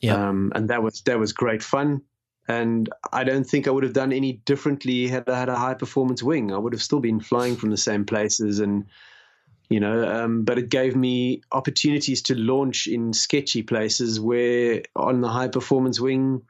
yeah, 0.00 0.28
um, 0.28 0.52
and 0.54 0.70
that 0.70 0.82
was 0.82 1.02
that 1.02 1.18
was 1.18 1.32
great 1.32 1.62
fun. 1.62 2.02
And 2.48 2.88
I 3.12 3.22
don't 3.24 3.44
think 3.44 3.68
I 3.68 3.70
would 3.70 3.84
have 3.84 3.92
done 3.92 4.12
any 4.12 4.32
differently 4.32 5.06
had 5.06 5.28
I 5.28 5.38
had 5.38 5.48
a 5.48 5.54
high 5.56 5.74
performance 5.74 6.22
wing. 6.22 6.52
I 6.52 6.58
would 6.58 6.72
have 6.72 6.82
still 6.82 7.00
been 7.00 7.20
flying 7.20 7.56
from 7.56 7.70
the 7.70 7.76
same 7.76 8.04
places 8.04 8.58
and, 8.58 8.86
you 9.68 9.78
know, 9.78 10.04
um, 10.04 10.44
but 10.44 10.58
it 10.58 10.68
gave 10.68 10.96
me 10.96 11.42
opportunities 11.52 12.22
to 12.22 12.34
launch 12.34 12.88
in 12.88 13.12
sketchy 13.12 13.62
places 13.62 14.18
where 14.18 14.82
on 14.96 15.20
the 15.20 15.28
high 15.28 15.48
performance 15.48 16.00
wing, 16.00 16.42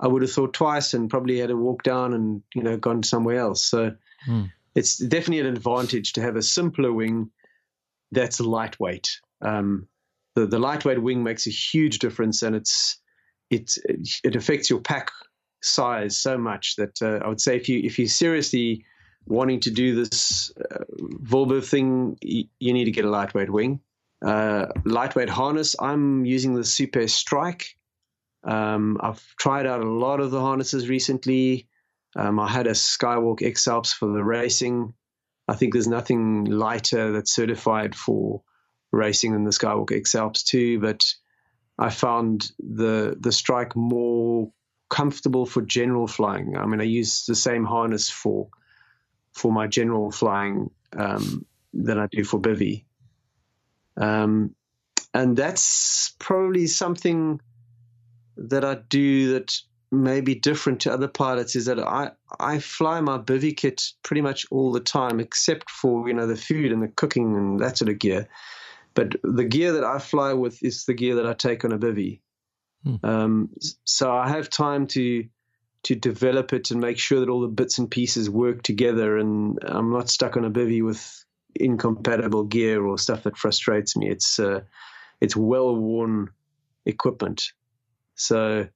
I 0.00 0.08
would 0.08 0.22
have 0.22 0.32
thought 0.32 0.54
twice 0.54 0.92
and 0.92 1.08
probably 1.08 1.38
had 1.38 1.50
to 1.50 1.56
walk 1.56 1.84
down 1.84 2.14
and, 2.14 2.42
you 2.52 2.64
know, 2.64 2.76
gone 2.76 3.04
somewhere 3.04 3.38
else. 3.38 3.62
So 3.62 3.94
hmm. 4.24 4.46
It's 4.78 4.96
definitely 4.96 5.40
an 5.40 5.54
advantage 5.56 6.12
to 6.14 6.22
have 6.22 6.36
a 6.36 6.42
simpler 6.42 6.92
wing 6.92 7.30
that's 8.12 8.38
lightweight. 8.38 9.08
Um, 9.42 9.88
the, 10.34 10.46
the 10.46 10.58
lightweight 10.58 11.02
wing 11.02 11.24
makes 11.24 11.46
a 11.46 11.50
huge 11.50 11.98
difference 11.98 12.42
and 12.42 12.54
it's, 12.54 13.00
it, 13.50 13.72
it 14.22 14.36
affects 14.36 14.70
your 14.70 14.80
pack 14.80 15.10
size 15.62 16.16
so 16.16 16.38
much 16.38 16.76
that 16.76 17.02
uh, 17.02 17.24
I 17.24 17.28
would 17.28 17.40
say 17.40 17.56
if 17.56 17.68
you 17.68 17.80
if 17.80 17.98
you 17.98 18.06
seriously 18.06 18.84
wanting 19.26 19.60
to 19.60 19.70
do 19.70 19.94
this 19.94 20.52
uh, 20.70 20.84
vol-biv 21.00 21.64
thing, 21.64 22.16
you, 22.22 22.44
you, 22.60 22.72
need 22.72 22.84
to 22.84 22.90
get 22.90 23.04
a 23.04 23.10
lightweight 23.10 23.50
wing. 23.50 23.80
Uh, 24.24 24.66
lightweight 24.84 25.28
harness. 25.28 25.76
I'm 25.78 26.24
using 26.24 26.54
the 26.54 26.62
Supair 26.62 27.10
Strike. 27.10 27.76
Um, 28.44 28.98
I've 29.00 29.22
tried 29.38 29.66
out 29.66 29.82
a 29.82 29.90
lot 29.90 30.20
of 30.20 30.30
the 30.30 30.40
harnesses 30.40 30.88
recently. 30.88 31.67
Um, 32.18 32.40
I 32.40 32.48
had 32.48 32.66
a 32.66 32.72
Skywalk 32.72 33.42
X 33.42 33.68
Alps 33.68 33.92
for 33.92 34.08
the 34.08 34.24
racing. 34.24 34.92
I 35.46 35.54
think 35.54 35.72
there's 35.72 35.86
nothing 35.86 36.46
lighter 36.46 37.12
that's 37.12 37.32
certified 37.32 37.94
for 37.94 38.42
racing 38.90 39.32
than 39.32 39.44
the 39.44 39.50
Skywalk 39.50 39.96
X 39.96 40.16
Alps 40.16 40.42
2, 40.42 40.80
but 40.80 41.04
I 41.78 41.90
found 41.90 42.50
the 42.58 43.16
the 43.20 43.30
strike 43.30 43.76
more 43.76 44.50
comfortable 44.88 45.46
for 45.46 45.62
general 45.62 46.08
flying. 46.08 46.56
I 46.56 46.66
mean, 46.66 46.80
I 46.80 46.84
use 46.84 47.24
the 47.24 47.36
same 47.36 47.64
harness 47.64 48.10
for 48.10 48.48
for 49.32 49.52
my 49.52 49.68
general 49.68 50.10
flying 50.10 50.70
um, 50.96 51.46
than 51.72 51.98
I 51.98 52.08
do 52.10 52.24
for 52.24 52.40
bivy. 52.40 52.84
Um, 53.96 54.56
and 55.14 55.36
that's 55.36 56.16
probably 56.18 56.66
something 56.66 57.40
that 58.36 58.64
I 58.64 58.74
do 58.88 59.34
that 59.34 59.56
may 59.90 60.20
be 60.20 60.34
different 60.34 60.80
to 60.80 60.92
other 60.92 61.08
pilots 61.08 61.56
is 61.56 61.66
that 61.66 61.78
I, 61.78 62.10
I 62.38 62.58
fly 62.58 63.00
my 63.00 63.18
bivy 63.18 63.56
kit 63.56 63.92
pretty 64.02 64.20
much 64.20 64.46
all 64.50 64.72
the 64.72 64.80
time, 64.80 65.20
except 65.20 65.70
for, 65.70 66.08
you 66.08 66.14
know, 66.14 66.26
the 66.26 66.36
food 66.36 66.72
and 66.72 66.82
the 66.82 66.88
cooking 66.88 67.36
and 67.36 67.60
that 67.60 67.78
sort 67.78 67.88
of 67.88 67.98
gear. 67.98 68.28
But 68.94 69.16
the 69.22 69.44
gear 69.44 69.72
that 69.72 69.84
I 69.84 69.98
fly 69.98 70.32
with 70.32 70.62
is 70.62 70.84
the 70.84 70.94
gear 70.94 71.16
that 71.16 71.26
I 71.26 71.32
take 71.32 71.64
on 71.64 71.72
a 71.72 71.78
bivy. 71.78 72.20
Hmm. 72.84 72.96
Um, 73.02 73.50
so 73.84 74.12
I 74.12 74.28
have 74.28 74.50
time 74.50 74.86
to 74.88 75.24
to 75.84 75.94
develop 75.94 76.52
it 76.52 76.72
and 76.72 76.80
make 76.80 76.98
sure 76.98 77.20
that 77.20 77.28
all 77.28 77.40
the 77.40 77.46
bits 77.46 77.78
and 77.78 77.90
pieces 77.90 78.28
work 78.28 78.62
together, 78.62 79.16
and 79.16 79.58
I'm 79.62 79.92
not 79.92 80.10
stuck 80.10 80.36
on 80.36 80.44
a 80.44 80.50
bivy 80.50 80.84
with 80.84 81.24
incompatible 81.54 82.44
gear 82.44 82.84
or 82.84 82.98
stuff 82.98 83.22
that 83.22 83.38
frustrates 83.38 83.96
me. 83.96 84.08
It's 84.08 84.38
uh, 84.38 84.62
it's 85.20 85.36
well 85.36 85.74
worn 85.74 86.30
equipment. 86.84 87.52
So, 88.16 88.68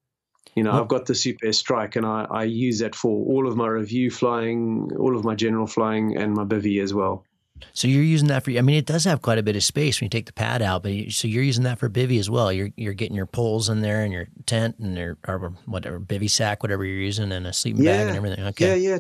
you 0.55 0.62
know, 0.62 0.72
I've 0.72 0.88
got 0.88 1.07
the 1.07 1.14
Supair 1.14 1.55
Strike, 1.55 1.97
and 1.97 2.05
I, 2.05 2.26
I 2.30 2.45
use 2.45 2.80
that 2.80 2.95
for 2.95 3.24
all 3.26 3.47
of 3.49 3.57
my 3.57 3.66
review 3.66 4.11
flying, 4.11 4.90
all 4.99 5.16
of 5.16 5.24
my 5.24 5.34
general 5.34 5.66
flying, 5.66 6.16
and 6.16 6.34
my 6.34 6.45
bivy 6.45 6.82
as 6.82 6.93
well. 6.93 7.24
So 7.72 7.88
you're 7.88 8.03
using 8.03 8.28
that 8.28 8.45
for. 8.45 8.51
I 8.51 8.61
mean, 8.61 8.76
it 8.76 8.86
does 8.86 9.05
have 9.05 9.22
quite 9.22 9.38
a 9.38 9.43
bit 9.43 9.57
of 9.57 9.62
space 9.62 10.01
when 10.01 10.07
you 10.07 10.11
take 10.11 10.26
the 10.26 10.32
pad 10.32 10.62
out, 10.62 10.82
but 10.82 10.93
you, 10.93 11.11
so 11.11 11.28
you're 11.28 11.43
using 11.43 11.64
that 11.64 11.78
for 11.78 11.88
bivy 11.88 12.18
as 12.18 12.28
well. 12.28 12.53
You're 12.53 12.70
you're 12.76 12.93
getting 12.93 13.16
your 13.16 13.26
poles 13.26 13.68
in 13.68 13.80
there 13.80 14.03
and 14.03 14.12
your 14.12 14.28
tent 14.47 14.76
and 14.78 14.97
your 14.97 15.16
or 15.26 15.55
whatever 15.66 15.99
bivy 16.01 16.28
sack, 16.28 16.62
whatever 16.62 16.84
you're 16.84 16.97
using, 16.97 17.32
and 17.32 17.47
a 17.47 17.53
sleeping 17.53 17.84
yeah. 17.84 17.99
bag 17.99 18.09
and 18.09 18.16
everything. 18.16 18.45
Okay. 18.47 18.68
Yeah, 18.68 18.90
yeah, 18.90 18.99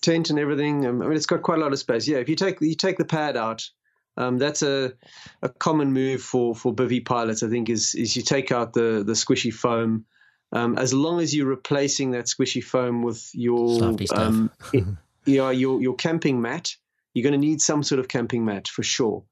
tent 0.00 0.30
and 0.30 0.38
everything. 0.38 0.86
Um, 0.86 1.02
I 1.02 1.06
mean, 1.06 1.16
it's 1.16 1.26
got 1.26 1.42
quite 1.42 1.58
a 1.58 1.60
lot 1.60 1.72
of 1.72 1.78
space. 1.78 2.08
Yeah, 2.08 2.18
if 2.18 2.28
you 2.28 2.36
take 2.36 2.60
you 2.60 2.74
take 2.74 2.98
the 2.98 3.04
pad 3.04 3.36
out, 3.36 3.68
um, 4.16 4.38
that's 4.38 4.62
a 4.62 4.94
a 5.42 5.48
common 5.48 5.92
move 5.92 6.22
for 6.22 6.54
for 6.54 6.74
bivy 6.74 7.04
pilots. 7.04 7.42
I 7.42 7.48
think 7.48 7.68
is 7.68 7.94
is 7.94 8.16
you 8.16 8.22
take 8.22 8.50
out 8.50 8.72
the 8.72 9.04
the 9.06 9.12
squishy 9.12 9.52
foam. 9.52 10.06
Um, 10.50 10.78
as 10.78 10.94
long 10.94 11.20
as 11.20 11.34
you're 11.34 11.46
replacing 11.46 12.12
that 12.12 12.24
squishy 12.24 12.64
foam 12.64 13.02
with 13.02 13.30
your 13.34 13.84
um, 14.14 14.50
yeah 15.26 15.50
your 15.50 15.80
your 15.82 15.94
camping 15.94 16.40
mat 16.40 16.74
you're 17.18 17.28
going 17.28 17.40
to 17.40 17.46
need 17.46 17.60
some 17.60 17.82
sort 17.82 17.98
of 17.98 18.08
camping 18.08 18.44
mat 18.44 18.68
for 18.68 18.82
sure. 18.82 19.24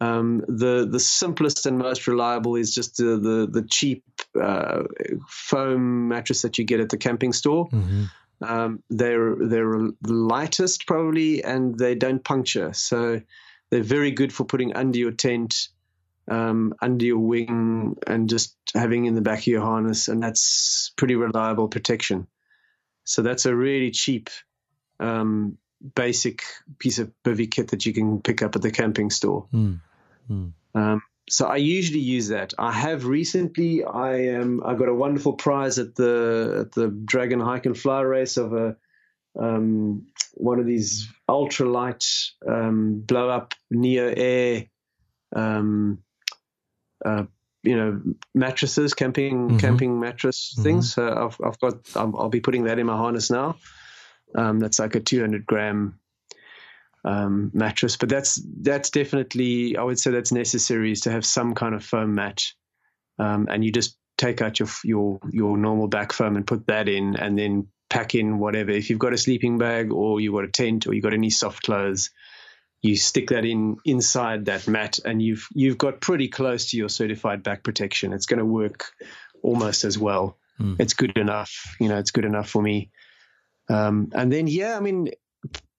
Um, 0.00 0.44
the 0.46 0.86
the 0.88 1.00
simplest 1.00 1.66
and 1.66 1.78
most 1.78 2.06
reliable 2.06 2.54
is 2.56 2.74
just 2.74 2.98
the 2.98 3.16
the, 3.16 3.48
the 3.50 3.66
cheap 3.68 4.04
uh, 4.40 4.82
foam 5.26 6.08
mattress 6.08 6.42
that 6.42 6.58
you 6.58 6.64
get 6.64 6.80
at 6.80 6.90
the 6.90 6.98
camping 6.98 7.32
store. 7.32 7.68
Mm-hmm. 7.68 8.04
Um, 8.42 8.82
they're 8.90 9.34
they're 9.36 9.72
the 10.02 10.12
lightest 10.12 10.86
probably, 10.86 11.42
and 11.42 11.78
they 11.78 11.94
don't 11.94 12.22
puncture, 12.22 12.74
so 12.74 13.22
they're 13.70 13.82
very 13.82 14.10
good 14.10 14.32
for 14.32 14.44
putting 14.44 14.76
under 14.76 14.98
your 14.98 15.12
tent, 15.12 15.68
um, 16.28 16.74
under 16.80 17.04
your 17.04 17.18
wing, 17.18 17.96
and 18.06 18.28
just 18.28 18.56
having 18.74 19.06
in 19.06 19.14
the 19.14 19.20
back 19.20 19.40
of 19.40 19.46
your 19.46 19.62
harness, 19.62 20.08
and 20.08 20.22
that's 20.22 20.92
pretty 20.96 21.14
reliable 21.14 21.68
protection. 21.68 22.26
So 23.04 23.22
that's 23.22 23.46
a 23.46 23.54
really 23.54 23.90
cheap 23.92 24.30
um, 24.98 25.58
basic 25.94 26.42
piece 26.78 26.98
of 26.98 27.12
bivy 27.24 27.50
kit 27.50 27.68
that 27.68 27.86
you 27.86 27.92
can 27.92 28.20
pick 28.20 28.42
up 28.42 28.56
at 28.56 28.62
the 28.62 28.70
camping 28.70 29.10
store. 29.10 29.46
Mm. 29.52 29.80
Mm. 30.30 30.52
Um, 30.74 31.02
so 31.28 31.46
I 31.46 31.56
usually 31.56 32.00
use 32.00 32.28
that. 32.28 32.54
I 32.58 32.72
have 32.72 33.04
recently. 33.06 33.84
I 33.84 34.28
am. 34.28 34.62
I 34.64 34.74
got 34.74 34.88
a 34.88 34.94
wonderful 34.94 35.32
prize 35.32 35.78
at 35.78 35.94
the 35.94 36.58
at 36.66 36.72
the 36.72 36.88
Dragon 36.88 37.40
Hike 37.40 37.66
and 37.66 37.76
Fly 37.76 38.00
race 38.00 38.36
of 38.36 38.52
a 38.52 38.76
um, 39.38 40.06
one 40.34 40.60
of 40.60 40.66
these 40.66 41.08
ultralight 41.28 42.04
um, 42.46 43.00
blow 43.00 43.28
up 43.28 43.54
neo 43.70 44.12
air. 44.16 44.66
Um, 45.34 45.98
uh, 47.06 47.24
you 47.62 47.76
know 47.76 48.00
mattresses, 48.34 48.94
camping 48.94 49.48
mm-hmm. 49.48 49.58
camping 49.58 50.00
mattress 50.00 50.52
mm-hmm. 50.52 50.62
things. 50.62 50.94
So 50.94 51.06
I've 51.06 51.38
I've 51.44 51.58
got. 51.60 51.74
I'll, 51.94 52.14
I'll 52.18 52.28
be 52.28 52.40
putting 52.40 52.64
that 52.64 52.78
in 52.78 52.86
my 52.86 52.96
harness 52.96 53.30
now. 53.30 53.56
Um, 54.34 54.58
that's 54.58 54.78
like 54.78 54.94
a 54.94 55.00
200 55.00 55.46
gram 55.46 55.98
um, 57.04 57.50
mattress, 57.54 57.96
but 57.96 58.08
that's 58.08 58.40
that's 58.60 58.90
definitely 58.90 59.76
I 59.76 59.82
would 59.82 59.98
say 59.98 60.10
that's 60.10 60.32
necessary 60.32 60.92
is 60.92 61.02
to 61.02 61.12
have 61.12 61.24
some 61.24 61.54
kind 61.54 61.74
of 61.74 61.84
foam 61.84 62.14
mat, 62.14 62.42
um, 63.18 63.48
and 63.50 63.64
you 63.64 63.72
just 63.72 63.96
take 64.18 64.42
out 64.42 64.58
your 64.58 64.68
your 64.84 65.20
your 65.30 65.56
normal 65.56 65.88
back 65.88 66.12
foam 66.12 66.36
and 66.36 66.46
put 66.46 66.66
that 66.66 66.88
in, 66.88 67.16
and 67.16 67.38
then 67.38 67.68
pack 67.88 68.14
in 68.14 68.38
whatever. 68.38 68.70
If 68.70 68.90
you've 68.90 68.98
got 68.98 69.12
a 69.12 69.18
sleeping 69.18 69.58
bag 69.58 69.92
or 69.92 70.20
you've 70.20 70.34
got 70.34 70.44
a 70.44 70.48
tent 70.48 70.86
or 70.86 70.94
you've 70.94 71.04
got 71.04 71.14
any 71.14 71.30
soft 71.30 71.62
clothes, 71.62 72.10
you 72.86 72.96
stick 72.96 73.30
that 73.30 73.44
in 73.44 73.76
inside 73.84 74.46
that 74.46 74.68
mat, 74.68 74.98
and 75.04 75.20
you've 75.20 75.46
you've 75.52 75.78
got 75.78 76.00
pretty 76.00 76.28
close 76.28 76.70
to 76.70 76.76
your 76.76 76.88
certified 76.88 77.42
back 77.42 77.62
protection. 77.62 78.12
It's 78.12 78.26
going 78.26 78.38
to 78.38 78.44
work 78.44 78.92
almost 79.42 79.84
as 79.84 79.98
well. 79.98 80.38
Mm. 80.60 80.76
It's 80.78 80.94
good 80.94 81.16
enough, 81.16 81.76
you 81.80 81.88
know. 81.88 81.98
It's 81.98 82.10
good 82.10 82.24
enough 82.24 82.48
for 82.48 82.62
me. 82.62 82.90
Um, 83.68 84.10
and 84.12 84.32
then, 84.32 84.46
yeah, 84.46 84.76
I 84.76 84.80
mean, 84.80 85.10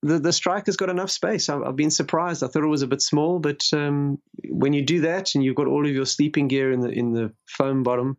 the, 0.04 0.20
the 0.20 0.34
strike 0.34 0.66
has 0.68 0.78
got 0.78 0.90
enough 0.90 1.10
space. 1.10 1.50
I've, 1.50 1.64
I've, 1.64 1.76
been 1.76 1.92
surprised. 1.92 2.44
I 2.44 2.48
thought 2.48 2.64
it 2.64 2.68
was 2.68 2.82
a 2.82 2.88
bit 2.88 3.02
small, 3.02 3.40
but 3.40 3.62
um, 3.74 4.20
when 4.50 4.74
you 4.74 4.84
do 4.84 5.02
that 5.02 5.36
and 5.36 5.44
you've 5.44 5.56
got 5.56 5.68
all 5.68 5.86
of 5.86 5.94
your 5.94 6.06
sleeping 6.06 6.48
gear 6.48 6.72
in 6.72 6.82
the 6.82 6.90
in 6.90 7.14
the 7.14 7.34
foam 7.46 7.84
bottom, 7.84 8.18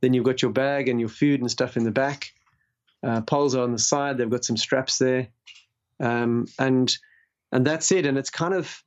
then 0.00 0.14
you've 0.14 0.24
got 0.24 0.42
your 0.42 0.52
bag 0.52 0.88
and 0.88 1.00
your 1.00 1.08
food 1.08 1.40
and 1.40 1.50
stuff 1.50 1.76
in 1.76 1.84
the 1.84 1.90
back. 1.90 2.32
Uh, 3.02 3.20
poles 3.20 3.54
are 3.54 3.64
on 3.64 3.72
the 3.72 3.78
side. 3.78 4.16
They've 4.16 4.30
got 4.30 4.44
some 4.44 4.56
straps 4.56 4.98
there, 4.98 5.28
um, 6.00 6.46
and 6.58 6.92
and 7.52 7.66
that's 7.66 7.92
it. 7.92 8.06
And 8.06 8.18
it's 8.18 8.30
kind 8.30 8.54
of 8.54 8.82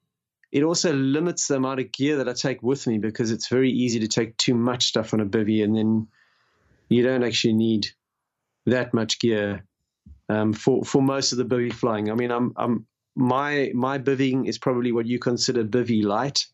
it 0.51 0.63
also 0.63 0.93
limits 0.93 1.47
the 1.47 1.55
amount 1.55 1.79
of 1.79 1.91
gear 1.91 2.17
that 2.17 2.29
I 2.29 2.33
take 2.33 2.63
with 2.63 2.87
me 2.87 2.97
because 2.97 3.31
it's 3.31 3.47
very 3.47 3.71
easy 3.71 3.99
to 3.99 4.07
take 4.07 4.37
too 4.37 4.55
much 4.55 4.85
stuff 4.85 5.13
on 5.13 5.19
a 5.19 5.25
bivy, 5.25 5.63
and 5.63 5.75
then 5.75 6.07
you 6.89 7.03
don't 7.03 7.23
actually 7.23 7.53
need 7.53 7.87
that 8.65 8.93
much 8.93 9.19
gear 9.19 9.65
um, 10.29 10.53
for 10.53 10.83
for 10.83 11.01
most 11.01 11.31
of 11.31 11.37
the 11.37 11.45
bivy 11.45 11.73
flying. 11.73 12.09
I 12.09 12.15
mean, 12.15 12.31
I'm, 12.31 12.53
I'm 12.55 12.85
my 13.15 13.71
my 13.73 13.97
bivvying 13.97 14.47
is 14.47 14.57
probably 14.57 14.91
what 14.91 15.05
you 15.05 15.19
consider 15.19 15.63
bivy 15.63 16.03
light. 16.03 16.45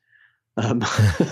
Um, 0.57 0.84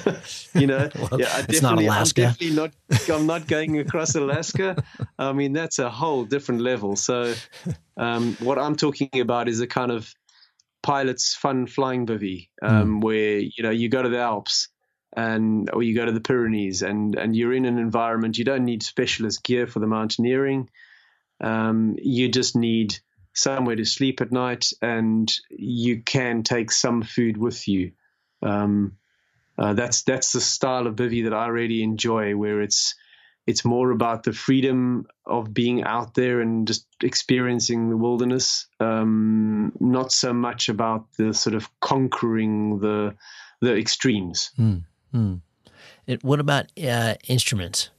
you 0.54 0.68
know, 0.68 0.90
well, 0.96 1.20
yeah, 1.20 1.28
I 1.34 1.46
it's 1.50 1.62
not 1.62 1.78
Alaska. 1.78 2.22
I'm 2.22 2.28
definitely 2.30 2.56
not. 2.56 2.72
I'm 3.10 3.26
not 3.26 3.48
going 3.48 3.80
across 3.80 4.16
Alaska. 4.16 4.82
I 5.18 5.34
mean, 5.34 5.54
that's 5.54 5.80
a 5.80 5.90
whole 5.90 6.24
different 6.24 6.62
level. 6.62 6.96
So, 6.96 7.34
um, 7.98 8.38
what 8.40 8.58
I'm 8.58 8.76
talking 8.76 9.20
about 9.20 9.50
is 9.50 9.60
a 9.60 9.68
kind 9.68 9.92
of 9.92 10.14
pilot's 10.82 11.36
fun 11.36 11.68
flying 11.68 12.06
bivy, 12.06 12.50
um, 12.62 13.00
mm. 13.00 13.04
where 13.04 13.40
you 13.40 13.64
know 13.64 13.70
you 13.70 13.90
go 13.90 14.02
to 14.02 14.10
the 14.10 14.20
Alps 14.20 14.70
and 15.16 15.70
or 15.74 15.84
you 15.84 15.96
go 15.96 16.06
to 16.06 16.12
the 16.12 16.22
Pyrenees, 16.22 16.82
and 16.82 17.16
and 17.16 17.36
you're 17.36 17.54
in 17.54 17.66
an 17.66 17.78
environment 17.78 18.38
you 18.38 18.46
don't 18.46 18.66
need 18.66 18.84
specialist 18.84 19.44
gear 19.44 19.68
for 19.68 19.80
the 19.80 19.88
mountaineering. 19.88 20.70
Um, 21.42 21.96
you 21.98 22.30
just 22.30 22.56
need 22.56 23.00
somewhere 23.34 23.76
to 23.76 23.86
sleep 23.86 24.22
at 24.22 24.32
night, 24.32 24.72
and 24.82 25.32
you 25.50 26.04
can 26.04 26.44
take 26.44 26.72
some 26.72 27.04
food 27.04 27.38
with 27.38 27.68
you. 27.68 27.92
Um, 28.42 28.98
uh, 29.58 29.74
that's 29.74 30.04
that's 30.04 30.32
the 30.32 30.42
style 30.42 30.88
of 30.88 30.96
bivy 30.96 31.26
that 31.26 31.34
I 31.34 31.48
really 31.48 31.84
enjoy, 31.84 32.36
where 32.36 32.62
it's 32.62 32.96
it's 33.50 33.66
more 33.66 33.90
about 33.90 34.22
the 34.22 34.32
freedom 34.32 35.08
of 35.26 35.52
being 35.52 35.84
out 35.84 36.14
there 36.14 36.40
and 36.40 36.68
just 36.68 36.86
experiencing 37.02 37.90
the 37.90 37.98
wilderness, 37.98 38.68
um, 38.80 39.72
not 39.80 40.12
so 40.12 40.32
much 40.34 40.70
about 40.70 41.08
the 41.18 41.34
sort 41.34 41.56
of 41.56 41.68
conquering 41.80 42.78
the 42.80 43.16
the 43.60 43.76
extremes. 43.76 44.52
Mm, 44.60 44.84
mm. 45.14 45.42
It, 46.06 46.24
what 46.24 46.40
about 46.40 46.66
uh, 46.82 47.16
instruments? 47.28 47.90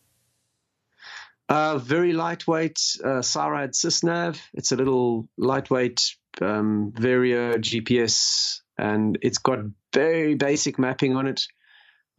Uh, 1.48 1.78
very 1.78 2.12
lightweight 2.12 2.78
uh, 3.02 3.20
Syride 3.20 3.74
SYS'Nav. 3.74 4.38
It's 4.54 4.70
a 4.70 4.76
little 4.76 5.28
lightweight 5.36 6.14
um, 6.40 6.92
Vario 6.96 7.56
GPS, 7.56 8.60
and 8.78 9.18
it's 9.20 9.38
got 9.38 9.58
very 9.92 10.36
basic 10.36 10.78
mapping 10.78 11.16
on 11.16 11.26
it. 11.26 11.42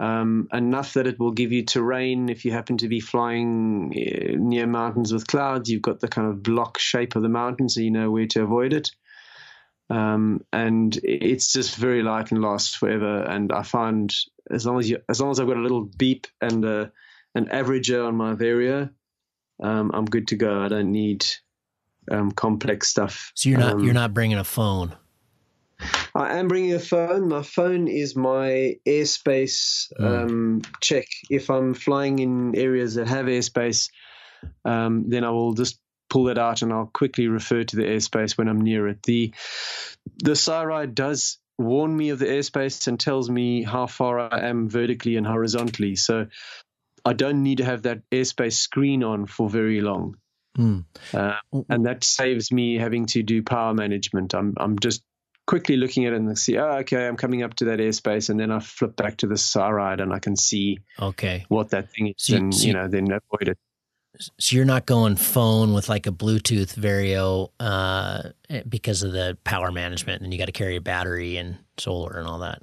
Um, 0.01 0.47
enough 0.51 0.95
that 0.95 1.05
it 1.05 1.19
will 1.19 1.31
give 1.31 1.51
you 1.51 1.63
terrain 1.63 2.29
if 2.29 2.43
you 2.43 2.51
happen 2.51 2.77
to 2.77 2.87
be 2.87 2.99
flying 2.99 3.93
uh, 3.95 4.35
near 4.35 4.65
mountains 4.65 5.13
with 5.13 5.27
clouds. 5.27 5.69
You've 5.69 5.83
got 5.83 5.99
the 5.99 6.07
kind 6.07 6.27
of 6.27 6.41
block 6.41 6.79
shape 6.79 7.15
of 7.15 7.21
the 7.21 7.29
mountain, 7.29 7.69
so 7.69 7.81
you 7.81 7.91
know 7.91 8.09
where 8.09 8.25
to 8.25 8.41
avoid 8.41 8.73
it. 8.73 8.89
Um, 9.91 10.43
and 10.51 10.99
it's 11.03 11.53
just 11.53 11.75
very 11.75 12.01
light 12.01 12.31
and 12.31 12.41
lasts 12.41 12.73
forever. 12.73 13.21
And 13.21 13.51
I 13.51 13.61
find 13.61 14.11
as 14.49 14.65
long 14.65 14.79
as 14.79 14.89
you, 14.89 14.97
as 15.07 15.21
long 15.21 15.29
as 15.29 15.39
I've 15.39 15.47
got 15.47 15.57
a 15.57 15.61
little 15.61 15.83
beep 15.83 16.25
and 16.41 16.65
a, 16.65 16.91
an 17.35 17.45
averager 17.49 18.07
on 18.07 18.15
my 18.15 18.33
Vario, 18.33 18.89
um, 19.61 19.91
I'm 19.93 20.05
good 20.05 20.29
to 20.29 20.35
go. 20.35 20.63
I 20.63 20.67
don't 20.67 20.91
need 20.91 21.27
um, 22.09 22.31
complex 22.31 22.87
stuff. 22.87 23.31
So 23.35 23.49
you're 23.49 23.59
not 23.59 23.73
um, 23.73 23.83
you're 23.83 23.93
not 23.93 24.15
bringing 24.15 24.39
a 24.39 24.43
phone. 24.43 24.95
I 26.13 26.37
am 26.37 26.47
bringing 26.47 26.73
a 26.73 26.79
phone. 26.79 27.29
My 27.29 27.41
phone 27.41 27.87
is 27.87 28.15
my 28.15 28.75
airspace 28.85 29.91
mm. 29.99 30.05
um, 30.05 30.61
check. 30.81 31.05
If 31.29 31.49
I'm 31.49 31.73
flying 31.73 32.19
in 32.19 32.55
areas 32.55 32.95
that 32.95 33.07
have 33.07 33.25
airspace, 33.25 33.89
um, 34.65 35.09
then 35.09 35.23
I 35.23 35.29
will 35.29 35.53
just 35.53 35.79
pull 36.09 36.27
it 36.27 36.37
out 36.37 36.61
and 36.61 36.73
I'll 36.73 36.91
quickly 36.93 37.27
refer 37.27 37.63
to 37.63 37.75
the 37.75 37.83
airspace 37.83 38.37
when 38.37 38.49
I'm 38.49 38.61
near 38.61 38.87
it. 38.87 39.03
The 39.03 39.33
the 40.17 40.31
Syride 40.31 40.93
does 40.93 41.39
warn 41.57 41.95
me 41.95 42.09
of 42.09 42.19
the 42.19 42.25
airspace 42.25 42.87
and 42.87 42.99
tells 42.99 43.29
me 43.29 43.63
how 43.63 43.87
far 43.87 44.19
I 44.19 44.47
am 44.47 44.67
vertically 44.67 45.15
and 45.15 45.25
horizontally. 45.25 45.95
So 45.95 46.27
I 47.05 47.13
don't 47.13 47.43
need 47.43 47.59
to 47.59 47.65
have 47.65 47.83
that 47.83 48.01
airspace 48.11 48.53
screen 48.53 49.03
on 49.03 49.25
for 49.25 49.49
very 49.49 49.81
long. 49.81 50.17
Mm. 50.57 50.83
Uh, 51.13 51.37
and 51.69 51.85
that 51.85 52.03
saves 52.03 52.51
me 52.51 52.77
having 52.77 53.05
to 53.07 53.23
do 53.23 53.41
power 53.41 53.73
management. 53.73 54.33
I'm 54.33 54.53
I'm 54.57 54.79
just 54.79 55.01
quickly 55.47 55.77
looking 55.77 56.05
at 56.05 56.13
it 56.13 56.17
and 56.17 56.37
see, 56.37 56.57
oh, 56.57 56.77
okay, 56.79 57.07
I'm 57.07 57.17
coming 57.17 57.43
up 57.43 57.55
to 57.55 57.65
that 57.65 57.79
airspace, 57.79 58.29
and 58.29 58.39
then 58.39 58.51
I 58.51 58.59
flip 58.59 58.95
back 58.95 59.17
to 59.17 59.27
the 59.27 59.35
Syride 59.35 60.01
and 60.01 60.13
I 60.13 60.19
can 60.19 60.35
see 60.35 60.79
okay 60.99 61.45
what 61.49 61.69
that 61.69 61.91
thing 61.91 62.07
is, 62.07 62.15
so, 62.17 62.35
and 62.35 62.53
so 62.53 62.67
you 62.67 62.73
know 62.73 62.87
then 62.87 63.07
avoid 63.11 63.49
it. 63.49 63.57
So 64.39 64.55
you're 64.55 64.65
not 64.65 64.85
going 64.85 65.15
phone 65.15 65.73
with 65.73 65.89
like 65.89 66.05
a 66.05 66.11
Bluetooth 66.11 66.75
Vario 66.75 67.49
uh, 67.59 68.29
because 68.67 69.03
of 69.03 69.13
the 69.13 69.37
power 69.43 69.71
management, 69.71 70.21
and 70.21 70.33
you 70.33 70.39
got 70.39 70.45
to 70.45 70.51
carry 70.51 70.75
a 70.75 70.81
battery 70.81 71.37
and 71.37 71.57
solar 71.77 72.17
and 72.17 72.27
all 72.27 72.39
that. 72.39 72.61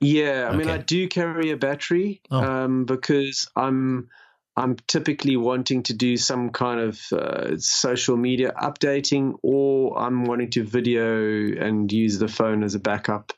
Yeah, 0.00 0.46
I 0.46 0.48
okay. 0.48 0.56
mean, 0.56 0.70
I 0.70 0.78
do 0.78 1.06
carry 1.06 1.50
a 1.50 1.56
battery 1.56 2.20
oh. 2.30 2.42
um, 2.42 2.84
because 2.84 3.48
I'm 3.54 4.08
I'm 4.54 4.76
typically 4.86 5.36
wanting 5.36 5.82
to 5.84 5.94
do 5.94 6.16
some 6.16 6.50
kind 6.50 6.80
of 6.80 7.00
uh, 7.12 7.56
social 7.56 8.16
media 8.16 8.52
updating, 8.60 9.38
or 9.42 9.98
I'm 9.98 10.24
wanting 10.24 10.50
to 10.50 10.64
video 10.64 11.06
and 11.58 11.90
use 11.90 12.18
the 12.18 12.28
phone 12.28 12.62
as 12.62 12.74
a 12.74 12.80
backup 12.80 13.32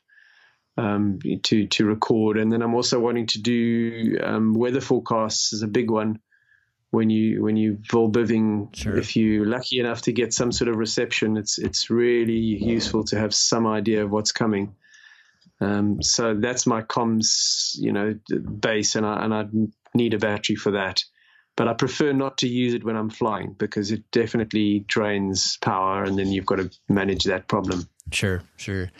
um, 0.77 1.19
to 1.43 1.67
to 1.67 1.85
record. 1.85 2.37
And 2.37 2.51
then 2.51 2.61
I'm 2.61 2.75
also 2.75 2.99
wanting 2.99 3.27
to 3.27 3.41
do 3.41 4.17
um, 4.21 4.53
weather 4.53 4.81
forecasts 4.81 5.53
is 5.53 5.61
a 5.61 5.67
big 5.67 5.89
one 5.89 6.19
when 6.91 7.09
you 7.09 7.41
when 7.41 7.55
you 7.55 7.77
vol-biving. 7.89 8.75
Sure. 8.75 8.97
If 8.97 9.15
you're 9.15 9.45
lucky 9.45 9.79
enough 9.79 10.01
to 10.03 10.11
get 10.11 10.33
some 10.33 10.51
sort 10.51 10.69
of 10.69 10.75
reception, 10.75 11.37
it's 11.37 11.57
it's 11.57 11.89
really 11.89 12.33
useful 12.33 13.05
to 13.05 13.19
have 13.19 13.33
some 13.33 13.67
idea 13.67 14.03
of 14.03 14.11
what's 14.11 14.33
coming. 14.33 14.75
Um, 15.61 16.01
so 16.01 16.35
that's 16.35 16.67
my 16.67 16.81
comms, 16.81 17.71
you 17.75 17.93
know, 17.93 18.15
base, 18.59 18.95
and 18.95 19.05
I 19.05 19.23
and 19.23 19.33
I 19.33 19.45
need 19.95 20.13
a 20.13 20.19
battery 20.19 20.55
for 20.55 20.71
that. 20.71 21.03
But 21.57 21.69
I 21.69 21.73
prefer 21.73 22.11
not 22.11 22.37
to 22.39 22.49
use 22.49 22.73
it 22.73 22.83
when 22.83 22.97
I'm 22.97 23.09
flying 23.09 23.55
because 23.57 23.91
it 23.91 24.03
definitely 24.11 24.79
drains 24.87 25.57
power, 25.61 26.03
and 26.03 26.17
then 26.17 26.31
you've 26.31 26.45
got 26.45 26.57
to 26.57 26.69
manage 26.89 27.23
that 27.23 27.47
problem. 27.47 27.87
Sure, 28.11 28.43
sure. 28.57 28.91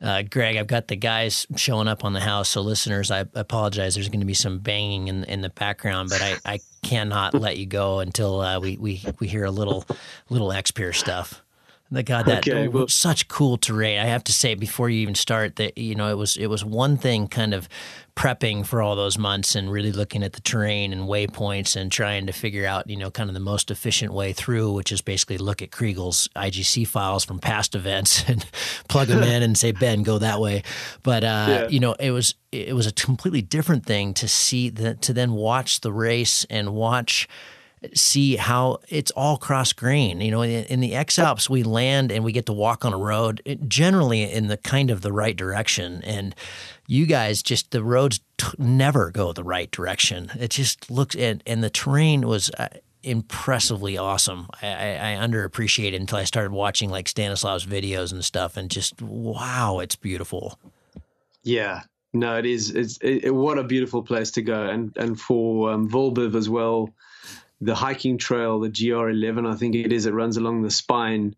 Uh, 0.00 0.22
Greg, 0.22 0.56
I've 0.56 0.66
got 0.66 0.88
the 0.88 0.96
guys 0.96 1.46
showing 1.56 1.88
up 1.88 2.04
on 2.04 2.12
the 2.12 2.20
house. 2.20 2.48
So, 2.48 2.60
listeners, 2.60 3.10
I 3.10 3.24
apologize. 3.34 3.94
There's 3.94 4.08
going 4.08 4.20
to 4.20 4.26
be 4.26 4.34
some 4.34 4.58
banging 4.58 5.08
in 5.08 5.24
in 5.24 5.40
the 5.40 5.50
background, 5.50 6.10
but 6.10 6.22
I, 6.22 6.36
I 6.44 6.60
cannot 6.82 7.34
let 7.34 7.56
you 7.58 7.66
go 7.66 7.98
until 7.98 8.40
uh, 8.40 8.60
we, 8.60 8.76
we 8.76 9.02
we 9.18 9.26
hear 9.26 9.44
a 9.44 9.50
little 9.50 9.84
little 10.30 10.52
X-Pyr 10.52 10.92
stuff. 10.92 11.42
The 11.90 12.02
God, 12.02 12.26
that 12.26 12.46
okay, 12.46 12.68
well, 12.68 12.86
such 12.86 13.28
cool 13.28 13.56
terrain. 13.56 13.98
I 13.98 14.04
have 14.04 14.22
to 14.24 14.32
say 14.32 14.54
before 14.54 14.90
you 14.90 15.00
even 15.00 15.14
start 15.14 15.56
that 15.56 15.78
you 15.78 15.94
know 15.94 16.10
it 16.10 16.18
was 16.18 16.36
it 16.36 16.48
was 16.48 16.62
one 16.62 16.98
thing 16.98 17.28
kind 17.28 17.54
of 17.54 17.66
prepping 18.14 18.66
for 18.66 18.82
all 18.82 18.94
those 18.94 19.16
months 19.16 19.54
and 19.54 19.70
really 19.70 19.92
looking 19.92 20.22
at 20.22 20.34
the 20.34 20.40
terrain 20.40 20.92
and 20.92 21.02
waypoints 21.02 21.76
and 21.76 21.90
trying 21.90 22.26
to 22.26 22.32
figure 22.32 22.66
out 22.66 22.90
you 22.90 22.96
know 22.96 23.10
kind 23.10 23.30
of 23.30 23.34
the 23.34 23.40
most 23.40 23.70
efficient 23.70 24.12
way 24.12 24.34
through, 24.34 24.70
which 24.72 24.92
is 24.92 25.00
basically 25.00 25.38
look 25.38 25.62
at 25.62 25.70
Chrigel's 25.70 26.28
IGC 26.36 26.86
files 26.86 27.24
from 27.24 27.38
past 27.38 27.74
events 27.74 28.22
and 28.28 28.44
plug 28.88 29.08
them 29.08 29.22
in 29.22 29.42
and 29.42 29.56
say 29.56 29.72
Ben 29.72 30.02
go 30.02 30.18
that 30.18 30.40
way. 30.40 30.64
But 31.02 31.24
uh, 31.24 31.46
yeah. 31.48 31.68
you 31.68 31.80
know 31.80 31.94
it 31.94 32.10
was 32.10 32.34
it 32.52 32.74
was 32.74 32.86
a 32.86 32.92
completely 32.92 33.40
different 33.40 33.86
thing 33.86 34.12
to 34.14 34.28
see 34.28 34.68
that 34.68 35.00
to 35.02 35.14
then 35.14 35.32
watch 35.32 35.80
the 35.80 35.92
race 35.92 36.44
and 36.50 36.74
watch 36.74 37.26
see 37.94 38.36
how 38.36 38.80
it's 38.88 39.10
all 39.12 39.36
cross 39.36 39.72
grain. 39.72 40.20
You 40.20 40.30
know, 40.30 40.42
in, 40.42 40.80
the 40.80 40.94
X 40.94 41.18
Alps, 41.18 41.48
we 41.48 41.62
land 41.62 42.12
and 42.12 42.24
we 42.24 42.32
get 42.32 42.46
to 42.46 42.52
walk 42.52 42.84
on 42.84 42.92
a 42.92 42.98
road 42.98 43.42
generally 43.66 44.22
in 44.22 44.48
the 44.48 44.56
kind 44.56 44.90
of 44.90 45.02
the 45.02 45.12
right 45.12 45.36
direction. 45.36 46.02
And 46.04 46.34
you 46.86 47.06
guys 47.06 47.42
just 47.42 47.70
the 47.70 47.82
roads 47.82 48.20
t- 48.36 48.48
never 48.58 49.10
go 49.10 49.32
the 49.32 49.44
right 49.44 49.70
direction. 49.70 50.30
It 50.38 50.50
just 50.50 50.90
looks 50.90 51.14
and 51.14 51.42
and 51.46 51.62
the 51.62 51.70
terrain 51.70 52.26
was. 52.26 52.50
Uh, 52.50 52.68
impressively 53.04 53.96
awesome. 53.96 54.48
I, 54.60 54.66
I, 54.66 55.12
I 55.12 55.26
underappreciated 55.26 55.94
until 55.94 56.18
I 56.18 56.24
started 56.24 56.50
watching 56.50 56.90
like 56.90 57.06
Stanislav's 57.06 57.64
videos 57.64 58.12
and 58.12 58.24
stuff, 58.24 58.56
and 58.56 58.68
just 58.68 59.00
wow, 59.00 59.78
it's 59.78 59.94
beautiful. 59.94 60.58
Yeah, 61.44 61.82
no, 62.12 62.36
it 62.36 62.44
is. 62.44 62.70
It's 62.70 62.98
it, 63.00 63.30
what 63.30 63.56
a 63.56 63.62
beautiful 63.62 64.02
place 64.02 64.32
to 64.32 64.42
go, 64.42 64.64
and 64.64 64.94
and 64.96 65.18
for 65.18 65.70
um, 65.70 65.88
vol-biv 65.88 66.34
as 66.34 66.48
well 66.48 66.92
the 67.60 67.74
hiking 67.74 68.18
trail, 68.18 68.60
the 68.60 68.70
GR11, 68.70 69.52
I 69.52 69.56
think 69.56 69.74
it 69.74 69.92
is, 69.92 70.06
it 70.06 70.14
runs 70.14 70.36
along 70.36 70.62
the 70.62 70.70
spine 70.70 71.34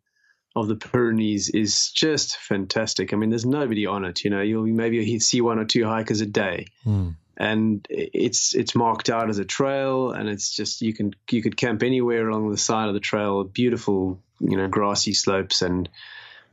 of 0.56 0.68
the 0.68 0.76
Pyrenees 0.76 1.48
is 1.48 1.90
just 1.90 2.36
fantastic. 2.36 3.12
I 3.12 3.16
mean, 3.16 3.30
there's 3.30 3.47
nobody 3.47 3.86
on 3.86 4.05
it. 4.05 4.24
You 4.24 4.30
know, 4.30 4.40
you'll 4.40 4.66
maybe 4.66 5.18
see 5.20 5.40
one 5.40 5.59
or 5.59 5.64
two 5.64 5.84
hikers 5.84 6.20
a 6.20 6.26
day, 6.26 6.66
mm. 6.84 7.14
and 7.36 7.86
it's 7.88 8.55
it's 8.55 8.74
marked 8.74 9.10
out 9.10 9.30
as 9.30 9.38
a 9.38 9.44
trail, 9.44 10.10
and 10.10 10.28
it's 10.28 10.55
just 10.55 10.82
you 10.82 10.92
can 10.92 11.14
you 11.30 11.42
could 11.42 11.56
camp 11.56 11.82
anywhere 11.82 12.28
along 12.28 12.51
the 12.51 12.59
side 12.59 12.88
of 12.88 12.94
the 12.94 13.01
trail. 13.01 13.44
Beautiful, 13.44 14.20
you 14.40 14.56
know, 14.56 14.68
grassy 14.68 15.14
slopes 15.14 15.62
and 15.62 15.88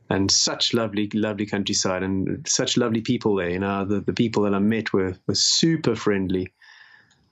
and 0.09 0.29
such 0.29 0.73
lovely 0.73 1.09
lovely 1.13 1.47
countryside 1.47 2.03
and 2.03 2.47
such 2.47 2.77
lovely 2.77 3.01
people 3.01 3.35
there. 3.35 3.49
You 3.49 3.59
know, 3.59 3.83
the 3.83 3.99
the 3.99 4.13
people 4.13 4.43
that 4.43 4.53
I 4.53 4.59
met 4.59 4.93
were 4.93 5.15
were 5.25 5.35
super 5.35 5.95
friendly. 5.95 6.53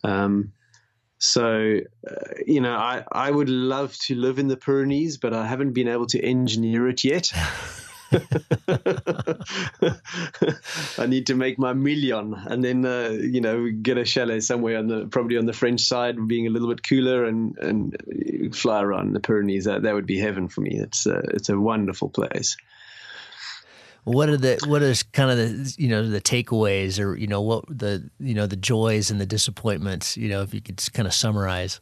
Um, 0.03 0.53
so, 1.26 1.80
uh, 2.10 2.14
you 2.45 2.61
know, 2.61 2.76
I, 2.76 3.03
I 3.11 3.31
would 3.31 3.49
love 3.49 3.97
to 4.07 4.15
live 4.15 4.39
in 4.39 4.47
the 4.47 4.57
Pyrenees, 4.57 5.18
but 5.18 5.34
I 5.34 5.47
haven't 5.47 5.73
been 5.73 5.88
able 5.88 6.06
to 6.07 6.22
engineer 6.22 6.88
it 6.88 7.03
yet. 7.03 7.31
I 10.97 11.06
need 11.07 11.27
to 11.27 11.35
make 11.35 11.57
my 11.57 11.73
million 11.73 12.35
and 12.45 12.64
then, 12.64 12.85
uh, 12.85 13.10
you 13.10 13.41
know, 13.41 13.69
get 13.69 13.97
a 13.97 14.06
chalet 14.06 14.39
somewhere 14.39 14.77
on 14.77 14.88
the 14.88 15.07
probably 15.07 15.38
on 15.38 15.47
the 15.47 15.53
French 15.53 15.81
side, 15.81 16.15
being 16.27 16.47
a 16.47 16.49
little 16.49 16.69
bit 16.69 16.88
cooler 16.88 17.26
and 17.26 17.57
and 17.57 18.56
fly 18.56 18.81
around 18.81 19.14
the 19.14 19.19
Pyrenees. 19.19 19.65
That 19.65 19.81
that 19.81 19.95
would 19.95 20.06
be 20.06 20.19
heaven 20.19 20.47
for 20.47 20.61
me. 20.61 20.77
It's 20.80 21.06
a, 21.06 21.18
it's 21.34 21.49
a 21.49 21.60
wonderful 21.60 22.10
place 22.10 22.56
what 24.06 24.30
are 24.30 24.38
the 24.38 24.60
what 24.68 24.84
is 24.84 25.03
kind 25.03 25.32
of 25.32 25.38
the 25.38 25.76
you 25.77 25.90
know 25.90 26.07
the 26.07 26.22
takeaways 26.22 27.03
or 27.03 27.15
you 27.18 27.27
know 27.27 27.41
what 27.41 27.65
the 27.68 28.10
you 28.19 28.36
know 28.36 28.45
the 28.45 28.56
joys 28.56 29.10
and 29.11 29.19
the 29.19 29.26
disappointments 29.26 30.15
you 30.15 30.30
know 30.30 30.44
if 30.44 30.53
you 30.53 30.61
could 30.61 30.82
kind 30.94 31.07
of 31.07 31.14
summarize? 31.14 31.82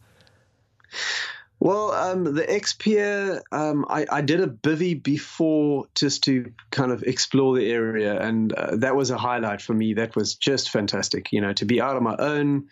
Well 1.59 1.91
um, 1.91 2.23
the 2.23 2.49
X-Pyr 2.49 3.41
um, 3.51 3.85
I, 3.89 4.05
I, 4.09 4.21
did 4.21 4.39
a 4.39 4.47
bivy 4.47 5.01
before 5.01 5.85
just 5.95 6.23
to 6.25 6.51
kind 6.71 6.91
of 6.91 7.03
explore 7.03 7.55
the 7.55 7.69
area. 7.69 8.19
And 8.19 8.51
uh, 8.53 8.77
that 8.77 8.95
was 8.95 9.11
a 9.11 9.17
highlight 9.17 9.61
for 9.61 9.73
me. 9.73 9.93
That 9.93 10.15
was 10.15 10.35
just 10.35 10.69
fantastic 10.69 11.31
you 11.31 11.41
know 11.41 11.53
to 11.53 11.65
be 11.65 11.81
out 11.81 11.97
on 11.97 12.03
my 12.03 12.15
own 12.17 12.67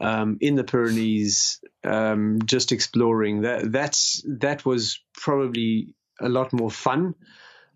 um, 0.00 0.38
in 0.40 0.56
the 0.56 0.64
Pyrenees 0.64 1.60
um, 1.84 2.40
just 2.44 2.72
exploring. 2.72 3.42
That 3.42 3.70
that's 3.70 4.24
that 4.26 4.64
was 4.64 5.00
probably 5.14 5.94
a 6.20 6.28
lot 6.28 6.52
more 6.52 6.70
fun 6.70 7.14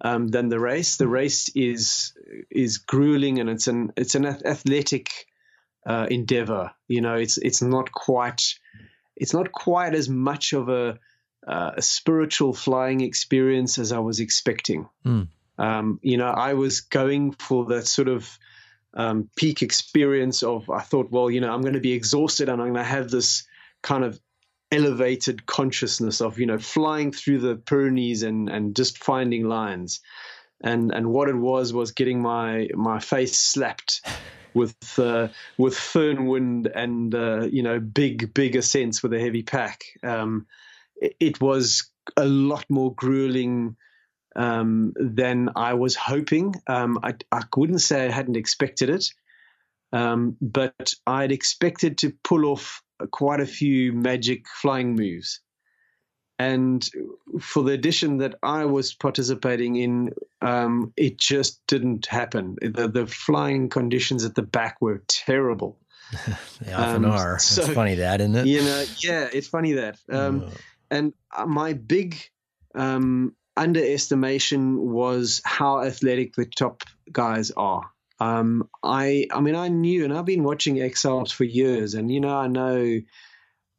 um, 0.00 0.28
than 0.28 0.48
the 0.48 0.60
race. 0.60 0.96
The 0.96 1.08
race 1.08 1.48
is 1.54 2.12
is 2.50 2.78
grueling 2.78 3.38
and 3.38 3.50
it's 3.50 3.66
an 3.66 3.92
it's 3.96 4.14
an 4.14 4.26
athletic 4.26 5.26
uh, 5.86 6.06
endeavor. 6.10 6.72
You 6.88 7.00
know, 7.00 7.14
it's 7.14 7.38
it's 7.38 7.62
not 7.62 7.92
quite 7.92 8.42
it's 9.16 9.34
not 9.34 9.52
quite 9.52 9.94
as 9.94 10.08
much 10.08 10.52
of 10.54 10.68
a, 10.68 10.98
uh, 11.46 11.72
a 11.76 11.82
spiritual 11.82 12.54
flying 12.54 13.02
experience 13.02 13.78
as 13.78 13.92
I 13.92 13.98
was 13.98 14.18
expecting. 14.18 14.88
Mm. 15.04 15.28
Um, 15.58 16.00
you 16.02 16.16
know, 16.16 16.28
I 16.28 16.54
was 16.54 16.80
going 16.80 17.32
for 17.32 17.66
that 17.66 17.86
sort 17.86 18.08
of 18.08 18.38
um, 18.94 19.28
peak 19.36 19.62
experience 19.62 20.42
of 20.42 20.70
I 20.70 20.80
thought, 20.80 21.10
well, 21.10 21.30
you 21.30 21.40
know, 21.40 21.52
I'm 21.52 21.60
going 21.60 21.74
to 21.74 21.80
be 21.80 21.92
exhausted 21.92 22.48
and 22.48 22.60
I'm 22.60 22.68
going 22.72 22.82
to 22.82 22.90
have 22.90 23.10
this 23.10 23.44
kind 23.82 24.04
of 24.04 24.18
elevated 24.72 25.46
consciousness 25.46 26.20
of 26.20 26.38
you 26.38 26.46
know 26.46 26.58
flying 26.58 27.12
through 27.12 27.38
the 27.38 27.56
Pyrenees 27.56 28.22
and 28.22 28.48
and 28.48 28.76
just 28.76 29.02
finding 29.02 29.48
lines, 29.48 30.00
and 30.62 30.92
and 30.92 31.10
what 31.10 31.28
it 31.28 31.36
was 31.36 31.72
was 31.72 31.92
getting 31.92 32.20
my 32.20 32.68
my 32.74 33.00
face 33.00 33.36
slapped 33.38 34.02
with 34.54 34.76
uh, 34.98 35.28
with 35.58 35.74
foehn 35.74 36.26
wind 36.26 36.66
and 36.66 37.14
uh, 37.14 37.42
you 37.42 37.62
know 37.62 37.80
big 37.80 38.32
big 38.34 38.56
ascents 38.56 39.02
with 39.02 39.12
a 39.12 39.20
heavy 39.20 39.42
pack. 39.42 39.82
Um, 40.02 40.46
it, 40.96 41.16
it, 41.20 41.40
was 41.40 41.90
a 42.16 42.26
lot 42.26 42.64
more 42.68 42.94
grueling 42.94 43.76
um, 44.36 44.92
than 44.96 45.50
I 45.56 45.74
was 45.74 45.96
hoping. 45.96 46.54
Um, 46.66 46.98
I, 47.02 47.14
I 47.32 47.42
wouldn't 47.56 47.80
say 47.80 48.04
I 48.04 48.10
hadn't 48.10 48.36
expected 48.36 48.90
it, 48.90 49.10
um, 49.92 50.36
but 50.40 50.94
I'd 51.06 51.32
expected 51.32 51.98
to 51.98 52.12
pull 52.24 52.46
off 52.46 52.82
quite 53.10 53.40
a 53.40 53.46
few 53.46 53.92
magic 53.92 54.46
flying 54.48 54.94
moves. 54.94 55.40
and 56.38 56.88
for 57.38 57.62
the 57.62 57.72
edition 57.72 58.18
that 58.18 58.34
I 58.42 58.64
was 58.64 58.94
participating 58.94 59.76
in, 59.76 60.12
um, 60.40 60.92
it 60.96 61.18
just 61.18 61.60
didn't 61.66 62.06
happen. 62.06 62.56
The, 62.62 62.88
the 62.88 63.06
flying 63.06 63.68
conditions 63.68 64.24
at 64.24 64.34
the 64.34 64.42
back 64.42 64.78
were 64.80 65.02
terrible. 65.06 65.78
they 66.62 66.72
often 66.72 67.04
um, 67.04 67.10
are. 67.10 67.38
So, 67.38 67.62
it's 67.62 67.72
funny 67.72 67.96
that, 67.96 68.20
isn't 68.20 68.34
it? 68.34 68.46
You 68.46 68.62
know, 68.62 68.84
yeah, 68.98 69.28
it's 69.32 69.48
funny 69.48 69.74
that. 69.74 69.98
Um, 70.10 70.44
oh. 70.46 70.50
And 70.90 71.12
uh, 71.36 71.46
my 71.46 71.74
big 71.74 72.16
um, 72.74 73.34
underestimation 73.56 74.78
was 74.78 75.40
how 75.44 75.82
athletic 75.82 76.34
the 76.34 76.46
top 76.46 76.82
guys 77.12 77.50
are. 77.52 77.90
Um, 78.20 78.68
I, 78.82 79.26
I 79.32 79.40
mean, 79.40 79.54
I 79.54 79.68
knew, 79.68 80.04
and 80.04 80.12
I've 80.12 80.26
been 80.26 80.44
watching 80.44 80.80
X 80.80 81.04
Alps 81.06 81.32
for 81.32 81.44
years, 81.44 81.94
and 81.94 82.10
you 82.10 82.20
know, 82.20 82.36
I 82.36 82.48
know 82.48 83.00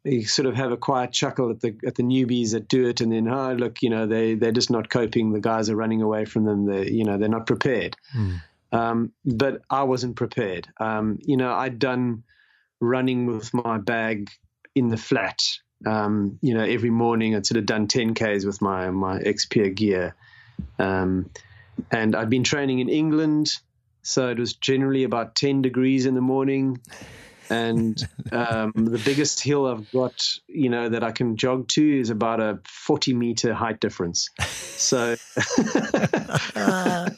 you 0.04 0.26
sort 0.26 0.48
of 0.48 0.56
have 0.56 0.72
a 0.72 0.78
quiet 0.78 1.12
chuckle 1.12 1.52
at 1.52 1.62
the 1.62 1.78
at 1.86 1.96
the 1.96 2.04
newbies 2.04 2.52
that 2.52 2.68
do 2.68 2.88
it, 2.88 3.02
and 3.02 3.12
then 3.12 3.28
oh 3.28 3.54
look, 3.54 3.82
you 3.82 3.90
know 3.90 4.08
they 4.08 4.34
they're 4.34 4.52
just 4.52 4.72
not 4.72 4.90
coping. 4.90 5.32
The 5.32 5.40
guys 5.40 5.70
are 5.70 5.76
running 5.76 6.02
away 6.02 6.26
from 6.26 6.46
them. 6.46 6.66
They 6.66 6.90
you 6.90 7.04
know 7.04 7.18
they're 7.18 7.30
not 7.30 7.46
prepared. 7.46 7.96
Mm. 8.16 8.42
Um, 8.72 9.12
but 9.26 9.62
I 9.70 9.84
wasn't 9.84 10.16
prepared. 10.16 10.68
Um, 10.80 11.20
you 11.22 11.38
know 11.38 11.54
I'd 11.54 11.78
done 11.78 12.24
running 12.80 13.28
with 13.28 13.54
my 13.54 13.78
bag 13.78 14.32
in 14.74 14.90
the 14.90 14.98
flat. 14.98 15.42
Um, 15.86 16.40
you 16.42 16.56
know 16.56 16.64
every 16.64 16.90
morning 16.90 17.36
I'd 17.36 17.46
sort 17.46 17.58
of 17.58 17.66
done 17.66 17.88
10 17.88 18.14
k's 18.16 18.46
with 18.46 18.62
my 18.62 18.90
my 18.90 19.20
X-Pyr 19.20 19.70
gear, 19.70 20.16
um, 20.80 21.30
and 21.92 22.16
I'd 22.16 22.30
been 22.30 22.44
training 22.44 22.80
in 22.80 22.90
England, 22.90 23.60
so 24.02 24.30
it 24.30 24.40
was 24.40 24.54
generally 24.54 25.04
about 25.04 25.36
10 25.36 25.62
degrees 25.62 26.06
in 26.06 26.16
the 26.16 26.22
morning 26.22 26.80
and 27.52 28.02
um, 28.32 28.72
the 28.76 29.02
biggest 29.04 29.42
hill 29.42 29.68
I've 29.68 29.92
got, 29.92 30.38
you 30.48 30.70
know, 30.70 30.90
that 30.90 31.04
I 31.04 31.12
can 31.12 31.36
jog 31.36 31.68
to 31.70 32.00
is 32.00 32.10
about 32.10 32.40
a 32.40 32.60
40 32.66 33.14
meter 33.14 33.54
height 33.54 33.80
difference. 33.80 34.30
So 34.40 35.16
you're 36.56 37.10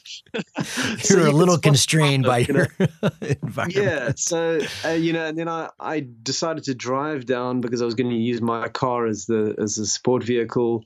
so 0.97 1.29
a 1.29 1.31
little 1.31 1.59
constrained 1.59 2.25
by 2.25 2.39
your 2.39 2.57
know? 2.57 2.87
environment. 3.21 3.75
Yeah. 3.75 4.11
So, 4.15 4.59
uh, 4.83 4.89
you 4.89 5.13
know, 5.13 5.25
and 5.25 5.37
then 5.37 5.47
I, 5.47 5.69
I 5.79 6.05
decided 6.23 6.63
to 6.65 6.73
drive 6.73 7.25
down 7.25 7.61
because 7.61 7.81
I 7.81 7.85
was 7.85 7.93
going 7.93 8.09
to 8.09 8.15
use 8.15 8.41
my 8.41 8.67
car 8.67 9.05
as 9.05 9.27
the, 9.27 9.55
as 9.57 9.77
a 9.77 9.85
sport 9.85 10.23
vehicle. 10.23 10.83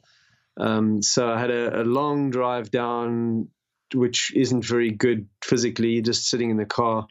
Um, 0.59 1.01
so 1.01 1.29
I 1.29 1.39
had 1.39 1.51
a, 1.51 1.81
a 1.81 1.83
long 1.83 2.31
drive 2.31 2.69
down, 2.69 3.47
which 3.93 4.33
isn't 4.35 4.65
very 4.65 4.91
good 4.91 5.27
physically, 5.43 6.01
just 6.01 6.27
sitting 6.27 6.49
in 6.49 6.57
the 6.57 6.65
car 6.65 7.07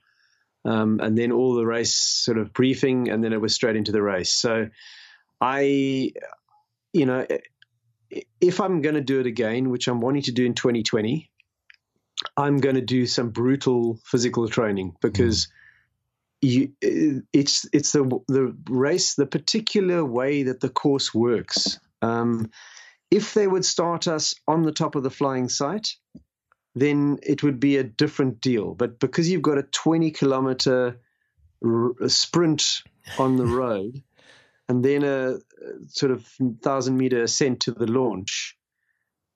um, 0.66 0.98
and 1.01 1.16
then 1.16 1.31
all 1.31 1.55
the 1.55 1.65
race 1.65 1.94
sort 1.94 2.39
of 2.39 2.53
briefing, 2.53 3.09
and 3.09 3.23
then 3.23 3.32
it 3.32 3.40
was 3.40 3.55
straight 3.55 3.77
into 3.77 3.93
the 3.93 4.03
race. 4.03 4.32
So 4.32 4.69
I, 5.40 6.12
you 6.93 7.07
know, 7.07 7.24
if 8.40 8.61
I'm 8.61 8.82
going 8.82 8.97
to 8.97 9.01
do 9.01 9.20
it 9.20 9.27
again, 9.27 9.70
which 9.70 9.86
I'm 9.86 10.01
wanting 10.01 10.23
to 10.23 10.32
do 10.32 10.44
in 10.44 10.55
2020, 10.55 11.31
I'm 12.36 12.59
going 12.59 12.74
to 12.74 12.81
do 12.81 13.07
some 13.07 13.31
brutal 13.31 13.98
physical 14.05 14.48
training 14.48 14.97
because. 15.01 15.47
Mm. 15.47 15.51
You, 16.43 16.73
it's 17.32 17.66
it's 17.73 17.93
the 17.93 18.20
the 18.28 18.55
race, 18.69 19.15
the 19.15 19.24
particular 19.24 20.05
way 20.05 20.43
that 20.44 20.61
the 20.61 20.69
course 20.69 21.15
works. 21.15 21.81
Um, 22.03 22.51
if 23.11 23.32
they 23.32 23.47
would 23.48 23.65
start 23.65 24.07
us 24.07 24.35
on 24.47 24.62
the 24.62 24.70
top 24.70 24.97
of 24.97 25.03
the 25.03 25.11
flying 25.11 25.48
sight, 25.48 25.97
then 26.77 27.19
it 27.23 27.43
would 27.43 27.59
be 27.59 27.78
a 27.78 27.82
different 27.82 28.43
deal. 28.43 28.74
But 28.74 29.01
because 29.01 29.31
you've 29.31 29.43
got 29.43 29.57
a 29.57 29.62
20 29.62 30.11
kilometer 30.11 31.01
r- 31.65 32.09
sprint 32.09 32.82
on 33.19 33.36
the 33.36 33.47
road 33.61 34.03
and 34.69 34.85
then 34.85 35.03
a 35.03 35.39
sort 35.89 36.12
of 36.12 36.27
thousand 36.62 36.98
meter 36.98 37.23
ascent 37.23 37.61
to 37.61 37.73
the 37.73 37.86
launch, 37.86 38.59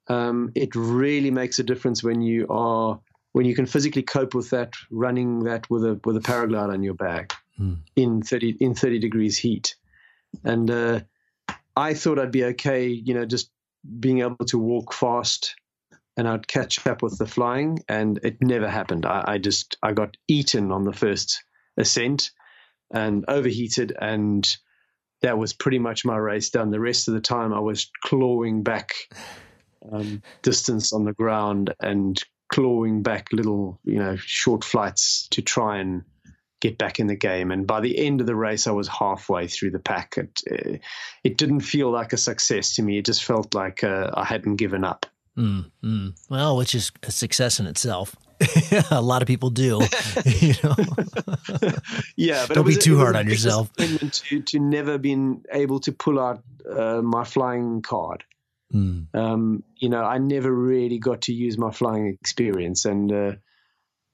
um, 0.09 0.53
it 0.55 0.75
really 0.75 1.31
makes 1.31 1.59
a 1.59 1.62
difference 1.62 2.05
when 2.05 2.21
you 2.21 2.47
are 2.51 3.01
when 3.33 3.47
you 3.47 3.55
can 3.55 3.65
physically 3.65 4.03
cope 4.03 4.35
with 4.35 4.51
that 4.51 4.75
running 4.91 5.45
that 5.45 5.71
with 5.71 5.85
a 5.85 5.99
with 6.05 6.17
a 6.17 6.21
paraglide 6.21 6.73
on 6.73 6.83
your 6.83 6.95
back 6.95 7.33
mm. 7.59 7.79
in 7.95 8.21
30 8.21 8.57
in 8.61 8.75
30 8.75 8.99
degrees 8.99 9.39
heat 9.39 9.77
and 10.43 10.69
uh, 10.69 11.01
I 11.77 11.95
thought 11.95 12.19
I'd 12.19 12.33
be 12.33 12.45
okay 12.47 12.89
you 12.89 13.15
know 13.15 13.25
just 13.25 13.53
being 14.01 14.19
able 14.21 14.47
to 14.47 14.59
walk 14.59 14.93
fast 14.93 15.55
and 16.16 16.28
I'd 16.28 16.49
catch 16.49 16.87
up 16.87 17.03
with 17.03 17.19
the 17.19 17.27
flying, 17.27 17.81
and 17.89 18.19
it 18.23 18.39
never 18.41 18.69
happened. 18.69 19.07
I, 19.07 19.24
I 19.27 19.39
just 19.39 19.77
I 19.82 19.93
got 19.93 20.16
eaten 20.28 20.73
on 20.73 20.85
the 20.85 20.93
first 20.93 21.43
ascent 21.77 22.31
and 22.93 23.24
overheated, 23.28 23.97
and 23.99 24.47
that 25.23 25.39
was 25.39 25.53
pretty 25.53 25.78
much 25.78 26.05
my 26.05 26.16
race 26.16 26.51
done. 26.51 26.70
The 26.70 26.81
rest 26.81 27.09
of 27.09 27.15
the 27.15 27.20
time, 27.20 27.53
I 27.53 27.61
was 27.61 27.91
clawing 28.05 28.62
back 28.62 28.93
um, 29.91 30.23
distance 30.43 30.93
on 30.93 31.05
the 31.05 31.12
ground 31.12 31.74
and 31.81 32.23
clawing 32.53 33.03
back 33.03 33.28
little, 33.32 33.78
you 33.85 33.99
know, 33.99 34.16
short 34.16 34.65
flights 34.65 35.28
to 35.31 35.43
try 35.43 35.78
and 35.78 36.03
get 36.61 36.77
back 36.77 37.01
in 37.01 37.07
the 37.07 37.16
game. 37.16 37.51
And 37.51 37.66
by 37.66 37.81
the 37.81 37.99
end 37.99 38.20
of 38.20 38.27
the 38.27 38.37
race, 38.37 38.66
I 38.66 38.73
was 38.73 38.89
halfway 38.89 39.47
through 39.47 39.70
the 39.70 39.78
pack. 39.78 40.16
It, 40.19 40.43
uh, 40.51 40.78
it 41.24 41.39
didn't 41.39 41.61
feel 41.61 41.91
like 41.91 42.12
a 42.12 42.19
success 42.19 42.74
to 42.74 42.82
me. 42.82 42.99
It 42.99 43.07
just 43.07 43.24
felt 43.24 43.55
like 43.55 43.82
uh, 43.82 44.11
I 44.12 44.24
hadn't 44.24 44.57
given 44.57 44.85
up. 44.85 45.07
Mm, 45.41 45.71
mm. 45.83 46.12
Well, 46.29 46.57
which 46.57 46.75
is 46.75 46.93
a 47.03 47.11
success 47.11 47.61
in 47.61 47.67
itself. 47.67 48.15
a 48.91 49.03
lot 49.03 49.23
of 49.23 49.29
people 49.29 49.51
do, 49.51 49.81
you 50.25 50.55
know. 50.65 50.75
yeah, 52.17 52.47
but 52.47 52.55
don't 52.55 52.67
be 52.67 52.77
too 52.77 52.97
hard 52.99 53.17
on 53.17 53.29
yourself. 53.29 53.71
To 53.77 54.41
to 54.41 54.59
never 54.59 54.99
been 54.99 55.45
able 55.53 55.81
to 55.81 55.93
pull 55.93 56.19
out 56.19 56.43
uh, 56.71 57.03
my 57.03 57.25
flying 57.25 57.83
card. 57.83 58.25
Mm. 58.73 59.15
Um, 59.15 59.62
you 59.77 59.89
know, 59.89 60.03
I 60.03 60.19
never 60.19 60.51
really 60.51 60.99
got 60.99 61.23
to 61.23 61.35
use 61.35 61.59
my 61.59 61.71
flying 61.71 62.07
experience, 62.07 62.87
and 62.87 63.12
uh, 63.12 63.33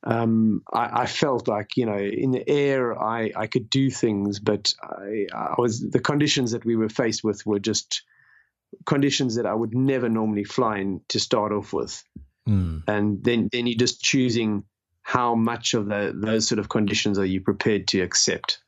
um, 0.03 0.63
I, 0.73 1.03
I, 1.03 1.07
felt 1.07 1.47
like 1.47 1.77
you 1.77 1.87
know, 1.87 1.99
in 1.99 2.33
the 2.33 2.49
air, 2.49 3.01
I 3.01 3.31
I 3.37 3.47
could 3.47 3.71
do 3.71 3.91
things, 3.91 4.41
but 4.41 4.73
I, 4.83 5.27
I 5.33 5.55
was 5.59 5.81
the 5.89 6.01
conditions 6.01 6.51
that 6.53 6.65
we 6.65 6.75
were 6.75 6.89
faced 6.89 7.23
with 7.23 7.47
were 7.47 7.61
just 7.61 8.03
conditions 8.85 9.37
that 9.37 9.47
I 9.47 9.55
would 9.55 9.75
never 9.75 10.09
normally 10.09 10.45
fly 10.45 10.79
in 10.79 11.01
to 11.09 11.21
start 11.21 11.53
off 11.53 11.73
with. 11.73 12.03
Mm. 12.49 12.83
And 12.87 13.23
then, 13.25 13.49
then 13.51 13.67
you're 13.67 13.79
just 13.79 14.01
choosing 14.01 14.65
how 15.03 15.35
much 15.35 15.75
of 15.75 15.87
the, 15.87 16.13
those 16.15 16.49
sort 16.49 16.59
of 16.59 16.69
conditions 16.69 17.19
are 17.19 17.25
you 17.25 17.41
prepared 17.41 17.89
to 17.89 18.01
accept. 18.01 18.61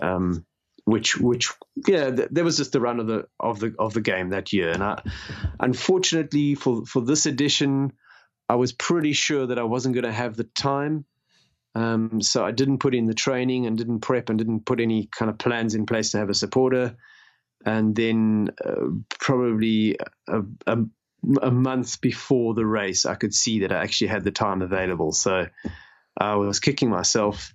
Um, 0.00 0.44
which, 0.84 1.18
which, 1.18 1.52
yeah, 1.86 2.10
th- 2.10 2.28
there 2.30 2.44
was 2.44 2.56
just 2.56 2.72
the 2.72 2.80
run 2.80 2.98
of 2.98 3.06
the 3.06 3.26
of 3.38 3.60
the 3.60 3.74
of 3.78 3.92
the 3.92 4.00
game 4.00 4.30
that 4.30 4.54
year, 4.54 4.70
and 4.70 4.82
I, 4.82 5.02
unfortunately 5.60 6.54
for 6.54 6.86
for 6.86 7.02
this 7.02 7.26
edition, 7.26 7.92
I 8.48 8.54
was 8.54 8.72
pretty 8.72 9.12
sure 9.12 9.48
that 9.48 9.58
I 9.58 9.64
wasn't 9.64 9.94
going 9.94 10.06
to 10.06 10.12
have 10.12 10.34
the 10.34 10.44
time. 10.44 11.04
Um, 11.74 12.22
so 12.22 12.42
I 12.42 12.52
didn't 12.52 12.78
put 12.78 12.94
in 12.94 13.06
the 13.06 13.14
training 13.14 13.66
and 13.66 13.76
didn't 13.76 14.00
prep 14.00 14.30
and 14.30 14.38
didn't 14.38 14.64
put 14.64 14.80
any 14.80 15.06
kind 15.12 15.30
of 15.30 15.36
plans 15.36 15.74
in 15.74 15.84
place 15.84 16.12
to 16.12 16.18
have 16.18 16.30
a 16.30 16.34
supporter 16.34 16.96
and 17.64 17.94
then 17.94 18.50
uh, 18.64 18.88
probably 19.18 19.96
a, 20.28 20.42
a, 20.66 20.78
a, 21.42 21.50
month 21.50 22.00
before 22.00 22.54
the 22.54 22.66
race, 22.66 23.04
I 23.04 23.14
could 23.14 23.34
see 23.34 23.60
that 23.60 23.72
I 23.72 23.82
actually 23.82 24.08
had 24.08 24.24
the 24.24 24.30
time 24.30 24.62
available. 24.62 25.12
So 25.12 25.46
I 26.16 26.34
was 26.36 26.60
kicking 26.60 26.90
myself, 26.90 27.54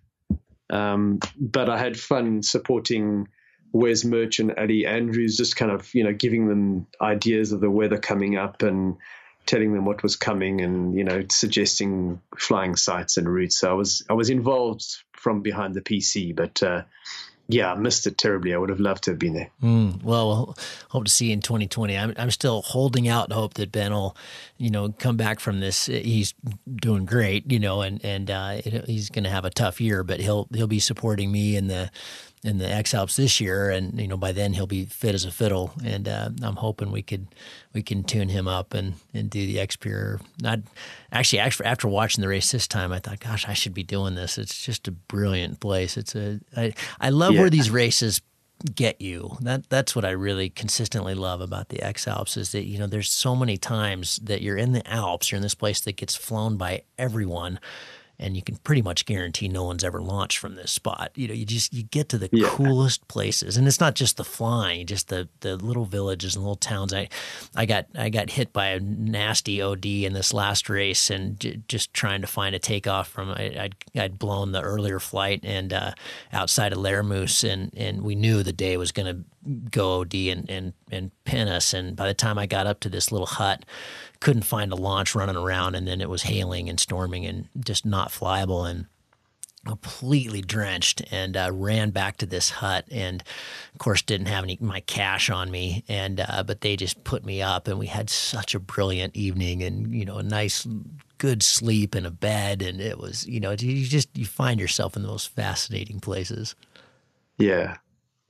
um, 0.70 1.20
but 1.40 1.70
I 1.70 1.78
had 1.78 2.00
fun 2.00 2.44
supporting 2.44 3.28
Wes 3.72 4.06
Murch 4.06 4.40
and 4.40 4.54
Eddie 4.56 4.86
Andrews, 4.86 5.38
just 5.38 5.56
kind 5.56 5.72
of 5.72 5.94
you 5.94 6.04
know 6.04 6.14
giving 6.14 6.48
them 6.48 6.88
ideas 7.02 7.52
of 7.52 7.60
the 7.60 7.72
weather 7.72 7.98
coming 7.98 8.38
up 8.38 8.62
and 8.62 8.98
telling 9.46 9.74
them 9.74 9.84
what 9.84 10.04
was 10.04 10.16
coming 10.16 10.62
and 10.62 10.96
you 10.96 11.04
know 11.04 11.24
suggesting 11.30 12.22
flying 12.38 12.76
sites 12.76 13.18
and 13.18 13.28
routes. 13.28 13.58
So 13.58 13.72
I 13.72 13.74
was 13.74 14.06
I 14.10 14.14
was 14.14 14.30
involved 14.30 14.86
from 15.14 15.42
behind 15.42 15.74
the 15.74 15.82
PC, 15.82 16.36
but 16.36 16.62
uh, 16.62 16.84
yeah, 17.54 17.72
I 17.72 17.76
missed 17.76 18.08
it 18.08 18.18
terribly. 18.18 18.54
I 18.54 18.58
would 18.58 18.70
have 18.70 18.80
loved 18.80 19.04
to 19.04 19.12
have 19.12 19.20
been 19.20 19.34
there. 19.34 19.50
Mm, 19.62 20.04
well, 20.04 20.56
hope 20.90 21.06
to 21.06 21.12
see 21.12 21.28
you 21.28 21.34
in 21.34 21.42
2020. 21.42 21.98
I'm, 21.98 22.14
I'm 22.18 22.32
still 22.32 22.62
holding 22.64 23.08
out 23.08 23.32
hope 23.32 23.54
that 23.56 23.72
Ben 23.72 23.94
will, 23.94 24.18
you 24.58 24.70
know, 24.70 24.90
come 24.90 25.18
back 25.18 25.40
from 25.40 25.60
this. 25.60 25.86
He's 25.86 26.34
doing 26.76 27.06
great, 27.06 27.52
you 27.52 27.60
know, 27.60 27.82
and 27.82 28.04
and 28.04 28.32
uh, 28.32 28.62
he's 28.86 29.10
going 29.10 29.24
to 29.24 29.30
have 29.30 29.46
a 29.46 29.50
tough 29.50 29.80
year, 29.80 30.04
but 30.04 30.20
he'll 30.20 30.48
he'll 30.54 30.68
be 30.68 30.80
supporting 30.80 31.32
me 31.32 31.56
in 31.56 31.68
the 31.68 31.92
in 32.44 32.58
the 32.58 32.70
X 32.70 32.94
Alps 32.94 33.16
this 33.16 33.40
year, 33.40 33.70
and 33.70 34.00
you 34.00 34.08
know 34.08 34.18
by 34.18 34.32
then 34.32 34.54
he'll 34.54 34.68
be 34.68 34.86
fit 34.86 35.16
as 35.16 35.24
a 35.26 35.32
fiddle, 35.32 35.72
and 35.84 36.08
uh, 36.08 36.30
I'm 36.42 36.58
hoping 36.58 36.92
we 36.92 37.02
could 37.02 37.28
we 37.74 37.82
can 37.82 38.04
tune 38.04 38.30
him 38.30 38.48
up 38.48 38.74
and, 38.74 38.96
and 39.14 39.30
do 39.30 39.46
the 39.46 39.60
X-Pyr. 39.60 40.20
Not 40.42 40.60
actually 41.12 41.40
after 41.40 41.66
after 41.66 41.88
watching 41.88 42.22
the 42.22 42.28
race 42.28 42.52
this 42.52 42.68
time, 42.68 42.92
I 42.92 43.00
thought, 43.00 43.22
gosh, 43.22 43.48
I 43.48 43.54
should 43.54 43.74
be 43.74 43.84
doing 43.84 44.16
this. 44.16 44.38
It's 44.38 44.64
just 44.64 44.88
a 44.88 44.92
brilliant 44.92 45.62
place. 45.62 45.96
It's 45.96 46.16
a 46.16 46.40
I 46.56 46.74
I 47.00 47.10
love 47.10 47.34
yeah. 47.34 47.42
where 47.42 47.50
these 47.50 47.70
races 47.70 48.22
get 48.76 49.02
you. 49.02 49.38
That 49.42 49.70
that's 49.70 49.96
what 49.96 50.04
I 50.06 50.12
really 50.12 50.50
consistently 50.50 51.16
love 51.16 51.40
about 51.40 51.70
the 51.70 51.82
X 51.82 52.08
Alps 52.08 52.36
is 52.36 52.52
that 52.52 52.66
you 52.66 52.78
know 52.78 52.88
there's 52.88 53.10
so 53.10 53.36
many 53.36 53.58
times 53.58 54.18
that 54.18 54.42
you're 54.42 54.58
in 54.58 54.74
the 54.74 54.86
Alps, 54.88 55.32
you're 55.32 55.38
in 55.38 55.44
this 55.44 55.56
place 55.56 55.80
that 55.82 55.96
gets 55.96 56.16
flown 56.16 56.58
by 56.58 56.84
everyone 56.98 57.60
and 58.24 58.36
you 58.36 58.42
can 58.42 58.56
pretty 58.58 58.82
much 58.82 59.06
guarantee 59.06 59.48
no 59.48 59.64
one's 59.66 59.84
ever 59.84 60.02
launched 60.02 60.38
from 60.38 60.56
this 60.56 60.72
spot. 60.72 61.12
You 61.16 61.28
know, 61.28 61.34
you 61.34 61.46
just 61.46 61.74
you 61.74 61.84
get 61.84 62.10
to 62.10 62.18
the 62.18 62.30
Yeah. 62.32 62.48
coolest 62.50 63.08
places, 63.08 63.58
and 63.58 63.68
it's 63.68 63.80
not 63.80 63.94
just 63.96 64.18
the 64.18 64.24
flying, 64.24 64.86
just 64.88 65.10
the 65.10 65.28
the 65.42 65.56
little 65.58 65.86
villages 65.86 66.36
and 66.36 66.44
little 66.44 66.56
towns. 66.56 66.94
I 66.94 67.10
I 67.56 67.66
got 67.66 67.86
I 67.96 68.10
got 68.10 68.32
hit 68.32 68.54
by 68.54 68.68
a 68.70 68.80
nasty 68.80 69.62
OD 69.62 69.86
in 70.06 70.14
this 70.14 70.34
last 70.34 70.70
race, 70.70 71.10
and 71.10 71.40
j- 71.40 71.62
just 71.68 71.94
trying 71.94 72.22
to 72.22 72.28
find 72.28 72.56
a 72.56 72.60
takeoff 72.60 73.08
from 73.10 73.30
I, 73.30 73.56
I'd 73.60 73.76
I'd 73.96 74.18
blown 74.20 74.52
the 74.54 74.62
earlier 74.62 75.00
flight 75.00 75.42
and 75.44 75.74
uh, 75.74 75.92
outside 76.32 76.72
of 76.72 76.80
Laramousse, 76.80 77.44
and 77.44 77.72
and 77.76 78.02
we 78.02 78.16
knew 78.16 78.42
the 78.44 78.54
day 78.54 78.78
was 78.78 78.92
going 78.92 79.14
to 79.16 79.24
go 79.72 80.02
OD 80.02 80.14
and 80.14 80.50
and 80.50 80.74
and 80.92 81.12
pin 81.26 81.48
us. 81.48 81.74
And 81.74 81.96
by 81.96 82.08
the 82.08 82.14
time 82.14 82.38
I 82.38 82.46
got 82.46 82.68
up 82.68 82.80
to 82.82 82.90
this 82.90 83.12
little 83.12 83.28
hut, 83.28 83.66
couldn't 84.20 84.44
find 84.44 84.72
a 84.72 84.76
launch 84.76 85.16
running 85.16 85.36
around, 85.36 85.76
and 85.76 85.88
then 85.88 86.02
it 86.02 86.10
was 86.10 86.24
hailing 86.24 86.70
and 86.70 86.80
storming 86.80 87.26
and 87.26 87.48
just 87.64 87.86
not 87.86 88.10
flyable 88.10 88.70
and 88.70 88.86
completely 89.66 90.42
drenched. 90.42 91.02
And 91.12 91.38
uh, 91.38 91.50
ran 91.52 91.92
back 91.92 92.18
to 92.18 92.26
this 92.26 92.50
hut 92.50 92.86
and 92.92 93.22
of 93.74 93.80
course 93.80 94.02
didn't 94.02 94.28
have 94.28 94.44
any 94.44 94.58
my 94.62 94.82
cash 94.82 95.30
on 95.30 95.52
me. 95.52 95.84
And 95.88 96.20
uh, 96.20 96.44
but 96.44 96.62
they 96.62 96.76
just 96.76 97.04
put 97.04 97.26
me 97.26 97.42
up 97.42 97.68
and 97.68 97.80
we 97.80 97.88
had 97.88 98.10
such 98.10 98.56
a 98.56 98.60
brilliant 98.60 99.16
evening 99.16 99.64
and 99.64 99.94
you 99.94 100.06
know 100.06 100.18
a 100.18 100.24
nice 100.24 100.68
good 101.18 101.44
sleep 101.44 101.96
and 101.96 102.06
a 102.06 102.12
bed. 102.12 102.62
And 102.62 102.82
it 102.82 102.98
was 102.98 103.28
you 103.28 103.40
know 103.40 103.52
you 103.52 103.86
just 103.86 104.10
you 104.18 104.26
find 104.26 104.60
yourself 104.60 104.96
in 104.96 105.02
the 105.02 105.08
most 105.08 105.30
fascinating 105.30 106.00
places. 106.00 106.56
Yeah. 107.38 107.78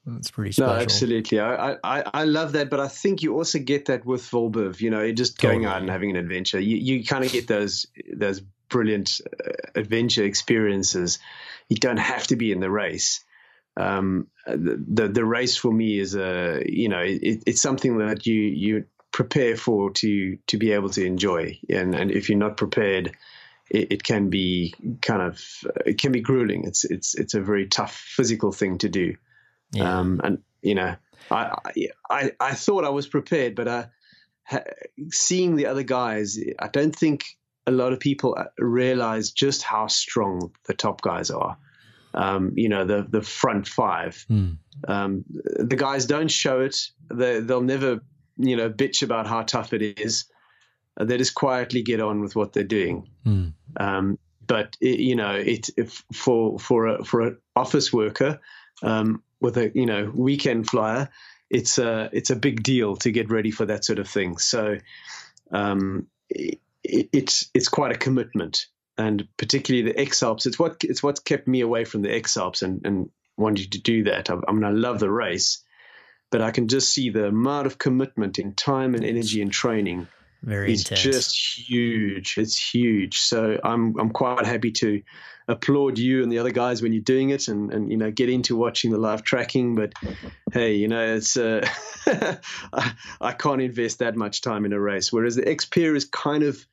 It's 0.06 0.32
pretty 0.32 0.52
special 0.52 0.76
No, 0.76 0.82
absolutely. 0.82 1.40
I, 1.40 1.78
I, 1.84 2.04
I 2.14 2.24
love 2.26 2.54
that, 2.54 2.70
but 2.70 2.80
I 2.80 2.90
think 2.90 3.24
you 3.24 3.36
also 3.36 3.60
get 3.60 3.86
that 3.86 4.06
with 4.06 4.28
vol-biv. 4.28 4.82
You 4.82 4.90
know, 4.90 5.02
you're 5.02 5.14
just 5.14 5.40
going 5.40 5.66
out 5.66 5.82
and 5.82 5.90
having 5.90 6.10
an 6.10 6.18
adventure. 6.18 6.60
You 6.60 6.76
you 6.76 7.06
kind 7.06 7.24
of 7.24 7.32
get 7.32 7.48
those 7.48 7.88
those 8.14 8.42
brilliant 8.68 9.22
uh, 9.46 9.52
adventure 9.76 10.24
experiences. 10.26 11.20
You 11.70 11.78
don't 11.78 11.98
have 11.98 12.28
to 12.28 12.36
be 12.36 12.52
in 12.52 12.60
the 12.60 12.70
race. 12.70 13.24
Um, 13.78 14.28
the, 14.46 14.84
the 14.88 15.08
the 15.08 15.26
race 15.26 15.56
for 15.56 15.72
me 15.72 16.00
is 16.00 16.16
a 16.16 16.64
you 16.66 16.90
know 16.90 17.00
it, 17.00 17.44
it's 17.48 17.62
something 17.62 18.00
that 18.00 18.26
you 18.26 18.42
you 18.42 18.86
prepare 19.12 19.56
for 19.56 19.92
to 19.92 20.38
to 20.48 20.58
be 20.58 20.74
able 20.74 20.90
to 20.90 21.06
enjoy, 21.06 21.60
and 21.70 21.96
and 21.96 22.12
if 22.12 22.30
you're 22.30 22.38
not 22.38 22.58
prepared. 22.58 23.16
It, 23.70 23.94
it 23.94 24.04
can 24.04 24.30
be 24.30 24.76
kind 25.02 25.22
of 25.22 25.42
it 25.86 25.98
can 25.98 26.12
be 26.12 26.20
grueling. 26.20 26.66
It's 26.66 26.84
it's 26.84 27.16
it's 27.16 27.34
a 27.34 27.42
very 27.42 27.66
tough 27.66 27.96
physical 27.96 28.52
thing 28.52 28.78
to 28.80 28.90
do. 28.90 29.16
Yeah. 29.74 30.00
Um, 30.00 30.22
and 30.24 30.40
you 30.62 30.76
know, 30.76 30.96
I, 31.30 31.58
I 31.66 31.90
I 32.10 32.32
I 32.40 32.54
thought 32.54 32.86
I 32.86 32.90
was 32.90 33.08
prepared, 33.08 33.56
but 33.56 33.68
uh, 33.68 33.86
seeing 35.10 35.56
the 35.56 35.68
other 35.68 35.84
guys, 35.84 36.40
I 36.60 36.68
don't 36.68 36.96
think 36.96 37.26
a 37.66 37.72
lot 37.72 37.94
of 37.94 38.00
people 38.00 38.36
uh, 38.38 38.46
realize 38.58 39.32
just 39.32 39.64
how 39.64 39.88
strong 39.88 40.52
the 40.68 40.74
top 40.74 41.02
guys 41.02 41.32
are. 41.32 41.58
Um, 42.14 42.54
you 42.56 42.70
know, 42.70 42.86
the 42.86 43.06
the 43.10 43.22
front 43.22 43.68
five. 43.68 44.24
Hmm. 44.28 44.52
Um, 44.88 45.26
the 45.28 45.76
guys 45.76 46.06
don't 46.06 46.32
show 46.32 46.62
it. 46.62 46.78
They 47.12 47.40
they'll 47.40 47.62
never 47.62 48.02
you 48.38 48.56
know 48.56 48.70
bitch 48.70 49.02
about 49.02 49.28
how 49.28 49.42
tough 49.42 49.74
it 49.74 50.00
is. 50.00 50.26
They 51.00 51.18
just 51.18 51.34
quietly 51.34 51.82
get 51.82 52.02
on 52.02 52.22
with 52.22 52.36
what 52.36 52.54
they're 52.54 52.64
doing. 52.64 53.10
Hmm. 53.24 53.48
Um, 53.78 54.20
but 54.46 54.78
it, 54.80 55.00
you 55.00 55.16
know, 55.16 55.32
it 55.32 55.70
if 55.76 56.04
for 56.14 56.60
for 56.60 56.88
a 56.88 57.04
for 57.04 57.22
an 57.22 57.38
office 57.56 57.92
worker 57.92 58.40
um, 58.84 59.24
with 59.44 59.58
a 59.58 59.72
you 59.76 59.86
know 59.86 60.12
weekend 60.16 60.68
flyer, 60.68 61.10
it's 61.50 61.78
a 61.78 62.10
it's 62.12 62.32
a 62.32 62.36
big 62.36 62.64
deal 62.64 62.96
to 62.98 63.12
get 63.12 63.30
ready 63.30 63.52
for 63.52 63.66
that 63.66 63.86
sort 63.86 64.00
of 64.00 64.08
thing. 64.08 64.38
So 64.40 64.78
um, 65.52 66.08
it, 66.30 66.60
it's 66.82 67.52
it's 67.54 67.70
quite 67.70 67.92
a 67.92 67.98
commitment, 67.98 68.66
and 68.98 69.28
particularly 69.38 69.92
the 69.92 70.26
Alps. 70.26 70.48
It's 70.48 70.58
what 70.58 70.78
it's 70.82 71.04
what's 71.04 71.20
kept 71.20 71.48
me 71.48 71.62
away 71.62 71.86
from 71.86 72.02
the 72.02 72.24
Alps 72.38 72.64
and 72.64 72.82
and 72.86 73.10
wanting 73.38 73.70
to 73.70 73.82
do 73.82 74.06
that. 74.06 74.32
I, 74.32 74.38
I 74.48 74.52
mean, 74.52 74.64
I 74.64 74.72
love 74.72 75.00
the 75.00 75.12
race. 75.12 75.60
But 76.32 76.42
I 76.42 76.50
can 76.50 76.68
just 76.68 76.92
see 76.92 77.12
the 77.12 77.28
amount 77.28 77.68
of 77.68 77.78
commitment 77.78 78.40
in 78.40 78.56
time 78.56 78.96
and 78.96 79.06
energy 79.06 79.44
and 79.44 79.52
training 79.52 80.08
very 80.42 80.74
it's 80.74 80.82
intense 80.82 81.04
just 81.04 81.70
huge. 81.70 82.40
It's 82.40 82.58
huge. 82.58 83.20
So 83.20 83.60
I'm 83.64 83.98
I'm 84.00 84.10
quite 84.10 84.46
happy 84.46 84.72
to 84.72 85.04
applaud 85.48 85.98
you 85.98 86.24
and 86.24 86.32
the 86.32 86.40
other 86.40 86.52
guys 86.52 86.82
when 86.82 86.94
you're 86.94 87.02
doing 87.02 87.30
it, 87.30 87.48
and 87.48 87.74
and 87.74 87.92
you 87.92 87.98
know 87.98 88.12
get 88.12 88.30
into 88.30 88.56
watching 88.56 88.92
the 88.92 88.98
live 88.98 89.24
tracking. 89.24 89.76
But 89.76 89.94
hey, 90.52 90.76
you 90.76 90.88
know 90.88 91.16
it's 91.16 91.38
uh, 91.38 91.68
I, 92.74 92.94
I 93.22 93.32
can't 93.34 93.62
invest 93.62 94.00
that 94.00 94.16
much 94.16 94.42
time 94.42 94.66
in 94.66 94.74
a 94.74 94.80
race. 94.80 95.12
Whereas 95.12 95.36
the 95.36 95.48
X-Pyr 95.48 95.96
is 95.96 96.06
kind 96.06 96.44
of 96.44 96.66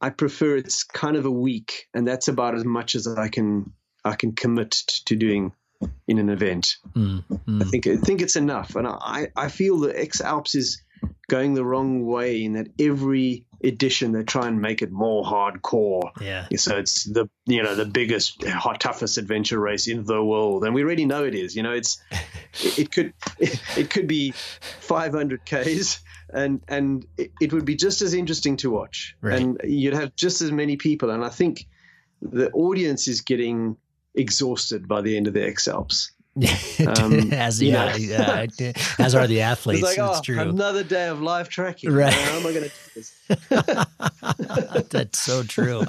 I 0.00 0.10
prefer 0.10 0.56
it's 0.56 0.84
kind 0.84 1.16
of 1.16 1.26
a 1.26 1.30
week, 1.30 1.88
and 1.94 2.06
that's 2.06 2.28
about 2.28 2.54
as 2.54 2.64
much 2.64 2.94
as 2.94 3.06
I 3.06 3.28
can 3.28 3.72
I 4.04 4.14
can 4.14 4.32
commit 4.32 4.70
to 5.06 5.16
doing 5.16 5.52
in 6.06 6.18
an 6.18 6.28
event. 6.28 6.76
Hmm. 6.94 7.18
Hmm. 7.18 7.62
I 7.62 7.64
think 7.64 7.86
I 7.86 7.96
think 7.96 8.22
it's 8.22 8.36
enough, 8.36 8.76
and 8.76 8.86
I 8.86 9.28
I 9.36 9.48
feel 9.48 9.78
the 9.78 9.98
X 9.98 10.20
Alps 10.20 10.54
is 10.54 10.82
going 11.28 11.54
the 11.54 11.64
wrong 11.64 12.06
way 12.06 12.44
in 12.44 12.54
that 12.54 12.68
every 12.78 13.46
edition 13.62 14.12
they 14.12 14.22
try 14.22 14.46
and 14.46 14.60
make 14.60 14.82
it 14.82 14.90
more 14.92 15.24
hardcore. 15.24 16.10
yeah 16.20 16.46
So 16.56 16.76
it's 16.76 17.04
the 17.04 17.28
you 17.46 17.62
know 17.62 17.74
the 17.74 17.84
biggest, 17.86 18.44
hot, 18.46 18.80
toughest 18.80 19.18
adventure 19.18 19.58
race 19.58 19.88
in 19.88 20.04
the 20.04 20.22
world, 20.22 20.64
and 20.64 20.74
we 20.74 20.82
already 20.84 21.04
know 21.06 21.24
it 21.24 21.34
is. 21.34 21.56
You 21.56 21.62
know, 21.62 21.72
it's 21.72 22.00
it, 22.62 22.78
it 22.78 22.92
could 22.92 23.12
it, 23.38 23.90
could 23.90 24.06
be 24.06 24.32
500 24.80 25.44
k's, 25.44 26.00
and 26.32 26.60
and 26.68 27.04
it, 27.16 27.32
it 27.40 27.52
would 27.52 27.64
be 27.64 27.74
just 27.74 28.02
as 28.02 28.14
interesting 28.14 28.56
to 28.58 28.70
watch, 28.70 29.16
Right. 29.20 29.40
and 29.40 29.60
you'd 29.64 29.94
have 29.94 30.14
just 30.14 30.40
as 30.42 30.52
many 30.52 30.76
people. 30.76 31.10
And 31.10 31.24
I 31.24 31.28
think 31.30 31.66
the 32.22 32.50
audience 32.50 33.08
is 33.08 33.20
getting 33.22 33.76
exhausted 34.14 34.88
by 34.88 35.00
the 35.02 35.16
end 35.16 35.26
of 35.28 35.34
the 35.34 35.44
X 35.46 35.68
Alps. 35.68 36.12
Um, 36.86 37.32
as 37.32 37.60
yeah, 37.60 37.96
yeah. 37.96 38.46
as 38.98 39.14
are 39.14 39.26
the 39.26 39.40
athletes. 39.52 39.82
It's 39.82 39.98
like, 39.98 40.10
it's 40.10 40.18
oh, 40.18 40.22
true. 40.22 40.38
another 40.40 40.84
day 40.84 41.08
of 41.08 41.20
live 41.20 41.48
tracking. 41.48 41.92
Right. 41.92 42.12
How 42.12 42.36
am 42.38 42.46
I 42.46 42.52
going 42.52 42.64
to 42.64 42.70
do 42.70 42.74
this? 42.94 43.12
That's 44.90 45.18
so 45.18 45.42
true. 45.42 45.82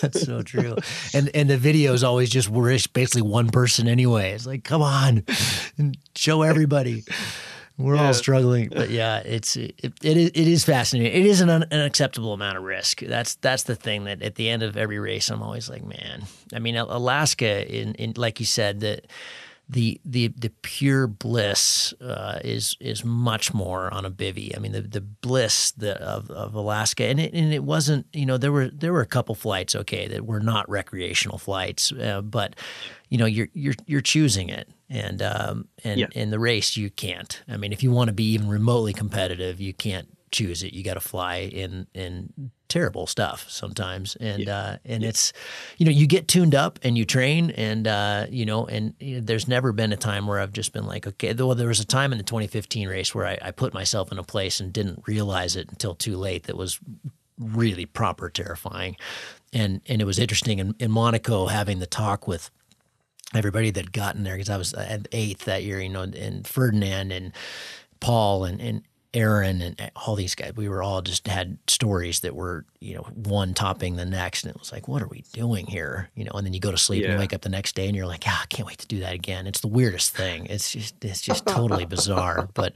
That's 0.00 0.22
so 0.22 0.42
true. 0.42 0.76
And 1.14 1.30
and 1.34 1.48
the 1.48 1.56
video 1.56 1.92
is 1.92 2.02
always 2.02 2.30
just 2.30 2.48
we're 2.48 2.76
basically 2.92 3.22
one 3.22 3.50
person 3.50 3.86
anyway. 3.88 4.32
It's 4.32 4.46
like, 4.46 4.64
come 4.64 4.82
on, 4.82 5.24
show 6.16 6.42
everybody. 6.42 7.04
We're 7.76 7.96
Yeah. 7.96 8.06
all 8.06 8.14
struggling, 8.14 8.68
but 8.68 8.90
yeah, 8.90 9.18
it's 9.18 9.56
it, 9.56 9.74
it 9.82 10.16
is 10.16 10.30
it 10.30 10.46
is 10.48 10.64
fascinating. 10.64 11.12
It 11.20 11.26
is 11.26 11.40
an 11.40 11.50
un, 11.50 11.64
unacceptable 11.72 12.32
amount 12.32 12.56
of 12.56 12.62
risk. 12.62 13.00
That's 13.00 13.34
that's 13.36 13.64
the 13.64 13.74
thing 13.74 14.04
that 14.04 14.22
at 14.22 14.36
the 14.36 14.48
end 14.48 14.62
of 14.62 14.76
every 14.76 15.00
race, 15.00 15.28
I'm 15.28 15.42
always 15.42 15.68
like, 15.68 15.84
man. 15.84 16.22
I 16.52 16.60
mean, 16.60 16.76
Alaska, 16.76 17.66
in, 17.72 17.94
in 17.94 18.12
like 18.16 18.38
you 18.38 18.46
said, 18.46 18.78
that 18.80 19.06
the 19.68 20.00
the 20.04 20.28
the 20.28 20.50
pure 20.62 21.06
bliss 21.06 21.94
uh, 22.00 22.38
is 22.44 22.76
is 22.80 23.04
much 23.04 23.54
more 23.54 23.92
on 23.92 24.04
a 24.04 24.10
bivy. 24.10 24.54
I 24.56 24.60
mean, 24.60 24.72
the 24.72 24.82
the 24.82 25.00
bliss 25.00 25.70
the, 25.72 26.00
of 26.02 26.30
of 26.30 26.54
Alaska, 26.54 27.04
and 27.04 27.18
it 27.18 27.32
and 27.32 27.52
it 27.52 27.64
wasn't. 27.64 28.06
You 28.12 28.26
know, 28.26 28.36
there 28.36 28.52
were 28.52 28.68
there 28.68 28.92
were 28.92 29.00
a 29.00 29.06
couple 29.06 29.34
flights, 29.34 29.74
okay, 29.74 30.06
that 30.08 30.26
were 30.26 30.40
not 30.40 30.68
recreational 30.68 31.38
flights, 31.38 31.92
uh, 31.92 32.20
but 32.20 32.56
you 33.08 33.16
know, 33.18 33.26
you're 33.26 33.48
you're 33.54 33.74
you're 33.86 34.00
choosing 34.02 34.50
it, 34.50 34.68
and 34.90 35.22
um 35.22 35.68
and 35.82 36.00
Yeah. 36.00 36.06
in 36.12 36.30
the 36.30 36.38
race 36.38 36.76
you 36.76 36.90
can't. 36.90 37.42
I 37.48 37.56
mean, 37.56 37.72
if 37.72 37.82
you 37.82 37.90
want 37.90 38.08
to 38.08 38.14
be 38.14 38.32
even 38.32 38.48
remotely 38.48 38.92
competitive, 38.92 39.60
you 39.60 39.72
can't 39.72 40.08
choose 40.34 40.62
it. 40.64 40.74
You 40.74 40.82
got 40.82 40.94
to 40.94 41.00
fly 41.00 41.36
in 41.36 41.86
in 41.94 42.50
terrible 42.68 43.06
stuff 43.06 43.46
sometimes, 43.48 44.16
and 44.16 44.48
uh, 44.48 44.76
and 44.84 45.04
it's 45.04 45.32
you 45.78 45.86
know 45.86 45.92
you 45.92 46.06
get 46.06 46.26
tuned 46.26 46.54
up 46.54 46.78
and 46.82 46.98
you 46.98 47.04
train, 47.04 47.50
and 47.52 47.86
uh, 47.86 48.26
you 48.28 48.44
know, 48.44 48.66
and 48.66 48.94
you 48.98 49.16
know, 49.16 49.20
there's 49.20 49.46
never 49.46 49.72
been 49.72 49.92
a 49.92 49.96
time 49.96 50.26
where 50.26 50.40
I've 50.40 50.52
just 50.52 50.72
been 50.72 50.86
like, 50.86 51.06
okay. 51.06 51.32
Well, 51.32 51.54
there 51.54 51.68
was 51.68 51.80
a 51.80 51.86
time 51.86 52.12
in 52.12 52.18
the 52.18 52.24
2015 52.24 52.88
race 52.88 53.14
where 53.14 53.26
I, 53.26 53.38
I 53.40 53.50
put 53.52 53.72
myself 53.72 54.10
in 54.10 54.18
a 54.18 54.24
place 54.24 54.58
and 54.58 54.72
didn't 54.72 55.04
realize 55.06 55.54
it 55.54 55.68
until 55.70 55.94
too 55.94 56.16
late. 56.16 56.44
That 56.44 56.56
was 56.56 56.80
really 57.38 57.86
proper 57.86 58.28
terrifying, 58.28 58.96
and 59.52 59.80
and 59.86 60.02
it 60.02 60.04
was 60.04 60.18
interesting 60.18 60.58
in, 60.58 60.74
in 60.80 60.90
Monaco 60.90 61.46
having 61.46 61.78
the 61.78 61.86
talk 61.86 62.26
with 62.26 62.50
everybody 63.34 63.70
that 63.70 63.92
gotten 63.92 64.24
there 64.24 64.34
because 64.34 64.50
I 64.50 64.56
was 64.56 64.74
at 64.74 65.08
eighth 65.12 65.44
that 65.44 65.62
year, 65.62 65.80
you 65.80 65.88
know, 65.88 66.02
and 66.02 66.46
Ferdinand 66.46 67.12
and 67.12 67.32
Paul 68.00 68.44
and, 68.44 68.60
and 68.60 68.82
Aaron 69.14 69.62
and 69.62 69.90
all 69.94 70.16
these 70.16 70.34
guys, 70.34 70.52
we 70.56 70.68
were 70.68 70.82
all 70.82 71.00
just 71.00 71.26
had 71.28 71.56
stories 71.68 72.20
that 72.20 72.34
were, 72.34 72.66
you 72.80 72.94
know, 72.94 73.02
one 73.14 73.54
topping 73.54 73.96
the 73.96 74.04
next. 74.04 74.44
And 74.44 74.54
it 74.54 74.58
was 74.58 74.72
like, 74.72 74.88
what 74.88 75.00
are 75.02 75.06
we 75.08 75.24
doing 75.32 75.66
here? 75.66 76.10
You 76.14 76.24
know, 76.24 76.32
and 76.34 76.44
then 76.46 76.52
you 76.52 76.60
go 76.60 76.70
to 76.70 76.76
sleep 76.76 77.04
and 77.04 77.10
Yeah. 77.10 77.14
you 77.14 77.20
wake 77.20 77.32
up 77.32 77.42
the 77.42 77.48
next 77.48 77.74
day 77.76 77.86
and 77.86 77.96
you're 77.96 78.06
like, 78.06 78.24
ah, 78.26 78.40
I 78.42 78.46
can't 78.46 78.66
wait 78.66 78.78
to 78.78 78.86
do 78.86 79.00
that 79.00 79.14
again. 79.14 79.46
It's 79.46 79.60
the 79.60 79.68
weirdest 79.68 80.14
thing. 80.14 80.46
It's 80.46 80.72
just, 80.72 81.02
it's 81.04 81.20
just 81.22 81.46
totally 81.46 81.86
bizarre. 81.86 82.48
But 82.54 82.74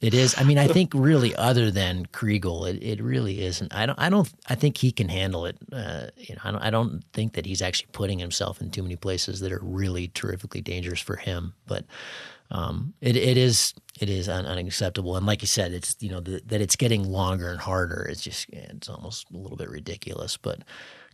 it 0.00 0.14
is, 0.14 0.34
I 0.38 0.44
mean, 0.44 0.58
I 0.58 0.68
think 0.68 0.92
really 0.94 1.34
other 1.34 1.70
than 1.70 2.06
Chrigel, 2.12 2.68
it, 2.68 2.82
it 2.82 3.02
really 3.02 3.40
isn't. 3.42 3.74
I 3.74 3.86
don't, 3.86 3.98
I 3.98 4.10
don't, 4.10 4.30
I 4.48 4.54
think 4.54 4.76
he 4.76 4.92
can 4.92 5.08
handle 5.08 5.46
it. 5.46 5.56
Uh, 5.72 6.06
you 6.16 6.34
know, 6.34 6.40
I 6.44 6.50
don't, 6.52 6.62
I 6.62 6.70
don't 6.70 7.02
think 7.12 7.32
that 7.34 7.46
he's 7.46 7.62
actually 7.62 7.88
putting 7.92 8.18
himself 8.18 8.60
in 8.60 8.70
too 8.70 8.82
many 8.82 8.96
places 8.96 9.40
that 9.40 9.50
are 9.50 9.60
really 9.62 10.08
terrifically 10.08 10.60
dangerous 10.60 11.00
for 11.00 11.16
him. 11.16 11.54
But, 11.66 11.84
um, 12.50 12.94
it, 13.00 13.16
it 13.16 13.36
is 13.36 13.74
it 14.00 14.08
is 14.08 14.28
un- 14.28 14.46
unacceptable, 14.46 15.16
and 15.16 15.26
like 15.26 15.42
you 15.42 15.48
said, 15.48 15.72
it's 15.72 15.96
you 16.00 16.10
know 16.10 16.20
the, 16.20 16.42
that 16.46 16.60
it's 16.60 16.76
getting 16.76 17.04
longer 17.04 17.48
and 17.48 17.60
harder. 17.60 18.06
It's 18.10 18.22
just 18.22 18.48
it's 18.50 18.88
almost 18.88 19.30
a 19.30 19.36
little 19.36 19.56
bit 19.56 19.70
ridiculous, 19.70 20.36
but 20.36 20.60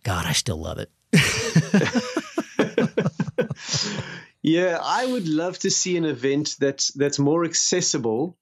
God, 0.02 0.26
I 0.26 0.32
still 0.32 0.56
love 0.56 0.78
it. 0.78 0.90
yeah, 4.42 4.78
I 4.82 5.04
would 5.04 5.28
love 5.28 5.58
to 5.60 5.70
see 5.70 5.96
an 5.96 6.04
event 6.04 6.56
that's 6.58 6.92
that's 6.92 7.18
more 7.18 7.44
accessible, 7.44 8.36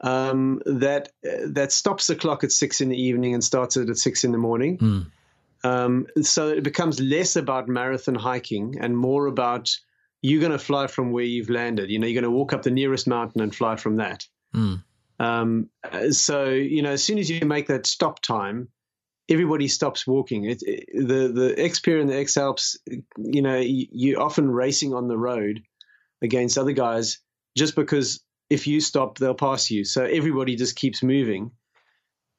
um, 0.00 0.62
that 0.64 1.10
uh, 1.26 1.46
that 1.46 1.72
stops 1.72 2.06
the 2.06 2.14
clock 2.14 2.44
at 2.44 2.52
six 2.52 2.80
in 2.80 2.88
the 2.88 3.00
evening 3.00 3.34
and 3.34 3.42
starts 3.42 3.76
it 3.76 3.88
at 3.88 3.96
six 3.96 4.22
in 4.22 4.32
the 4.32 4.38
morning. 4.38 4.78
Mm. 4.78 5.06
Um, 5.64 6.06
so 6.22 6.48
it 6.48 6.62
becomes 6.62 7.00
less 7.00 7.34
about 7.34 7.68
marathon 7.68 8.14
hiking 8.14 8.76
and 8.80 8.96
more 8.96 9.26
about 9.26 9.76
you're 10.22 10.40
going 10.40 10.52
to 10.52 10.58
fly 10.58 10.86
from 10.86 11.12
where 11.12 11.24
you've 11.24 11.50
landed. 11.50 11.90
You 11.90 11.98
know, 11.98 12.06
you're 12.06 12.20
going 12.20 12.30
to 12.30 12.36
walk 12.36 12.52
up 12.52 12.62
the 12.62 12.70
nearest 12.70 13.06
mountain 13.06 13.40
and 13.40 13.54
fly 13.54 13.76
from 13.76 13.96
that. 13.96 14.26
Mm. 14.54 14.82
Um, 15.20 15.70
so 16.10 16.46
you 16.50 16.82
know, 16.82 16.92
as 16.92 17.02
soon 17.02 17.18
as 17.18 17.28
you 17.28 17.44
make 17.46 17.68
that 17.68 17.86
stop 17.86 18.20
time, 18.20 18.68
everybody 19.28 19.68
stops 19.68 20.06
walking. 20.06 20.44
It, 20.44 20.62
it, 20.62 20.88
the 20.94 21.28
the 21.28 21.54
X-Pyr 21.58 21.98
and 21.98 22.08
the 22.08 22.16
X 22.16 22.36
Alps, 22.36 22.78
you 23.16 23.42
know, 23.42 23.56
you, 23.56 24.18
are 24.18 24.22
often 24.22 24.50
racing 24.50 24.94
on 24.94 25.08
the 25.08 25.18
road 25.18 25.62
against 26.22 26.58
other 26.58 26.72
guys 26.72 27.18
just 27.56 27.74
because 27.74 28.22
if 28.50 28.66
you 28.66 28.80
stop, 28.80 29.18
they'll 29.18 29.34
pass 29.34 29.70
you. 29.70 29.84
So 29.84 30.04
everybody 30.04 30.56
just 30.56 30.76
keeps 30.76 31.02
moving, 31.02 31.50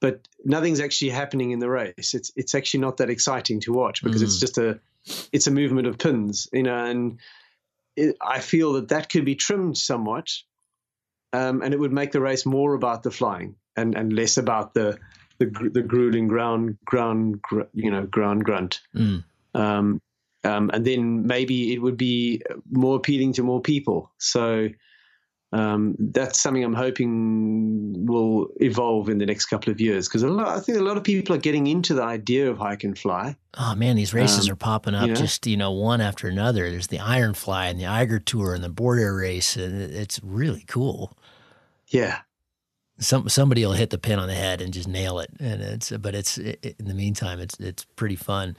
but 0.00 0.26
nothing's 0.44 0.80
actually 0.80 1.10
happening 1.10 1.52
in 1.52 1.58
the 1.58 1.70
race. 1.70 2.14
It's 2.14 2.32
it's 2.34 2.54
actually 2.54 2.80
not 2.80 2.96
that 2.98 3.10
exciting 3.10 3.60
to 3.60 3.72
watch 3.72 4.02
because 4.02 4.22
mm. 4.22 4.24
it's 4.24 4.40
just 4.40 4.58
a 4.58 4.80
it's 5.32 5.46
a 5.46 5.50
movement 5.50 5.86
of 5.86 5.98
pins, 5.98 6.48
you 6.52 6.62
know, 6.62 6.84
and 6.84 7.20
it, 7.96 8.16
I 8.20 8.40
feel 8.40 8.74
that 8.74 8.88
that 8.88 9.10
could 9.10 9.24
be 9.24 9.34
trimmed 9.34 9.76
somewhat 9.76 10.28
um, 11.32 11.62
and 11.62 11.72
it 11.74 11.80
would 11.80 11.92
make 11.92 12.12
the 12.12 12.20
race 12.20 12.44
more 12.44 12.74
about 12.74 13.02
the 13.02 13.10
flying 13.10 13.56
and, 13.76 13.94
and 13.94 14.12
less 14.12 14.36
about 14.36 14.74
the 14.74 14.98
the, 15.38 15.46
the 15.72 15.82
grueling 15.82 16.28
ground 16.28 16.76
ground 16.84 17.40
you 17.72 17.90
know 17.90 18.06
ground 18.06 18.44
grunt. 18.44 18.80
Mm. 18.94 19.24
Um, 19.54 20.00
um, 20.42 20.70
and 20.72 20.84
then 20.86 21.26
maybe 21.26 21.72
it 21.72 21.82
would 21.82 21.96
be 21.96 22.42
more 22.70 22.96
appealing 22.96 23.34
to 23.34 23.42
more 23.42 23.60
people. 23.60 24.10
So 24.18 24.68
um, 25.52 25.96
that's 25.98 26.40
something 26.40 26.62
I'm 26.62 26.74
hoping 26.74 28.06
will 28.06 28.48
evolve 28.60 29.08
in 29.08 29.18
the 29.18 29.26
next 29.26 29.46
couple 29.46 29.72
of 29.72 29.80
years 29.80 30.06
because 30.06 30.22
I 30.22 30.60
think 30.60 30.78
a 30.78 30.82
lot 30.82 30.96
of 30.96 31.02
people 31.02 31.34
are 31.34 31.40
getting 31.40 31.66
into 31.66 31.92
the 31.92 32.04
idea 32.04 32.48
of 32.48 32.58
hike 32.58 32.84
and 32.84 32.96
fly. 32.96 33.36
Oh 33.58 33.74
man, 33.74 33.96
these 33.96 34.14
races 34.14 34.48
um, 34.48 34.52
are 34.52 34.56
popping 34.56 34.94
up 34.94 35.08
you 35.08 35.14
know? 35.14 35.20
just 35.20 35.46
you 35.48 35.56
know 35.56 35.72
one 35.72 36.00
after 36.00 36.28
another. 36.28 36.70
There's 36.70 36.86
the 36.86 37.00
Iron 37.00 37.34
Fly 37.34 37.66
and 37.66 37.80
the 37.80 37.86
Eiger 37.86 38.20
Tour 38.20 38.54
and 38.54 38.62
the 38.62 38.68
Border 38.68 39.14
Race, 39.16 39.56
and 39.56 39.80
it's 39.82 40.20
really 40.22 40.64
cool. 40.68 41.16
Yeah. 41.88 42.20
Some 43.00 43.28
somebody 43.28 43.66
will 43.66 43.72
hit 43.72 43.90
the 43.90 43.98
pin 43.98 44.20
on 44.20 44.28
the 44.28 44.34
head 44.34 44.60
and 44.60 44.72
just 44.72 44.86
nail 44.86 45.18
it, 45.18 45.30
and 45.40 45.62
it's 45.62 45.90
but 45.90 46.14
it's 46.14 46.38
it, 46.38 46.76
in 46.78 46.86
the 46.86 46.94
meantime 46.94 47.40
it's 47.40 47.58
it's 47.58 47.84
pretty 47.96 48.16
fun. 48.16 48.56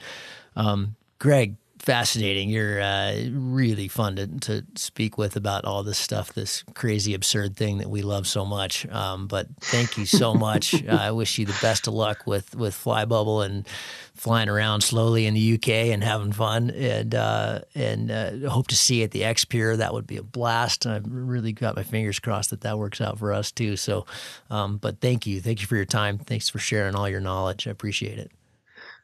Um, 0.56 0.96
Greg, 1.18 1.56
fascinating. 1.82 2.48
You're 2.48 2.80
uh, 2.80 3.16
really 3.32 3.88
fun 3.88 4.14
to, 4.16 4.26
to 4.26 4.64
speak 4.76 5.18
with 5.18 5.34
about 5.34 5.64
all 5.64 5.82
this 5.82 5.98
stuff, 5.98 6.32
this 6.32 6.62
crazy, 6.74 7.12
absurd 7.12 7.56
thing 7.56 7.78
that 7.78 7.90
we 7.90 8.02
love 8.02 8.28
so 8.28 8.44
much. 8.44 8.86
Um, 8.86 9.26
but 9.26 9.48
thank 9.60 9.98
you 9.98 10.06
so 10.06 10.32
much. 10.48 10.74
uh, 10.86 10.92
I 10.92 11.10
wish 11.10 11.38
you 11.38 11.44
the 11.44 11.58
best 11.60 11.88
of 11.88 11.94
luck 11.94 12.24
with 12.24 12.54
with 12.54 12.74
Flybubble 12.74 13.44
and 13.44 13.66
flying 14.14 14.48
around 14.48 14.82
slowly 14.82 15.26
in 15.26 15.34
the 15.34 15.54
UK 15.54 15.68
and 15.92 16.04
having 16.04 16.32
fun. 16.32 16.70
And 16.70 17.14
uh, 17.16 17.60
and 17.74 18.10
uh, 18.12 18.48
hope 18.48 18.68
to 18.68 18.76
see 18.76 18.98
you 18.98 19.04
at 19.04 19.10
the 19.10 19.24
X-Pyr. 19.24 19.76
That 19.76 19.92
would 19.92 20.06
be 20.06 20.18
a 20.18 20.22
blast. 20.22 20.86
I've 20.86 21.06
really 21.06 21.52
got 21.52 21.74
my 21.74 21.82
fingers 21.82 22.20
crossed 22.20 22.50
that 22.50 22.60
that 22.60 22.78
works 22.78 23.00
out 23.00 23.18
for 23.18 23.32
us 23.32 23.50
too. 23.50 23.76
So, 23.76 24.06
um, 24.50 24.76
but 24.76 25.00
thank 25.00 25.26
you, 25.26 25.40
thank 25.40 25.60
you 25.60 25.66
for 25.66 25.76
your 25.76 25.84
time. 25.84 26.18
Thanks 26.18 26.48
for 26.48 26.60
sharing 26.60 26.94
all 26.94 27.08
your 27.08 27.20
knowledge. 27.20 27.66
I 27.66 27.72
appreciate 27.72 28.18
it. 28.18 28.30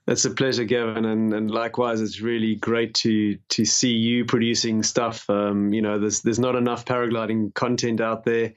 It's 0.08 0.24
a 0.24 0.30
pleasure, 0.30 0.64
Gavin, 0.64 1.04
and, 1.04 1.34
and 1.34 1.50
likewise, 1.50 2.00
it's 2.00 2.22
really 2.22 2.54
great 2.54 2.94
to 2.94 3.36
to 3.50 3.64
see 3.66 3.92
you 3.92 4.24
producing 4.24 4.82
stuff. 4.82 5.28
Um, 5.28 5.74
you 5.74 5.82
know, 5.82 5.98
there's 5.98 6.22
there's 6.22 6.38
not 6.38 6.56
enough 6.56 6.86
paragliding 6.86 7.52
content 7.52 8.00
out 8.00 8.24
there 8.24 8.54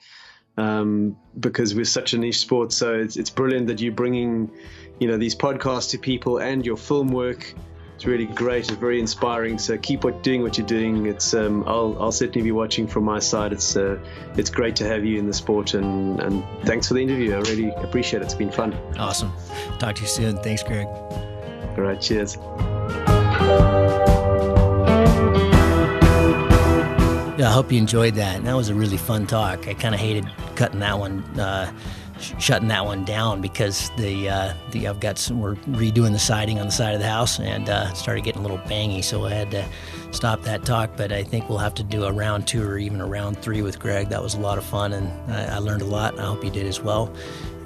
um, 0.56 1.18
because 1.38 1.76
we're 1.76 1.84
such 1.84 2.14
a 2.14 2.18
niche 2.18 2.40
sport. 2.40 2.72
So 2.72 2.94
it's 2.94 3.18
it's 3.18 3.30
brilliant 3.30 3.68
that 3.68 3.82
you're 3.82 3.92
bringing, 3.92 4.50
you 5.00 5.10
know, 5.10 5.18
these 5.18 5.36
podcasts 5.36 5.90
to 5.92 5.98
people 5.98 6.38
and 6.38 6.66
your 6.66 6.78
film 6.78 7.10
work. 7.10 7.54
It's 7.96 8.06
really 8.06 8.28
great. 8.28 8.70
It's 8.70 8.80
very 8.80 9.02
inspiring. 9.02 9.60
So 9.60 9.78
keep 9.78 10.04
doing 10.24 10.42
what 10.42 10.58
you're 10.58 10.66
doing. 10.66 11.06
It's 11.06 11.34
um, 11.34 11.66
I'll 11.68 11.98
I'll 12.02 12.14
certainly 12.14 12.44
be 12.44 12.54
watching 12.54 12.88
from 12.88 13.04
my 13.04 13.20
side. 13.20 13.52
It's 13.52 13.76
uh, 13.76 14.00
it's 14.38 14.50
great 14.50 14.78
to 14.78 14.88
have 14.88 15.04
you 15.04 15.20
in 15.20 15.28
the 15.28 15.34
sport, 15.34 15.74
and 15.74 16.18
and 16.22 16.46
thanks 16.64 16.88
for 16.88 16.94
the 16.94 17.02
interview. 17.02 17.36
I 17.36 17.40
really 17.42 17.72
appreciate 17.74 18.22
it. 18.22 18.26
It's 18.26 18.34
been 18.34 18.52
fun. 18.52 18.74
Awesome. 18.98 19.34
Talk 19.80 19.96
to 19.96 20.02
you 20.04 20.08
soon. 20.08 20.38
Thanks, 20.38 20.64
Greg. 20.64 20.88
All 21.78 21.84
right, 21.84 22.02
cheers. 22.02 22.38
Yeah, 27.38 27.48
I 27.50 27.52
hope 27.54 27.72
you 27.72 27.78
enjoyed 27.80 28.16
that. 28.16 28.44
That 28.44 28.56
was 28.56 28.70
a 28.70 28.76
really 28.76 28.98
fun 28.98 29.26
talk. 29.26 29.68
I 29.68 29.74
kind 29.74 29.96
of 29.96 30.02
hated 30.02 30.30
cutting 30.56 30.82
that 30.82 31.00
one, 31.00 31.24
uh, 31.40 31.72
sh- 32.20 32.34
shutting 32.38 32.68
that 32.68 32.86
one 32.86 33.04
down 33.04 33.42
because 33.42 33.90
the 33.98 34.30
uh, 34.30 34.54
the 34.72 34.88
I've 34.88 35.00
got 35.00 35.18
some 35.18 35.40
we're 35.40 35.56
redoing 35.56 36.12
the 36.12 36.20
siding 36.20 36.60
on 36.60 36.68
the 36.68 36.72
side 36.72 36.94
of 36.94 37.00
the 37.00 37.08
house 37.08 37.40
and 37.40 37.68
uh, 37.68 37.92
started 37.94 38.24
getting 38.26 38.42
a 38.42 38.44
little 38.44 38.60
bangy, 38.60 39.04
so 39.04 39.26
I 39.26 39.32
had 39.32 39.50
to 39.52 39.66
stop 40.12 40.44
that 40.44 40.66
talk. 40.66 40.92
But 40.96 41.12
I 41.12 41.24
think 41.24 41.50
we'll 41.50 41.58
have 41.58 41.74
to 41.76 41.84
do 41.84 42.04
a 42.04 42.12
round 42.12 42.48
two 42.48 42.64
or 42.64 42.78
even 42.78 43.02
a 43.02 43.08
round 43.08 43.40
three 43.40 43.64
with 43.64 43.80
Greg. 43.80 44.10
That 44.10 44.22
was 44.22 44.36
a 44.36 44.40
lot 44.40 44.60
of 44.60 44.66
fun, 44.66 44.94
and 44.94 45.32
I, 45.32 45.56
I 45.56 45.58
learned 45.60 45.82
a 45.82 45.86
lot. 45.86 46.20
I 46.20 46.26
hope 46.26 46.44
you 46.44 46.52
did 46.52 46.68
as 46.68 46.82
well. 46.82 47.12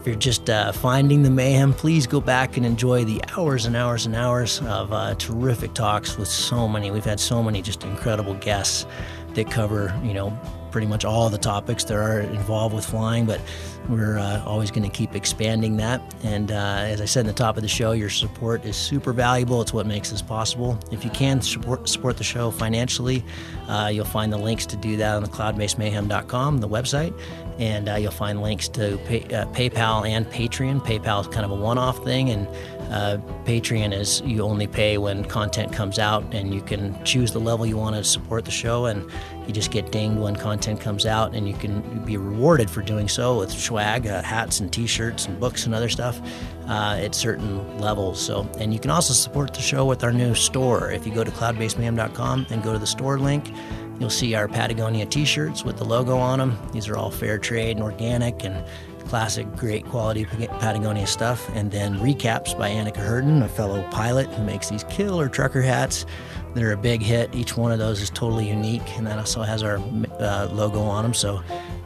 If 0.06 0.10
you're 0.10 0.20
just 0.20 0.52
uh, 0.52 0.72
finding 0.72 1.24
the 1.24 1.32
mayhem, 1.32 1.74
please 1.74 2.06
go 2.06 2.22
back 2.22 2.58
and 2.58 2.64
enjoy 2.64 3.06
the 3.06 3.20
hours 3.36 3.66
and 3.66 3.76
hours 3.76 4.06
and 4.06 4.16
hours 4.16 4.62
of 4.62 4.94
uh, 4.94 5.16
terrific 5.16 5.74
talks 5.74 6.16
with 6.16 6.28
so 6.28 6.68
many. 6.68 6.92
We've 6.92 7.04
had 7.04 7.20
so 7.20 7.42
many 7.42 7.64
just 7.64 7.84
incredible 7.84 8.36
guests 8.36 8.86
that 9.34 9.50
cover, 9.50 10.00
you 10.04 10.14
know, 10.14 10.40
pretty 10.70 10.86
much 10.86 11.06
all 11.06 11.28
the 11.32 11.40
topics 11.40 11.84
that 11.86 11.96
are 11.96 12.20
involved 12.20 12.76
with 12.76 12.86
flying, 12.86 13.26
but 13.26 13.42
we're 13.90 14.20
uh, 14.20 14.44
always 14.44 14.70
going 14.70 14.88
to 14.88 14.96
keep 14.96 15.16
expanding 15.16 15.78
that. 15.78 16.02
And 16.24 16.52
uh, 16.52 16.82
as 16.82 17.02
I 17.02 17.06
said 17.06 17.22
in 17.22 17.28
the 17.28 17.34
top 17.34 17.58
of 17.58 17.64
the 17.64 17.68
show, 17.68 17.94
your 17.94 18.10
support 18.12 18.64
is 18.64 18.76
super 18.76 19.12
valuable. 19.12 19.60
It's 19.60 19.74
what 19.74 19.88
makes 19.88 20.12
this 20.12 20.22
possible. 20.22 20.78
If 20.92 21.04
you 21.04 21.10
can 21.10 21.42
support 21.42 21.90
support 21.90 22.18
the 22.18 22.24
show 22.24 22.52
financially, 22.52 23.24
uh, 23.68 23.90
you'll 23.92 24.06
find 24.06 24.32
the 24.32 24.38
links 24.38 24.68
to 24.68 24.76
do 24.76 24.98
that 24.98 25.16
on 25.16 25.24
the 25.24 25.30
cloudbasemayhem.com, 25.30 26.60
the 26.60 26.70
website 26.70 27.20
and 27.60 27.88
uh, 27.88 27.96
you'll 27.96 28.12
find 28.12 28.42
links 28.42 28.68
to 28.70 28.98
pay, 29.06 29.22
uh, 29.24 29.46
PayPal 29.48 30.08
and 30.08 30.26
Patreon. 30.28 30.82
PayPal 30.82 31.22
is 31.22 31.28
kind 31.28 31.46
of 31.46 31.52
a 31.52 31.56
one-off 31.56 32.04
thing, 32.04 32.30
and 32.30 32.48
uh, 32.92 33.18
Patreon 33.46 33.94
is 33.94 34.22
you 34.22 34.42
only 34.42 34.68
pay 34.68 34.98
when 34.98 35.24
content 35.26 35.72
comes 35.72 35.98
out, 35.98 36.24
and 36.34 36.54
you 36.54 36.62
can 36.62 37.02
choose 37.04 37.32
the 37.32 37.40
level 37.40 37.66
you 37.66 37.78
want 37.78 37.96
to 37.96 38.04
support 38.04 38.46
the 38.46 38.52
show, 38.52 38.86
and 38.86 39.10
you 39.48 39.54
just 39.54 39.72
get 39.72 39.92
dinged 39.92 40.20
when 40.20 40.36
content 40.36 40.82
comes 40.82 41.06
out, 41.06 41.34
and 41.34 41.48
you 41.48 41.56
can 41.56 41.82
be 42.04 42.18
rewarded 42.18 42.70
for 42.70 42.82
doing 42.82 43.08
so 43.08 43.40
with 43.40 43.52
swag, 43.52 44.08
uh, 44.08 44.22
hats 44.22 44.60
and 44.60 44.72
T-shirts 44.72 45.26
and 45.28 45.40
books 45.40 45.66
and 45.66 45.74
other 45.74 45.90
stuff 45.90 46.20
uh, 46.68 46.98
at 47.00 47.16
certain 47.16 47.78
levels. 47.80 48.22
So, 48.22 48.50
and 48.60 48.74
you 48.74 48.80
can 48.80 48.92
also 48.92 49.14
support 49.14 49.54
the 49.54 49.62
show 49.62 49.86
with 49.86 50.04
our 50.04 50.12
new 50.12 50.36
store. 50.36 50.92
If 50.92 51.06
you 51.06 51.14
go 51.14 51.24
to 51.24 51.32
cloudbasemayhem.com 51.32 52.48
and 52.50 52.64
go 52.64 52.74
to 52.74 52.80
the 52.80 52.88
store 52.88 53.20
link. 53.20 53.52
You'll 54.00 54.10
see 54.10 54.36
our 54.36 54.48
Patagonia 54.48 55.06
t 55.06 55.26
shirts 55.26 55.64
with 55.64 55.78
the 55.78 55.86
logo 55.86 56.18
on 56.18 56.40
them. 56.40 56.58
These 56.72 56.88
are 56.88 56.98
all 56.98 57.12
fair 57.12 57.38
trade 57.38 57.78
and 57.78 57.84
organic 57.84 58.44
and 58.44 58.66
classic, 59.08 59.50
great 59.56 59.86
quality 59.86 60.26
Patagonia 60.26 61.08
stuff. 61.08 61.50
And 61.56 61.72
then 61.72 62.00
recaps 62.00 62.58
by 62.58 62.70
Annika 62.70 62.98
Herden, 62.98 63.44
a 63.44 63.48
fellow 63.48 63.88
pilot 63.92 64.28
who 64.30 64.44
makes 64.44 64.70
these 64.70 64.84
killer 64.86 65.30
trucker 65.30 65.62
hats. 65.62 66.06
They're 66.54 66.72
a 66.72 66.78
big 66.78 67.02
hit. 67.02 67.34
Each 67.36 67.56
one 67.58 67.72
of 67.72 67.80
those 67.80 68.02
is 68.02 68.10
totally 68.10 68.48
unique, 68.48 68.98
and 68.98 69.06
that 69.08 69.20
also 69.20 69.42
has 69.42 69.62
our 69.62 69.78
uh, 70.20 70.48
logo 70.52 70.82
on 70.82 71.04
them. 71.04 71.14
So 71.14 71.42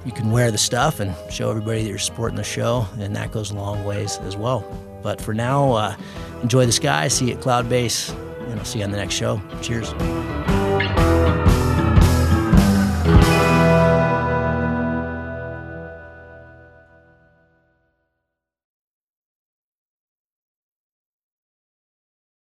you 0.05 0.11
can 0.11 0.31
wear 0.31 0.51
the 0.51 0.57
stuff 0.57 0.99
and 0.99 1.15
show 1.31 1.49
everybody 1.49 1.83
that 1.83 1.89
you're 1.89 1.97
supporting 1.97 2.37
the 2.37 2.43
show, 2.43 2.87
and 2.99 3.15
that 3.15 3.31
goes 3.31 3.51
a 3.51 3.55
long 3.55 3.83
ways 3.83 4.17
as 4.19 4.37
well. 4.37 4.63
But 5.01 5.21
for 5.21 5.33
now, 5.33 5.71
uh, 5.73 5.95
enjoy 6.43 6.65
the 6.65 6.71
sky. 6.71 7.07
See 7.07 7.29
you 7.29 7.35
at 7.35 7.41
Cloud 7.41 7.67
Base, 7.67 8.09
and 8.09 8.59
I'll 8.59 8.65
see 8.65 8.79
you 8.79 8.85
on 8.85 8.91
the 8.91 8.97
next 8.97 9.15
show. 9.15 9.41
Cheers. 9.61 9.93